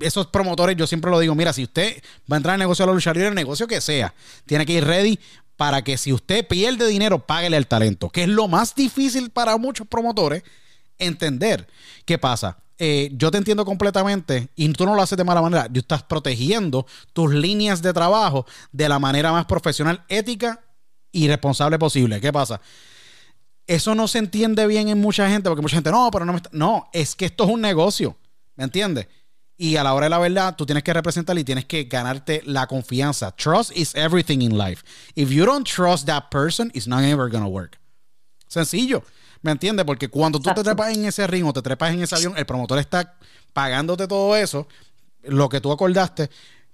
esos 0.00 0.26
promotores, 0.28 0.76
yo 0.76 0.86
siempre 0.86 1.10
lo 1.10 1.18
digo, 1.20 1.34
mira, 1.34 1.52
si 1.52 1.64
usted 1.64 2.02
va 2.30 2.36
a 2.36 2.38
entrar 2.38 2.54
en 2.54 2.60
el 2.60 2.64
negocio 2.64 2.84
de 2.84 2.86
la 2.86 2.94
lucha 2.94 3.10
el 3.10 3.34
negocio 3.34 3.66
que 3.66 3.82
sea, 3.82 4.14
tiene 4.46 4.64
que 4.64 4.72
ir 4.72 4.84
ready 4.84 5.18
para 5.56 5.84
que 5.84 5.98
si 5.98 6.10
usted 6.10 6.46
pierde 6.48 6.86
dinero, 6.86 7.18
páguele 7.26 7.58
el 7.58 7.66
talento, 7.66 8.08
que 8.08 8.22
es 8.22 8.28
lo 8.28 8.48
más 8.48 8.74
difícil 8.74 9.28
para 9.28 9.58
muchos 9.58 9.86
promotores 9.86 10.42
entender. 10.98 11.68
¿Qué 12.06 12.16
pasa? 12.16 12.56
Eh, 12.78 13.10
yo 13.12 13.30
te 13.30 13.36
entiendo 13.36 13.66
completamente 13.66 14.48
y 14.56 14.66
tú 14.70 14.86
no 14.86 14.94
lo 14.94 15.02
haces 15.02 15.18
de 15.18 15.24
mala 15.24 15.42
manera. 15.42 15.68
Tú 15.70 15.80
estás 15.80 16.02
protegiendo 16.02 16.86
tus 17.12 17.34
líneas 17.34 17.82
de 17.82 17.92
trabajo 17.92 18.46
de 18.72 18.88
la 18.88 18.98
manera 18.98 19.32
más 19.32 19.44
profesional, 19.44 20.02
ética 20.08 20.64
y 21.12 21.28
responsable 21.28 21.78
posible. 21.78 22.22
¿Qué 22.22 22.32
pasa? 22.32 22.58
Eso 23.70 23.94
no 23.94 24.08
se 24.08 24.18
entiende 24.18 24.66
bien 24.66 24.88
en 24.88 25.00
mucha 25.00 25.30
gente, 25.30 25.48
porque 25.48 25.62
mucha 25.62 25.76
gente, 25.76 25.92
no, 25.92 26.10
pero 26.10 26.24
no 26.24 26.32
me 26.32 26.38
está... 26.38 26.50
No, 26.52 26.88
es 26.92 27.14
que 27.14 27.26
esto 27.26 27.44
es 27.44 27.50
un 27.50 27.60
negocio, 27.60 28.16
¿me 28.56 28.64
entiendes? 28.64 29.06
Y 29.56 29.76
a 29.76 29.84
la 29.84 29.94
hora 29.94 30.06
de 30.06 30.10
la 30.10 30.18
verdad, 30.18 30.56
tú 30.56 30.66
tienes 30.66 30.82
que 30.82 30.92
representar 30.92 31.38
y 31.38 31.44
tienes 31.44 31.66
que 31.66 31.84
ganarte 31.84 32.42
la 32.46 32.66
confianza. 32.66 33.30
Trust 33.30 33.70
is 33.76 33.94
everything 33.94 34.40
in 34.40 34.58
life. 34.58 34.82
If 35.14 35.30
you 35.30 35.46
don't 35.46 35.64
trust 35.64 36.06
that 36.06 36.30
person, 36.32 36.72
it's 36.74 36.88
not 36.88 37.04
ever 37.04 37.30
gonna 37.30 37.46
work. 37.46 37.78
Sencillo. 38.48 39.04
¿Me 39.40 39.52
entiendes? 39.52 39.86
Porque 39.86 40.08
cuando 40.08 40.40
tú 40.40 40.52
te 40.52 40.64
trepas 40.64 40.92
en 40.92 41.04
ese 41.04 41.24
ring 41.28 41.46
o 41.46 41.52
te 41.52 41.62
trepas 41.62 41.92
en 41.92 42.02
ese 42.02 42.16
avión, 42.16 42.34
el 42.36 42.46
promotor 42.46 42.80
está 42.80 43.18
pagándote 43.52 44.08
todo 44.08 44.34
eso, 44.34 44.66
lo 45.22 45.48
que 45.48 45.60
tú 45.60 45.70
acordaste, 45.70 46.28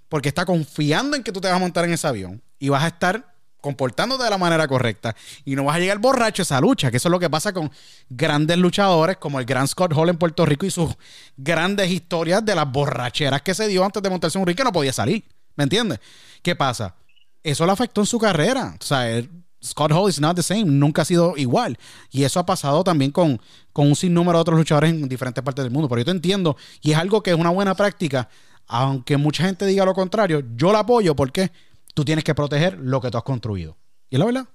porque 0.09 0.29
está 0.29 0.47
confiando 0.47 1.15
en 1.15 1.21
que 1.21 1.31
tú 1.31 1.41
te 1.41 1.47
vas 1.47 1.57
a 1.57 1.59
montar 1.59 1.85
en 1.85 1.93
ese 1.93 2.07
avión 2.07 2.41
y 2.57 2.69
vas 2.69 2.81
a 2.81 2.87
estar 2.87 3.36
comportándote 3.61 4.23
de 4.23 4.29
la 4.29 4.37
manera 4.37 4.67
correcta 4.67 5.15
y 5.45 5.55
no 5.55 5.65
vas 5.65 5.77
a 5.77 5.79
llegar 5.79 5.97
borracho 5.99 6.41
a 6.41 6.43
esa 6.43 6.61
lucha, 6.61 6.91
que 6.91 6.97
eso 6.97 7.09
es 7.09 7.11
lo 7.11 7.19
que 7.19 7.29
pasa 7.29 7.53
con 7.53 7.71
grandes 8.09 8.57
luchadores 8.57 9.17
como 9.17 9.39
el 9.39 9.45
gran 9.45 9.67
Scott 9.67 9.93
Hall 9.93 10.09
en 10.09 10.17
Puerto 10.17 10.45
Rico 10.45 10.65
y 10.65 10.71
sus 10.71 10.95
grandes 11.35 11.89
historias 11.89 12.43
de 12.45 12.55
las 12.55 12.71
borracheras 12.71 13.41
que 13.41 13.53
se 13.53 13.67
dio 13.67 13.83
antes 13.83 14.01
de 14.01 14.09
montarse 14.09 14.37
un 14.37 14.45
ring 14.45 14.55
que 14.55 14.63
no 14.63 14.71
podía 14.71 14.93
salir. 14.93 15.23
¿Me 15.55 15.63
entiendes? 15.63 15.99
¿Qué 16.41 16.55
pasa? 16.55 16.95
Eso 17.43 17.65
le 17.65 17.71
afectó 17.71 18.01
en 18.01 18.07
su 18.07 18.19
carrera. 18.19 18.75
O 18.79 18.83
sea, 18.83 19.21
Scott 19.63 19.91
Hall 19.91 20.09
is 20.09 20.19
not 20.19 20.35
the 20.35 20.43
same, 20.43 20.65
nunca 20.65 21.01
ha 21.01 21.05
sido 21.05 21.33
igual. 21.35 21.77
Y 22.11 22.23
eso 22.23 22.39
ha 22.39 22.45
pasado 22.45 22.83
también 22.83 23.11
con, 23.11 23.41
con 23.73 23.87
un 23.87 23.95
sinnúmero 23.95 24.37
de 24.37 24.41
otros 24.41 24.57
luchadores 24.57 24.91
en 24.91 25.09
diferentes 25.09 25.43
partes 25.43 25.63
del 25.63 25.71
mundo. 25.71 25.89
Pero 25.89 25.99
yo 25.99 26.05
te 26.05 26.11
entiendo, 26.11 26.57
y 26.81 26.91
es 26.91 26.97
algo 26.97 27.23
que 27.23 27.31
es 27.31 27.37
una 27.37 27.49
buena 27.49 27.75
práctica, 27.75 28.29
aunque 28.67 29.17
mucha 29.17 29.43
gente 29.45 29.65
diga 29.65 29.85
lo 29.85 29.93
contrario, 29.93 30.43
yo 30.55 30.71
la 30.71 30.79
apoyo 30.79 31.15
porque 31.15 31.51
tú 31.97 32.05
tienes 32.05 32.23
que 32.23 32.35
proteger 32.35 32.77
lo 32.77 33.01
que 33.01 33.09
tú 33.09 33.17
has 33.17 33.23
construido. 33.23 33.75
¿Y 34.11 34.17
es 34.17 34.19
la 34.19 34.25
verdad? 34.25 34.45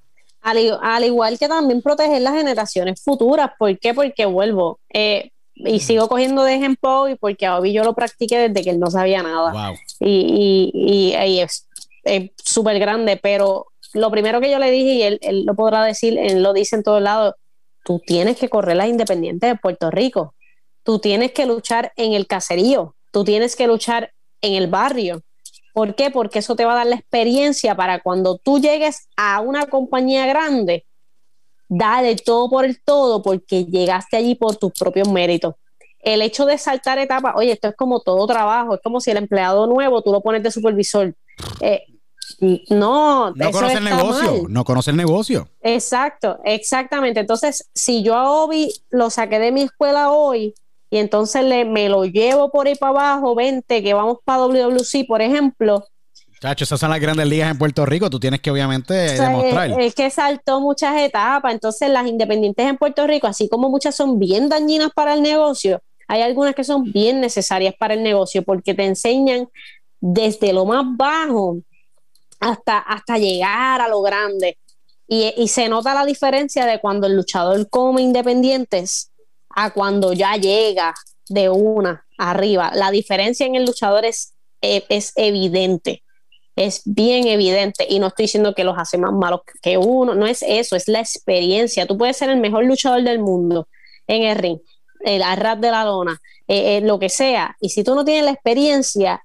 Al, 0.42 1.04
igual 1.04 1.40
que 1.40 1.48
también 1.48 1.82
proteger 1.82 2.22
las 2.22 2.34
generaciones 2.34 3.02
futuras. 3.02 3.50
¿Por 3.58 3.76
qué? 3.80 3.92
Porque 3.92 4.26
vuelvo. 4.26 4.78
Eh, 4.94 5.32
y 5.56 5.80
sigo 5.80 6.08
cogiendo 6.08 6.44
de 6.44 6.54
ejemplo 6.54 7.08
y 7.08 7.16
porque 7.16 7.46
a 7.46 7.58
Obi 7.58 7.72
yo 7.72 7.82
lo 7.82 7.94
practiqué 7.94 8.38
desde 8.38 8.62
que 8.62 8.70
él 8.70 8.78
no 8.78 8.92
sabía 8.92 9.24
nada. 9.24 9.74
Y, 9.98 10.70
y, 10.72 11.16
y, 11.16 11.40
es 11.40 11.66
súper 12.44 12.78
grande, 12.78 13.16
pero 13.20 13.66
lo 13.92 14.08
primero 14.12 14.40
que 14.40 14.48
yo 14.48 14.60
le 14.60 14.70
dije, 14.70 14.92
y 14.92 15.02
él, 15.02 15.18
él, 15.20 15.44
lo 15.44 15.56
podrá 15.56 15.82
decir, 15.82 16.16
él 16.16 16.44
lo 16.44 16.52
dice 16.52 16.76
en 16.76 16.84
todos 16.84 17.02
lados, 17.02 17.34
tú 17.82 18.00
tienes 18.06 18.36
que 18.36 18.48
correr 18.48 18.76
las 18.76 18.86
independientes 18.86 19.50
de 19.50 19.58
Puerto 19.58 19.90
Rico, 19.90 20.36
tú 20.84 21.00
tienes 21.00 21.32
que 21.32 21.46
luchar 21.46 21.92
en 21.96 22.12
el 22.12 22.28
caserío, 22.28 22.94
tú 23.10 23.24
tienes 23.24 23.56
que 23.56 23.66
luchar 23.66 24.12
en 24.40 24.54
el 24.54 24.68
barrio. 24.68 25.22
¿Por 25.72 25.94
qué? 25.94 26.10
Porque 26.10 26.40
eso 26.40 26.54
te 26.54 26.64
va 26.64 26.72
a 26.72 26.76
dar 26.76 26.86
la 26.86 26.96
experiencia 26.96 27.74
para 27.74 28.00
cuando 28.00 28.38
tú 28.38 28.58
llegues 28.58 29.08
a 29.16 29.40
una 29.40 29.66
compañía 29.66 30.26
grande, 30.26 30.86
dale 31.68 32.16
todo 32.16 32.50
por 32.50 32.64
el 32.64 32.82
todo 32.82 33.22
porque 33.22 33.64
llegaste 33.64 34.16
allí 34.16 34.34
por 34.34 34.56
tus 34.56 34.72
propios 34.72 35.08
méritos. 35.08 35.54
El 36.00 36.20
hecho 36.20 36.44
de 36.44 36.58
saltar 36.58 36.98
etapas, 36.98 37.34
oye, 37.36 37.52
esto 37.52 37.68
es 37.68 37.76
como 37.76 38.00
todo 38.00 38.26
trabajo, 38.26 38.74
es 38.74 38.80
como 38.82 39.00
si 39.00 39.10
el 39.10 39.16
empleado 39.16 39.66
nuevo 39.66 40.02
tú 40.02 40.12
lo 40.12 40.20
pones 40.20 40.42
de 40.42 40.50
supervisor. 40.50 41.14
Eh, 41.60 41.84
no, 42.70 43.30
no 43.30 43.50
conoce 43.50 43.78
el 43.78 43.84
negocio, 43.84 44.46
no 44.48 44.64
conoce 44.64 44.90
el 44.90 44.96
negocio. 44.96 45.48
Exacto, 45.60 46.38
exactamente. 46.44 47.20
Entonces, 47.20 47.70
si 47.74 48.02
yo 48.02 48.14
a 48.14 48.30
Obi 48.30 48.72
lo 48.90 49.10
saqué 49.10 49.38
de 49.38 49.52
mi 49.52 49.62
escuela 49.62 50.10
hoy 50.10 50.54
y 50.92 50.98
entonces 50.98 51.42
le, 51.42 51.64
me 51.64 51.88
lo 51.88 52.04
llevo 52.04 52.50
por 52.50 52.66
ahí 52.66 52.74
para 52.74 52.90
abajo, 52.90 53.34
vente, 53.34 53.82
que 53.82 53.94
vamos 53.94 54.18
para 54.26 54.42
WWC, 54.42 55.06
por 55.08 55.22
ejemplo. 55.22 55.86
Chacho, 56.38 56.64
esas 56.64 56.78
son 56.78 56.90
las 56.90 57.00
grandes 57.00 57.26
ligas 57.26 57.50
en 57.50 57.56
Puerto 57.56 57.86
Rico, 57.86 58.10
tú 58.10 58.20
tienes 58.20 58.42
que 58.42 58.50
obviamente 58.50 58.92
demostrar. 58.92 59.80
Es, 59.80 59.94
que 59.94 60.10
saltó 60.10 60.60
muchas 60.60 61.00
etapas, 61.00 61.50
entonces 61.50 61.88
las 61.88 62.06
independientes 62.06 62.66
en 62.66 62.76
Puerto 62.76 63.06
Rico, 63.06 63.26
así 63.26 63.48
como 63.48 63.70
muchas 63.70 63.94
son 63.94 64.18
bien 64.18 64.50
dañinas 64.50 64.90
para 64.94 65.14
el 65.14 65.22
negocio, 65.22 65.80
hay 66.08 66.20
algunas 66.20 66.54
que 66.54 66.62
son 66.62 66.92
bien 66.92 67.22
necesarias 67.22 67.74
para 67.78 67.94
el 67.94 68.02
negocio 68.02 68.42
porque 68.42 68.74
te 68.74 68.84
enseñan 68.84 69.48
desde 69.98 70.52
lo 70.52 70.66
más 70.66 70.84
bajo 70.94 71.56
hasta, 72.38 72.80
hasta 72.80 73.16
llegar 73.16 73.80
a 73.80 73.88
lo 73.88 74.02
grande. 74.02 74.58
Y, 75.08 75.48
se 75.48 75.68
nota 75.68 75.94
la 75.94 76.04
diferencia 76.04 76.64
de 76.64 76.80
cuando 76.80 77.06
el 77.06 77.16
luchador 77.16 77.68
come 77.68 78.00
independientes 78.00 79.11
a 79.54 79.70
cuando 79.70 80.12
ya 80.12 80.36
llega 80.36 80.94
de 81.28 81.48
una 81.48 82.04
arriba. 82.18 82.72
La 82.74 82.90
diferencia 82.90 83.46
en 83.46 83.54
el 83.54 83.64
luchador 83.64 84.04
es, 84.04 84.34
e, 84.60 84.84
es 84.88 85.12
evidente, 85.16 86.02
es 86.56 86.82
bien 86.84 87.26
evidente. 87.26 87.86
Y 87.88 87.98
no 87.98 88.08
estoy 88.08 88.24
diciendo 88.24 88.54
que 88.54 88.64
los 88.64 88.78
hace 88.78 88.98
más 88.98 89.12
malos 89.12 89.40
que 89.62 89.78
uno, 89.78 90.14
no 90.14 90.26
es 90.26 90.42
eso, 90.42 90.76
es 90.76 90.88
la 90.88 91.00
experiencia. 91.00 91.86
Tú 91.86 91.96
puedes 91.96 92.16
ser 92.16 92.30
el 92.30 92.38
mejor 92.38 92.64
luchador 92.64 93.02
del 93.02 93.18
mundo 93.18 93.68
en 94.06 94.22
el 94.24 94.36
ring, 94.36 94.58
el 95.00 95.22
arras 95.22 95.60
de 95.60 95.70
la 95.70 95.84
lona, 95.84 96.20
eh, 96.48 96.78
eh, 96.78 96.80
lo 96.82 96.98
que 96.98 97.08
sea. 97.08 97.56
Y 97.60 97.70
si 97.70 97.84
tú 97.84 97.94
no 97.94 98.04
tienes 98.04 98.24
la 98.24 98.32
experiencia, 98.32 99.22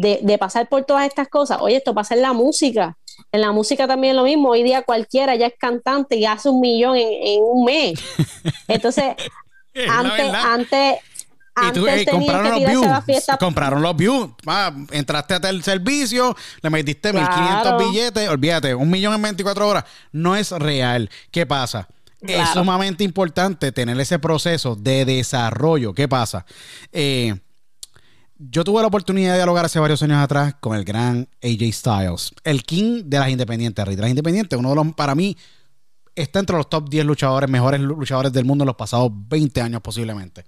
de, 0.00 0.38
pasar 0.38 0.68
por 0.68 0.84
todas 0.84 1.06
estas 1.06 1.28
cosas. 1.28 1.58
Oye, 1.60 1.76
esto 1.76 1.94
pasa 1.94 2.14
en 2.14 2.22
la 2.22 2.32
música. 2.32 2.96
En 3.32 3.40
la 3.40 3.52
música 3.52 3.86
también 3.86 4.12
es 4.12 4.16
lo 4.16 4.24
mismo. 4.24 4.50
Hoy 4.50 4.62
día 4.62 4.82
cualquiera 4.82 5.34
ya 5.34 5.46
es 5.46 5.54
cantante 5.58 6.16
y 6.16 6.24
hace 6.24 6.48
un 6.48 6.60
millón 6.60 6.96
en, 6.96 7.42
un 7.42 7.64
mes. 7.64 7.98
Entonces, 8.68 9.16
antes, 9.88 10.34
antes, 10.34 10.98
antes 11.54 12.06
compraron, 12.10 12.50
los 12.50 12.70
views, 12.70 13.26
compraron 13.38 13.82
los 13.82 13.96
views. 13.96 14.30
entraste 14.90 15.34
hasta 15.34 15.50
el 15.50 15.62
servicio, 15.62 16.36
le 16.62 16.70
metiste 16.70 17.12
1500 17.12 17.78
billetes, 17.78 18.28
olvídate, 18.28 18.74
un 18.74 18.90
millón 18.90 19.14
en 19.14 19.22
24 19.22 19.68
horas. 19.68 19.84
No 20.12 20.36
es 20.36 20.50
real. 20.50 21.10
¿Qué 21.30 21.46
pasa? 21.46 21.88
Es 22.20 22.48
sumamente 22.50 23.04
importante 23.04 23.70
tener 23.70 23.98
ese 24.00 24.18
proceso 24.18 24.74
de 24.74 25.04
desarrollo. 25.04 25.94
¿Qué 25.94 26.08
pasa? 26.08 26.44
Eh, 26.92 27.34
yo 28.38 28.64
tuve 28.64 28.80
la 28.80 28.88
oportunidad 28.88 29.32
de 29.32 29.38
dialogar 29.38 29.64
hace 29.64 29.80
varios 29.80 30.02
años 30.02 30.18
atrás 30.18 30.54
con 30.60 30.76
el 30.76 30.84
gran 30.84 31.28
AJ 31.42 31.72
Styles, 31.72 32.32
el 32.44 32.62
king 32.62 33.02
de 33.04 33.18
las 33.18 33.30
independientes, 33.30 33.84
rey 33.84 33.96
de 33.96 34.02
las 34.02 34.10
independientes, 34.10 34.58
uno 34.58 34.70
de 34.70 34.74
los, 34.76 34.94
para 34.94 35.14
mí, 35.14 35.36
está 36.22 36.40
entre 36.40 36.56
los 36.56 36.68
top 36.68 36.88
10 36.88 37.04
luchadores, 37.06 37.48
mejores 37.48 37.80
luchadores 37.80 38.32
del 38.32 38.44
mundo 38.44 38.64
en 38.64 38.66
los 38.66 38.76
pasados 38.76 39.10
20 39.12 39.60
años 39.60 39.80
posiblemente. 39.80 40.44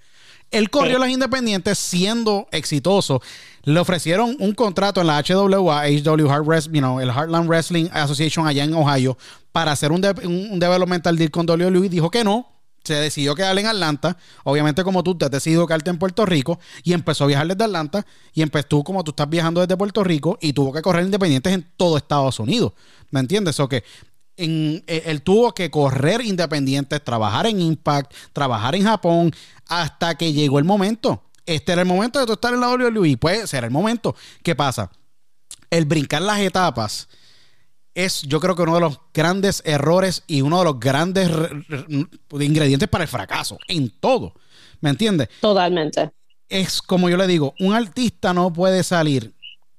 Él 0.50 0.68
corrió 0.68 0.98
las 0.98 1.10
independientes 1.10 1.78
siendo 1.78 2.48
exitoso. 2.50 3.22
Le 3.62 3.78
ofrecieron 3.78 4.36
un 4.40 4.52
contrato 4.52 5.00
en 5.00 5.06
la 5.06 5.22
HWA, 5.22 5.84
HW 5.86 6.28
Hard 6.28 6.72
you 6.72 6.80
know, 6.80 6.98
el 7.00 7.10
Heartland 7.10 7.48
Wrestling 7.48 7.88
Association 7.92 8.46
allá 8.46 8.64
en 8.64 8.74
Ohio, 8.74 9.16
para 9.52 9.72
hacer 9.72 9.92
un, 9.92 10.04
un 10.24 10.58
developmental 10.58 11.16
deal 11.16 11.30
con 11.30 11.48
WWE. 11.48 11.88
Dijo 11.88 12.10
que 12.10 12.24
no, 12.24 12.48
se 12.82 12.94
decidió 12.94 13.34
quedar 13.34 13.56
en 13.58 13.66
Atlanta. 13.66 14.16
Obviamente, 14.44 14.82
como 14.82 15.02
tú 15.02 15.16
te 15.16 15.26
has 15.26 15.30
decidido 15.30 15.66
quedarte 15.66 15.90
en 15.90 15.98
Puerto 15.98 16.24
Rico 16.26 16.58
y 16.82 16.92
empezó 16.92 17.24
a 17.24 17.26
viajar 17.28 17.46
desde 17.46 17.64
Atlanta 17.64 18.06
y 18.32 18.42
empezó 18.42 18.82
como 18.82 19.04
tú 19.04 19.10
estás 19.10 19.28
viajando 19.28 19.60
desde 19.60 19.76
Puerto 19.76 20.02
Rico 20.02 20.38
y 20.40 20.52
tuvo 20.52 20.72
que 20.72 20.82
correr 20.82 21.04
independientes 21.04 21.52
en 21.52 21.70
todo 21.76 21.96
Estados 21.96 22.40
Unidos. 22.40 22.72
¿Me 23.10 23.20
entiendes? 23.20 23.58
O 23.60 23.68
que 23.68 23.84
en, 24.43 24.82
eh, 24.86 25.03
él 25.07 25.22
tuvo 25.22 25.53
que 25.53 25.70
correr 25.70 26.20
independientes, 26.20 27.03
trabajar 27.03 27.47
en 27.47 27.61
Impact, 27.61 28.12
trabajar 28.32 28.74
en 28.74 28.84
Japón, 28.84 29.32
hasta 29.66 30.16
que 30.16 30.32
llegó 30.32 30.59
el 30.59 30.64
momento. 30.64 31.22
Este 31.47 31.72
era 31.72 31.82
el 31.82 31.88
momento 31.88 32.18
de 32.18 32.26
tú 32.26 32.32
estar 32.32 32.53
en 32.55 32.61
la 32.61 32.68
WWE. 32.70 33.16
Puede 33.16 33.47
ser 33.47 33.64
el 33.64 33.70
momento. 33.70 34.14
¿Qué 34.43 34.55
pasa? 34.55 34.91
El 35.70 35.84
brincar 35.84 36.22
las 36.22 36.41
etapas 36.41 37.09
es 37.95 38.22
yo 38.22 38.41
creo 38.41 38.55
que 38.55 38.62
uno 38.62 38.74
de 38.74 38.80
los 38.80 39.01
grandes 39.12 39.62
errores 39.64 40.22
y 40.26 40.43
uno 40.43 40.59
de 40.59 40.64
los 40.64 40.80
grandes 40.80 41.28
ingredientes 42.30 42.88
para 42.88 43.05
el 43.05 43.09
fracaso 43.09 43.59
en 43.68 43.91
todo. 43.91 44.34
¿Me 44.80 44.91
entiendes? 44.91 45.28
Totalmente. 45.41 46.11
Es 46.49 46.82
como 46.82 47.09
yo 47.09 47.16
le 47.16 47.26
digo, 47.26 47.55
un 47.61 47.74
artista 47.74 48.32
no 48.32 48.53
puede 48.53 48.82
salir 48.82 49.34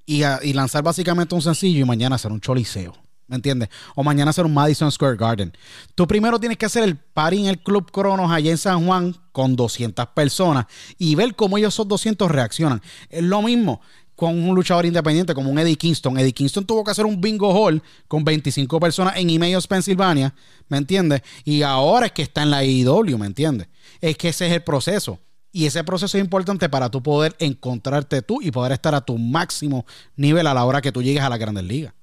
y, 0.06 0.52
lanzar 0.52 0.82
básicamente 0.82 1.34
un 1.34 1.42
sencillo 1.42 1.80
y 1.80 1.84
mañana 1.84 2.16
hacer 2.16 2.32
un 2.32 2.40
choliseo. 2.40 2.94
¿Me 3.32 3.36
entiendes? 3.36 3.70
O 3.94 4.04
mañana 4.04 4.28
hacer 4.28 4.44
un 4.44 4.52
Madison 4.52 4.92
Square 4.92 5.16
Garden. 5.16 5.56
Tú 5.94 6.06
primero 6.06 6.38
tienes 6.38 6.58
que 6.58 6.66
hacer 6.66 6.84
el 6.84 6.98
party 6.98 7.38
en 7.38 7.46
el 7.46 7.62
Club 7.62 7.90
Cronos 7.90 8.30
allá 8.30 8.50
en 8.50 8.58
San 8.58 8.84
Juan 8.84 9.16
con 9.32 9.56
200 9.56 10.06
personas 10.08 10.66
y 10.98 11.14
ver 11.14 11.34
cómo 11.34 11.56
ellos 11.56 11.72
esos 11.72 11.88
200 11.88 12.30
reaccionan. 12.30 12.82
Es 13.08 13.22
lo 13.22 13.40
mismo 13.40 13.80
con 14.16 14.38
un 14.38 14.54
luchador 14.54 14.84
independiente 14.84 15.32
como 15.32 15.48
un 15.48 15.58
Eddie 15.58 15.76
Kingston. 15.76 16.18
Eddie 16.18 16.34
Kingston 16.34 16.66
tuvo 16.66 16.84
que 16.84 16.90
hacer 16.90 17.06
un 17.06 17.22
bingo 17.22 17.50
hall 17.54 17.82
con 18.06 18.22
25 18.22 18.78
personas 18.78 19.16
en 19.16 19.30
Emmaus, 19.30 19.66
Pensilvania, 19.66 20.34
¿me 20.68 20.76
entiendes? 20.76 21.22
Y 21.42 21.62
ahora 21.62 22.04
es 22.04 22.12
que 22.12 22.20
está 22.20 22.42
en 22.42 22.50
la 22.50 22.62
IW, 22.62 23.16
¿me 23.16 23.24
entiendes? 23.24 23.68
Es 24.02 24.18
que 24.18 24.28
ese 24.28 24.46
es 24.46 24.52
el 24.52 24.62
proceso. 24.62 25.18
Y 25.52 25.64
ese 25.64 25.82
proceso 25.84 26.18
es 26.18 26.22
importante 26.22 26.68
para 26.68 26.90
tú 26.90 27.02
poder 27.02 27.34
encontrarte 27.38 28.20
tú 28.20 28.42
y 28.42 28.50
poder 28.50 28.72
estar 28.72 28.94
a 28.94 29.00
tu 29.00 29.16
máximo 29.16 29.86
nivel 30.16 30.46
a 30.46 30.52
la 30.52 30.66
hora 30.66 30.82
que 30.82 30.92
tú 30.92 31.02
llegues 31.02 31.22
a 31.22 31.30
la 31.30 31.38
Grandes 31.38 31.64
Ligas. 31.64 31.94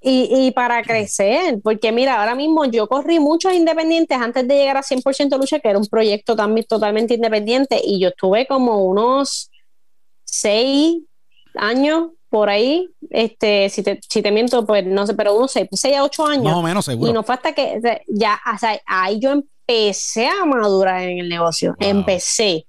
Y, 0.00 0.28
y, 0.30 0.50
para 0.52 0.82
crecer, 0.82 1.58
porque 1.64 1.90
mira, 1.90 2.20
ahora 2.20 2.34
mismo 2.34 2.64
yo 2.66 2.86
corrí 2.86 3.18
muchos 3.18 3.54
independientes 3.54 4.16
antes 4.16 4.46
de 4.46 4.54
llegar 4.54 4.76
a 4.76 4.82
100% 4.82 5.36
lucha, 5.38 5.58
que 5.58 5.68
era 5.68 5.78
un 5.78 5.86
proyecto 5.86 6.36
también 6.36 6.66
totalmente 6.66 7.14
independiente, 7.14 7.80
y 7.82 7.98
yo 7.98 8.08
estuve 8.08 8.46
como 8.46 8.84
unos 8.84 9.50
seis, 10.24 10.98
años 11.56 12.10
por 12.28 12.50
ahí, 12.50 12.88
este, 13.10 13.68
si 13.70 13.82
te, 13.82 14.00
si 14.08 14.20
te 14.22 14.30
miento, 14.30 14.66
pues 14.66 14.84
no 14.84 15.06
sé, 15.06 15.14
pero 15.14 15.34
unos 15.34 15.52
6, 15.52 15.68
6 15.72 15.96
a 15.96 16.04
8 16.04 16.26
años. 16.26 16.44
Más 16.44 16.54
o 16.54 16.62
menos, 16.62 16.84
seguro. 16.84 17.10
Y 17.10 17.14
no 17.14 17.22
falta 17.22 17.52
que 17.52 17.80
ya, 18.08 18.38
o 18.52 18.58
sea, 18.58 18.80
ahí 18.84 19.18
yo 19.20 19.30
empecé 19.30 20.26
a 20.26 20.44
madurar 20.44 21.02
en 21.02 21.18
el 21.18 21.28
negocio, 21.28 21.74
empecé. 21.78 22.66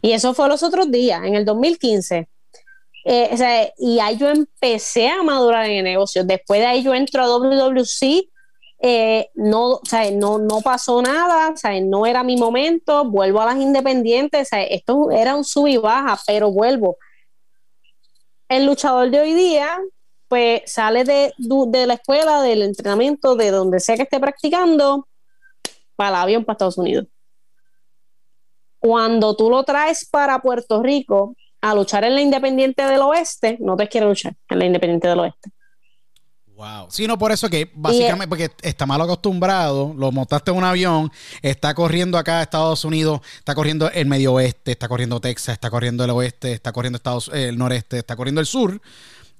Y 0.00 0.12
eso 0.12 0.34
fue 0.34 0.48
los 0.48 0.62
otros 0.62 0.90
días, 0.90 1.22
en 1.24 1.34
el 1.34 1.44
2015. 1.44 2.28
Eh, 3.04 3.72
y 3.78 3.98
ahí 3.98 4.16
yo 4.16 4.28
empecé 4.28 5.08
a 5.08 5.22
madurar 5.22 5.66
en 5.66 5.78
el 5.78 5.84
negocio. 5.84 6.24
Después 6.24 6.60
de 6.60 6.66
ahí 6.66 6.82
yo 6.82 6.94
entro 6.94 7.22
a 7.22 7.28
WWC, 7.28 8.28
eh, 8.84 9.28
no, 9.34 9.74
o 9.74 9.80
no, 10.14 10.38
no 10.38 10.60
pasó 10.60 11.02
nada, 11.02 11.50
o 11.50 11.80
no 11.82 12.06
era 12.06 12.22
mi 12.22 12.36
momento, 12.36 13.04
vuelvo 13.04 13.40
a 13.40 13.46
las 13.46 13.56
independientes, 13.56 14.48
esto 14.52 15.10
era 15.10 15.36
un 15.36 15.44
sub 15.44 15.68
y 15.68 15.76
baja, 15.76 16.20
pero 16.26 16.50
vuelvo 16.50 16.96
el 18.56 18.66
luchador 18.66 19.10
de 19.10 19.20
hoy 19.20 19.34
día 19.34 19.80
pues 20.28 20.62
sale 20.64 21.04
de, 21.04 21.34
de 21.36 21.86
la 21.86 21.94
escuela, 21.94 22.40
del 22.40 22.62
entrenamiento, 22.62 23.36
de 23.36 23.50
donde 23.50 23.80
sea 23.80 23.96
que 23.96 24.04
esté 24.04 24.18
practicando, 24.18 25.06
para 25.94 26.08
el 26.08 26.14
avión 26.16 26.44
para 26.46 26.54
Estados 26.54 26.78
Unidos. 26.78 27.06
Cuando 28.78 29.36
tú 29.36 29.50
lo 29.50 29.62
traes 29.64 30.08
para 30.08 30.40
Puerto 30.40 30.82
Rico 30.82 31.36
a 31.62 31.74
luchar 31.74 32.04
en 32.04 32.14
la 32.14 32.20
Independiente 32.20 32.82
del 32.82 33.00
Oeste, 33.00 33.56
no 33.60 33.76
te 33.76 33.88
quiere 33.88 34.06
luchar 34.06 34.34
en 34.50 34.58
la 34.58 34.66
Independiente 34.66 35.08
del 35.08 35.20
Oeste. 35.20 35.50
Wow. 36.54 36.88
Sí, 36.90 37.06
no, 37.06 37.18
por 37.18 37.32
eso 37.32 37.48
que 37.48 37.70
básicamente, 37.74 38.28
porque 38.28 38.50
está 38.60 38.84
mal 38.84 39.00
acostumbrado, 39.00 39.94
lo 39.96 40.12
montaste 40.12 40.50
en 40.50 40.58
un 40.58 40.64
avión, 40.64 41.10
está 41.40 41.74
corriendo 41.74 42.18
acá 42.18 42.40
a 42.40 42.42
Estados 42.42 42.84
Unidos, 42.84 43.20
está 43.38 43.54
corriendo 43.54 43.90
el 43.90 44.06
medio 44.06 44.34
oeste, 44.34 44.72
está 44.72 44.86
corriendo 44.86 45.18
Texas, 45.18 45.54
está 45.54 45.70
corriendo 45.70 46.04
el 46.04 46.10
oeste, 46.10 46.52
está 46.52 46.70
corriendo 46.72 46.98
Estados, 46.98 47.30
el 47.32 47.56
noreste, 47.56 47.98
está 47.98 48.16
corriendo 48.16 48.40
el 48.40 48.46
sur 48.46 48.80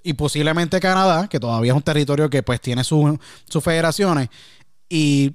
y 0.03 0.15
posiblemente 0.15 0.81
Canadá, 0.81 1.29
que 1.29 1.39
todavía 1.39 1.73
es 1.73 1.77
un 1.77 1.83
territorio 1.83 2.29
que 2.31 2.43
pues 2.43 2.61
tiene 2.61 2.83
sus 2.83 3.19
federaciones. 3.61 4.29
Y 4.89 5.35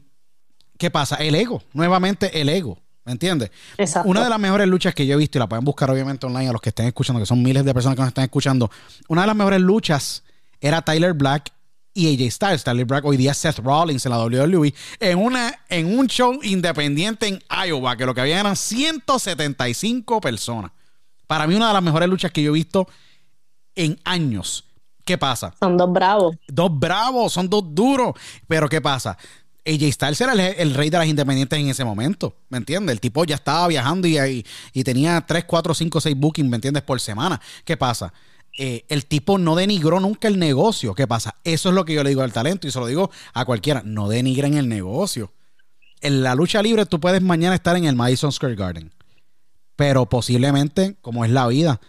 ¿qué 0.77 0.91
pasa? 0.91 1.15
El 1.17 1.35
ego, 1.35 1.61
nuevamente 1.73 2.41
el 2.41 2.49
ego. 2.49 2.79
¿Me 3.07 3.13
entiendes? 3.13 3.51
Una 4.03 4.25
de 4.25 4.29
las 4.29 4.37
mejores 4.37 4.67
luchas 4.67 4.93
que 4.93 5.07
yo 5.07 5.15
he 5.15 5.17
visto, 5.17 5.37
y 5.37 5.39
la 5.39 5.47
pueden 5.47 5.63
buscar 5.63 5.89
obviamente 5.89 6.25
online 6.25 6.49
a 6.49 6.51
los 6.51 6.59
que 6.59 6.69
estén 6.69 6.87
escuchando, 6.87 7.21
que 7.21 7.25
son 7.25 7.41
miles 7.41 7.63
de 7.63 7.73
personas 7.73 7.95
que 7.95 8.01
nos 8.01 8.09
están 8.09 8.25
escuchando. 8.25 8.69
Una 9.07 9.21
de 9.21 9.27
las 9.27 9.35
mejores 9.37 9.61
luchas 9.61 10.23
era 10.59 10.81
Tyler 10.81 11.13
Black 11.13 11.53
y 11.93 12.13
AJ 12.13 12.31
Styles. 12.33 12.63
Tyler 12.65 12.83
Black 12.83 13.05
hoy 13.05 13.15
día 13.15 13.33
Seth 13.33 13.59
Rollins 13.59 14.05
en 14.05 14.11
la 14.11 14.19
WWE 14.19 14.73
en, 14.99 15.19
una, 15.19 15.57
en 15.69 15.97
un 15.97 16.07
show 16.07 16.37
independiente 16.43 17.29
en 17.29 17.41
Iowa, 17.49 17.95
que 17.95 18.05
lo 18.05 18.13
que 18.13 18.19
había 18.19 18.41
eran 18.41 18.57
175 18.57 20.19
personas. 20.19 20.71
Para 21.27 21.47
mí, 21.47 21.55
una 21.55 21.69
de 21.69 21.73
las 21.75 21.83
mejores 21.83 22.09
luchas 22.09 22.31
que 22.31 22.43
yo 22.43 22.49
he 22.49 22.55
visto 22.55 22.89
en 23.73 23.97
años. 24.03 24.65
¿Qué 25.05 25.17
pasa? 25.17 25.55
Son 25.61 25.77
dos 25.77 25.93
bravos. 25.93 26.35
Dos 26.49 26.77
bravos, 26.77 27.31
son 27.31 27.49
dos 27.49 27.63
duros. 27.73 28.15
Pero 28.49 28.67
¿qué 28.67 28.81
pasa? 28.81 29.17
AJ 29.67 29.91
Styles 29.91 30.21
era 30.21 30.33
el, 30.33 30.73
rey 30.73 30.89
de 30.89 30.97
las 30.97 31.07
independientes 31.07 31.59
en 31.59 31.67
ese 31.67 31.83
momento, 31.83 32.35
¿me 32.49 32.57
entiendes? 32.57 32.93
El 32.93 33.01
tipo 33.01 33.25
ya 33.25 33.35
estaba 33.35 33.67
viajando 33.67 34.07
y, 34.07 34.45
y, 34.73 34.83
tenía 34.83 35.19
3, 35.21 35.43
4, 35.45 35.73
5, 35.73 36.01
6 36.01 36.15
bookings, 36.17 36.49
¿me 36.49 36.55
entiendes? 36.55 36.83
Por 36.83 37.01
semana. 37.01 37.41
¿Qué 37.65 37.75
pasa? 37.75 38.13
Eh, 38.57 38.85
el 38.87 39.05
tipo 39.05 39.37
no 39.37 39.55
denigró 39.55 39.99
nunca 39.99 40.27
el 40.27 40.39
negocio. 40.39 40.95
¿Qué 40.95 41.05
pasa? 41.05 41.35
Eso 41.43 41.69
es 41.69 41.75
lo 41.75 41.85
que 41.85 41.93
yo 41.93 42.03
le 42.03 42.09
digo 42.09 42.23
al 42.23 42.33
talento 42.33 42.67
y 42.67 42.71
se 42.71 42.79
lo 42.79 42.87
digo 42.87 43.11
a 43.33 43.45
cualquiera. 43.45 43.83
No 43.85 44.09
denigren 44.09 44.55
el 44.57 44.67
negocio. 44.67 45.31
En 46.01 46.23
la 46.23 46.33
lucha 46.33 46.61
libre 46.61 46.85
tú 46.85 46.99
puedes 46.99 47.21
mañana 47.21 47.55
estar 47.55 47.75
en 47.75 47.85
el 47.85 47.95
Madison 47.95 48.31
Square 48.31 48.55
Garden. 48.55 48.91
Pero 49.75 50.07
posiblemente, 50.07 50.95
como 51.01 51.23
es 51.23 51.29
la 51.29 51.45
vida, 51.47 51.79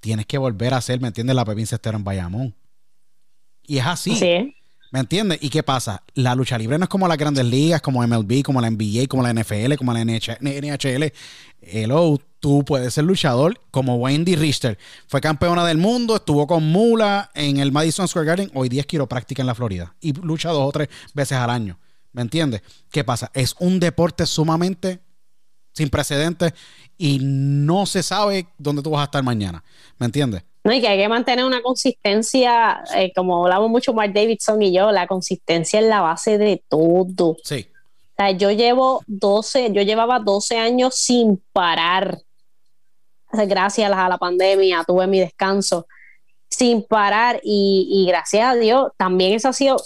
tienes 0.00 0.26
que 0.26 0.36
volver 0.36 0.74
a 0.74 0.78
hacer, 0.78 1.00
¿me 1.00 1.08
entiendes? 1.08 1.34
La 1.34 1.46
Pepín 1.46 1.66
Cestero 1.66 1.96
en 1.96 2.04
Bayamón. 2.04 2.54
Y 3.62 3.78
es 3.78 3.86
así. 3.86 4.16
Sí. 4.16 4.54
¿Me 4.92 4.98
entiendes? 4.98 5.38
¿Y 5.40 5.50
qué 5.50 5.62
pasa? 5.62 6.02
La 6.14 6.34
lucha 6.34 6.58
libre 6.58 6.76
no 6.76 6.84
es 6.84 6.88
como 6.88 7.06
las 7.06 7.16
grandes 7.16 7.44
ligas, 7.44 7.80
como 7.80 8.04
MLB, 8.04 8.42
como 8.42 8.60
la 8.60 8.68
NBA, 8.70 9.06
como 9.08 9.22
la 9.22 9.32
NFL, 9.32 9.74
como 9.76 9.92
la 9.92 10.04
NHL. 10.04 11.12
Hello, 11.62 12.18
tú 12.40 12.64
puedes 12.64 12.94
ser 12.94 13.04
luchador 13.04 13.60
como 13.70 13.96
Wendy 13.96 14.34
Richter. 14.34 14.78
Fue 15.06 15.20
campeona 15.20 15.64
del 15.64 15.78
mundo, 15.78 16.16
estuvo 16.16 16.44
con 16.48 16.64
Mula 16.64 17.30
en 17.34 17.58
el 17.58 17.70
Madison 17.70 18.08
Square 18.08 18.26
Garden. 18.26 18.50
Hoy 18.54 18.68
día 18.68 18.80
es 18.80 18.86
quiropráctica 18.86 19.42
en 19.42 19.46
la 19.46 19.54
Florida 19.54 19.94
y 20.00 20.12
lucha 20.12 20.50
dos 20.50 20.68
o 20.68 20.72
tres 20.72 20.88
veces 21.14 21.38
al 21.38 21.50
año. 21.50 21.78
¿Me 22.12 22.22
entiendes? 22.22 22.62
¿Qué 22.90 23.04
pasa? 23.04 23.30
Es 23.32 23.54
un 23.60 23.78
deporte 23.78 24.26
sumamente 24.26 24.98
sin 25.72 25.88
precedentes 25.88 26.52
y 26.98 27.18
no 27.20 27.86
se 27.86 28.02
sabe 28.02 28.48
dónde 28.58 28.82
tú 28.82 28.90
vas 28.90 29.02
a 29.02 29.04
estar 29.04 29.22
mañana. 29.22 29.62
¿Me 29.98 30.06
entiendes? 30.06 30.42
No, 30.62 30.72
y 30.72 30.80
que 30.80 30.88
hay 30.88 30.98
que 30.98 31.08
mantener 31.08 31.44
una 31.44 31.62
consistencia, 31.62 32.82
eh, 32.94 33.12
como 33.14 33.44
hablamos 33.44 33.70
mucho 33.70 33.94
Mark 33.94 34.12
Davidson 34.12 34.60
y 34.60 34.72
yo, 34.72 34.92
la 34.92 35.06
consistencia 35.06 35.80
es 35.80 35.86
la 35.86 36.02
base 36.02 36.36
de 36.36 36.62
todo. 36.68 37.36
Sí. 37.42 37.66
O 37.72 38.14
sea, 38.16 38.30
yo 38.32 38.50
llevo 38.50 39.02
12, 39.06 39.72
yo 39.72 39.80
llevaba 39.82 40.18
12 40.18 40.58
años 40.58 40.96
sin 40.96 41.42
parar. 41.52 42.18
gracias 43.32 43.90
a 43.90 44.08
la 44.08 44.18
pandemia 44.18 44.84
tuve 44.86 45.06
mi 45.06 45.20
descanso 45.20 45.86
sin 46.50 46.82
parar 46.82 47.40
y, 47.42 47.86
y 47.88 48.06
gracias 48.08 48.44
a 48.44 48.54
Dios 48.54 48.90
también 48.96 49.34
eso 49.34 49.48
ha 49.48 49.52
sido 49.52 49.76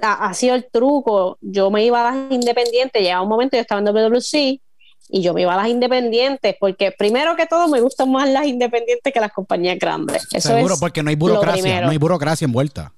ha, 0.00 0.26
ha, 0.26 0.34
sido 0.34 0.54
el 0.54 0.68
truco. 0.70 1.38
Yo 1.40 1.70
me 1.70 1.84
iba 1.84 2.06
a 2.06 2.14
las 2.14 2.30
independientes, 2.30 3.02
llegaba 3.02 3.22
un 3.22 3.28
momento 3.28 3.56
yo 3.56 3.62
estaba 3.62 3.78
en 3.78 3.86
WC 3.86 4.60
y 5.08 5.22
yo 5.22 5.34
me 5.34 5.42
iba 5.42 5.52
a 5.54 5.56
las 5.56 5.68
independientes 5.68 6.56
porque 6.58 6.92
primero 6.92 7.36
que 7.36 7.46
todo 7.46 7.68
me 7.68 7.80
gustan 7.80 8.10
más 8.10 8.28
las 8.28 8.46
independientes 8.46 9.12
que 9.12 9.20
las 9.20 9.32
compañías 9.32 9.78
grandes. 9.78 10.26
Seguro, 10.38 10.76
porque 10.78 11.02
no 11.02 11.10
hay 11.10 11.16
burocracia, 11.16 11.82
no 11.82 11.90
hay 11.90 11.98
burocracia 11.98 12.44
envuelta. 12.44 12.92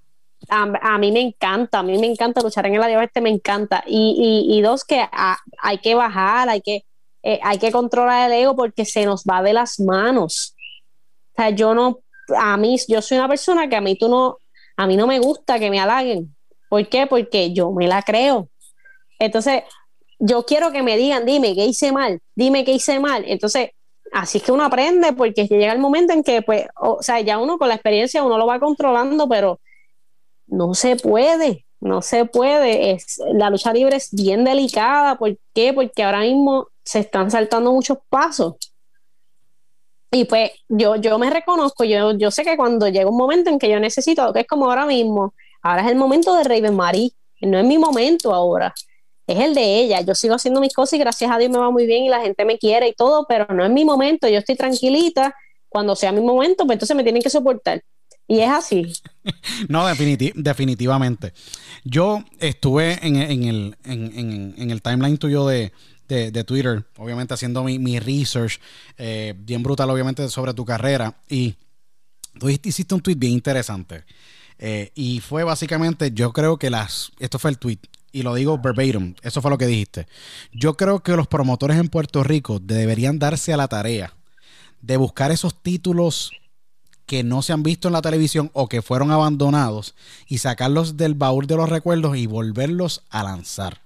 A, 0.49 0.99
mí 0.99 1.11
me 1.11 1.21
encanta, 1.21 1.81
a 1.81 1.83
mí 1.83 1.99
me 1.99 2.07
encanta 2.07 2.41
luchar 2.41 2.67
en 2.67 2.75
el 2.75 2.83
área 2.83 2.99
oeste, 2.99 3.21
me 3.21 3.31
encanta. 3.31 3.83
Y, 3.87 4.47
y, 4.49 4.61
dos, 4.61 4.85
que 4.85 5.05
hay 5.61 5.79
que 5.79 5.95
bajar, 5.95 6.49
hay 6.49 6.61
que, 6.61 6.85
eh, 7.23 7.41
hay 7.43 7.59
que 7.59 7.73
controlar 7.73 8.31
el 8.31 8.39
ego 8.39 8.55
porque 8.55 8.85
se 8.85 9.05
nos 9.07 9.25
va 9.25 9.43
de 9.43 9.53
las 9.53 9.81
manos. 9.81 10.55
O 11.33 11.37
sea, 11.37 11.51
yo 11.51 11.75
no, 11.75 12.01
a 12.39 12.57
mí, 12.57 12.77
yo 12.87 13.03
soy 13.03 13.19
una 13.19 13.29
persona 13.29 13.69
que 13.69 13.77
a 13.77 13.81
mí 13.81 13.97
tú 13.97 14.09
no, 14.09 14.39
a 14.77 14.87
mí 14.87 14.97
no 14.97 15.07
me 15.07 15.19
gusta 15.19 15.59
que 15.59 15.71
me 15.71 15.81
halaguen. 15.81 16.37
¿Por 16.69 16.89
qué? 16.89 17.07
Porque 17.07 17.53
yo 17.53 17.73
me 17.73 17.89
la 17.89 18.03
creo. 18.03 18.49
Entonces, 19.19 19.63
yo 20.19 20.45
quiero 20.45 20.73
que 20.73 20.83
me 20.83 20.97
digan, 20.97 21.25
dime 21.27 21.55
qué 21.55 21.67
hice 21.67 21.93
mal, 21.93 22.21
dime 22.35 22.65
qué 22.65 22.73
hice 22.73 23.01
mal. 23.01 23.25
Entonces, 23.27 23.71
así 24.13 24.39
es 24.39 24.45
que 24.45 24.53
uno 24.53 24.65
aprende, 24.65 25.13
porque 25.13 25.47
llega 25.47 25.73
el 25.73 25.79
momento 25.79 26.13
en 26.13 26.23
que, 26.23 26.43
pues, 26.43 26.67
o, 26.81 27.03
sea, 27.03 27.21
ya 27.21 27.39
uno 27.39 27.59
con 27.59 27.69
la 27.69 27.75
experiencia 27.75 28.23
uno 28.23 28.39
lo 28.39 28.47
va 28.47 28.61
controlando, 28.61 29.29
pero 29.29 29.61
no 30.47 30.75
se 30.75 30.97
puede, 30.97 31.67
no 31.81 32.03
se 32.03 32.25
puede. 32.25 32.99
La 33.35 33.51
lucha 33.51 33.73
libre 33.73 33.97
es 33.97 34.11
bien 34.13 34.45
delicada. 34.45 35.19
¿Por 35.19 35.37
qué? 35.55 35.73
Porque 35.73 36.03
ahora 36.03 36.21
mismo 36.21 36.69
se 36.85 37.01
están 37.01 37.31
saltando 37.31 37.73
muchos 37.73 37.99
pasos. 38.09 38.55
Y 40.13 40.25
pues 40.25 40.53
yo, 40.69 40.97
yo 40.97 41.19
me 41.19 41.31
reconozco, 41.31 41.85
yo, 41.85 42.17
yo 42.17 42.31
sé 42.31 42.45
que 42.45 42.57
cuando 42.57 42.89
llega 42.89 43.11
un 43.11 43.17
momento 43.17 43.51
en 43.51 43.59
que 43.59 43.69
yo 43.69 43.81
necesito, 43.81 44.33
que 44.33 44.41
es 44.41 44.47
como 44.47 44.67
ahora 44.67 44.87
mismo, 44.87 45.35
ahora 45.63 45.83
es 45.83 45.89
el 45.91 45.97
momento 45.97 46.35
de 46.37 46.45
Raven 46.45 46.77
Marie, 46.77 47.11
no 47.43 47.59
es 47.59 47.65
mi 47.65 47.77
momento 47.77 48.33
ahora 48.33 48.73
es 49.27 49.39
el 49.39 49.55
de 49.55 49.81
ella. 49.81 50.01
Yo 50.03 50.15
sigo 50.15 50.35
haciendo 50.35 50.61
mis 50.61 50.73
cosas 50.73 50.95
y 50.95 50.99
gracias 50.99 51.31
a 51.31 51.39
Dios 51.39 51.51
me 51.51 51.59
va 51.59 51.71
muy 51.71 51.87
bien 51.87 52.05
y 52.05 52.09
la 52.09 52.21
gente 52.21 52.45
me 52.45 52.59
quiere 52.59 52.89
y 52.89 52.93
todo, 52.93 53.27
pero 53.29 53.47
no 53.53 53.65
es 53.65 53.71
mi 53.71 53.85
momento. 53.85 54.29
Yo 54.29 54.39
estoy 54.39 54.57
tranquilita. 54.57 55.35
Cuando 55.69 55.97
sea 55.97 56.13
mi 56.13 56.21
momento, 56.21 56.65
pues 56.65 56.77
entonces 56.77 56.97
me 56.97 57.03
tienen 57.03 57.23
que 57.23 57.31
soportar. 57.31 57.83
Y 58.29 58.41
es 58.41 58.49
así. 58.49 58.93
no, 59.69 59.87
definitivamente. 59.87 61.33
Yo 61.85 62.25
estuve 62.39 62.99
en, 63.07 63.17
el, 63.17 63.77
en, 63.85 64.71
el 64.71 64.83
timeline 64.83 65.19
tuyo 65.19 65.47
de, 65.47 65.73
Twitter, 66.45 66.85
obviamente 66.97 67.35
haciendo 67.35 67.63
mi, 67.65 67.99
research, 67.99 68.61
eh, 68.97 69.35
bien 69.37 69.63
brutal, 69.63 69.91
obviamente, 69.91 70.29
sobre 70.29 70.55
tu 70.55 70.65
carrera. 70.65 71.17
Y 71.29 71.55
tú 72.39 72.49
hiciste 72.49 72.95
un 72.95 73.01
tweet 73.01 73.17
bien 73.17 73.33
interesante. 73.33 74.05
Eh, 74.59 74.91
y 74.95 75.21
fue 75.21 75.45
básicamente, 75.45 76.13
yo 76.13 76.33
creo 76.33 76.59
que 76.59 76.71
las, 76.71 77.13
esto 77.19 77.39
fue 77.39 77.51
el 77.51 77.59
tweet, 77.59 77.79
y 78.13 78.23
lo 78.23 78.35
digo 78.35 78.59
verbatim, 78.59 79.15
eso 79.23 79.43
fue 79.43 79.51
lo 79.51 79.59
que 79.59 79.67
dijiste. 79.67 80.07
Yo 80.53 80.77
creo 80.77 81.01
que 81.01 81.17
los 81.17 81.27
promotores 81.27 81.79
en 81.79 81.89
Puerto 81.89 82.23
Rico 82.23 82.59
deberían 82.59 83.19
darse 83.19 83.53
a 83.53 83.57
la 83.57 83.69
tarea 83.69 84.15
de 84.81 84.97
buscar 84.97 85.31
esos 85.31 85.55
títulos 85.63 86.33
que 87.07 87.23
no 87.23 87.43
se 87.43 87.53
han 87.53 87.63
visto 87.63 87.89
en 87.89 87.93
la 87.93 88.03
televisión 88.03 88.51
o 88.53 88.69
que 88.69 88.83
fueron 88.83 89.11
abandonados 89.11 89.95
y 90.27 90.39
sacarlos 90.39 90.97
del 90.97 91.15
baúl 91.15 91.47
de 91.47 91.57
los 91.57 91.69
recuerdos 91.69 92.17
y 92.17 92.27
volverlos 92.27 93.03
a 93.11 93.23
lanzar. 93.23 93.86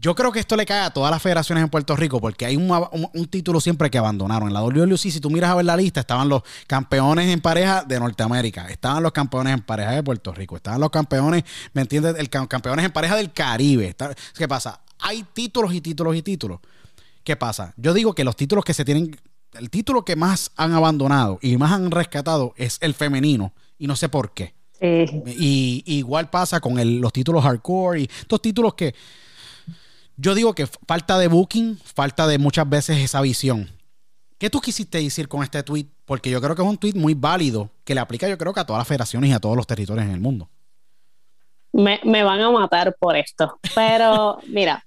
Yo 0.00 0.14
creo 0.14 0.30
que 0.30 0.40
esto 0.40 0.56
le 0.56 0.66
cae 0.66 0.82
a 0.82 0.90
todas 0.90 1.10
las 1.10 1.22
federaciones 1.22 1.64
en 1.64 1.70
Puerto 1.70 1.96
Rico 1.96 2.20
porque 2.20 2.44
hay 2.44 2.56
un, 2.56 3.26
título 3.28 3.60
siempre 3.60 3.90
que 3.90 3.98
abandonaron. 3.98 4.48
En 4.48 4.54
la 4.54 4.62
WLC, 4.62 5.10
si 5.10 5.20
tú 5.20 5.30
miras 5.30 5.50
a 5.50 5.54
ver 5.54 5.64
la 5.64 5.76
lista, 5.76 6.00
estaban 6.00 6.28
los 6.28 6.42
campeones 6.66 7.28
en 7.28 7.40
pareja 7.40 7.82
de 7.82 7.98
Norteamérica, 7.98 8.68
estaban 8.68 9.02
los 9.02 9.12
campeones 9.12 9.54
en 9.54 9.62
pareja 9.62 9.92
de 9.92 10.02
Puerto 10.02 10.32
Rico, 10.32 10.56
estaban 10.56 10.80
los 10.80 10.90
campeones, 10.90 11.44
¿me 11.72 11.82
entiendes? 11.82 12.16
El, 12.18 12.28
campeones 12.28 12.84
en 12.84 12.92
pareja 12.92 13.16
del 13.16 13.32
Caribe. 13.32 13.94
¿Qué 14.36 14.48
pasa? 14.48 14.80
Hay 14.98 15.24
títulos 15.32 15.72
y 15.72 15.80
títulos 15.80 16.14
y 16.16 16.22
títulos. 16.22 16.60
¿Qué 17.24 17.36
pasa? 17.36 17.72
Yo 17.76 17.94
digo 17.94 18.14
que 18.14 18.24
los 18.24 18.36
títulos 18.36 18.64
que 18.64 18.74
se 18.74 18.84
tienen, 18.84 19.16
el 19.54 19.70
título 19.70 20.04
que 20.04 20.14
más 20.14 20.52
han 20.56 20.72
abandonado 20.72 21.38
y 21.42 21.56
más 21.56 21.72
han 21.72 21.90
rescatado 21.90 22.54
es 22.56 22.78
el 22.80 22.94
femenino 22.94 23.52
y 23.78 23.86
no 23.86 23.96
sé 23.96 24.08
por 24.08 24.32
qué. 24.32 24.54
Y, 24.80 25.82
igual 25.86 26.28
pasa 26.28 26.60
con 26.60 27.00
los 27.00 27.12
títulos 27.12 27.42
hardcore 27.42 28.02
y 28.02 28.10
estos 28.20 28.42
títulos 28.42 28.74
que 28.74 28.94
yo 30.16 30.34
digo 30.34 30.54
que 30.54 30.66
falta 30.66 31.18
de 31.18 31.28
booking, 31.28 31.78
falta 31.78 32.26
de 32.26 32.38
muchas 32.38 32.68
veces 32.68 32.98
esa 32.98 33.20
visión. 33.20 33.70
¿Qué 34.38 34.50
tú 34.50 34.60
quisiste 34.60 34.98
decir 34.98 35.28
con 35.28 35.42
este 35.42 35.62
tweet? 35.62 35.86
Porque 36.04 36.30
yo 36.30 36.40
creo 36.40 36.54
que 36.54 36.62
es 36.62 36.68
un 36.68 36.76
tweet 36.76 36.94
muy 36.94 37.14
válido 37.14 37.70
que 37.84 37.94
le 37.94 38.00
aplica 38.00 38.28
yo 38.28 38.36
creo 38.36 38.52
que 38.52 38.60
a 38.60 38.66
todas 38.66 38.80
las 38.80 38.88
federaciones 38.88 39.30
y 39.30 39.32
a 39.32 39.40
todos 39.40 39.56
los 39.56 39.66
territorios 39.66 40.06
en 40.06 40.12
el 40.12 40.20
mundo. 40.20 40.48
Me, 41.72 42.00
van 42.22 42.40
a 42.40 42.50
matar 42.50 42.96
por 42.98 43.16
esto. 43.16 43.58
Pero 43.74 44.38
mira, 44.48 44.84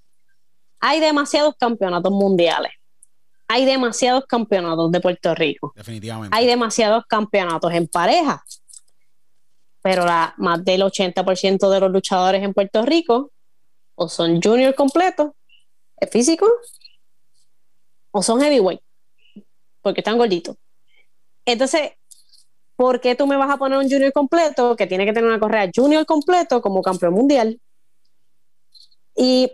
hay 0.80 1.00
demasiados 1.00 1.54
campeonatos 1.58 2.12
mundiales. 2.12 2.72
Hay 3.48 3.64
demasiados 3.64 4.24
campeonatos 4.26 4.92
de 4.92 5.00
Puerto 5.00 5.34
Rico. 5.34 5.72
Definitivamente. 5.74 6.36
Hay 6.36 6.46
demasiados 6.46 7.04
campeonatos 7.08 7.72
en 7.72 7.88
pareja. 7.88 8.44
pero 9.82 10.04
la, 10.04 10.34
más 10.38 10.64
del 10.64 10.82
80% 10.82 11.68
de 11.68 11.80
los 11.80 11.90
luchadores 11.90 12.42
en 12.42 12.54
Puerto 12.54 12.82
Rico 12.82 13.32
o 14.00 14.08
son 14.08 14.40
junior 14.40 14.74
completos, 14.74 15.32
es 15.98 16.08
físico, 16.08 16.46
o 18.12 18.22
son 18.22 18.40
heavyweight, 18.40 18.80
porque 19.82 20.00
están 20.00 20.16
gorditos. 20.16 20.56
Entonces, 21.44 21.92
¿por 22.76 23.02
qué 23.02 23.14
tú 23.14 23.26
me 23.26 23.36
vas 23.36 23.50
a 23.50 23.58
poner 23.58 23.78
un 23.78 23.90
junior 23.90 24.10
completo 24.14 24.74
que 24.74 24.86
tiene 24.86 25.04
que 25.04 25.12
tener 25.12 25.28
una 25.28 25.38
correa 25.38 25.70
junior 25.74 26.06
completo 26.06 26.62
como 26.62 26.80
campeón 26.80 27.12
mundial? 27.12 27.60
Y 29.14 29.52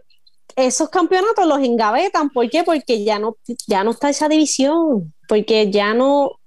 esos 0.55 0.91
campeonatos 0.91 1.45
los 1.45 1.59
engavetan, 1.59 2.31
¿por 2.31 2.49
qué? 2.49 2.63
Porque 2.63 3.03
ya 3.03 3.19
no, 3.19 3.37
ya 3.67 3.83
no 3.83 3.91
está 3.91 4.11
esa 4.11 4.29
división, 4.29 5.13
porque 5.29 5.73
ya 5.73 5.93
no, 5.93 6.39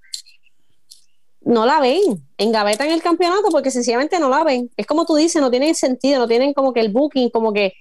no 1.42 1.66
la 1.66 1.80
ven, 1.80 2.28
engavetan 2.38 2.90
el 2.90 3.02
campeonato 3.02 3.50
porque 3.52 3.72
sencillamente 3.72 4.20
no 4.20 4.30
la 4.30 4.44
ven. 4.44 4.70
Es 4.78 4.86
como 4.86 5.06
tú 5.06 5.16
dices, 5.16 5.42
no 5.42 5.52
tienen 5.52 5.76
sentido, 5.76 6.20
no 6.20 6.28
tienen 6.28 6.54
como 6.54 6.74
que 6.74 6.82
el 6.82 6.92
booking, 6.92 7.30
como 7.30 7.54
que 7.54 7.74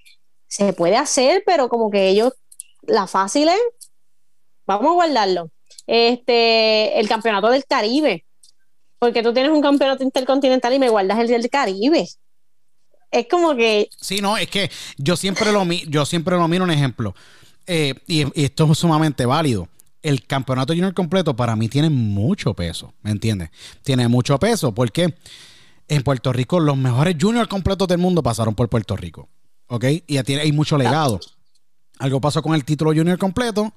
se 0.46 0.72
puede 0.72 0.96
hacer, 0.96 1.42
pero 1.44 1.68
como 1.68 1.90
que 1.90 2.08
ellos, 2.08 2.32
la 2.82 3.06
fácil 3.06 3.48
es, 3.48 3.60
vamos 4.66 4.90
a 4.90 4.94
guardarlo. 4.94 5.50
Este, 5.86 6.98
el 6.98 7.08
campeonato 7.08 7.48
del 7.48 7.64
Caribe, 7.64 8.24
porque 8.98 9.22
tú 9.22 9.32
tienes 9.32 9.52
un 9.52 9.62
campeonato 9.62 10.02
intercontinental 10.02 10.72
y 10.72 10.78
me 10.78 10.88
guardas 10.90 11.18
el 11.18 11.28
del 11.28 11.48
Caribe. 11.50 12.06
Es 13.10 13.26
como 13.28 13.56
que... 13.56 13.88
Sí, 14.00 14.20
no, 14.20 14.36
es 14.36 14.48
que 14.48 14.70
yo 14.98 15.16
siempre 15.16 15.50
lo, 15.50 15.64
yo 15.64 16.04
siempre 16.04 16.36
lo 16.36 16.46
miro 16.46 16.64
un 16.64 16.70
ejemplo, 16.70 17.14
eh, 17.66 17.94
y, 18.06 18.22
y 18.40 18.44
esto 18.44 18.70
es 18.70 18.78
sumamente 18.78 19.26
válido 19.26 19.68
el 20.02 20.26
campeonato 20.26 20.72
junior 20.72 20.94
completo 20.94 21.34
para 21.34 21.56
mí 21.56 21.68
tiene 21.68 21.90
mucho 21.90 22.54
peso, 22.54 22.94
¿me 23.02 23.10
entiendes? 23.10 23.50
Tiene 23.82 24.08
mucho 24.08 24.38
peso 24.38 24.72
porque 24.72 25.14
en 25.88 26.02
Puerto 26.02 26.32
Rico 26.32 26.60
los 26.60 26.76
mejores 26.76 27.16
junior 27.20 27.48
completos 27.48 27.88
del 27.88 27.98
mundo 27.98 28.22
pasaron 28.22 28.54
por 28.54 28.68
Puerto 28.68 28.96
Rico, 28.96 29.28
¿ok? 29.66 29.84
Y 30.06 30.18
hay 30.18 30.52
mucho 30.52 30.78
legado. 30.78 31.20
Algo 31.98 32.20
pasó 32.20 32.42
con 32.42 32.54
el 32.54 32.64
título 32.64 32.92
junior 32.94 33.18
completo 33.18 33.72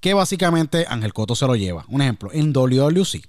que 0.00 0.14
básicamente 0.14 0.86
Ángel 0.88 1.12
Coto 1.12 1.34
se 1.34 1.46
lo 1.46 1.56
lleva. 1.56 1.84
Un 1.88 2.02
ejemplo, 2.02 2.30
en 2.32 2.52
WWC. 2.52 3.26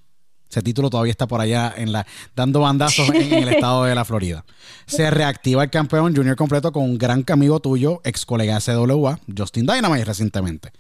Ese 0.48 0.62
título 0.62 0.90
todavía 0.90 1.12
está 1.12 1.28
por 1.28 1.42
allá 1.42 1.74
en 1.76 1.92
la, 1.92 2.06
dando 2.36 2.60
bandazos 2.60 3.10
en, 3.10 3.34
el 3.34 3.50
estado 3.56 3.86
de 3.86 3.96
la 3.96 4.06
Florida. 4.06 4.46
Se 4.86 5.10
reactiva 5.10 5.64
el 5.64 5.72
campeón 5.72 6.16
junior 6.16 6.36
completo 6.36 6.72
con 6.72 6.84
un 6.84 6.98
gran 6.98 7.26
amigo 7.28 7.60
tuyo, 7.60 8.02
ex 8.04 8.26
colega 8.26 8.60
de 8.60 8.62
CWA, 8.62 9.20
Justin 9.36 9.66
Dynamite, 9.66 10.06
recientemente. 10.06 10.72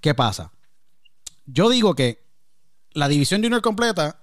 ¿Qué 0.00 0.14
pasa? 0.14 0.52
Yo 1.50 1.70
digo 1.70 1.94
que 1.94 2.22
la 2.92 3.08
división 3.08 3.42
junior 3.42 3.62
completa, 3.62 4.20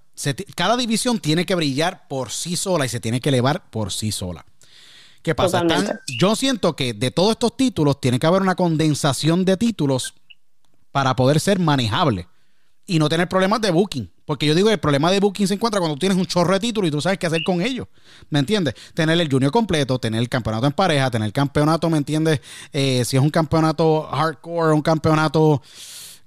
cada 0.55 0.77
división 0.77 1.19
tiene 1.19 1.45
que 1.45 1.55
brillar 1.55 2.07
por 2.07 2.31
sí 2.31 2.55
sola 2.55 2.85
y 2.85 2.89
se 2.89 2.99
tiene 2.99 3.19
que 3.19 3.29
elevar 3.29 3.69
por 3.69 3.91
sí 3.91 4.11
sola. 4.11 4.45
¿Qué 5.23 5.33
pasa? 5.33 5.63
yo 6.19 6.35
siento 6.35 6.75
que 6.75 6.93
de 6.93 7.09
todos 7.09 7.31
estos 7.31 7.57
títulos 7.57 7.99
tiene 7.99 8.19
que 8.19 8.27
haber 8.27 8.43
una 8.43 8.53
condensación 8.53 9.43
de 9.43 9.57
títulos 9.57 10.13
para 10.91 11.15
poder 11.15 11.39
ser 11.39 11.59
manejable 11.59 12.27
y 12.85 12.99
no 12.99 13.09
tener 13.09 13.27
problemas 13.27 13.59
de 13.61 13.71
booking. 13.71 14.11
Porque 14.25 14.45
yo 14.45 14.53
digo, 14.53 14.69
el 14.69 14.79
problema 14.79 15.11
de 15.11 15.19
booking 15.19 15.47
se 15.47 15.55
encuentra 15.55 15.79
cuando 15.79 15.97
tienes 15.97 16.17
un 16.17 16.25
chorro 16.25 16.53
de 16.53 16.59
títulos 16.59 16.87
y 16.87 16.91
tú 16.91 17.01
sabes 17.01 17.17
qué 17.17 17.25
hacer 17.25 17.43
con 17.43 17.61
ellos. 17.61 17.87
¿Me 18.29 18.39
entiendes? 18.39 18.75
Tener 18.93 19.19
el 19.19 19.31
junior 19.31 19.51
completo, 19.51 19.99
tener 19.99 20.19
el 20.19 20.29
campeonato 20.29 20.67
en 20.67 20.73
pareja, 20.73 21.09
tener 21.09 21.25
el 21.25 21.33
campeonato, 21.33 21.89
¿me 21.89 21.97
entiendes? 21.97 22.41
Eh, 22.71 23.03
si 23.05 23.17
es 23.17 23.23
un 23.23 23.29
campeonato 23.29 24.03
hardcore, 24.03 24.73
un 24.73 24.81
campeonato 24.81 25.61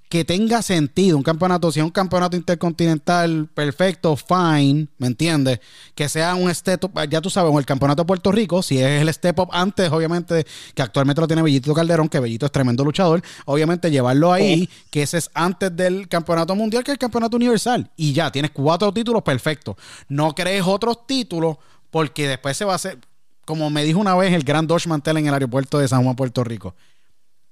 que 0.09 0.25
tenga 0.25 0.63
sentido. 0.63 1.17
Un 1.17 1.23
campeonato, 1.23 1.71
si 1.71 1.81
es 1.81 1.85
un 1.85 1.91
campeonato 1.91 2.37
intercontinental, 2.37 3.49
perfecto, 3.53 4.17
fine, 4.17 4.89
¿me 4.99 5.07
entiendes? 5.07 5.61
Que 5.95 6.09
sea 6.09 6.35
un 6.35 6.53
step 6.55 6.85
up, 6.85 7.09
ya 7.09 7.21
tú 7.21 7.29
sabes, 7.31 7.55
el 7.55 7.67
campeonato 7.67 8.03
de 8.03 8.07
Puerto 8.07 8.33
Rico, 8.33 8.63
si 8.63 8.79
es 8.79 9.03
el 9.03 9.13
step 9.13 9.39
up 9.39 9.49
antes, 9.53 9.91
obviamente, 9.91 10.47
que 10.75 10.83
actualmente 10.83 11.21
lo 11.21 11.27
tiene 11.27 11.43
Bellito 11.43 11.75
Calderón, 11.75 12.09
que 12.09 12.21
Bellito 12.21 12.47
es 12.47 12.53
tremendo 12.53 12.85
luchador, 12.85 13.23
obviamente 13.45 13.91
llevarlo 13.91 14.33
ahí, 14.33 14.69
que 14.91 15.03
ese 15.03 15.19
es 15.19 15.31
antes 15.35 15.75
del 15.77 16.09
campeonato 16.09 16.55
mundial, 16.55 16.83
que 16.85 16.93
es 16.93 16.95
el 16.95 16.99
campeonato 16.99 17.37
universal. 17.37 17.91
Y 17.97 18.13
ya, 18.13 18.33
tienes 18.33 18.51
cuatro 18.53 18.93
títulos, 18.93 19.23
perfecto. 19.23 19.77
No 20.09 20.35
crees 20.35 20.65
otros 20.67 21.07
títulos, 21.07 21.59
porque 21.91 22.29
después 22.29 22.57
se 22.57 22.65
va 22.65 22.73
a 22.73 22.77
hacer, 22.77 22.99
como 23.45 23.69
me 23.71 23.85
dijo 23.85 23.99
una 23.99 24.15
vez 24.15 24.33
el 24.33 24.43
gran 24.43 24.67
Dodge 24.67 24.89
Mantel 24.89 25.19
en 25.19 25.27
el 25.27 25.35
aeropuerto 25.35 25.79
de 25.79 25.89
San 25.89 26.03
Juan, 26.03 26.17
Puerto 26.17 26.45
Rico. 26.45 26.75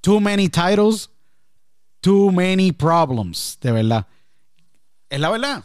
Too 0.01 0.21
many 0.21 0.49
titles 0.49 1.11
too 2.01 2.31
many 2.31 2.73
problems, 2.73 3.59
de 3.61 3.73
verdad. 3.73 4.07
Es 5.09 5.21
la 5.21 5.31
verdad. 5.31 5.65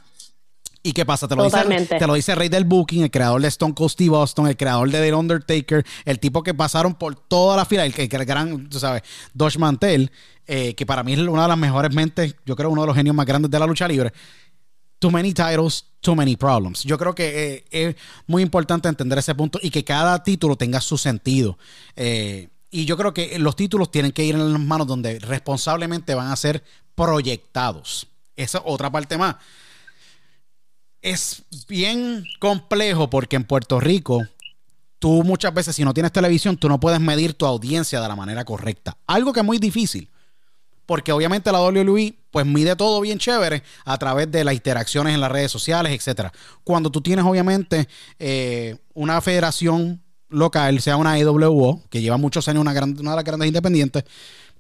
¿Y 0.84 0.94
qué 0.94 1.06
pasa? 1.06 1.28
Te 1.28 1.36
lo, 1.36 1.44
dice, 1.44 1.86
te 1.86 2.08
lo 2.08 2.16
dice 2.16 2.34
Rey 2.34 2.50
del 2.50 2.64
Booking, 2.66 3.04
el 3.04 3.12
creador 3.12 3.40
de 3.42 3.48
Stone 3.50 3.76
Cold 3.76 3.92
Steve 3.92 4.16
Austin, 4.16 4.48
el 4.48 4.58
creador 4.58 4.90
de 4.90 5.00
The 5.00 5.14
Undertaker, 5.14 5.86
el 6.06 6.20
tipo 6.20 6.42
que 6.42 6.56
pasaron 6.56 6.96
por 6.96 7.16
toda 7.16 7.56
la 7.56 7.66
fila, 7.66 7.86
el, 7.86 7.94
que 7.94 8.10
el 8.10 8.26
gran, 8.26 8.68
tú 8.68 8.80
sabes, 8.80 9.04
Dodge 9.34 9.60
Mantel, 9.60 10.12
eh, 10.48 10.74
que 10.74 10.86
para 10.88 11.04
mí 11.04 11.14
es 11.14 11.20
una 11.20 11.44
de 11.44 11.48
las 11.50 11.58
mejores 11.58 11.94
mentes, 11.94 12.36
yo 12.46 12.56
creo 12.56 12.72
uno 12.72 12.82
de 12.82 12.88
los 12.88 12.96
genios 12.96 13.16
más 13.16 13.28
grandes 13.28 13.52
de 13.52 13.60
la 13.60 13.68
lucha 13.68 13.88
libre. 13.88 14.12
Too 14.98 15.12
many 15.12 15.34
titles, 15.34 15.86
too 16.00 16.16
many 16.16 16.36
problems. 16.36 16.84
Yo 16.84 16.98
creo 16.98 17.14
que 17.14 17.66
eh, 17.72 17.90
es 17.90 17.96
muy 18.26 18.42
importante 18.42 18.90
entender 18.90 19.20
ese 19.20 19.36
punto 19.36 19.60
y 19.62 19.70
que 19.70 19.84
cada 19.84 20.24
título 20.24 20.56
tenga 20.56 20.82
su 20.82 20.98
sentido. 20.98 21.60
Eh, 21.96 22.50
y 22.72 22.86
yo 22.86 22.98
creo 22.98 23.14
que 23.14 23.38
los 23.38 23.58
títulos 23.58 23.92
tienen 23.92 24.14
que 24.14 24.24
ir 24.24 24.34
en 24.36 24.54
las 24.54 24.62
manos 24.62 24.88
donde 24.88 25.20
responsablemente 25.20 26.16
van 26.16 26.32
a 26.32 26.36
ser 26.38 26.64
proyectados. 26.96 28.08
Esa 28.38 28.60
es 28.60 28.64
otra 28.66 28.90
parte 28.90 29.18
más. 29.18 29.36
Es 31.02 31.44
bien 31.68 32.24
complejo 32.40 33.10
porque 33.10 33.36
en 33.36 33.44
Puerto 33.44 33.80
Rico, 33.82 34.26
tú 35.00 35.24
muchas 35.24 35.54
veces, 35.54 35.76
si 35.76 35.84
no 35.84 35.94
tienes 35.94 36.14
televisión, 36.14 36.56
tú 36.56 36.70
no 36.70 36.80
puedes 36.80 37.02
medir 37.02 37.34
tu 37.34 37.46
audiencia 37.46 38.00
de 38.00 38.08
la 38.08 38.16
manera 38.16 38.46
correcta. 38.46 38.98
Algo 39.06 39.34
que 39.34 39.42
es 39.42 39.46
muy 39.46 39.58
difícil. 39.58 40.10
Porque 40.86 41.12
obviamente 41.12 41.52
la 41.52 41.62
WWE 41.62 42.16
pues 42.32 42.46
mide 42.46 42.76
todo 42.76 43.02
bien 43.02 43.20
chévere 43.20 43.64
a 43.86 43.98
través 43.98 44.32
de 44.32 44.44
las 44.44 44.54
interacciones 44.54 45.14
en 45.14 45.22
las 45.22 45.32
redes 45.32 45.52
sociales, 45.52 45.94
etcétera. 45.94 46.32
Cuando 46.64 46.90
tú 46.90 47.02
tienes 47.02 47.26
obviamente 47.26 47.88
eh, 48.18 48.78
una 48.94 49.20
federación 49.22 50.02
local, 50.32 50.82
sea 50.82 50.98
una 50.98 51.20
EWO, 51.20 51.84
que 51.90 52.02
lleva 52.02 52.18
muchos 52.18 52.48
años 52.48 52.62
una, 52.62 52.72
una 52.72 53.12
de 53.12 53.16
las 53.16 53.24
grandes 53.24 53.48
independientes, 53.48 54.04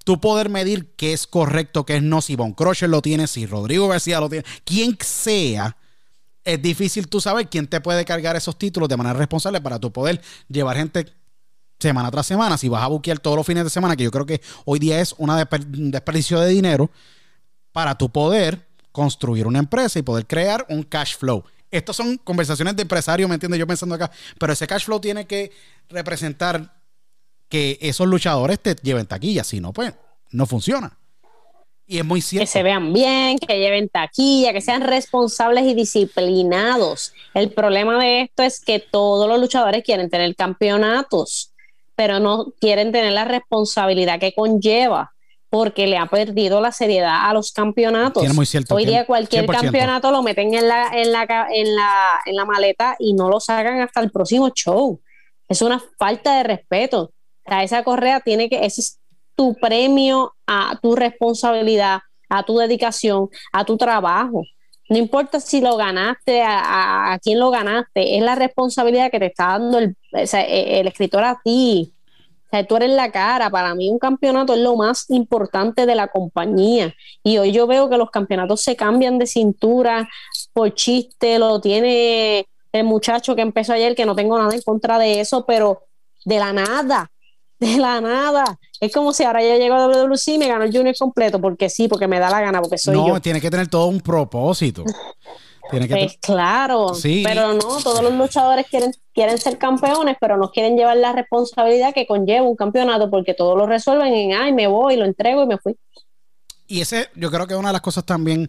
tú 0.04 0.20
poder 0.20 0.50
medir 0.50 0.94
qué 0.96 1.14
es 1.14 1.28
correcto, 1.28 1.86
qué 1.86 1.98
es 1.98 2.04
no, 2.04 2.22
si 2.22 2.36
Von 2.36 2.54
Crusher 2.54 2.90
lo 2.90 3.02
tiene, 3.02 3.28
si 3.28 3.46
Rodrigo 3.46 3.88
García 3.88 4.20
lo 4.20 4.30
tiene, 4.30 4.46
quien 4.64 4.98
sea, 5.02 5.78
es 6.44 6.62
difícil 6.62 7.08
tú 7.08 7.22
saber 7.22 7.50
quién 7.50 7.68
te 7.68 7.82
puede 7.82 8.06
cargar 8.06 8.36
esos 8.36 8.58
títulos 8.58 8.90
de 8.90 8.98
manera 8.98 9.18
responsable 9.18 9.62
para 9.62 9.80
tú 9.80 9.92
poder 9.92 10.22
llevar 10.48 10.78
gente 10.78 11.06
semana 11.80 12.12
tras 12.12 12.26
semana. 12.26 12.58
Si 12.58 12.70
vas 12.70 12.84
a 12.84 12.88
buquear 12.88 13.20
todos 13.20 13.38
los 13.38 13.46
fines 13.46 13.64
de 13.64 13.70
semana, 13.70 13.96
que 13.96 14.04
yo 14.04 14.12
creo 14.12 14.26
que 14.26 14.42
hoy 14.66 14.80
día 14.80 15.00
es 15.00 15.14
un 15.18 15.32
desperdicio 15.92 16.40
de 16.40 16.50
dinero, 16.50 16.90
para 17.72 17.98
tu 17.98 18.10
poder 18.10 18.68
construir 18.92 19.48
una 19.48 19.60
empresa 19.60 20.00
y 20.00 20.02
poder 20.02 20.28
crear 20.28 20.66
un 20.70 20.84
cash 20.84 21.16
flow. 21.18 21.44
Estas 21.72 21.96
son 21.96 22.18
conversaciones 22.18 22.76
de 22.76 22.82
empresario, 22.82 23.28
¿me 23.30 23.36
entiendes? 23.36 23.58
Yo 23.58 23.66
pensando 23.66 23.96
acá, 23.96 24.12
pero 24.38 24.52
ese 24.52 24.68
cash 24.68 24.84
flow 24.84 25.00
tiene 25.00 25.26
que 25.26 25.52
representar 25.90 26.74
que 27.48 27.78
esos 27.82 28.08
luchadores 28.08 28.60
te 28.60 28.76
lleven 28.76 29.06
taquilla, 29.06 29.44
si 29.44 29.60
no, 29.62 29.72
pues 29.72 29.94
no 30.32 30.46
funciona. 30.46 30.98
Y 31.88 31.98
es 31.98 32.06
muy 32.06 32.22
cierto. 32.22 32.44
Que 32.44 32.52
se 32.52 32.64
vean 32.64 32.94
bien, 32.94 33.38
que 33.38 33.58
lleven 33.58 33.90
taquilla, 33.90 34.54
que 34.54 34.62
sean 34.62 34.82
responsables 34.82 35.66
y 35.66 35.74
disciplinados. 35.74 37.14
El 37.34 37.52
problema 37.52 38.02
de 38.02 38.22
esto 38.22 38.44
es 38.44 38.62
que 38.62 38.80
todos 38.80 39.28
los 39.28 39.40
luchadores 39.40 39.84
quieren 39.84 40.10
tener 40.10 40.34
campeonatos, 40.36 41.52
pero 41.96 42.20
no 42.20 42.54
quieren 42.60 42.92
tener 42.92 43.12
la 43.12 43.26
responsabilidad 43.26 44.20
que 44.20 44.34
conlleva 44.34 45.12
porque 45.52 45.86
le 45.86 45.98
ha 45.98 46.06
perdido 46.06 46.62
la 46.62 46.72
seriedad 46.72 47.30
a 47.30 47.34
los 47.34 47.52
campeonatos. 47.52 48.24
Hoy 48.70 48.86
día 48.86 49.06
cualquier 49.06 49.46
campeonato 49.46 50.10
lo 50.10 50.24
meten 50.24 50.54
en 50.54 50.66
la, 50.66 50.88
en, 50.94 51.12
la, 51.12 51.28
en, 51.54 51.76
la, 51.76 52.22
en 52.26 52.36
la 52.38 52.46
maleta 52.46 52.96
y 52.98 53.12
no 53.12 53.30
lo 53.30 53.42
sacan 53.42 53.82
hasta 53.82 54.00
el 54.00 54.12
próximo 54.12 54.50
show. 54.52 55.02
Es 55.50 55.62
una 55.62 55.84
falta 56.00 56.38
de 56.38 56.44
respeto. 56.44 57.12
O 57.46 57.50
sea, 57.50 57.64
esa 57.64 57.84
correa 57.84 58.22
tiene 58.22 58.48
que, 58.48 58.66
ese 58.66 58.80
es 58.80 59.00
tu 59.36 59.54
premio 59.56 60.34
a 60.48 60.80
tu 60.82 60.96
responsabilidad, 60.96 62.00
a 62.30 62.44
tu 62.44 62.58
dedicación, 62.58 63.28
a 63.52 63.66
tu 63.66 63.76
trabajo. 63.76 64.44
No 64.88 64.98
importa 64.98 65.42
si 65.42 65.60
lo 65.60 65.76
ganaste, 65.76 66.44
a, 66.44 67.12
a, 67.12 67.20
quién 67.20 67.40
lo 67.40 67.50
ganaste, 67.50 68.16
es 68.16 68.24
la 68.24 68.36
responsabilidad 68.36 69.12
que 69.12 69.20
te 69.20 69.26
está 69.26 69.48
dando 69.48 69.80
el, 69.80 69.98
el 70.14 70.88
escritor 70.88 71.26
a 71.26 71.42
ti 71.44 71.94
sea, 72.52 72.68
tú 72.68 72.76
eres 72.76 72.92
la 72.92 73.12
cara. 73.12 73.50
Para 73.50 73.74
mí 73.76 73.90
un 73.90 74.00
campeonato 74.00 74.54
es 74.54 74.60
lo 74.60 74.76
más 74.76 75.10
importante 75.10 75.86
de 75.86 75.96
la 75.96 76.08
compañía. 76.08 76.94
Y 77.24 77.38
hoy 77.38 77.52
yo 77.52 77.68
veo 77.68 77.90
que 77.90 77.98
los 77.98 78.12
campeonatos 78.12 78.62
se 78.62 78.76
cambian 78.76 79.18
de 79.18 79.28
cintura 79.28 80.10
por 80.54 80.74
chiste, 80.74 81.40
lo 81.40 81.60
tiene 81.62 82.46
el 82.72 82.84
muchacho 82.84 83.36
que 83.36 83.42
empezó 83.42 83.74
ayer, 83.74 83.96
que 83.96 84.06
no 84.06 84.16
tengo 84.16 84.38
nada 84.38 84.54
en 84.54 84.62
contra 84.62 84.98
de 84.98 85.20
eso, 85.20 85.46
pero 85.46 85.84
de 86.26 86.40
la 86.40 86.54
nada, 86.54 87.12
de 87.60 87.78
la 87.78 88.02
nada. 88.02 88.60
Es 88.80 88.94
como 88.94 89.14
si 89.14 89.24
ahora 89.24 89.42
ya 89.42 89.58
llego 89.58 89.76
a 89.76 89.88
WWC 89.88 90.28
y 90.28 90.38
me 90.38 90.48
gano 90.48 90.64
el 90.64 90.76
Junior 90.76 90.96
completo, 90.98 91.40
porque 91.40 91.70
sí, 91.70 91.88
porque 91.88 92.08
me 92.08 92.20
da 92.20 92.30
la 92.30 92.42
gana, 92.42 92.62
porque 92.62 92.78
soy 92.78 92.96
yo. 92.96 93.08
No, 93.08 93.22
tiene 93.22 93.42
que 93.42 93.52
tener 93.52 93.68
todo 93.68 93.88
un 93.88 94.02
propósito. 94.02 94.84
Tiene 95.72 95.88
que 95.88 95.96
Pues 95.96 96.18
claro, 96.22 96.94
Sí. 96.94 97.24
pero 97.26 97.54
no, 97.54 97.60
todos 97.82 98.04
los 98.04 98.14
luchadores 98.14 98.68
quieren, 98.68 98.92
quieren 99.14 99.38
ser 99.38 99.58
campeones, 99.58 100.18
pero 100.22 100.38
no 100.38 100.52
quieren 100.52 100.76
llevar 100.78 100.98
la 100.98 101.14
responsabilidad 101.14 101.94
que 101.94 102.06
conlleva 102.06 102.48
un 102.48 102.56
campeonato 102.56 103.10
porque 103.10 103.34
todos 103.34 103.58
lo 103.58 103.66
resuelven 103.66 104.14
en, 104.14 104.34
ay, 104.34 104.54
me 104.54 104.68
voy, 104.68 104.98
lo 104.98 105.06
entrego 105.06 105.44
y 105.44 105.48
me 105.48 105.58
fui. 105.58 105.76
Y 106.68 106.82
ese, 106.82 107.10
yo 107.16 107.32
creo 107.32 107.48
que 107.48 107.56
una 107.56 107.70
de 107.70 107.74
las 107.74 107.82
cosas 107.82 108.06
también 108.06 108.48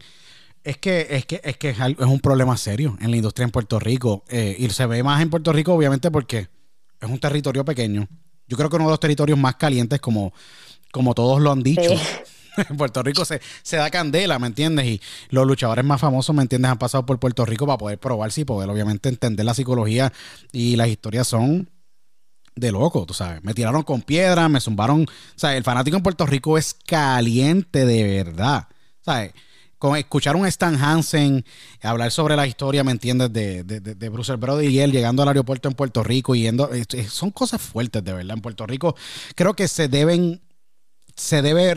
es 0.64 0.76
que 0.78 1.06
es 1.10 1.26
que 1.26 1.40
es 1.42 1.56
que 1.56 1.70
es 1.70 1.78
un 2.06 2.20
problema 2.20 2.56
serio 2.56 2.96
en 3.00 3.10
la 3.10 3.16
industria 3.16 3.44
en 3.44 3.50
Puerto 3.50 3.80
Rico. 3.80 4.22
eh, 4.28 4.54
y 4.58 4.68
se 4.70 4.86
ve 4.86 5.02
más 5.02 5.20
en 5.20 5.28
Puerto 5.30 5.52
Rico, 5.52 5.74
obviamente, 5.74 6.10
porque 6.10 6.48
es 7.00 7.10
un 7.10 7.18
territorio 7.18 7.64
pequeño. 7.64 8.06
Yo 8.46 8.56
creo 8.56 8.70
que 8.70 8.76
uno 8.76 8.84
de 8.84 8.90
los 8.92 9.00
territorios 9.00 9.38
más 9.38 9.56
calientes, 9.56 10.00
como, 10.00 10.32
como 10.92 11.14
todos 11.14 11.40
lo 11.40 11.50
han 11.50 11.62
dicho. 11.62 11.82
Sí. 11.82 11.98
En 12.56 12.76
Puerto 12.76 13.02
Rico 13.02 13.24
se, 13.24 13.40
se 13.62 13.76
da 13.76 13.90
candela, 13.90 14.38
¿me 14.38 14.46
entiendes? 14.46 14.86
Y 14.86 15.00
los 15.30 15.46
luchadores 15.46 15.84
más 15.84 16.00
famosos, 16.00 16.34
¿me 16.34 16.42
entiendes? 16.42 16.70
Han 16.70 16.78
pasado 16.78 17.06
por 17.06 17.18
Puerto 17.18 17.44
Rico 17.44 17.66
para 17.66 17.78
poder 17.78 17.98
probarse 17.98 18.42
y 18.42 18.44
poder, 18.44 18.68
obviamente, 18.70 19.08
entender 19.08 19.46
la 19.46 19.54
psicología. 19.54 20.12
Y 20.52 20.76
las 20.76 20.88
historias 20.88 21.28
son 21.28 21.68
de 22.54 22.72
loco, 22.72 23.06
tú 23.06 23.14
sabes. 23.14 23.42
Me 23.42 23.54
tiraron 23.54 23.82
con 23.82 24.02
piedra, 24.02 24.48
me 24.48 24.60
zumbaron. 24.60 25.02
O 25.02 25.38
sea, 25.38 25.56
el 25.56 25.64
fanático 25.64 25.96
en 25.96 26.02
Puerto 26.02 26.26
Rico 26.26 26.58
es 26.58 26.74
caliente 26.86 27.84
de 27.84 28.24
verdad. 28.24 28.68
¿Sabes? 29.00 29.32
Con 29.78 29.96
escuchar 29.96 30.36
un 30.36 30.46
Stan 30.46 30.76
Hansen 30.76 31.44
hablar 31.82 32.12
sobre 32.12 32.36
la 32.36 32.46
historia, 32.46 32.84
¿me 32.84 32.92
entiendes? 32.92 33.32
De, 33.32 33.64
de, 33.64 33.80
de, 33.80 34.08
Bruce 34.08 34.36
Brody 34.36 34.68
y 34.68 34.78
él 34.78 34.92
llegando 34.92 35.22
al 35.22 35.28
aeropuerto 35.28 35.68
en 35.68 35.74
Puerto 35.74 36.04
Rico 36.04 36.36
y 36.36 36.42
yendo. 36.42 36.70
son 37.08 37.32
cosas 37.32 37.60
fuertes, 37.60 38.04
de 38.04 38.12
verdad. 38.12 38.36
En 38.36 38.42
Puerto 38.42 38.64
Rico 38.66 38.94
creo 39.34 39.54
que 39.54 39.66
se 39.66 39.88
deben. 39.88 40.40
Se 41.16 41.42
debe 41.42 41.74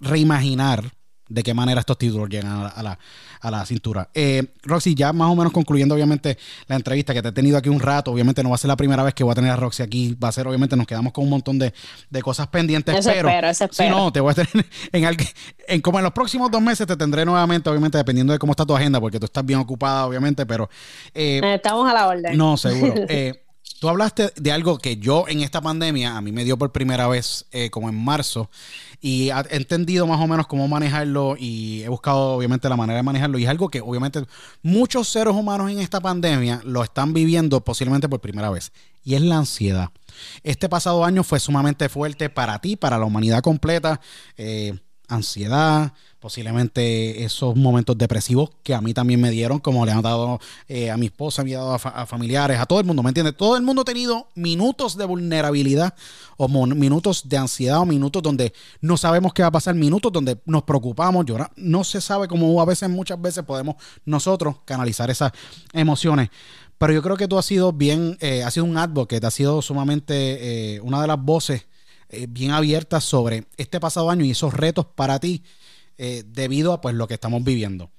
reimaginar 0.00 0.92
de 1.28 1.42
qué 1.42 1.54
manera 1.54 1.80
estos 1.80 1.98
títulos 1.98 2.28
llegan 2.28 2.52
a 2.52 2.62
la, 2.62 2.68
a 2.68 2.82
la, 2.84 2.98
a 3.40 3.50
la 3.50 3.66
cintura. 3.66 4.08
Eh, 4.14 4.44
Roxy, 4.62 4.94
ya 4.94 5.12
más 5.12 5.28
o 5.28 5.34
menos 5.34 5.52
concluyendo, 5.52 5.96
obviamente, 5.96 6.38
la 6.68 6.76
entrevista 6.76 7.12
que 7.12 7.20
te 7.20 7.28
he 7.28 7.32
tenido 7.32 7.58
aquí 7.58 7.68
un 7.68 7.80
rato, 7.80 8.12
obviamente 8.12 8.44
no 8.44 8.50
va 8.50 8.54
a 8.54 8.58
ser 8.58 8.68
la 8.68 8.76
primera 8.76 9.02
vez 9.02 9.12
que 9.12 9.24
voy 9.24 9.32
a 9.32 9.34
tener 9.34 9.50
a 9.50 9.56
Roxy 9.56 9.82
aquí, 9.82 10.14
va 10.22 10.28
a 10.28 10.32
ser, 10.32 10.46
obviamente, 10.46 10.76
nos 10.76 10.86
quedamos 10.86 11.12
con 11.12 11.24
un 11.24 11.30
montón 11.30 11.58
de, 11.58 11.74
de 12.10 12.22
cosas 12.22 12.46
pendientes, 12.46 12.94
Eso 12.94 13.10
pero 13.12 13.28
espero, 13.28 13.48
eso 13.48 13.66
si 13.72 13.88
no, 13.88 14.12
te 14.12 14.20
voy 14.20 14.30
a 14.30 14.34
tener 14.34 14.66
en, 14.92 15.02
alg- 15.02 15.34
en 15.66 15.80
como 15.80 15.98
en 15.98 16.04
los 16.04 16.12
próximos 16.12 16.48
dos 16.48 16.62
meses 16.62 16.86
te 16.86 16.96
tendré 16.96 17.24
nuevamente, 17.24 17.68
obviamente, 17.70 17.98
dependiendo 17.98 18.32
de 18.32 18.38
cómo 18.38 18.52
está 18.52 18.64
tu 18.64 18.76
agenda, 18.76 19.00
porque 19.00 19.18
tú 19.18 19.24
estás 19.26 19.44
bien 19.44 19.58
ocupada, 19.58 20.06
obviamente, 20.06 20.46
pero 20.46 20.70
eh, 21.12 21.40
Eh, 21.42 21.54
Estamos 21.56 21.90
a 21.90 21.92
la 21.92 22.06
orden. 22.06 22.36
no, 22.38 22.56
seguro. 22.56 22.94
Eh, 23.08 23.42
tú 23.80 23.88
hablaste 23.88 24.32
de 24.36 24.52
algo 24.52 24.78
que 24.78 24.96
yo 24.98 25.24
en 25.26 25.40
esta 25.40 25.60
pandemia, 25.60 26.16
a 26.16 26.20
mí 26.20 26.30
me 26.30 26.44
dio 26.44 26.56
por 26.56 26.70
primera 26.70 27.08
vez 27.08 27.46
como 27.72 27.88
en 27.88 27.96
marzo, 27.96 28.48
y 29.00 29.30
he 29.30 29.56
entendido 29.56 30.06
más 30.06 30.20
o 30.20 30.26
menos 30.26 30.46
cómo 30.46 30.68
manejarlo 30.68 31.36
y 31.38 31.82
he 31.82 31.88
buscado 31.88 32.34
obviamente 32.34 32.68
la 32.68 32.76
manera 32.76 32.98
de 32.98 33.02
manejarlo. 33.02 33.38
Y 33.38 33.44
es 33.44 33.48
algo 33.50 33.68
que 33.68 33.80
obviamente 33.80 34.24
muchos 34.62 35.08
seres 35.08 35.34
humanos 35.34 35.70
en 35.70 35.78
esta 35.80 36.00
pandemia 36.00 36.60
lo 36.64 36.82
están 36.82 37.12
viviendo 37.12 37.60
posiblemente 37.62 38.08
por 38.08 38.20
primera 38.20 38.50
vez. 38.50 38.72
Y 39.04 39.14
es 39.14 39.22
la 39.22 39.38
ansiedad. 39.38 39.90
Este 40.42 40.68
pasado 40.68 41.04
año 41.04 41.22
fue 41.22 41.40
sumamente 41.40 41.88
fuerte 41.88 42.28
para 42.30 42.58
ti, 42.60 42.76
para 42.76 42.98
la 42.98 43.04
humanidad 43.04 43.40
completa. 43.40 44.00
Eh, 44.36 44.78
ansiedad, 45.08 45.92
posiblemente 46.26 47.22
esos 47.22 47.54
momentos 47.54 47.96
depresivos 47.96 48.50
que 48.64 48.74
a 48.74 48.80
mí 48.80 48.92
también 48.92 49.20
me 49.20 49.30
dieron, 49.30 49.60
como 49.60 49.86
le 49.86 49.92
han 49.92 50.02
dado 50.02 50.40
eh, 50.66 50.90
a 50.90 50.96
mi 50.96 51.06
esposa, 51.06 51.44
me 51.44 51.54
ha 51.54 51.58
dado 51.58 51.74
a, 51.74 51.78
fa- 51.78 51.90
a 51.90 52.04
familiares, 52.04 52.58
a 52.58 52.66
todo 52.66 52.80
el 52.80 52.84
mundo, 52.84 53.00
¿me 53.04 53.10
entiendes? 53.10 53.36
Todo 53.36 53.56
el 53.56 53.62
mundo 53.62 53.82
ha 53.82 53.84
tenido 53.84 54.26
minutos 54.34 54.96
de 54.96 55.04
vulnerabilidad 55.04 55.94
o 56.36 56.48
minutos 56.48 57.28
de 57.28 57.36
ansiedad 57.36 57.78
o 57.78 57.86
minutos 57.86 58.24
donde 58.24 58.52
no 58.80 58.96
sabemos 58.96 59.32
qué 59.34 59.42
va 59.42 59.48
a 59.48 59.52
pasar, 59.52 59.76
minutos 59.76 60.10
donde 60.12 60.36
nos 60.46 60.64
preocupamos, 60.64 61.24
llorar. 61.24 61.52
No 61.54 61.84
se 61.84 62.00
sabe 62.00 62.26
cómo 62.26 62.60
a 62.60 62.64
veces, 62.64 62.90
muchas 62.90 63.22
veces 63.22 63.44
podemos 63.44 63.76
nosotros 64.04 64.56
canalizar 64.64 65.08
esas 65.08 65.30
emociones. 65.72 66.30
Pero 66.76 66.92
yo 66.92 67.02
creo 67.02 67.16
que 67.16 67.28
tú 67.28 67.38
has 67.38 67.46
sido 67.46 67.72
bien, 67.72 68.18
eh, 68.20 68.42
has 68.42 68.52
sido 68.52 68.66
un 68.66 68.76
advocate, 68.78 69.24
has 69.24 69.32
sido 69.34 69.62
sumamente 69.62 70.74
eh, 70.74 70.80
una 70.80 71.00
de 71.00 71.06
las 71.06 71.22
voces 71.22 71.66
bien 72.28 72.50
abiertas 72.50 73.04
sobre 73.04 73.46
este 73.56 73.78
pasado 73.78 74.10
año 74.10 74.24
y 74.24 74.30
esos 74.32 74.54
retos 74.54 74.86
para 74.86 75.20
ti 75.20 75.42
eh, 75.98 76.24
debido 76.26 76.72
a 76.72 76.80
pues 76.80 76.94
lo 76.94 77.06
que 77.06 77.14
estamos 77.14 77.42
viviendo. 77.44 77.90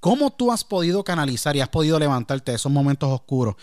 ¿Cómo 0.00 0.30
tú 0.30 0.52
has 0.52 0.64
podido 0.64 1.02
canalizar 1.04 1.56
y 1.56 1.60
has 1.60 1.68
podido 1.68 1.98
levantarte 1.98 2.52
de 2.52 2.56
esos 2.56 2.70
momentos 2.70 3.10
oscuros 3.10 3.56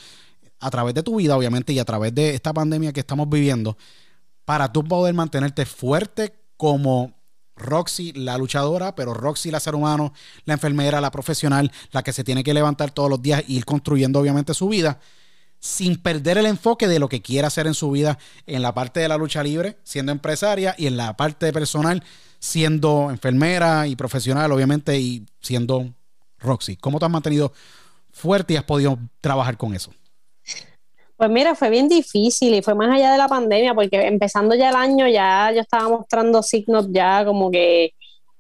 a 0.60 0.70
través 0.72 0.94
de 0.94 1.04
tu 1.04 1.18
vida, 1.18 1.38
obviamente, 1.38 1.74
y 1.74 1.80
a 1.80 1.86
través 1.86 2.16
de 2.16 2.34
esta 2.34 2.54
pandemia 2.54 2.94
que 2.94 3.02
estamos 3.02 3.30
viviendo, 3.30 3.78
para 4.46 4.72
tú 4.72 4.84
poder 4.84 5.14
mantenerte 5.14 5.66
fuerte 5.66 6.34
como 6.58 7.14
Roxy, 7.56 8.14
la 8.14 8.38
luchadora, 8.38 8.96
pero 8.96 9.14
Roxy, 9.14 9.52
la 9.52 9.60
ser 9.60 9.76
humano, 9.76 10.14
la 10.46 10.54
enfermera, 10.54 11.02
la 11.02 11.12
profesional, 11.12 11.72
la 11.92 12.04
que 12.04 12.14
se 12.14 12.24
tiene 12.24 12.44
que 12.44 12.54
levantar 12.54 12.92
todos 12.92 13.10
los 13.10 13.22
días 13.22 13.42
e 13.42 13.54
ir 13.54 13.66
construyendo, 13.66 14.20
obviamente, 14.20 14.54
su 14.54 14.70
vida, 14.70 15.00
sin 15.60 15.98
perder 15.98 16.38
el 16.38 16.46
enfoque 16.46 16.88
de 16.88 17.00
lo 17.00 17.08
que 17.08 17.22
quiere 17.22 17.48
hacer 17.48 17.68
en 17.68 17.74
su 17.74 17.92
vida 17.92 18.18
en 18.48 18.62
la 18.62 18.74
parte 18.74 19.00
de 19.00 19.08
la 19.08 19.18
lucha 19.18 19.44
libre, 19.44 19.78
siendo 19.84 20.12
empresaria, 20.12 20.76
y 20.78 20.88
en 20.88 20.98
la 20.98 21.16
parte 21.16 21.54
personal, 21.54 22.04
siendo 22.44 23.10
enfermera 23.10 23.88
y 23.88 23.96
profesional, 23.96 24.52
obviamente, 24.52 25.00
y 25.00 25.26
siendo 25.40 25.88
Roxy. 26.40 26.76
¿Cómo 26.76 27.00
te 27.00 27.06
has 27.06 27.12
mantenido 27.12 27.54
fuerte 28.12 28.54
y 28.54 28.58
has 28.58 28.66
podido 28.66 29.00
trabajar 29.22 29.56
con 29.56 29.74
eso? 29.74 29.92
Pues 31.16 31.30
mira, 31.30 31.56
fue 31.56 31.70
bien 31.70 31.88
difícil 31.88 32.54
y 32.54 32.62
fue 32.62 32.76
más 32.76 32.94
allá 32.94 33.14
de 33.14 33.18
la 33.18 33.30
pandemia, 33.30 33.74
porque 33.74 34.08
empezando 34.08 34.56
ya 34.56 34.72
el 34.72 34.76
año 34.76 35.08
ya 35.08 35.54
yo 35.54 35.62
estaba 35.62 35.88
mostrando 35.88 36.44
signos 36.44 36.88
ya 36.92 37.24
como 37.24 37.50
que 37.50 37.92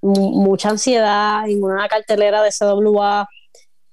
mu- 0.01 0.31
mucha 0.43 0.71
ansiedad 0.71 1.47
en 1.47 1.63
una 1.63 1.87
cartelera 1.87 2.43
de 2.43 2.51
CWA. 2.51 3.25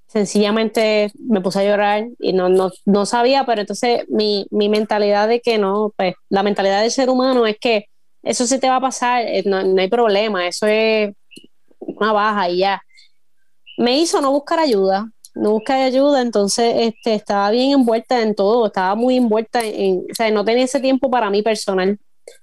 Sencillamente 0.08 1.12
me 1.20 1.40
puse 1.40 1.60
a 1.60 1.64
llorar 1.64 2.08
y 2.18 2.32
no, 2.32 2.48
no, 2.48 2.72
no 2.84 3.06
sabía, 3.06 3.44
pero 3.46 3.60
entonces 3.60 4.06
mi, 4.08 4.44
mi 4.50 4.68
mentalidad 4.68 5.28
de 5.28 5.40
que 5.40 5.56
no, 5.56 5.92
pues 5.96 6.14
la 6.28 6.42
mentalidad 6.42 6.82
del 6.82 6.90
ser 6.90 7.10
humano 7.10 7.46
es 7.46 7.58
que 7.60 7.84
eso 8.22 8.46
se 8.46 8.58
te 8.58 8.68
va 8.68 8.76
a 8.76 8.80
pasar, 8.80 9.22
eh, 9.26 9.42
no, 9.46 9.62
no 9.62 9.80
hay 9.80 9.88
problema, 9.88 10.46
eso 10.46 10.66
es 10.66 11.14
una 11.78 12.12
baja 12.12 12.48
y 12.50 12.58
ya. 12.58 12.82
Me 13.78 13.98
hizo 13.98 14.20
no 14.20 14.30
buscar 14.32 14.58
ayuda, 14.58 15.10
no 15.34 15.52
buscar 15.52 15.80
ayuda, 15.80 16.20
entonces 16.22 16.74
este, 16.78 17.14
estaba 17.14 17.50
bien 17.50 17.72
envuelta 17.72 18.20
en 18.22 18.34
todo, 18.34 18.66
estaba 18.66 18.94
muy 18.94 19.16
envuelta 19.16 19.60
en, 19.64 20.06
o 20.10 20.14
sea, 20.14 20.30
no 20.30 20.44
tenía 20.44 20.64
ese 20.64 20.80
tiempo 20.80 21.10
para 21.10 21.30
mí 21.30 21.42
personal, 21.42 21.98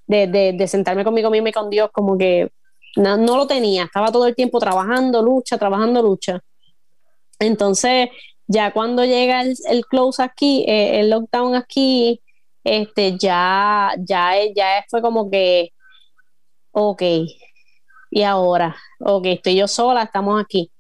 de, 0.08 0.28
de, 0.28 0.68
sentarme 0.68 1.04
conmigo 1.04 1.30
mismo 1.30 1.48
y 1.48 1.52
con 1.52 1.70
Dios, 1.70 1.90
como 1.94 2.18
que 2.18 2.50
no, 2.96 3.18
no 3.18 3.38
lo 3.38 3.48
tenía, 3.48 3.84
estaba 3.84 4.12
todo 4.12 4.28
el 4.28 4.36
tiempo 4.36 4.60
trabajando, 4.60 5.22
lucha, 5.22 5.58
trabajando, 5.58 6.02
lucha. 6.02 6.42
Entonces, 7.40 8.10
ya 8.48 8.72
cuando 8.72 9.06
llega 9.06 9.42
el, 9.42 9.56
el 9.70 9.86
close 9.86 10.24
aquí, 10.24 10.66
eh, 10.68 11.00
el 11.00 11.10
lockdown 11.10 11.56
aquí, 11.56 12.22
este, 12.68 13.18
ya, 13.18 13.94
ya, 14.00 14.34
ya 14.56 14.86
fue 14.90 15.02
como 15.02 15.30
que, 15.30 15.70
ok, 16.72 17.02
y 18.12 18.24
ahora, 18.24 18.76
ok, 19.00 19.26
estoy 19.28 19.56
yo 19.56 19.68
sola, 19.68 20.04
estamos 20.04 20.42
aquí. 20.42 20.72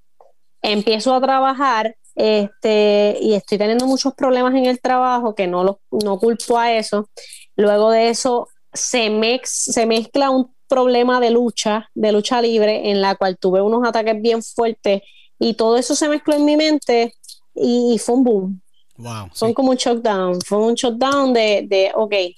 Empiezo 0.61 1.13
a 1.13 1.21
trabajar 1.21 1.95
este, 2.15 3.17
y 3.21 3.33
estoy 3.35 3.57
teniendo 3.57 3.85
muchos 3.85 4.13
problemas 4.15 4.53
en 4.55 4.65
el 4.65 4.81
trabajo 4.81 5.35
que 5.35 5.47
no, 5.47 5.63
lo, 5.63 5.79
no 5.91 6.19
culpo 6.19 6.57
a 6.57 6.73
eso. 6.73 7.09
Luego 7.55 7.91
de 7.91 8.09
eso 8.09 8.47
se, 8.73 9.09
mex, 9.09 9.49
se 9.71 9.85
mezcla 9.85 10.29
un 10.29 10.53
problema 10.67 11.19
de 11.19 11.31
lucha, 11.31 11.89
de 11.93 12.11
lucha 12.11 12.41
libre, 12.41 12.89
en 12.91 13.01
la 13.01 13.15
cual 13.15 13.37
tuve 13.37 13.61
unos 13.61 13.87
ataques 13.87 14.21
bien 14.21 14.43
fuertes 14.43 15.01
y 15.39 15.53
todo 15.53 15.77
eso 15.77 15.95
se 15.95 16.09
mezcló 16.09 16.35
en 16.35 16.45
mi 16.45 16.57
mente 16.57 17.13
y, 17.55 17.93
y 17.93 17.99
fue 17.99 18.15
un 18.15 18.23
boom. 18.23 18.61
Wow. 18.97 19.29
Fue 19.33 19.53
como 19.53 19.69
un 19.71 19.75
shutdown, 19.77 20.41
fue 20.41 20.57
un 20.57 20.73
shutdown 20.73 21.33
de, 21.33 21.65
de 21.67 21.91
ok, 21.95 22.13
y, 22.13 22.35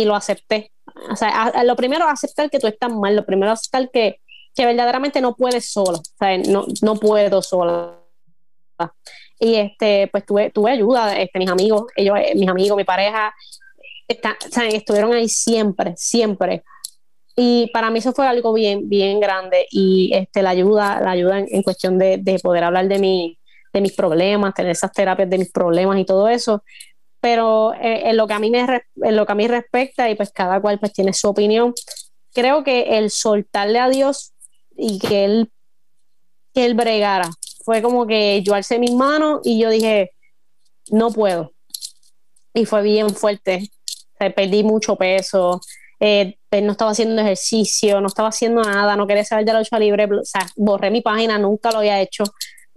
y 0.00 0.04
lo 0.04 0.14
acepté. 0.14 0.72
O 1.10 1.16
sea, 1.16 1.28
a- 1.28 1.48
a 1.48 1.64
lo 1.64 1.76
primero 1.76 2.06
aceptar 2.06 2.50
que 2.50 2.58
tú 2.58 2.66
estás 2.66 2.90
mal, 2.92 3.14
lo 3.14 3.24
primero 3.24 3.52
aceptar 3.52 3.90
que, 3.90 4.20
que 4.54 4.66
verdaderamente 4.66 5.20
no 5.20 5.34
puedes 5.36 5.70
sola, 5.70 5.98
o 5.98 6.02
sea, 6.18 6.38
no, 6.38 6.66
no 6.82 6.96
puedo 6.96 7.42
sola. 7.42 7.96
Y 9.38 9.54
este, 9.56 10.08
pues 10.10 10.24
tuve, 10.26 10.50
tuve 10.50 10.70
ayuda, 10.72 11.18
este, 11.18 11.38
mis 11.38 11.48
amigos, 11.50 11.84
ellos, 11.96 12.16
eh, 12.18 12.34
mis 12.34 12.48
amigos, 12.48 12.76
mi 12.76 12.84
pareja, 12.84 13.32
está- 14.08 14.36
o 14.46 14.50
sea, 14.50 14.66
estuvieron 14.68 15.12
ahí 15.12 15.28
siempre, 15.28 15.94
siempre. 15.96 16.62
Y 17.36 17.70
para 17.72 17.90
mí 17.90 18.00
eso 18.00 18.12
fue 18.12 18.26
algo 18.26 18.52
bien, 18.52 18.88
bien 18.88 19.18
grande. 19.20 19.66
Y 19.70 20.10
este, 20.14 20.42
la 20.42 20.50
ayuda, 20.50 21.00
la 21.00 21.12
ayuda 21.12 21.38
en, 21.38 21.46
en 21.50 21.62
cuestión 21.62 21.98
de, 21.98 22.18
de 22.18 22.38
poder 22.38 22.64
hablar 22.64 22.88
de, 22.88 22.98
mi, 22.98 23.38
de 23.72 23.80
mis 23.80 23.92
problemas, 23.92 24.54
tener 24.54 24.72
esas 24.72 24.92
terapias 24.92 25.28
de 25.30 25.38
mis 25.38 25.50
problemas 25.50 25.98
y 25.98 26.04
todo 26.04 26.28
eso. 26.28 26.62
Pero 27.20 27.74
eh, 27.74 28.08
en, 28.10 28.16
lo 28.16 28.26
que 28.26 28.32
a 28.34 28.38
mí 28.38 28.50
me, 28.50 28.60
en 28.60 29.16
lo 29.16 29.26
que 29.26 29.32
a 29.32 29.34
mí 29.34 29.46
respecta, 29.46 30.08
y 30.08 30.14
pues 30.14 30.32
cada 30.32 30.60
cual 30.60 30.78
pues 30.78 30.92
tiene 30.92 31.12
su 31.12 31.28
opinión, 31.28 31.74
creo 32.32 32.64
que 32.64 32.98
el 32.98 33.10
soltarle 33.10 33.78
a 33.78 33.88
Dios 33.88 34.32
y 34.76 34.98
que 34.98 35.24
él, 35.24 35.52
que 36.54 36.64
él 36.64 36.74
bregara, 36.74 37.28
fue 37.64 37.82
como 37.82 38.06
que 38.06 38.42
yo 38.42 38.54
alcé 38.54 38.78
mis 38.78 38.92
manos 38.94 39.40
y 39.44 39.60
yo 39.60 39.70
dije, 39.70 40.12
no 40.90 41.10
puedo. 41.10 41.52
Y 42.54 42.64
fue 42.64 42.82
bien 42.82 43.10
fuerte. 43.10 43.70
O 44.14 44.16
sea, 44.18 44.34
perdí 44.34 44.64
mucho 44.64 44.96
peso, 44.96 45.60
eh, 46.00 46.38
no 46.62 46.72
estaba 46.72 46.90
haciendo 46.92 47.20
ejercicio, 47.20 48.00
no 48.00 48.08
estaba 48.08 48.30
haciendo 48.30 48.62
nada, 48.62 48.96
no 48.96 49.06
quería 49.06 49.24
saber 49.24 49.44
de 49.44 49.52
la 49.52 49.58
lucha 49.60 49.78
libre, 49.78 50.06
o 50.06 50.22
borré 50.56 50.90
mi 50.90 51.02
página, 51.02 51.38
nunca 51.38 51.70
lo 51.70 51.78
había 51.78 52.00
hecho. 52.00 52.24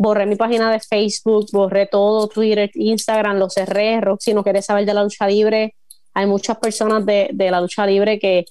Borré 0.03 0.25
mi 0.25 0.35
página 0.35 0.69
de 0.69 0.81
Facebook, 0.81 1.47
borré 1.53 1.87
todo, 1.87 2.27
Twitter, 2.27 2.69
Instagram, 2.73 3.37
lo 3.37 3.49
cerré. 3.49 4.01
si 4.19 4.33
no 4.33 4.43
quieres 4.43 4.65
saber 4.65 4.85
de 4.85 4.93
la 4.93 5.01
lucha 5.01 5.25
libre, 5.25 5.75
hay 6.13 6.25
muchas 6.25 6.57
personas 6.57 7.05
de, 7.05 7.29
de 7.31 7.49
la 7.49 7.61
lucha 7.61 7.85
libre 7.85 8.19
que 8.19 8.43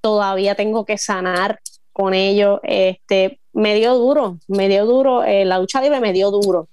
todavía 0.00 0.56
tengo 0.56 0.84
que 0.84 0.98
sanar 0.98 1.60
con 1.92 2.12
ellos. 2.12 2.58
Este, 2.64 3.38
me 3.52 3.76
dio 3.76 3.94
duro, 3.94 4.38
me 4.48 4.68
dio 4.68 4.84
duro, 4.84 5.22
eh, 5.22 5.44
la 5.44 5.60
lucha 5.60 5.80
libre 5.80 6.00
me 6.00 6.12
dio 6.12 6.32
duro. 6.32 6.68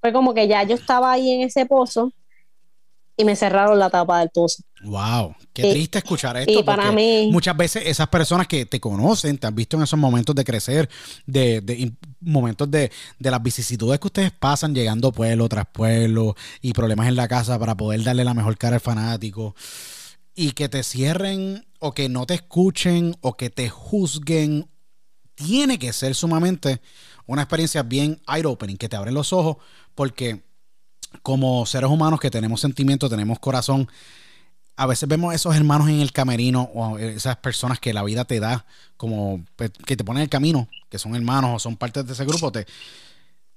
Fue 0.00 0.10
como 0.10 0.32
que 0.32 0.48
ya 0.48 0.62
yo 0.62 0.74
estaba 0.74 1.12
ahí 1.12 1.30
en 1.30 1.42
ese 1.42 1.66
pozo 1.66 2.14
y 3.20 3.24
me 3.24 3.36
cerraron 3.36 3.78
la 3.78 3.90
tapa 3.90 4.20
del 4.20 4.30
pozo. 4.30 4.62
Wow, 4.82 5.34
qué 5.52 5.70
triste 5.70 5.98
escuchar 5.98 6.36
esto. 6.38 6.58
Y 6.58 6.62
para 6.62 6.90
mí, 6.90 7.28
muchas 7.30 7.56
veces 7.56 7.82
esas 7.86 8.08
personas 8.08 8.46
que 8.46 8.64
te 8.64 8.80
conocen, 8.80 9.36
te 9.36 9.46
han 9.46 9.54
visto 9.54 9.76
en 9.76 9.82
esos 9.82 9.98
momentos 9.98 10.34
de 10.34 10.44
crecer, 10.44 10.88
de, 11.26 11.92
momentos 12.20 12.70
de, 12.70 12.90
de, 13.18 13.30
las 13.30 13.42
vicisitudes 13.42 14.00
que 14.00 14.06
ustedes 14.06 14.32
pasan 14.32 14.74
llegando 14.74 15.12
pueblo 15.12 15.48
tras 15.48 15.66
pueblo 15.66 16.34
y 16.62 16.72
problemas 16.72 17.08
en 17.08 17.16
la 17.16 17.28
casa 17.28 17.58
para 17.58 17.76
poder 17.76 18.02
darle 18.02 18.24
la 18.24 18.34
mejor 18.34 18.56
cara 18.56 18.76
al 18.76 18.80
fanático 18.80 19.54
y 20.34 20.52
que 20.52 20.68
te 20.68 20.82
cierren 20.82 21.66
o 21.80 21.92
que 21.92 22.08
no 22.08 22.24
te 22.26 22.34
escuchen 22.34 23.16
o 23.20 23.36
que 23.36 23.50
te 23.50 23.68
juzguen, 23.68 24.70
tiene 25.34 25.78
que 25.78 25.92
ser 25.92 26.14
sumamente 26.14 26.80
una 27.26 27.42
experiencia 27.42 27.82
bien 27.82 28.20
eye-opening, 28.26 28.76
que 28.76 28.88
te 28.88 28.96
abre 28.96 29.12
los 29.12 29.32
ojos, 29.32 29.58
porque 29.94 30.42
como 31.22 31.66
seres 31.66 31.90
humanos 31.90 32.20
que 32.20 32.30
tenemos 32.30 32.60
sentimientos, 32.60 33.10
tenemos 33.10 33.38
corazón, 33.38 33.88
a 34.76 34.86
veces 34.86 35.08
vemos 35.08 35.34
esos 35.34 35.54
hermanos 35.54 35.88
en 35.88 36.00
el 36.00 36.12
camerino 36.12 36.70
o 36.74 36.98
esas 36.98 37.36
personas 37.36 37.78
que 37.78 37.92
la 37.92 38.02
vida 38.02 38.24
te 38.24 38.40
da, 38.40 38.64
como 38.96 39.44
pues, 39.56 39.70
que 39.84 39.96
te 39.96 40.04
ponen 40.04 40.22
el 40.22 40.28
camino, 40.28 40.68
que 40.88 40.98
son 40.98 41.14
hermanos 41.14 41.50
o 41.54 41.58
son 41.58 41.76
parte 41.76 42.02
de 42.02 42.12
ese 42.12 42.24
grupo, 42.24 42.50
te, 42.50 42.66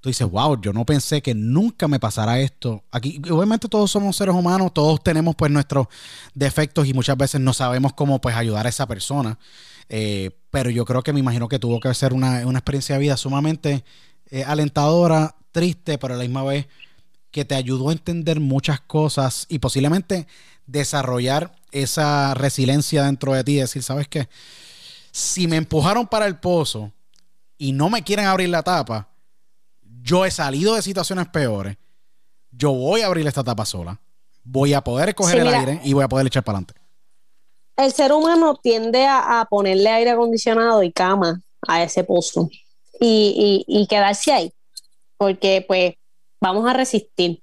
tú 0.04 0.10
dices, 0.10 0.30
wow, 0.30 0.60
yo 0.60 0.74
no 0.74 0.84
pensé 0.84 1.22
que 1.22 1.34
nunca 1.34 1.88
me 1.88 1.98
pasara 1.98 2.38
esto. 2.38 2.84
Aquí, 2.90 3.22
obviamente 3.30 3.68
todos 3.68 3.90
somos 3.90 4.14
seres 4.14 4.34
humanos, 4.34 4.74
todos 4.74 5.02
tenemos 5.02 5.34
pues 5.34 5.50
nuestros 5.50 5.86
defectos 6.34 6.86
y 6.86 6.92
muchas 6.92 7.16
veces 7.16 7.40
no 7.40 7.54
sabemos 7.54 7.94
cómo 7.94 8.20
pues 8.20 8.36
ayudar 8.36 8.66
a 8.66 8.68
esa 8.68 8.86
persona. 8.86 9.38
Eh, 9.88 10.30
pero 10.50 10.68
yo 10.68 10.84
creo 10.84 11.02
que 11.02 11.14
me 11.14 11.20
imagino 11.20 11.48
que 11.48 11.58
tuvo 11.58 11.80
que 11.80 11.94
ser 11.94 12.12
una, 12.12 12.42
experiencia 12.42 12.96
de 12.96 13.00
vida 13.00 13.16
sumamente 13.16 13.82
eh, 14.30 14.44
alentadora, 14.44 15.36
triste, 15.52 15.96
pero 15.96 16.12
a 16.12 16.16
la 16.18 16.24
misma 16.24 16.44
vez 16.44 16.66
que 17.34 17.44
te 17.44 17.56
ayudó 17.56 17.88
a 17.88 17.92
entender 17.92 18.38
muchas 18.38 18.80
cosas 18.80 19.46
y 19.48 19.58
posiblemente 19.58 20.28
desarrollar 20.68 21.52
esa 21.72 22.32
resiliencia 22.34 23.02
dentro 23.02 23.34
de 23.34 23.42
ti. 23.42 23.56
Decir, 23.56 23.82
¿sabes 23.82 24.06
qué? 24.06 24.28
Si 25.10 25.48
me 25.48 25.56
empujaron 25.56 26.06
para 26.06 26.26
el 26.26 26.38
pozo 26.38 26.92
y 27.58 27.72
no 27.72 27.90
me 27.90 28.04
quieren 28.04 28.26
abrir 28.26 28.50
la 28.50 28.62
tapa, 28.62 29.08
yo 30.00 30.24
he 30.24 30.30
salido 30.30 30.76
de 30.76 30.82
situaciones 30.82 31.26
peores, 31.26 31.76
yo 32.52 32.70
voy 32.70 33.00
a 33.00 33.06
abrir 33.06 33.26
esta 33.26 33.42
tapa 33.42 33.66
sola, 33.66 34.00
voy 34.44 34.72
a 34.72 34.84
poder 34.84 35.12
coger 35.16 35.40
el 35.40 35.48
aire 35.48 35.80
y 35.82 35.92
voy 35.92 36.04
a 36.04 36.08
poder 36.08 36.28
echar 36.28 36.44
para 36.44 36.58
adelante. 36.58 36.80
El 37.76 37.92
ser 37.92 38.12
humano 38.12 38.54
tiende 38.62 39.08
a, 39.08 39.44
ponerle 39.50 39.90
aire 39.90 40.10
acondicionado 40.10 40.84
y 40.84 40.92
cama 40.92 41.42
a 41.66 41.82
ese 41.82 42.04
pozo 42.04 42.48
y, 43.00 43.64
y, 43.66 43.80
y 43.82 43.88
quedarse 43.88 44.32
ahí, 44.32 44.52
porque 45.18 45.64
pues 45.66 45.94
vamos 46.40 46.68
a 46.68 46.72
resistir. 46.72 47.42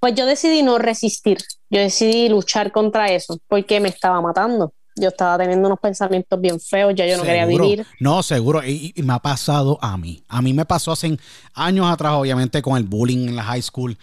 Pues 0.00 0.14
yo 0.14 0.26
decidí 0.26 0.62
no 0.62 0.78
resistir, 0.78 1.38
yo 1.70 1.80
decidí 1.80 2.28
luchar 2.28 2.70
contra 2.70 3.10
eso, 3.12 3.38
porque 3.48 3.80
me 3.80 3.88
estaba 3.88 4.20
matando 4.20 4.72
yo 4.98 5.08
estaba 5.08 5.38
teniendo 5.38 5.68
unos 5.68 5.80
pensamientos 5.80 6.40
bien 6.40 6.60
feos, 6.60 6.94
ya 6.94 7.06
yo 7.06 7.16
no 7.16 7.22
quería 7.22 7.46
vivir. 7.46 7.86
No, 8.00 8.22
seguro, 8.22 8.62
y, 8.64 8.94
me 9.02 9.12
ha 9.12 9.18
pasado 9.18 9.78
a 9.80 9.96
mí. 9.96 10.22
A 10.28 10.42
mí 10.42 10.52
me 10.52 10.64
pasó 10.64 10.92
hace 10.92 11.16
años 11.54 11.86
atrás, 11.90 12.12
obviamente, 12.12 12.60
con 12.62 12.76
el 12.76 12.84
bullying 12.84 13.28
en 13.28 13.36
la 13.36 13.44
high 13.44 13.62
school. 13.62 13.96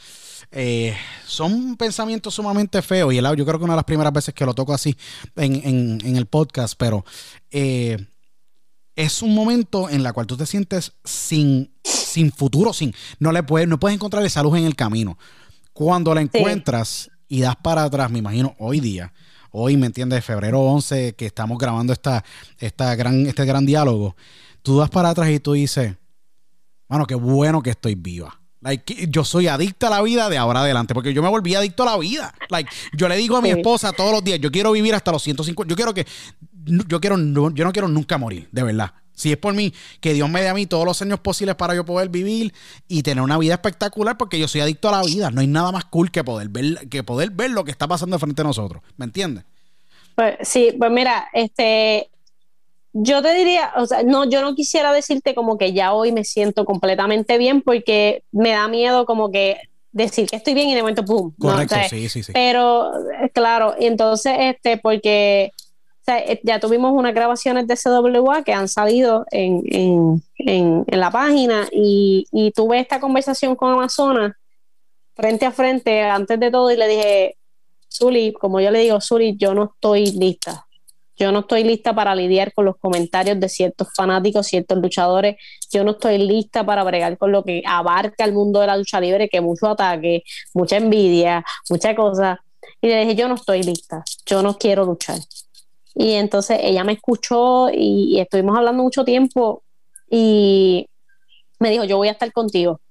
Eh, 0.51 0.95
son 1.25 1.75
pensamientos 1.75 2.33
sumamente 2.35 2.81
feos 2.81 3.13
y 3.13 3.17
yo 3.17 3.45
creo 3.45 3.57
que 3.57 3.65
una 3.65 3.73
de 3.73 3.77
las 3.77 3.85
primeras 3.85 4.13
veces 4.13 4.33
que 4.33 4.45
lo 4.45 4.53
toco 4.53 4.73
así 4.73 4.95
en, 5.35 6.15
el 6.15 6.25
podcast, 6.27 6.75
pero 6.77 7.03
eh, 7.51 7.97
es 8.95 9.21
un 9.21 9.33
momento 9.35 9.89
en 9.89 10.05
el 10.05 10.13
cual 10.13 10.27
tú 10.27 10.37
te 10.37 10.45
sientes 10.45 10.93
sin, 11.03 11.73
sin 11.83 12.31
futuro, 12.31 12.73
sin 12.73 12.93
no 13.19 13.31
le 13.31 13.43
puedes, 13.43 13.67
no 13.67 13.79
puedes 13.79 13.95
encontrar 13.95 14.25
esa 14.25 14.41
luz 14.41 14.57
en 14.57 14.65
el 14.65 14.75
camino. 14.75 15.17
Cuando 15.73 16.13
la 16.13 16.21
encuentras 16.21 17.11
y 17.27 17.41
das 17.41 17.55
para 17.57 17.83
atrás, 17.83 18.09
me 18.09 18.19
imagino 18.19 18.55
hoy 18.59 18.79
día, 18.79 19.13
hoy, 19.51 19.75
¿me 19.75 19.87
entiendes? 19.87 20.23
Febrero 20.23 20.61
11, 20.61 21.15
que 21.15 21.25
estamos 21.25 21.57
grabando 21.57 21.91
esta, 21.91 22.23
esta 22.59 22.95
gran, 22.95 23.25
este 23.25 23.45
gran 23.45 23.65
diálogo, 23.65 24.15
tú 24.61 24.77
das 24.79 24.89
para 24.89 25.09
atrás 25.09 25.29
y 25.29 25.39
tú 25.39 25.53
dices, 25.53 25.95
bueno, 26.87 27.05
qué 27.05 27.15
bueno 27.15 27.61
que 27.61 27.71
estoy 27.71 27.95
viva. 27.95 28.39
Like, 28.61 29.07
yo 29.09 29.23
soy 29.23 29.47
adicta 29.47 29.87
a 29.87 29.89
la 29.91 30.01
vida 30.01 30.27
de 30.27 30.37
ahora 30.37 30.61
adelante, 30.61 30.95
porque 30.95 31.13
yo 31.13 31.21
me 31.21 31.29
volví 31.29 31.53
adicto 31.53 31.83
a 31.83 31.85
la 31.85 31.97
vida. 31.97 32.33
Like, 32.49 32.69
yo 32.93 33.07
le 33.07 33.15
digo 33.15 33.37
a 33.37 33.41
mi 33.41 33.49
esposa 33.51 33.93
todos 33.93 34.11
los 34.11 34.23
días, 34.23 34.39
yo 34.39 34.51
quiero 34.51 34.71
vivir 34.71 34.95
hasta 34.95 35.11
los 35.11 35.21
150, 35.21 35.69
yo 35.69 35.75
quiero 35.75 35.93
que, 35.93 36.07
yo 36.65 37.01
quiero, 37.01 37.17
yo 37.17 37.65
no 37.65 37.71
quiero 37.71 37.87
nunca 37.87 38.17
morir, 38.17 38.47
de 38.51 38.63
verdad. 38.63 38.91
Si 39.13 39.31
es 39.31 39.37
por 39.37 39.53
mí, 39.53 39.73
que 40.01 40.13
Dios 40.13 40.29
me 40.29 40.41
dé 40.41 40.49
a 40.49 40.53
mí 40.53 40.65
todos 40.65 40.85
los 40.85 41.01
años 41.01 41.19
posibles 41.19 41.55
para 41.55 41.73
yo 41.73 41.85
poder 41.85 42.09
vivir 42.09 42.53
y 42.87 43.01
tener 43.01 43.23
una 43.23 43.37
vida 43.37 43.53
espectacular, 43.53 44.17
porque 44.17 44.37
yo 44.37 44.47
soy 44.47 44.61
adicto 44.61 44.89
a 44.89 44.91
la 44.91 45.03
vida. 45.03 45.31
No 45.31 45.39
hay 45.39 45.47
nada 45.47 45.71
más 45.71 45.85
cool 45.85 46.11
que 46.11 46.23
poder 46.23 46.49
ver, 46.49 46.89
que 46.89 47.01
poder 47.01 47.29
ver 47.29 47.51
lo 47.51 47.63
que 47.63 47.71
está 47.71 47.87
pasando 47.87 48.19
frente 48.19 48.41
a 48.41 48.45
nosotros. 48.45 48.83
¿Me 48.97 49.05
entiendes? 49.05 49.45
Pues 50.15 50.35
sí, 50.41 50.75
pues 50.77 50.91
mira, 50.91 51.29
este, 51.33 52.09
yo 52.91 53.21
te 53.21 53.33
diría, 53.33 53.71
o 53.77 53.85
sea, 53.85 54.03
no, 54.03 54.29
yo 54.29 54.41
no 54.41 54.53
quisiera 54.53 54.91
decirte 54.91 55.33
como 55.33 55.57
que 55.57 55.71
ya 55.71 55.93
hoy 55.93 56.11
me 56.11 56.25
siento 56.25 56.65
completamente 56.65 57.37
bien, 57.37 57.61
porque 57.61 58.23
me 58.33 58.51
da 58.51 58.67
miedo 58.67 59.05
como 59.05 59.31
que 59.31 59.59
decir 59.93 60.27
que 60.27 60.35
estoy 60.35 60.53
bien 60.53 60.67
y 60.67 60.75
de 60.75 60.81
momento 60.81 61.05
pum. 61.05 61.31
Correcto, 61.39 61.75
sí, 61.89 62.09
sí, 62.09 62.21
sí. 62.21 62.33
Pero, 62.33 62.91
claro, 63.33 63.75
entonces, 63.79 64.33
este, 64.39 64.77
porque 64.77 65.53
eh, 66.07 66.39
ya 66.43 66.59
tuvimos 66.59 66.91
unas 66.93 67.13
grabaciones 67.13 67.67
de 67.67 67.75
CWA 67.75 68.43
que 68.43 68.53
han 68.53 68.67
salido 68.67 69.25
en, 69.31 69.61
en, 69.65 70.23
en, 70.87 70.99
la 70.99 71.09
página 71.11 71.67
y, 71.71 72.27
y, 72.31 72.51
tuve 72.51 72.79
esta 72.79 72.99
conversación 72.99 73.55
con 73.55 73.73
Amazonas 73.73 74.33
frente 75.15 75.45
a 75.45 75.51
frente 75.51 76.03
antes 76.03 76.39
de 76.39 76.51
todo 76.51 76.71
y 76.71 76.77
le 76.77 76.87
dije, 76.87 77.37
Zuli, 77.91 78.33
como 78.33 78.59
yo 78.59 78.71
le 78.71 78.79
digo, 78.79 79.01
Zuli, 79.01 79.35
yo 79.37 79.53
no 79.53 79.71
estoy 79.73 80.11
lista. 80.11 80.65
Yo 81.17 81.31
no 81.31 81.39
estoy 81.39 81.63
lista 81.63 81.95
para 81.95 82.13
lidiar 82.13 82.53
con 82.53 82.65
los 82.65 82.75
comentarios 82.77 83.39
de 83.39 83.47
ciertos 83.47 83.87
fanáticos, 83.95 84.47
ciertos 84.47 84.77
luchadores. 84.79 85.37
Yo 85.71 85.83
no 85.85 85.91
estoy 85.91 86.17
lista 86.17 86.65
para 86.65 86.83
bregar 86.83 87.17
con 87.17 87.31
lo 87.31 87.43
que 87.43 87.63
abarca 87.65 88.25
el 88.25 88.33
mundo 88.33 88.59
de 88.59 88.67
la 88.67 88.75
lucha 88.77 88.99
libre, 88.99 89.29
que 89.29 89.39
mucho 89.39 89.67
ataque, 89.67 90.23
mucha 90.53 90.75
envidia, 90.75 91.43
muchas 91.69 91.95
cosas. 91.95 92.39
Y 92.81 92.87
le 92.87 92.99
dije, 92.99 93.15
yo 93.15 93.29
no 93.29 93.35
estoy 93.35 93.63
lista, 93.63 94.03
yo 94.25 94.43
no 94.43 94.57
quiero 94.57 94.83
luchar. 94.83 95.19
Y 95.95 96.13
entonces 96.13 96.59
ella 96.61 96.83
me 96.83 96.93
escuchó 96.93 97.69
y, 97.71 98.19
estuvimos 98.19 98.57
hablando 98.57 98.83
mucho 98.83 99.05
tiempo 99.05 99.63
y 100.09 100.87
me 101.59 101.69
dijo, 101.69 101.85
yo 101.85 101.97
voy 101.97 102.09
a 102.09 102.11
estar 102.11 102.31
contigo. 102.33 102.81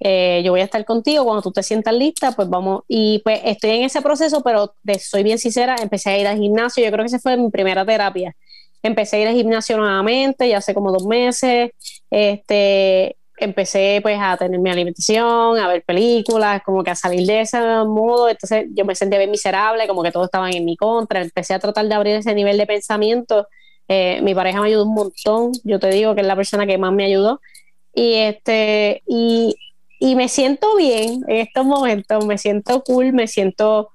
Eh, 0.00 0.42
yo 0.44 0.52
voy 0.52 0.60
a 0.60 0.64
estar 0.64 0.84
contigo 0.84 1.24
cuando 1.24 1.42
tú 1.42 1.52
te 1.52 1.62
sientas 1.62 1.94
lista, 1.94 2.32
pues 2.32 2.48
vamos. 2.48 2.82
Y 2.88 3.20
pues 3.20 3.40
estoy 3.44 3.70
en 3.70 3.84
ese 3.84 4.02
proceso, 4.02 4.42
pero 4.42 4.74
soy 5.00 5.22
bien 5.22 5.38
sincera, 5.38 5.76
empecé 5.80 6.10
a 6.10 6.18
ir 6.18 6.26
al 6.26 6.38
gimnasio, 6.38 6.84
yo 6.84 6.90
creo 6.90 7.04
que 7.04 7.08
esa 7.08 7.18
fue 7.20 7.36
mi 7.36 7.50
primera 7.50 7.84
terapia. 7.86 8.34
Empecé 8.82 9.16
a 9.16 9.20
ir 9.20 9.28
al 9.28 9.34
gimnasio 9.34 9.76
nuevamente, 9.76 10.48
ya 10.48 10.58
hace 10.58 10.74
como 10.74 10.92
dos 10.92 11.06
meses. 11.06 11.70
Este, 12.10 13.16
empecé 13.40 14.00
pues 14.02 14.18
a 14.20 14.36
tener 14.36 14.58
mi 14.60 14.70
alimentación, 14.70 15.58
a 15.58 15.68
ver 15.68 15.82
películas, 15.84 16.62
como 16.64 16.82
que 16.82 16.90
a 16.90 16.94
salir 16.94 17.26
de 17.26 17.40
ese 17.42 17.58
modo, 17.58 18.28
entonces 18.28 18.66
yo 18.74 18.84
me 18.84 18.94
sentía 18.94 19.18
bien 19.18 19.30
miserable, 19.30 19.86
como 19.86 20.02
que 20.02 20.12
todos 20.12 20.26
estaban 20.26 20.54
en 20.54 20.64
mi 20.64 20.76
contra, 20.76 21.22
empecé 21.22 21.54
a 21.54 21.58
tratar 21.58 21.86
de 21.86 21.94
abrir 21.94 22.14
ese 22.16 22.34
nivel 22.34 22.58
de 22.58 22.66
pensamiento, 22.66 23.48
eh, 23.88 24.20
mi 24.22 24.34
pareja 24.34 24.60
me 24.60 24.68
ayudó 24.68 24.84
un 24.84 24.94
montón, 24.94 25.52
yo 25.64 25.78
te 25.78 25.88
digo 25.90 26.14
que 26.14 26.20
es 26.20 26.26
la 26.26 26.36
persona 26.36 26.66
que 26.66 26.78
más 26.78 26.92
me 26.92 27.04
ayudó, 27.04 27.40
y 27.94 28.14
este, 28.14 29.02
y, 29.06 29.56
y 29.98 30.14
me 30.14 30.28
siento 30.28 30.76
bien 30.76 31.22
en 31.26 31.36
estos 31.36 31.64
momentos, 31.64 32.24
me 32.26 32.38
siento 32.38 32.82
cool, 32.84 33.12
me 33.12 33.26
siento 33.26 33.90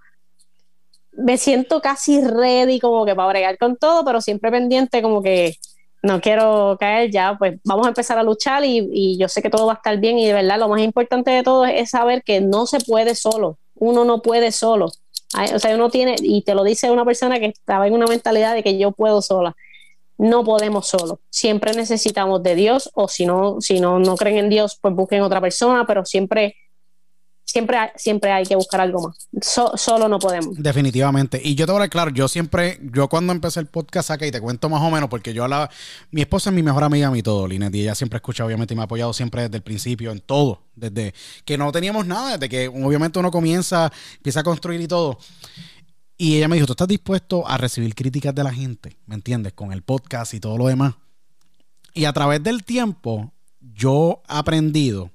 me 1.16 1.38
siento 1.38 1.82
casi 1.82 2.22
ready 2.22 2.80
como 2.80 3.06
que 3.06 3.16
para 3.16 3.30
bregar 3.30 3.58
con 3.58 3.78
todo, 3.78 4.04
pero 4.04 4.20
siempre 4.20 4.52
pendiente 4.52 5.02
como 5.02 5.22
que 5.22 5.58
no 6.04 6.20
quiero 6.20 6.76
caer 6.80 7.10
ya, 7.10 7.36
pues 7.40 7.60
vamos 7.64 7.86
a 7.86 7.90
empezar 7.90 8.18
a 8.18 8.24
luchar 8.24 8.64
y, 8.66 9.18
yo 9.18 9.30
sé 9.30 9.42
que 9.42 9.50
todo 9.50 9.66
va 9.66 9.74
a 9.74 9.76
estar 9.78 9.98
bien 9.98 10.20
y 10.20 10.28
de 10.28 10.34
verdad 10.34 10.60
lo 10.60 10.68
más 10.68 10.82
importante 10.82 11.32
de 11.32 11.44
todo 11.44 11.66
es, 11.66 11.90
saber 11.90 12.24
que 12.24 12.42
no 12.42 12.68
se 12.68 12.80
puede 12.82 13.16
solo, 13.16 13.58
uno 13.76 14.04
no 14.04 14.22
puede 14.22 14.52
solo. 14.52 14.88
o 14.88 15.60
sea, 15.60 15.76
uno 15.76 15.90
tiene, 15.90 16.16
y 16.20 16.44
te 16.44 16.56
lo 16.56 16.64
dice 16.64 16.92
una 16.92 17.06
persona 17.06 17.40
que 17.40 17.48
estaba 17.48 17.88
en 17.88 17.94
una 17.94 18.06
mentalidad 18.06 18.54
de 18.54 18.64
que 18.64 18.78
yo 18.78 18.92
puedo 18.92 19.22
sola. 19.22 19.56
No 20.18 20.44
podemos 20.44 20.88
solo. 20.88 21.22
Siempre 21.32 21.74
necesitamos 21.74 22.44
de 22.44 22.56
Dios, 22.56 22.92
o 22.94 23.08
si 23.08 23.26
no, 23.26 23.60
si 23.62 23.80
no, 23.80 23.98
no 23.98 24.16
creen 24.16 24.38
en 24.38 24.50
Dios, 24.50 24.78
pues 24.80 24.94
busquen 24.94 25.22
otra 25.22 25.42
persona, 25.42 25.86
pero 25.88 26.06
siempre 26.06 26.56
siempre, 27.46 27.78
siempre 27.96 28.32
hay 28.32 28.46
que 28.46 28.56
buscar 28.56 28.82
algo 28.82 29.08
más. 29.08 29.28
solo 29.76 30.08
no 30.08 30.20
podemos. 30.20 30.56
Definitivamente. 30.56 31.42
Y 31.44 31.56
yo 31.56 31.66
te 31.66 31.72
voy 31.72 31.80
a 31.80 31.82
dar 31.82 31.90
claro, 31.90 32.12
yo 32.12 32.28
siempre, 32.28 32.80
yo 32.94 33.08
cuando 33.08 33.34
empecé 33.34 33.60
el 33.60 33.68
podcast 33.68 34.12
acá 34.12 34.26
y 34.26 34.32
te 34.32 34.42
cuento 34.42 34.70
más 34.70 34.82
o 34.82 34.90
menos, 34.90 35.10
porque 35.10 35.34
yo 35.34 35.48
la, 35.48 35.70
mi 36.12 36.22
esposa 36.22 36.50
es 36.50 36.56
mi 36.56 36.64
mejor 36.64 36.84
amiga, 36.84 37.12
mi 37.12 37.22
todo, 37.22 37.48
Linet, 37.48 37.74
y 37.76 37.82
ella 37.82 37.96
siempre 37.96 38.18
escucha, 38.18 38.46
obviamente, 38.46 38.74
y 38.74 38.78
me 38.78 38.82
ha 38.82 38.86
apoyado 38.86 39.14
siempre 39.14 39.44
desde 39.44 39.58
el 39.58 39.64
principio 39.64 40.12
en 40.12 40.20
todo, 40.20 40.64
desde 40.76 41.14
que 41.46 41.58
no 41.58 41.72
teníamos 41.72 42.06
nada, 42.06 42.34
desde 42.34 42.50
que 42.50 42.68
obviamente 42.68 43.20
uno 43.20 43.32
comienza, 43.32 43.92
empieza 44.18 44.42
a 44.42 44.44
construir 44.44 44.82
y 44.82 44.88
todo. 44.88 45.18
Y 46.18 46.38
ella 46.38 46.48
me 46.48 46.56
dijo, 46.56 46.68
¿tú 46.68 46.74
estás 46.74 46.88
dispuesto 46.88 47.48
a 47.48 47.58
recibir 47.58 47.96
críticas 47.96 48.34
de 48.34 48.44
la 48.44 48.54
gente? 48.54 48.98
¿Me 49.06 49.16
entiendes? 49.16 49.54
Con 49.54 49.74
el 49.74 49.82
podcast 49.82 50.34
y 50.34 50.40
todo 50.40 50.58
lo 50.58 50.68
demás. 50.68 50.96
Y 51.94 52.06
a 52.06 52.14
través 52.14 52.42
del 52.42 52.64
tiempo, 52.64 53.34
yo 53.60 54.22
he 54.30 54.34
aprendido 54.34 55.12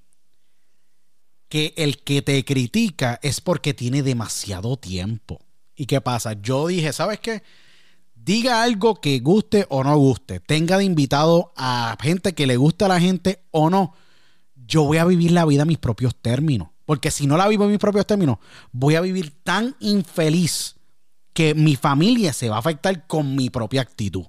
que 1.49 1.75
el 1.77 2.03
que 2.03 2.23
te 2.23 2.45
critica 2.45 3.19
es 3.23 3.41
porque 3.41 3.75
tiene 3.75 4.03
demasiado 4.03 4.77
tiempo. 4.77 5.41
¿Y 5.75 5.87
qué 5.87 6.01
pasa? 6.01 6.35
Yo 6.35 6.67
dije, 6.67 6.93
¿sabes 6.93 7.21
qué? 7.21 7.43
Diga 8.15 8.63
algo 8.63 9.01
que 9.01 9.21
guste 9.21 9.67
o 9.71 9.83
no 9.85 9.97
guste. 9.97 10.41
Tenga 10.41 10.77
de 10.77 10.85
invitado 10.85 11.53
a 11.57 11.97
gente 12.01 12.35
que 12.35 12.47
le 12.47 12.57
guste 12.57 12.85
a 12.85 12.89
la 12.89 13.01
gente 13.01 13.43
o 13.51 13.71
no. 13.71 13.95
Yo 14.55 14.85
voy 14.85 14.99
a 14.99 15.05
vivir 15.05 15.31
la 15.31 15.47
vida 15.47 15.63
a 15.63 15.67
mis 15.67 15.79
propios 15.79 16.15
términos. 16.17 16.69
Porque 16.85 17.11
si 17.11 17.27
no 17.27 17.37
la 17.37 17.49
vivo 17.49 17.65
en 17.65 17.71
mis 17.71 17.79
propios 17.79 18.07
términos, 18.07 18.39
voy 18.73 18.97
a 18.97 19.01
vivir 19.01 19.33
tan 19.43 19.77
infeliz 19.79 20.77
que 21.33 21.55
mi 21.55 21.77
familia 21.77 22.33
se 22.33 22.49
va 22.49 22.57
a 22.57 22.61
afectar 22.61 23.07
con 23.07 23.37
mi 23.37 23.51
propia 23.51 23.83
actitud. 23.83 24.27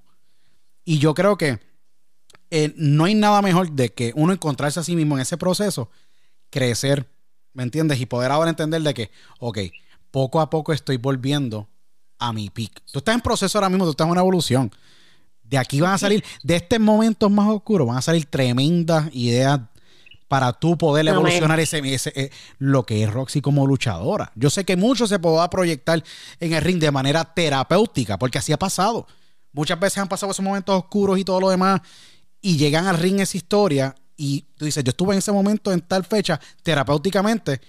Y 0.85 0.99
yo 0.99 1.13
creo 1.13 1.37
que 1.37 1.59
eh, 2.51 2.73
no 2.77 3.05
hay 3.05 3.15
nada 3.15 3.41
mejor 3.41 3.71
de 3.71 3.93
que 3.93 4.11
uno 4.15 4.33
encontrarse 4.33 4.79
a 4.79 4.83
sí 4.83 4.95
mismo 4.95 5.15
en 5.15 5.21
ese 5.21 5.37
proceso 5.37 5.89
crecer, 6.49 7.09
¿me 7.53 7.63
entiendes? 7.63 7.99
Y 7.99 8.05
poder 8.05 8.31
ahora 8.31 8.49
entender 8.49 8.81
de 8.81 8.93
que, 8.93 9.11
ok, 9.39 9.59
poco 10.11 10.39
a 10.41 10.49
poco 10.49 10.73
estoy 10.73 10.97
volviendo 10.97 11.67
a 12.17 12.33
mi 12.33 12.49
pick. 12.49 12.81
Tú 12.91 12.99
estás 12.99 13.15
en 13.15 13.21
proceso 13.21 13.57
ahora 13.57 13.69
mismo, 13.69 13.85
tú 13.85 13.91
estás 13.91 14.05
en 14.05 14.11
una 14.11 14.21
evolución. 14.21 14.71
De 15.43 15.57
aquí 15.57 15.81
van 15.81 15.93
a 15.93 15.97
salir, 15.97 16.23
de 16.43 16.57
estos 16.57 16.79
momentos 16.79 17.31
más 17.31 17.49
oscuros, 17.49 17.87
van 17.87 17.97
a 17.97 18.01
salir 18.01 18.25
tremendas 18.25 19.09
ideas 19.13 19.61
para 20.27 20.53
tú 20.53 20.77
poder 20.77 21.07
evolucionar 21.07 21.59
ese, 21.59 21.79
ese 21.91 22.13
eh, 22.15 22.31
lo 22.59 22.85
que 22.85 23.03
es 23.03 23.11
Roxy 23.11 23.41
como 23.41 23.65
luchadora. 23.65 24.31
Yo 24.35 24.51
sé 24.51 24.63
que 24.63 24.77
mucho 24.77 25.07
se 25.07 25.17
puede 25.17 25.49
proyectar 25.49 26.03
en 26.39 26.53
el 26.53 26.61
ring 26.61 26.79
de 26.79 26.91
manera 26.91 27.33
terapéutica, 27.33 28.19
porque 28.19 28.37
así 28.37 28.53
ha 28.53 28.59
pasado. 28.59 29.07
Muchas 29.51 29.79
veces 29.79 29.97
han 29.97 30.07
pasado 30.07 30.31
esos 30.31 30.45
momentos 30.45 30.75
oscuros 30.75 31.17
y 31.17 31.23
todo 31.23 31.41
lo 31.41 31.49
demás, 31.49 31.81
y 32.41 32.57
llegan 32.57 32.85
al 32.85 32.99
ring 32.99 33.19
esa 33.19 33.37
historia 33.37 33.95
y 34.19 34.41
tú 34.57 34.65
dices, 34.65 34.83
yo 34.83 34.89
estuve 34.89 35.13
en 35.13 35.19
ese 35.19 35.31
momento 35.31 35.71
en 35.71 35.79
tal 35.79 36.03
fecha, 36.03 36.41
terapéuticamente, 36.61 37.61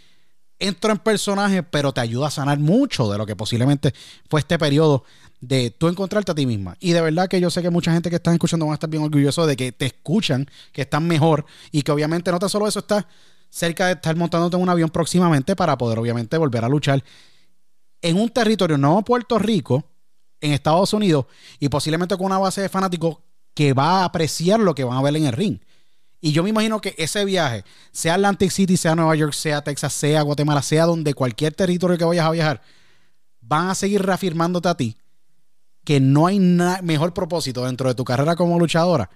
entro 0.58 0.90
en 0.90 0.98
personaje, 0.98 1.62
pero 1.62 1.92
te 1.92 2.00
ayuda 2.00 2.26
a 2.26 2.30
sanar 2.32 2.58
mucho 2.58 3.08
de 3.08 3.16
lo 3.16 3.24
que 3.24 3.36
posiblemente 3.36 3.94
fue 4.28 4.40
este 4.40 4.58
periodo 4.58 5.04
de 5.40 5.70
tú 5.70 5.86
encontrarte 5.86 6.32
a 6.32 6.34
ti 6.34 6.46
misma. 6.46 6.76
Y 6.80 6.90
de 6.90 7.00
verdad 7.02 7.28
que 7.28 7.40
yo 7.40 7.50
sé 7.50 7.62
que 7.62 7.70
mucha 7.70 7.92
gente 7.92 8.10
que 8.10 8.16
está 8.16 8.32
escuchando 8.32 8.66
van 8.66 8.72
a 8.72 8.74
estar 8.74 8.90
bien 8.90 9.04
orgullosos 9.04 9.46
de 9.46 9.54
que 9.54 9.70
te 9.70 9.86
escuchan, 9.86 10.50
que 10.72 10.82
están 10.82 11.06
mejor 11.06 11.46
y 11.70 11.82
que 11.82 11.92
obviamente 11.92 12.32
no 12.32 12.40
tan 12.40 12.48
solo 12.48 12.66
eso, 12.66 12.80
está 12.80 13.06
cerca 13.48 13.86
de 13.86 13.92
estar 13.92 14.16
montándote 14.16 14.56
en 14.56 14.62
un 14.62 14.68
avión 14.70 14.90
próximamente 14.90 15.54
para 15.54 15.78
poder 15.78 16.00
obviamente 16.00 16.36
volver 16.36 16.64
a 16.64 16.68
luchar 16.68 17.04
en 18.02 18.16
un 18.16 18.28
territorio 18.28 18.76
no 18.76 19.04
Puerto 19.04 19.38
Rico, 19.38 19.84
en 20.40 20.52
Estados 20.52 20.92
Unidos 20.94 21.26
y 21.60 21.68
posiblemente 21.68 22.16
con 22.16 22.26
una 22.26 22.38
base 22.38 22.62
de 22.62 22.68
fanáticos 22.68 23.18
que 23.54 23.72
va 23.72 24.00
a 24.00 24.04
apreciar 24.06 24.58
lo 24.58 24.74
que 24.74 24.82
van 24.82 24.98
a 24.98 25.02
ver 25.02 25.14
en 25.14 25.26
el 25.26 25.32
ring. 25.32 25.60
Y 26.20 26.32
yo 26.32 26.42
me 26.42 26.50
imagino 26.50 26.80
que 26.80 26.94
ese 26.98 27.24
viaje, 27.24 27.64
sea 27.92 28.14
Atlantic 28.14 28.50
City, 28.50 28.76
sea 28.76 28.94
Nueva 28.94 29.16
York, 29.16 29.32
sea 29.32 29.62
Texas, 29.62 29.92
sea 29.92 30.20
Guatemala, 30.22 30.60
sea 30.60 30.84
donde 30.84 31.14
cualquier 31.14 31.54
territorio 31.54 31.96
que 31.96 32.04
vayas 32.04 32.26
a 32.26 32.30
viajar, 32.30 32.62
van 33.40 33.68
a 33.68 33.74
seguir 33.74 34.02
reafirmándote 34.02 34.68
a 34.68 34.76
ti 34.76 34.96
que 35.82 35.98
no 35.98 36.26
hay 36.26 36.38
mejor 36.38 37.14
propósito 37.14 37.64
dentro 37.64 37.88
de 37.88 37.94
tu 37.94 38.04
carrera 38.04 38.36
como 38.36 38.58
luchadora 38.58 39.08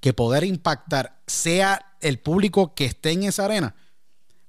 que 0.00 0.12
poder 0.12 0.44
impactar, 0.44 1.20
sea 1.26 1.96
el 2.00 2.20
público 2.20 2.74
que 2.74 2.84
esté 2.84 3.10
en 3.10 3.24
esa 3.24 3.46
arena, 3.46 3.74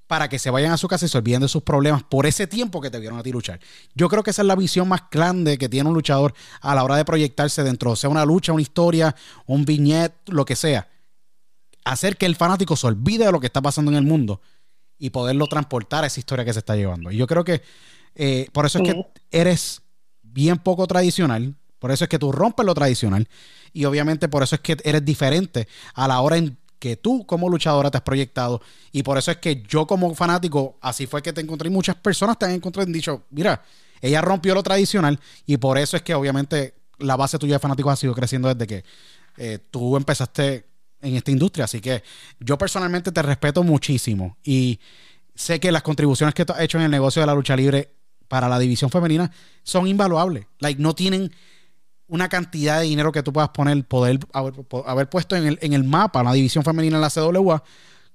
para 0.06 0.30
que 0.30 0.38
se 0.38 0.52
vayan 0.52 0.74
a 0.74 0.78
su 0.78 0.88
casa 0.88 1.06
y 1.06 1.10
se 1.10 1.18
olviden 1.18 1.42
de 1.42 1.48
sus 1.48 1.64
problemas 1.64 2.04
por 2.04 2.28
ese 2.28 2.46
tiempo 2.46 2.80
que 2.82 2.92
te 2.92 3.00
vieron 3.00 3.18
a 3.18 3.24
ti 3.24 3.32
luchar. 3.32 3.60
Yo 3.96 4.08
creo 4.10 4.22
que 4.22 4.30
esa 4.30 4.44
es 4.44 4.48
la 4.48 4.56
visión 4.56 4.88
más 4.88 5.04
grande 5.10 5.58
que 5.58 5.68
tiene 5.68 5.90
un 5.90 5.96
luchador 5.96 6.36
a 6.62 6.76
la 6.76 6.84
hora 6.84 6.98
de 6.98 7.06
proyectarse 7.06 7.64
dentro, 7.64 7.96
sea 7.96 8.12
una 8.12 8.26
lucha, 8.26 8.54
una 8.54 8.62
historia, 8.62 9.16
un 9.48 9.66
viñet, 9.66 10.14
lo 10.28 10.46
que 10.46 10.56
sea 10.56 10.88
hacer 11.86 12.18
que 12.18 12.26
el 12.26 12.36
fanático 12.36 12.76
se 12.76 12.88
olvide 12.88 13.26
de 13.26 13.32
lo 13.32 13.40
que 13.40 13.48
está 13.48 13.62
pasando 13.62 13.92
en 13.92 13.98
el 13.98 14.04
mundo 14.04 14.42
y 14.98 15.12
poderlo 15.12 15.48
transportar 15.48 16.04
a 16.04 16.08
esa 16.08 16.20
historia 16.20 16.44
que 16.44 16.54
se 16.54 16.60
está 16.60 16.76
llevando. 16.76 17.12
Y 17.12 17.18
yo 17.18 17.28
creo 17.28 17.44
que 17.44 17.62
eh, 18.16 18.48
por 18.52 18.66
eso 18.66 18.80
es 18.80 18.92
que 18.92 19.06
eres 19.32 19.82
bien 20.24 20.58
poco 20.58 20.88
tradicional, 20.88 21.56
por 21.80 21.92
eso 21.92 22.04
es 22.04 22.10
que 22.10 22.20
tú 22.20 22.32
rompes 22.32 22.66
lo 22.66 22.74
tradicional 22.74 23.28
y 23.72 23.86
obviamente 23.86 24.28
por 24.28 24.42
eso 24.44 24.56
es 24.56 24.62
que 24.62 24.78
eres 24.84 25.06
diferente 25.06 25.68
a 25.94 26.08
la 26.08 26.22
hora 26.22 26.38
en 26.38 26.58
que 26.80 26.98
tú 26.98 27.26
como 27.26 27.50
luchadora 27.50 27.92
te 27.92 27.98
has 27.98 28.04
proyectado 28.04 28.62
y 28.92 29.04
por 29.04 29.18
eso 29.18 29.32
es 29.32 29.38
que 29.38 29.64
yo 29.68 29.86
como 29.86 30.14
fanático, 30.16 30.78
así 30.82 31.06
fue 31.08 31.22
que 31.22 31.34
te 31.34 31.42
encontré 31.42 31.70
y 31.70 31.72
muchas 31.72 31.96
personas 31.96 32.38
te 32.40 32.46
han 32.46 32.52
encontrado 32.52 32.86
y 32.86 32.90
han 32.90 32.94
dicho, 32.94 33.24
mira, 33.30 33.62
ella 34.02 34.22
rompió 34.22 34.56
lo 34.56 34.64
tradicional 34.64 35.20
y 35.46 35.58
por 35.58 35.78
eso 35.78 35.98
es 35.98 36.04
que 36.04 36.16
obviamente 36.16 36.74
la 37.00 37.16
base 37.16 37.38
tuya 37.38 37.56
de 37.56 37.60
fanáticos 37.60 37.94
ha 37.94 37.96
sido 37.96 38.14
creciendo 38.14 38.54
desde 38.54 38.68
que 38.68 38.84
eh, 39.38 39.60
tú 39.70 39.98
empezaste 39.98 40.66
en 41.06 41.16
esta 41.16 41.32
industria. 41.32 41.66
Así 41.66 41.82
que 41.82 42.04
yo 42.40 42.58
personalmente 42.58 43.12
te 43.12 43.22
respeto 43.22 43.64
muchísimo 43.64 44.38
y 44.44 44.80
sé 45.34 45.60
que 45.60 45.72
las 45.72 45.84
contribuciones 45.84 46.34
que 46.34 46.46
tú 46.46 46.54
has 46.54 46.62
hecho 46.62 46.78
en 46.78 46.86
el 46.86 46.92
negocio 46.92 47.22
de 47.22 47.28
la 47.28 47.36
lucha 47.36 47.56
libre 47.56 47.92
para 48.28 48.50
la 48.50 48.60
división 48.60 48.90
femenina 48.90 49.32
son 49.64 49.88
invaluables. 49.88 50.48
Like, 50.60 50.82
no 50.82 50.96
tienen 50.96 51.32
una 52.08 52.30
cantidad 52.30 52.80
de 52.80 52.86
dinero 52.86 53.12
que 53.12 53.24
tú 53.24 53.34
puedas 53.34 53.50
poner, 53.50 53.84
poder 53.86 54.20
haber, 54.34 55.10
puesto 55.10 55.36
en 55.36 55.46
el, 55.48 55.60
en 55.62 55.74
el 55.74 55.84
mapa 55.84 56.24
la 56.24 56.34
división 56.34 56.64
femenina 56.64 56.98
en 56.98 57.02
la 57.02 57.10
CWA, 57.10 57.64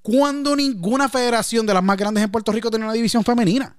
cuando 0.03 0.57
ninguna 0.57 1.09
federación 1.09 1.67
de 1.67 1.75
las 1.75 1.83
más 1.83 1.97
grandes 1.97 2.25
en 2.25 2.31
Puerto 2.31 2.53
Rico 2.53 2.71
tiene 2.71 2.85
una 2.85 2.95
división 2.95 3.25
femenina. 3.25 3.77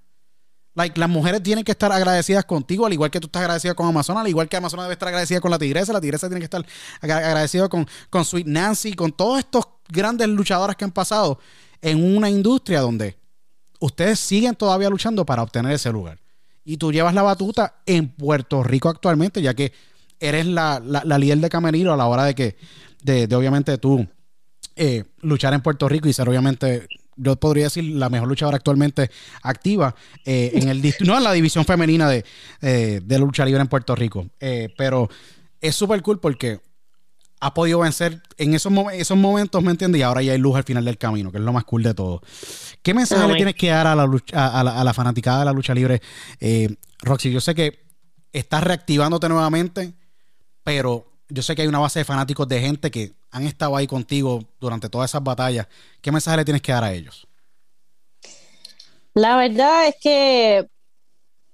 Like, 0.74 0.98
las 1.00 1.10
mujeres 1.10 1.44
tienen 1.44 1.66
que 1.66 1.72
estar 1.72 1.92
agradecidas 1.92 2.46
contigo, 2.46 2.86
al 2.86 2.94
igual 2.94 3.12
que 3.12 3.20
tú 3.20 3.28
estás 3.28 3.42
agradecida 3.42 3.74
con 3.74 3.88
Amazon, 3.88 4.18
al 4.18 4.28
igual 4.28 4.48
que 4.48 4.56
Amazon 4.56 4.80
debe 4.80 4.94
estar 4.94 5.10
agradecida 5.10 5.42
con 5.42 5.52
la 5.52 5.60
Tigresa, 5.60 5.92
la 5.92 6.00
Tigresa 6.00 6.28
tiene 6.30 6.40
que 6.40 6.46
estar 6.46 6.66
agradecida 7.02 7.68
con, 7.68 7.86
con 8.10 8.24
Sweet 8.24 8.48
Nancy, 8.48 8.94
con 8.94 9.12
todos 9.12 9.40
estos 9.40 9.66
grandes 9.90 10.30
luchadoras 10.30 10.78
que 10.78 10.86
han 10.86 10.92
pasado 10.92 11.40
en 11.82 12.16
una 12.16 12.30
industria 12.30 12.80
donde 12.80 13.18
ustedes 13.80 14.20
siguen 14.20 14.56
todavía 14.56 14.90
luchando 14.90 15.26
para 15.26 15.44
obtener 15.44 15.74
ese 15.74 15.92
lugar. 15.92 16.20
Y 16.64 16.78
tú 16.78 16.92
llevas 16.92 17.14
la 17.14 17.24
batuta 17.24 17.82
en 17.86 18.10
Puerto 18.10 18.64
Rico 18.64 18.88
actualmente, 18.88 19.42
ya 19.42 19.54
que 19.54 19.74
eres 20.20 20.46
la, 20.46 20.80
líder 20.80 21.40
de 21.40 21.50
camerino 21.50 21.92
a 21.92 21.98
la 21.98 22.06
hora 22.06 22.24
de 22.24 22.36
que, 22.36 22.56
de, 23.04 23.24
obviamente 23.36 23.78
tú 23.78 24.08
eh, 24.76 25.04
luchar 25.22 25.54
en 25.54 25.62
Puerto 25.62 25.90
Rico 25.90 26.08
y 26.08 26.14
ser 26.14 26.30
obviamente 26.30 26.88
yo 27.22 27.36
podría 27.36 27.66
decir 27.66 27.84
la 27.84 28.10
mejor 28.10 28.28
luchadora 28.28 28.58
actualmente 28.58 29.12
activa 29.44 29.96
eh, 30.26 30.52
en 30.56 30.70
el 30.70 30.82
no 31.02 31.18
en 31.18 31.24
la 31.24 31.32
división 31.32 31.66
femenina 31.66 32.10
de, 32.10 32.26
eh, 32.62 33.02
de 33.04 33.20
lucha 33.20 33.46
libre 33.46 33.62
en 33.62 33.68
Puerto 33.68 33.96
Rico. 33.96 34.28
Eh, 34.40 34.74
pero 34.78 35.10
es 35.60 35.76
súper 35.76 36.02
cool 36.02 36.20
porque 36.20 36.60
ha 37.40 37.54
podido 37.54 37.80
vencer 37.80 38.22
en 38.38 38.54
esos, 38.54 38.72
esos 38.94 39.18
momentos, 39.18 39.64
¿me 39.64 39.72
entiendes? 39.72 40.00
Y 40.00 40.04
ahora 40.04 40.22
ya 40.22 40.34
hay 40.34 40.38
luz 40.38 40.56
al 40.56 40.64
final 40.64 40.86
del 40.86 40.98
camino, 40.98 41.32
que 41.32 41.38
es 41.38 41.44
lo 41.44 41.54
más 41.54 41.64
cool 41.64 41.84
de 41.84 41.94
todo. 41.94 42.22
¿Qué 42.82 42.94
mensaje 42.94 43.28
le 43.28 43.36
tienes 43.36 43.56
que 43.56 43.70
dar 43.70 43.88
a 43.88 43.96
la, 43.96 44.04
a, 44.34 44.64
la, 44.64 44.80
a 44.80 44.84
la 44.84 44.94
fanaticada 44.94 45.40
de 45.40 45.46
la 45.46 45.54
lucha 45.54 45.74
libre? 45.74 46.02
Roxy, 47.02 47.32
yo 47.32 47.42
sé 47.42 47.56
que 47.56 47.80
estás 48.32 48.64
reactivándote 48.64 49.28
nuevamente, 49.28 49.94
pero 50.64 51.11
yo 51.32 51.42
sé 51.42 51.56
que 51.56 51.62
hay 51.64 51.68
una 51.68 51.80
base 51.80 52.00
de 52.00 52.06
fanáticos 52.06 52.48
de 52.48 52.60
gente 52.60 52.92
que 52.92 53.14
han 53.32 53.46
estado 53.46 53.76
ahí 53.76 53.88
contigo 53.88 54.44
durante 54.60 54.90
todas 54.90 55.12
esas 55.12 55.24
batallas. 55.24 55.68
¿Qué 56.02 56.12
mensaje 56.12 56.38
le 56.38 56.46
tienes 56.46 56.62
que 56.62 56.72
dar 56.72 56.84
a 56.84 56.94
ellos? 56.94 57.28
La 59.14 59.38
verdad 59.38 59.88
es 59.88 59.96
que 60.02 60.58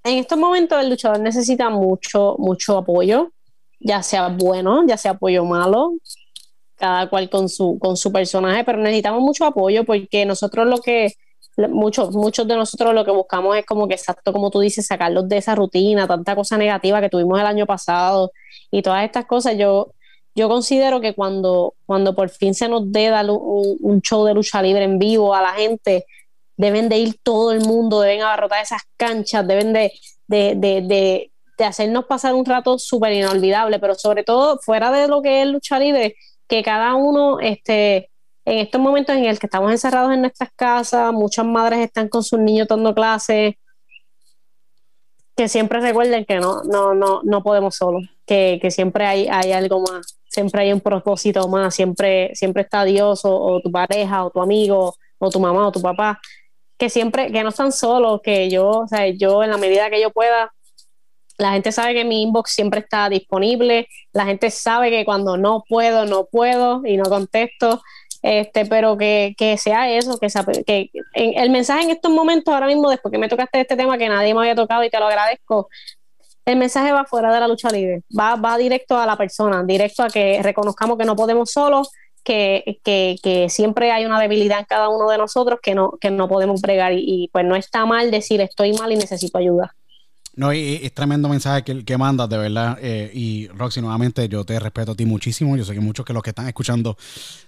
en 0.03 0.17
estos 0.17 0.37
momentos 0.37 0.81
el 0.81 0.89
luchador 0.89 1.19
necesita 1.19 1.69
mucho, 1.69 2.35
mucho 2.37 2.77
apoyo, 2.77 3.31
ya 3.79 4.03
sea 4.03 4.29
bueno, 4.29 4.85
ya 4.87 4.97
sea 4.97 5.11
apoyo 5.11 5.43
malo, 5.43 5.93
cada 6.75 7.09
cual 7.09 7.29
con 7.29 7.49
su, 7.49 7.77
con 7.79 7.97
su 7.97 8.11
personaje, 8.11 8.63
pero 8.63 8.77
necesitamos 8.77 9.21
mucho 9.21 9.45
apoyo 9.45 9.83
porque 9.85 10.25
nosotros 10.25 10.67
lo 10.67 10.79
que, 10.79 11.13
muchos, 11.69 12.13
muchos 12.13 12.47
de 12.47 12.55
nosotros 12.55 12.93
lo 12.93 13.03
que 13.03 13.11
buscamos 13.11 13.57
es 13.57 13.65
como 13.65 13.87
que 13.87 13.95
exacto 13.95 14.31
como 14.31 14.51
tú 14.51 14.59
dices, 14.59 14.85
sacarlos 14.85 15.27
de 15.27 15.37
esa 15.37 15.55
rutina, 15.55 16.07
tanta 16.07 16.35
cosa 16.35 16.57
negativa 16.57 17.01
que 17.01 17.09
tuvimos 17.09 17.39
el 17.39 17.47
año 17.47 17.65
pasado 17.65 18.31
y 18.69 18.81
todas 18.81 19.03
estas 19.03 19.25
cosas. 19.25 19.57
Yo, 19.57 19.93
yo 20.35 20.49
considero 20.49 21.01
que 21.01 21.15
cuando, 21.15 21.73
cuando 21.85 22.13
por 22.13 22.29
fin 22.29 22.53
se 22.53 22.69
nos 22.69 22.91
dé 22.91 23.09
dar 23.09 23.27
un, 23.29 24.01
show 24.01 24.23
de 24.25 24.35
lucha 24.35 24.61
libre 24.61 24.83
en 24.83 24.99
vivo 24.99 25.33
a 25.33 25.41
la 25.41 25.53
gente, 25.53 26.05
deben 26.55 26.89
de 26.89 26.99
ir 26.99 27.19
todo 27.23 27.51
el 27.51 27.61
mundo, 27.61 28.01
deben 28.01 28.21
abarrotar 28.21 28.61
esas 28.61 28.83
canchas, 28.95 29.47
deben 29.47 29.73
de, 29.73 29.91
de, 30.27 30.53
de, 30.55 31.31
de 31.57 31.65
hacernos 31.65 32.05
pasar 32.05 32.35
un 32.35 32.45
rato 32.45 32.77
súper 32.77 33.13
inolvidable, 33.13 33.79
pero 33.79 33.95
sobre 33.95 34.23
todo 34.23 34.59
fuera 34.59 34.91
de 34.91 35.07
lo 35.07 35.21
que 35.23 35.41
es 35.41 35.47
lucha 35.47 35.79
libre, 35.79 36.15
que 36.47 36.61
cada 36.63 36.93
uno 36.95 37.39
este, 37.39 38.09
en 38.47 38.59
estos 38.59 38.79
momentos 38.79 39.13
en 39.13 39.25
el 39.25 39.37
que 39.39 39.47
estamos 39.47 39.69
encerrados 39.69 40.13
en 40.13 40.21
nuestras 40.21 40.49
casas, 40.55 41.11
muchas 41.11 41.45
madres 41.45 41.79
están 41.79 42.07
con 42.07 42.23
sus 42.23 42.39
niños 42.39 42.65
dando 42.69 42.95
clases, 42.95 43.55
que 45.35 45.49
siempre 45.49 45.81
recuerden 45.81 46.23
que 46.23 46.37
no, 46.37 46.63
no, 46.63 46.93
no, 46.93 47.19
no 47.23 47.43
podemos 47.43 47.75
solos, 47.75 48.05
que, 48.25 48.65
siempre 48.69 49.05
hay, 49.05 49.27
hay 49.27 49.51
algo 49.51 49.81
más, 49.81 50.17
siempre 50.29 50.61
hay 50.61 50.71
un 50.71 50.79
propósito 50.79 51.45
más, 51.49 51.75
siempre, 51.75 52.31
siempre 52.35 52.63
está 52.63 52.85
Dios 52.85 53.19
o, 53.25 53.59
tu 53.61 53.69
pareja 53.69 54.23
o 54.23 54.29
tu 54.31 54.41
amigo 54.41 54.95
o 55.17 55.29
tu 55.29 55.41
mamá 55.41 55.67
o 55.67 55.71
tu 55.73 55.81
papá, 55.81 56.17
que 56.77 56.89
siempre, 56.89 57.29
que 57.33 57.43
no 57.43 57.49
están 57.49 57.73
solos, 57.73 58.21
que 58.23 58.49
yo, 58.49 58.69
o 58.69 58.87
sea, 58.87 59.09
yo 59.09 59.43
en 59.43 59.51
la 59.51 59.57
medida 59.57 59.89
que 59.89 60.01
yo 60.01 60.09
pueda, 60.11 60.53
la 61.37 61.51
gente 61.51 61.73
sabe 61.73 61.93
que 61.93 62.05
mi 62.05 62.21
inbox 62.21 62.51
siempre 62.51 62.79
está 62.79 63.09
disponible, 63.09 63.89
la 64.13 64.25
gente 64.25 64.49
sabe 64.51 64.89
que 64.89 65.03
cuando 65.03 65.35
no 65.35 65.65
puedo, 65.67 66.05
no 66.05 66.27
puedo 66.27 66.81
y 66.85 66.95
no 66.95 67.03
contesto, 67.09 67.81
este, 68.27 68.65
pero 68.65 68.97
que, 68.97 69.35
sea 69.57 69.89
eso, 69.89 70.19
que, 70.19 70.27
que 70.65 70.91
el 71.13 71.49
mensaje 71.49 71.83
en 71.83 71.91
estos 71.91 72.11
momentos, 72.11 72.53
ahora 72.53 72.67
mismo, 72.67 72.89
después 72.89 73.09
que 73.09 73.17
me 73.17 73.29
tocaste 73.29 73.61
este 73.61 73.77
tema 73.77 73.97
que 73.97 74.09
nadie 74.09 74.33
me 74.33 74.41
había 74.41 74.55
tocado 74.55 74.83
y 74.83 74.89
te 74.89 74.99
lo 74.99 75.07
agradezco, 75.07 75.69
el 76.45 76.57
mensaje 76.57 76.91
va 76.91 77.05
fuera 77.05 77.33
de 77.33 77.39
la 77.39 77.47
lucha 77.47 77.69
libre, 77.69 78.03
va, 78.17 78.35
va 78.35 78.57
directo 78.57 78.97
a 78.97 79.05
la 79.05 79.15
persona, 79.15 79.63
directo 79.63 80.03
a 80.03 80.09
que 80.09 80.41
reconozcamos 80.43 80.97
que 80.97 81.05
no 81.05 81.15
podemos 81.15 81.51
solos, 81.51 81.89
que, 82.21 82.81
que, 82.83 83.47
siempre 83.49 83.91
hay 83.91 84.05
una 84.05 84.19
debilidad 84.19 84.59
en 84.59 84.65
cada 84.65 84.89
uno 84.89 85.09
de 85.09 85.17
nosotros 85.17 85.59
que 85.63 85.73
no, 85.73 85.93
que 86.01 86.11
no 86.11 86.27
podemos 86.27 86.61
bregar 86.61 86.91
y 86.93 87.29
pues 87.31 87.45
no 87.45 87.55
está 87.55 87.85
mal 87.85 88.11
decir 88.11 88.41
estoy 88.41 88.73
mal 88.73 88.91
y 88.91 88.97
necesito 88.97 89.37
ayuda. 89.37 89.73
No, 90.37 90.53
y, 90.53 90.75
es 90.83 90.93
tremendo 90.93 91.27
mensaje 91.27 91.63
que, 91.63 91.83
que 91.83 91.97
mandas, 91.97 92.29
de 92.29 92.37
verdad. 92.37 92.77
Eh, 92.79 93.09
y 93.11 93.47
Roxy, 93.47 93.81
nuevamente, 93.81 94.29
yo 94.29 94.45
te 94.45 94.59
respeto 94.59 94.91
a 94.91 94.95
ti 94.95 95.03
muchísimo. 95.03 95.57
Yo 95.57 95.65
sé 95.65 95.73
que 95.73 95.79
muchos 95.79 96.05
que 96.05 96.13
los 96.13 96.21
que 96.21 96.29
están 96.29 96.47
escuchando 96.47 96.95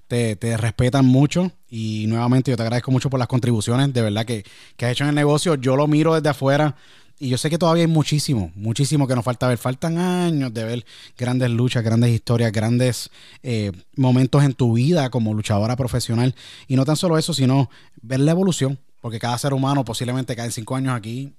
te, 0.07 0.35
respetan 0.57 1.05
mucho. 1.05 1.51
Y 1.69 2.05
nuevamente, 2.07 2.49
yo 2.49 2.57
te 2.57 2.63
agradezco 2.63 2.89
mucho 2.89 3.11
por 3.11 3.19
las 3.19 3.27
contribuciones, 3.27 3.93
de 3.93 4.01
verdad, 4.01 4.25
que, 4.25 4.43
que 4.75 4.87
has 4.87 4.93
hecho 4.93 5.03
en 5.03 5.09
el 5.09 5.15
negocio. 5.15 5.53
Yo 5.53 5.75
lo 5.75 5.87
miro 5.87 6.15
desde 6.15 6.29
afuera. 6.29 6.75
Y 7.19 7.29
yo 7.29 7.37
sé 7.37 7.51
que 7.51 7.59
todavía 7.59 7.83
hay 7.83 7.87
muchísimo, 7.87 8.51
muchísimo 8.55 9.07
que 9.07 9.13
nos 9.13 9.23
falta 9.23 9.47
ver. 9.47 9.59
Faltan 9.59 9.99
años 9.99 10.51
de 10.51 10.63
ver 10.63 10.85
grandes 11.15 11.51
luchas, 11.51 11.83
grandes 11.83 12.09
historias, 12.09 12.51
grandes 12.51 13.11
eh, 13.43 13.71
momentos 13.97 14.43
en 14.43 14.53
tu 14.53 14.73
vida 14.73 15.11
como 15.11 15.35
luchadora 15.35 15.75
profesional. 15.75 16.33
Y 16.67 16.75
no 16.75 16.85
tan 16.85 16.95
solo 16.95 17.19
eso, 17.19 17.35
sino 17.35 17.69
ver 18.01 18.21
la 18.21 18.31
evolución. 18.31 18.79
Porque 18.99 19.19
cada 19.19 19.37
ser 19.37 19.53
humano 19.53 19.85
posiblemente 19.85 20.35
cada 20.35 20.49
cinco 20.49 20.75
años 20.75 20.95
aquí 20.95 21.35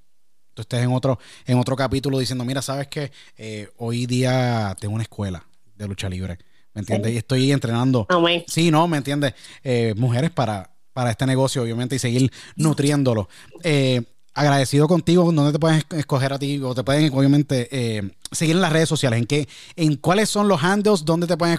tú 0.60 0.76
estés 0.76 0.84
en 0.84 0.92
otro, 0.92 1.18
en 1.46 1.58
otro 1.58 1.74
capítulo 1.74 2.18
diciendo, 2.18 2.44
mira, 2.44 2.60
sabes 2.62 2.88
que 2.88 3.10
eh, 3.38 3.68
hoy 3.78 4.06
día 4.06 4.76
tengo 4.78 4.94
una 4.94 5.02
escuela 5.02 5.44
de 5.76 5.88
lucha 5.88 6.08
libre, 6.08 6.38
¿me 6.74 6.80
entiendes? 6.80 7.12
Y 7.12 7.16
estoy 7.16 7.52
entrenando. 7.52 8.06
Sí, 8.46 8.70
no, 8.70 8.86
¿me 8.86 8.98
entiendes? 8.98 9.34
Eh, 9.64 9.94
mujeres 9.96 10.30
para, 10.30 10.70
para 10.92 11.10
este 11.10 11.26
negocio, 11.26 11.62
obviamente, 11.62 11.96
y 11.96 11.98
seguir 11.98 12.30
nutriéndolo. 12.56 13.28
Eh, 13.62 14.02
agradecido 14.34 14.86
contigo, 14.86 15.32
¿dónde 15.32 15.52
te 15.52 15.58
pueden 15.58 15.82
escoger 15.96 16.32
a 16.32 16.38
ti? 16.38 16.60
O 16.62 16.74
te 16.74 16.84
pueden, 16.84 17.12
obviamente, 17.12 18.12
seguir 18.30 18.56
en 18.56 18.62
las 18.62 18.72
redes 18.72 18.88
sociales. 18.88 19.18
¿En 19.18 19.26
qué, 19.26 19.48
en 19.76 19.96
cuáles 19.96 20.28
son 20.28 20.46
los 20.46 20.62
handles? 20.62 21.04
¿Dónde 21.04 21.26
te 21.26 21.36
pueden 21.36 21.58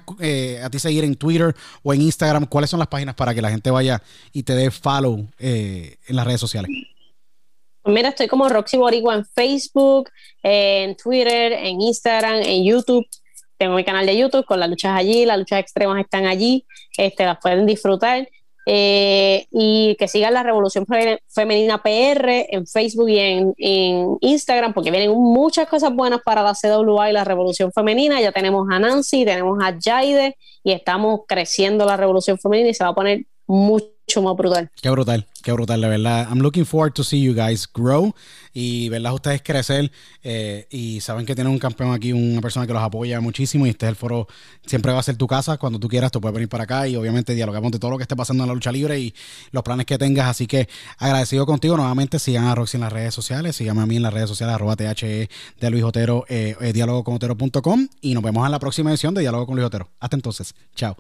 a 0.64 0.70
ti 0.70 0.80
seguir 0.80 1.04
en 1.04 1.16
Twitter 1.16 1.56
o 1.82 1.94
en 1.94 2.02
Instagram? 2.02 2.46
¿Cuáles 2.46 2.70
son 2.70 2.80
las 2.80 2.88
páginas 2.88 3.16
para 3.16 3.34
que 3.34 3.42
la 3.42 3.50
gente 3.50 3.72
vaya 3.72 4.02
y 4.32 4.44
te 4.44 4.54
dé 4.54 4.70
follow 4.70 5.28
en 5.40 6.16
las 6.16 6.26
redes 6.26 6.40
sociales? 6.40 6.70
Pues 7.84 7.96
mira, 7.96 8.10
estoy 8.10 8.28
como 8.28 8.48
Roxy 8.48 8.78
Boricua 8.78 9.16
en 9.16 9.26
Facebook, 9.26 10.10
en 10.44 10.96
Twitter, 10.96 11.54
en 11.54 11.82
Instagram, 11.82 12.42
en 12.44 12.64
YouTube. 12.64 13.08
Tengo 13.58 13.76
mi 13.76 13.84
canal 13.84 14.06
de 14.06 14.18
YouTube 14.18 14.46
con 14.46 14.60
las 14.60 14.70
luchas 14.70 14.96
allí, 14.96 15.26
las 15.26 15.40
luchas 15.40 15.60
extremas 15.60 16.00
están 16.00 16.26
allí, 16.26 16.66
este, 16.98 17.26
las 17.26 17.40
pueden 17.40 17.66
disfrutar. 17.66 18.28
Eh, 18.68 19.48
y 19.50 19.96
que 19.98 20.08
sigan 20.08 20.36
la 20.36 20.44
Revolución 20.44 20.86
Femenina 21.28 21.82
PR 21.82 22.46
en 22.50 22.68
Facebook 22.68 23.10
y 23.10 23.18
en, 23.18 24.18
Instagram, 24.22 24.74
porque 24.74 24.92
vienen 24.92 25.12
muchas 25.12 25.68
cosas 25.68 25.92
buenas 25.94 26.22
para 26.24 26.44
la 26.44 26.54
CWA 26.54 27.10
y 27.10 27.14
la 27.14 27.24
Revolución 27.24 27.72
Femenina. 27.72 28.22
Ya 28.22 28.32
tenemos 28.32 28.68
a 28.70 28.78
Nancy, 28.78 29.26
tenemos 29.26 29.58
a 29.64 29.76
Jaide 29.84 30.38
y 30.64 30.74
estamos 30.74 31.22
creciendo 31.28 31.86
la 31.86 31.98
Revolución 31.98 32.38
Femenina 32.38 32.70
y 32.70 32.74
se 32.76 32.84
va 32.84 32.92
a 32.92 32.96
poner 32.96 33.26
mucho 33.48 33.88
más 34.20 34.36
brutal. 34.36 34.70
Qué 34.82 34.90
brutal, 34.90 35.28
qué 35.44 35.52
brutal, 35.52 35.80
la 35.80 35.88
verdad. 35.88 36.28
I'm 36.30 36.40
looking 36.40 36.66
forward 36.66 36.94
to 36.94 37.04
see 37.04 37.22
you 37.22 37.34
guys 37.34 37.68
grow 37.72 38.14
y 38.54 38.90
verlas 38.90 39.14
ustedes 39.14 39.42
crecer. 39.42 39.92
Eh, 40.24 40.68
y 40.70 41.00
saben 41.02 41.26
que 41.26 41.36
tienen 41.36 41.54
un 41.54 41.60
campeón 41.60 41.94
aquí, 41.94 42.12
una 42.12 42.42
persona 42.42 42.68
que 42.68 42.74
los 42.74 42.82
apoya 42.82 43.22
muchísimo. 43.22 43.66
Y 43.66 43.70
este 43.70 43.86
es 43.86 43.92
el 43.92 43.96
foro, 43.96 44.28
siempre 44.66 44.92
va 44.92 45.00
a 45.00 45.04
ser 45.04 45.16
tu 45.16 45.28
casa. 45.28 45.58
Cuando 45.58 45.80
tú 45.80 45.88
quieras, 45.88 46.12
tú 46.12 46.20
puedes 46.20 46.34
venir 46.34 46.50
para 46.50 46.66
acá 46.66 46.88
y 46.88 46.96
obviamente 46.96 47.34
dialogamos 47.34 47.72
de 47.72 47.80
todo 47.80 47.92
lo 47.92 47.98
que 47.98 48.04
esté 48.04 48.16
pasando 48.16 48.44
en 48.44 48.50
la 48.50 48.54
lucha 48.54 48.72
libre 48.72 49.00
y 49.00 49.14
los 49.52 49.64
planes 49.64 49.86
que 49.86 49.98
tengas. 49.98 50.28
Así 50.28 50.48
que 50.48 50.68
agradecido 50.98 51.46
contigo. 51.46 51.78
Nuevamente, 51.78 52.20
sigan 52.20 52.46
a 52.46 52.56
Roxy 52.56 52.78
en 52.78 52.82
las 52.82 52.94
redes 52.94 53.14
sociales, 53.14 53.56
síganme 53.56 53.84
a 53.84 53.86
mí 53.86 53.98
en 53.98 54.04
las 54.04 54.14
redes 54.14 54.30
sociales, 54.30 54.56
arroba 54.56 54.76
THE 54.76 55.30
de 55.60 55.70
Luis 55.70 55.84
Otero, 55.84 56.26
eh, 56.28 56.56
eh, 56.60 56.74
diálogo 56.74 57.04
con 57.04 57.16
Otero.com. 57.16 57.88
Y 58.02 58.14
nos 58.14 58.24
vemos 58.24 58.46
en 58.46 58.52
la 58.52 58.60
próxima 58.60 58.90
edición 58.90 59.14
de 59.14 59.22
Diálogo 59.22 59.46
con 59.46 59.56
Luis 59.56 59.66
Otero. 59.66 59.90
Hasta 60.00 60.16
entonces, 60.16 60.56
chao. 60.76 60.98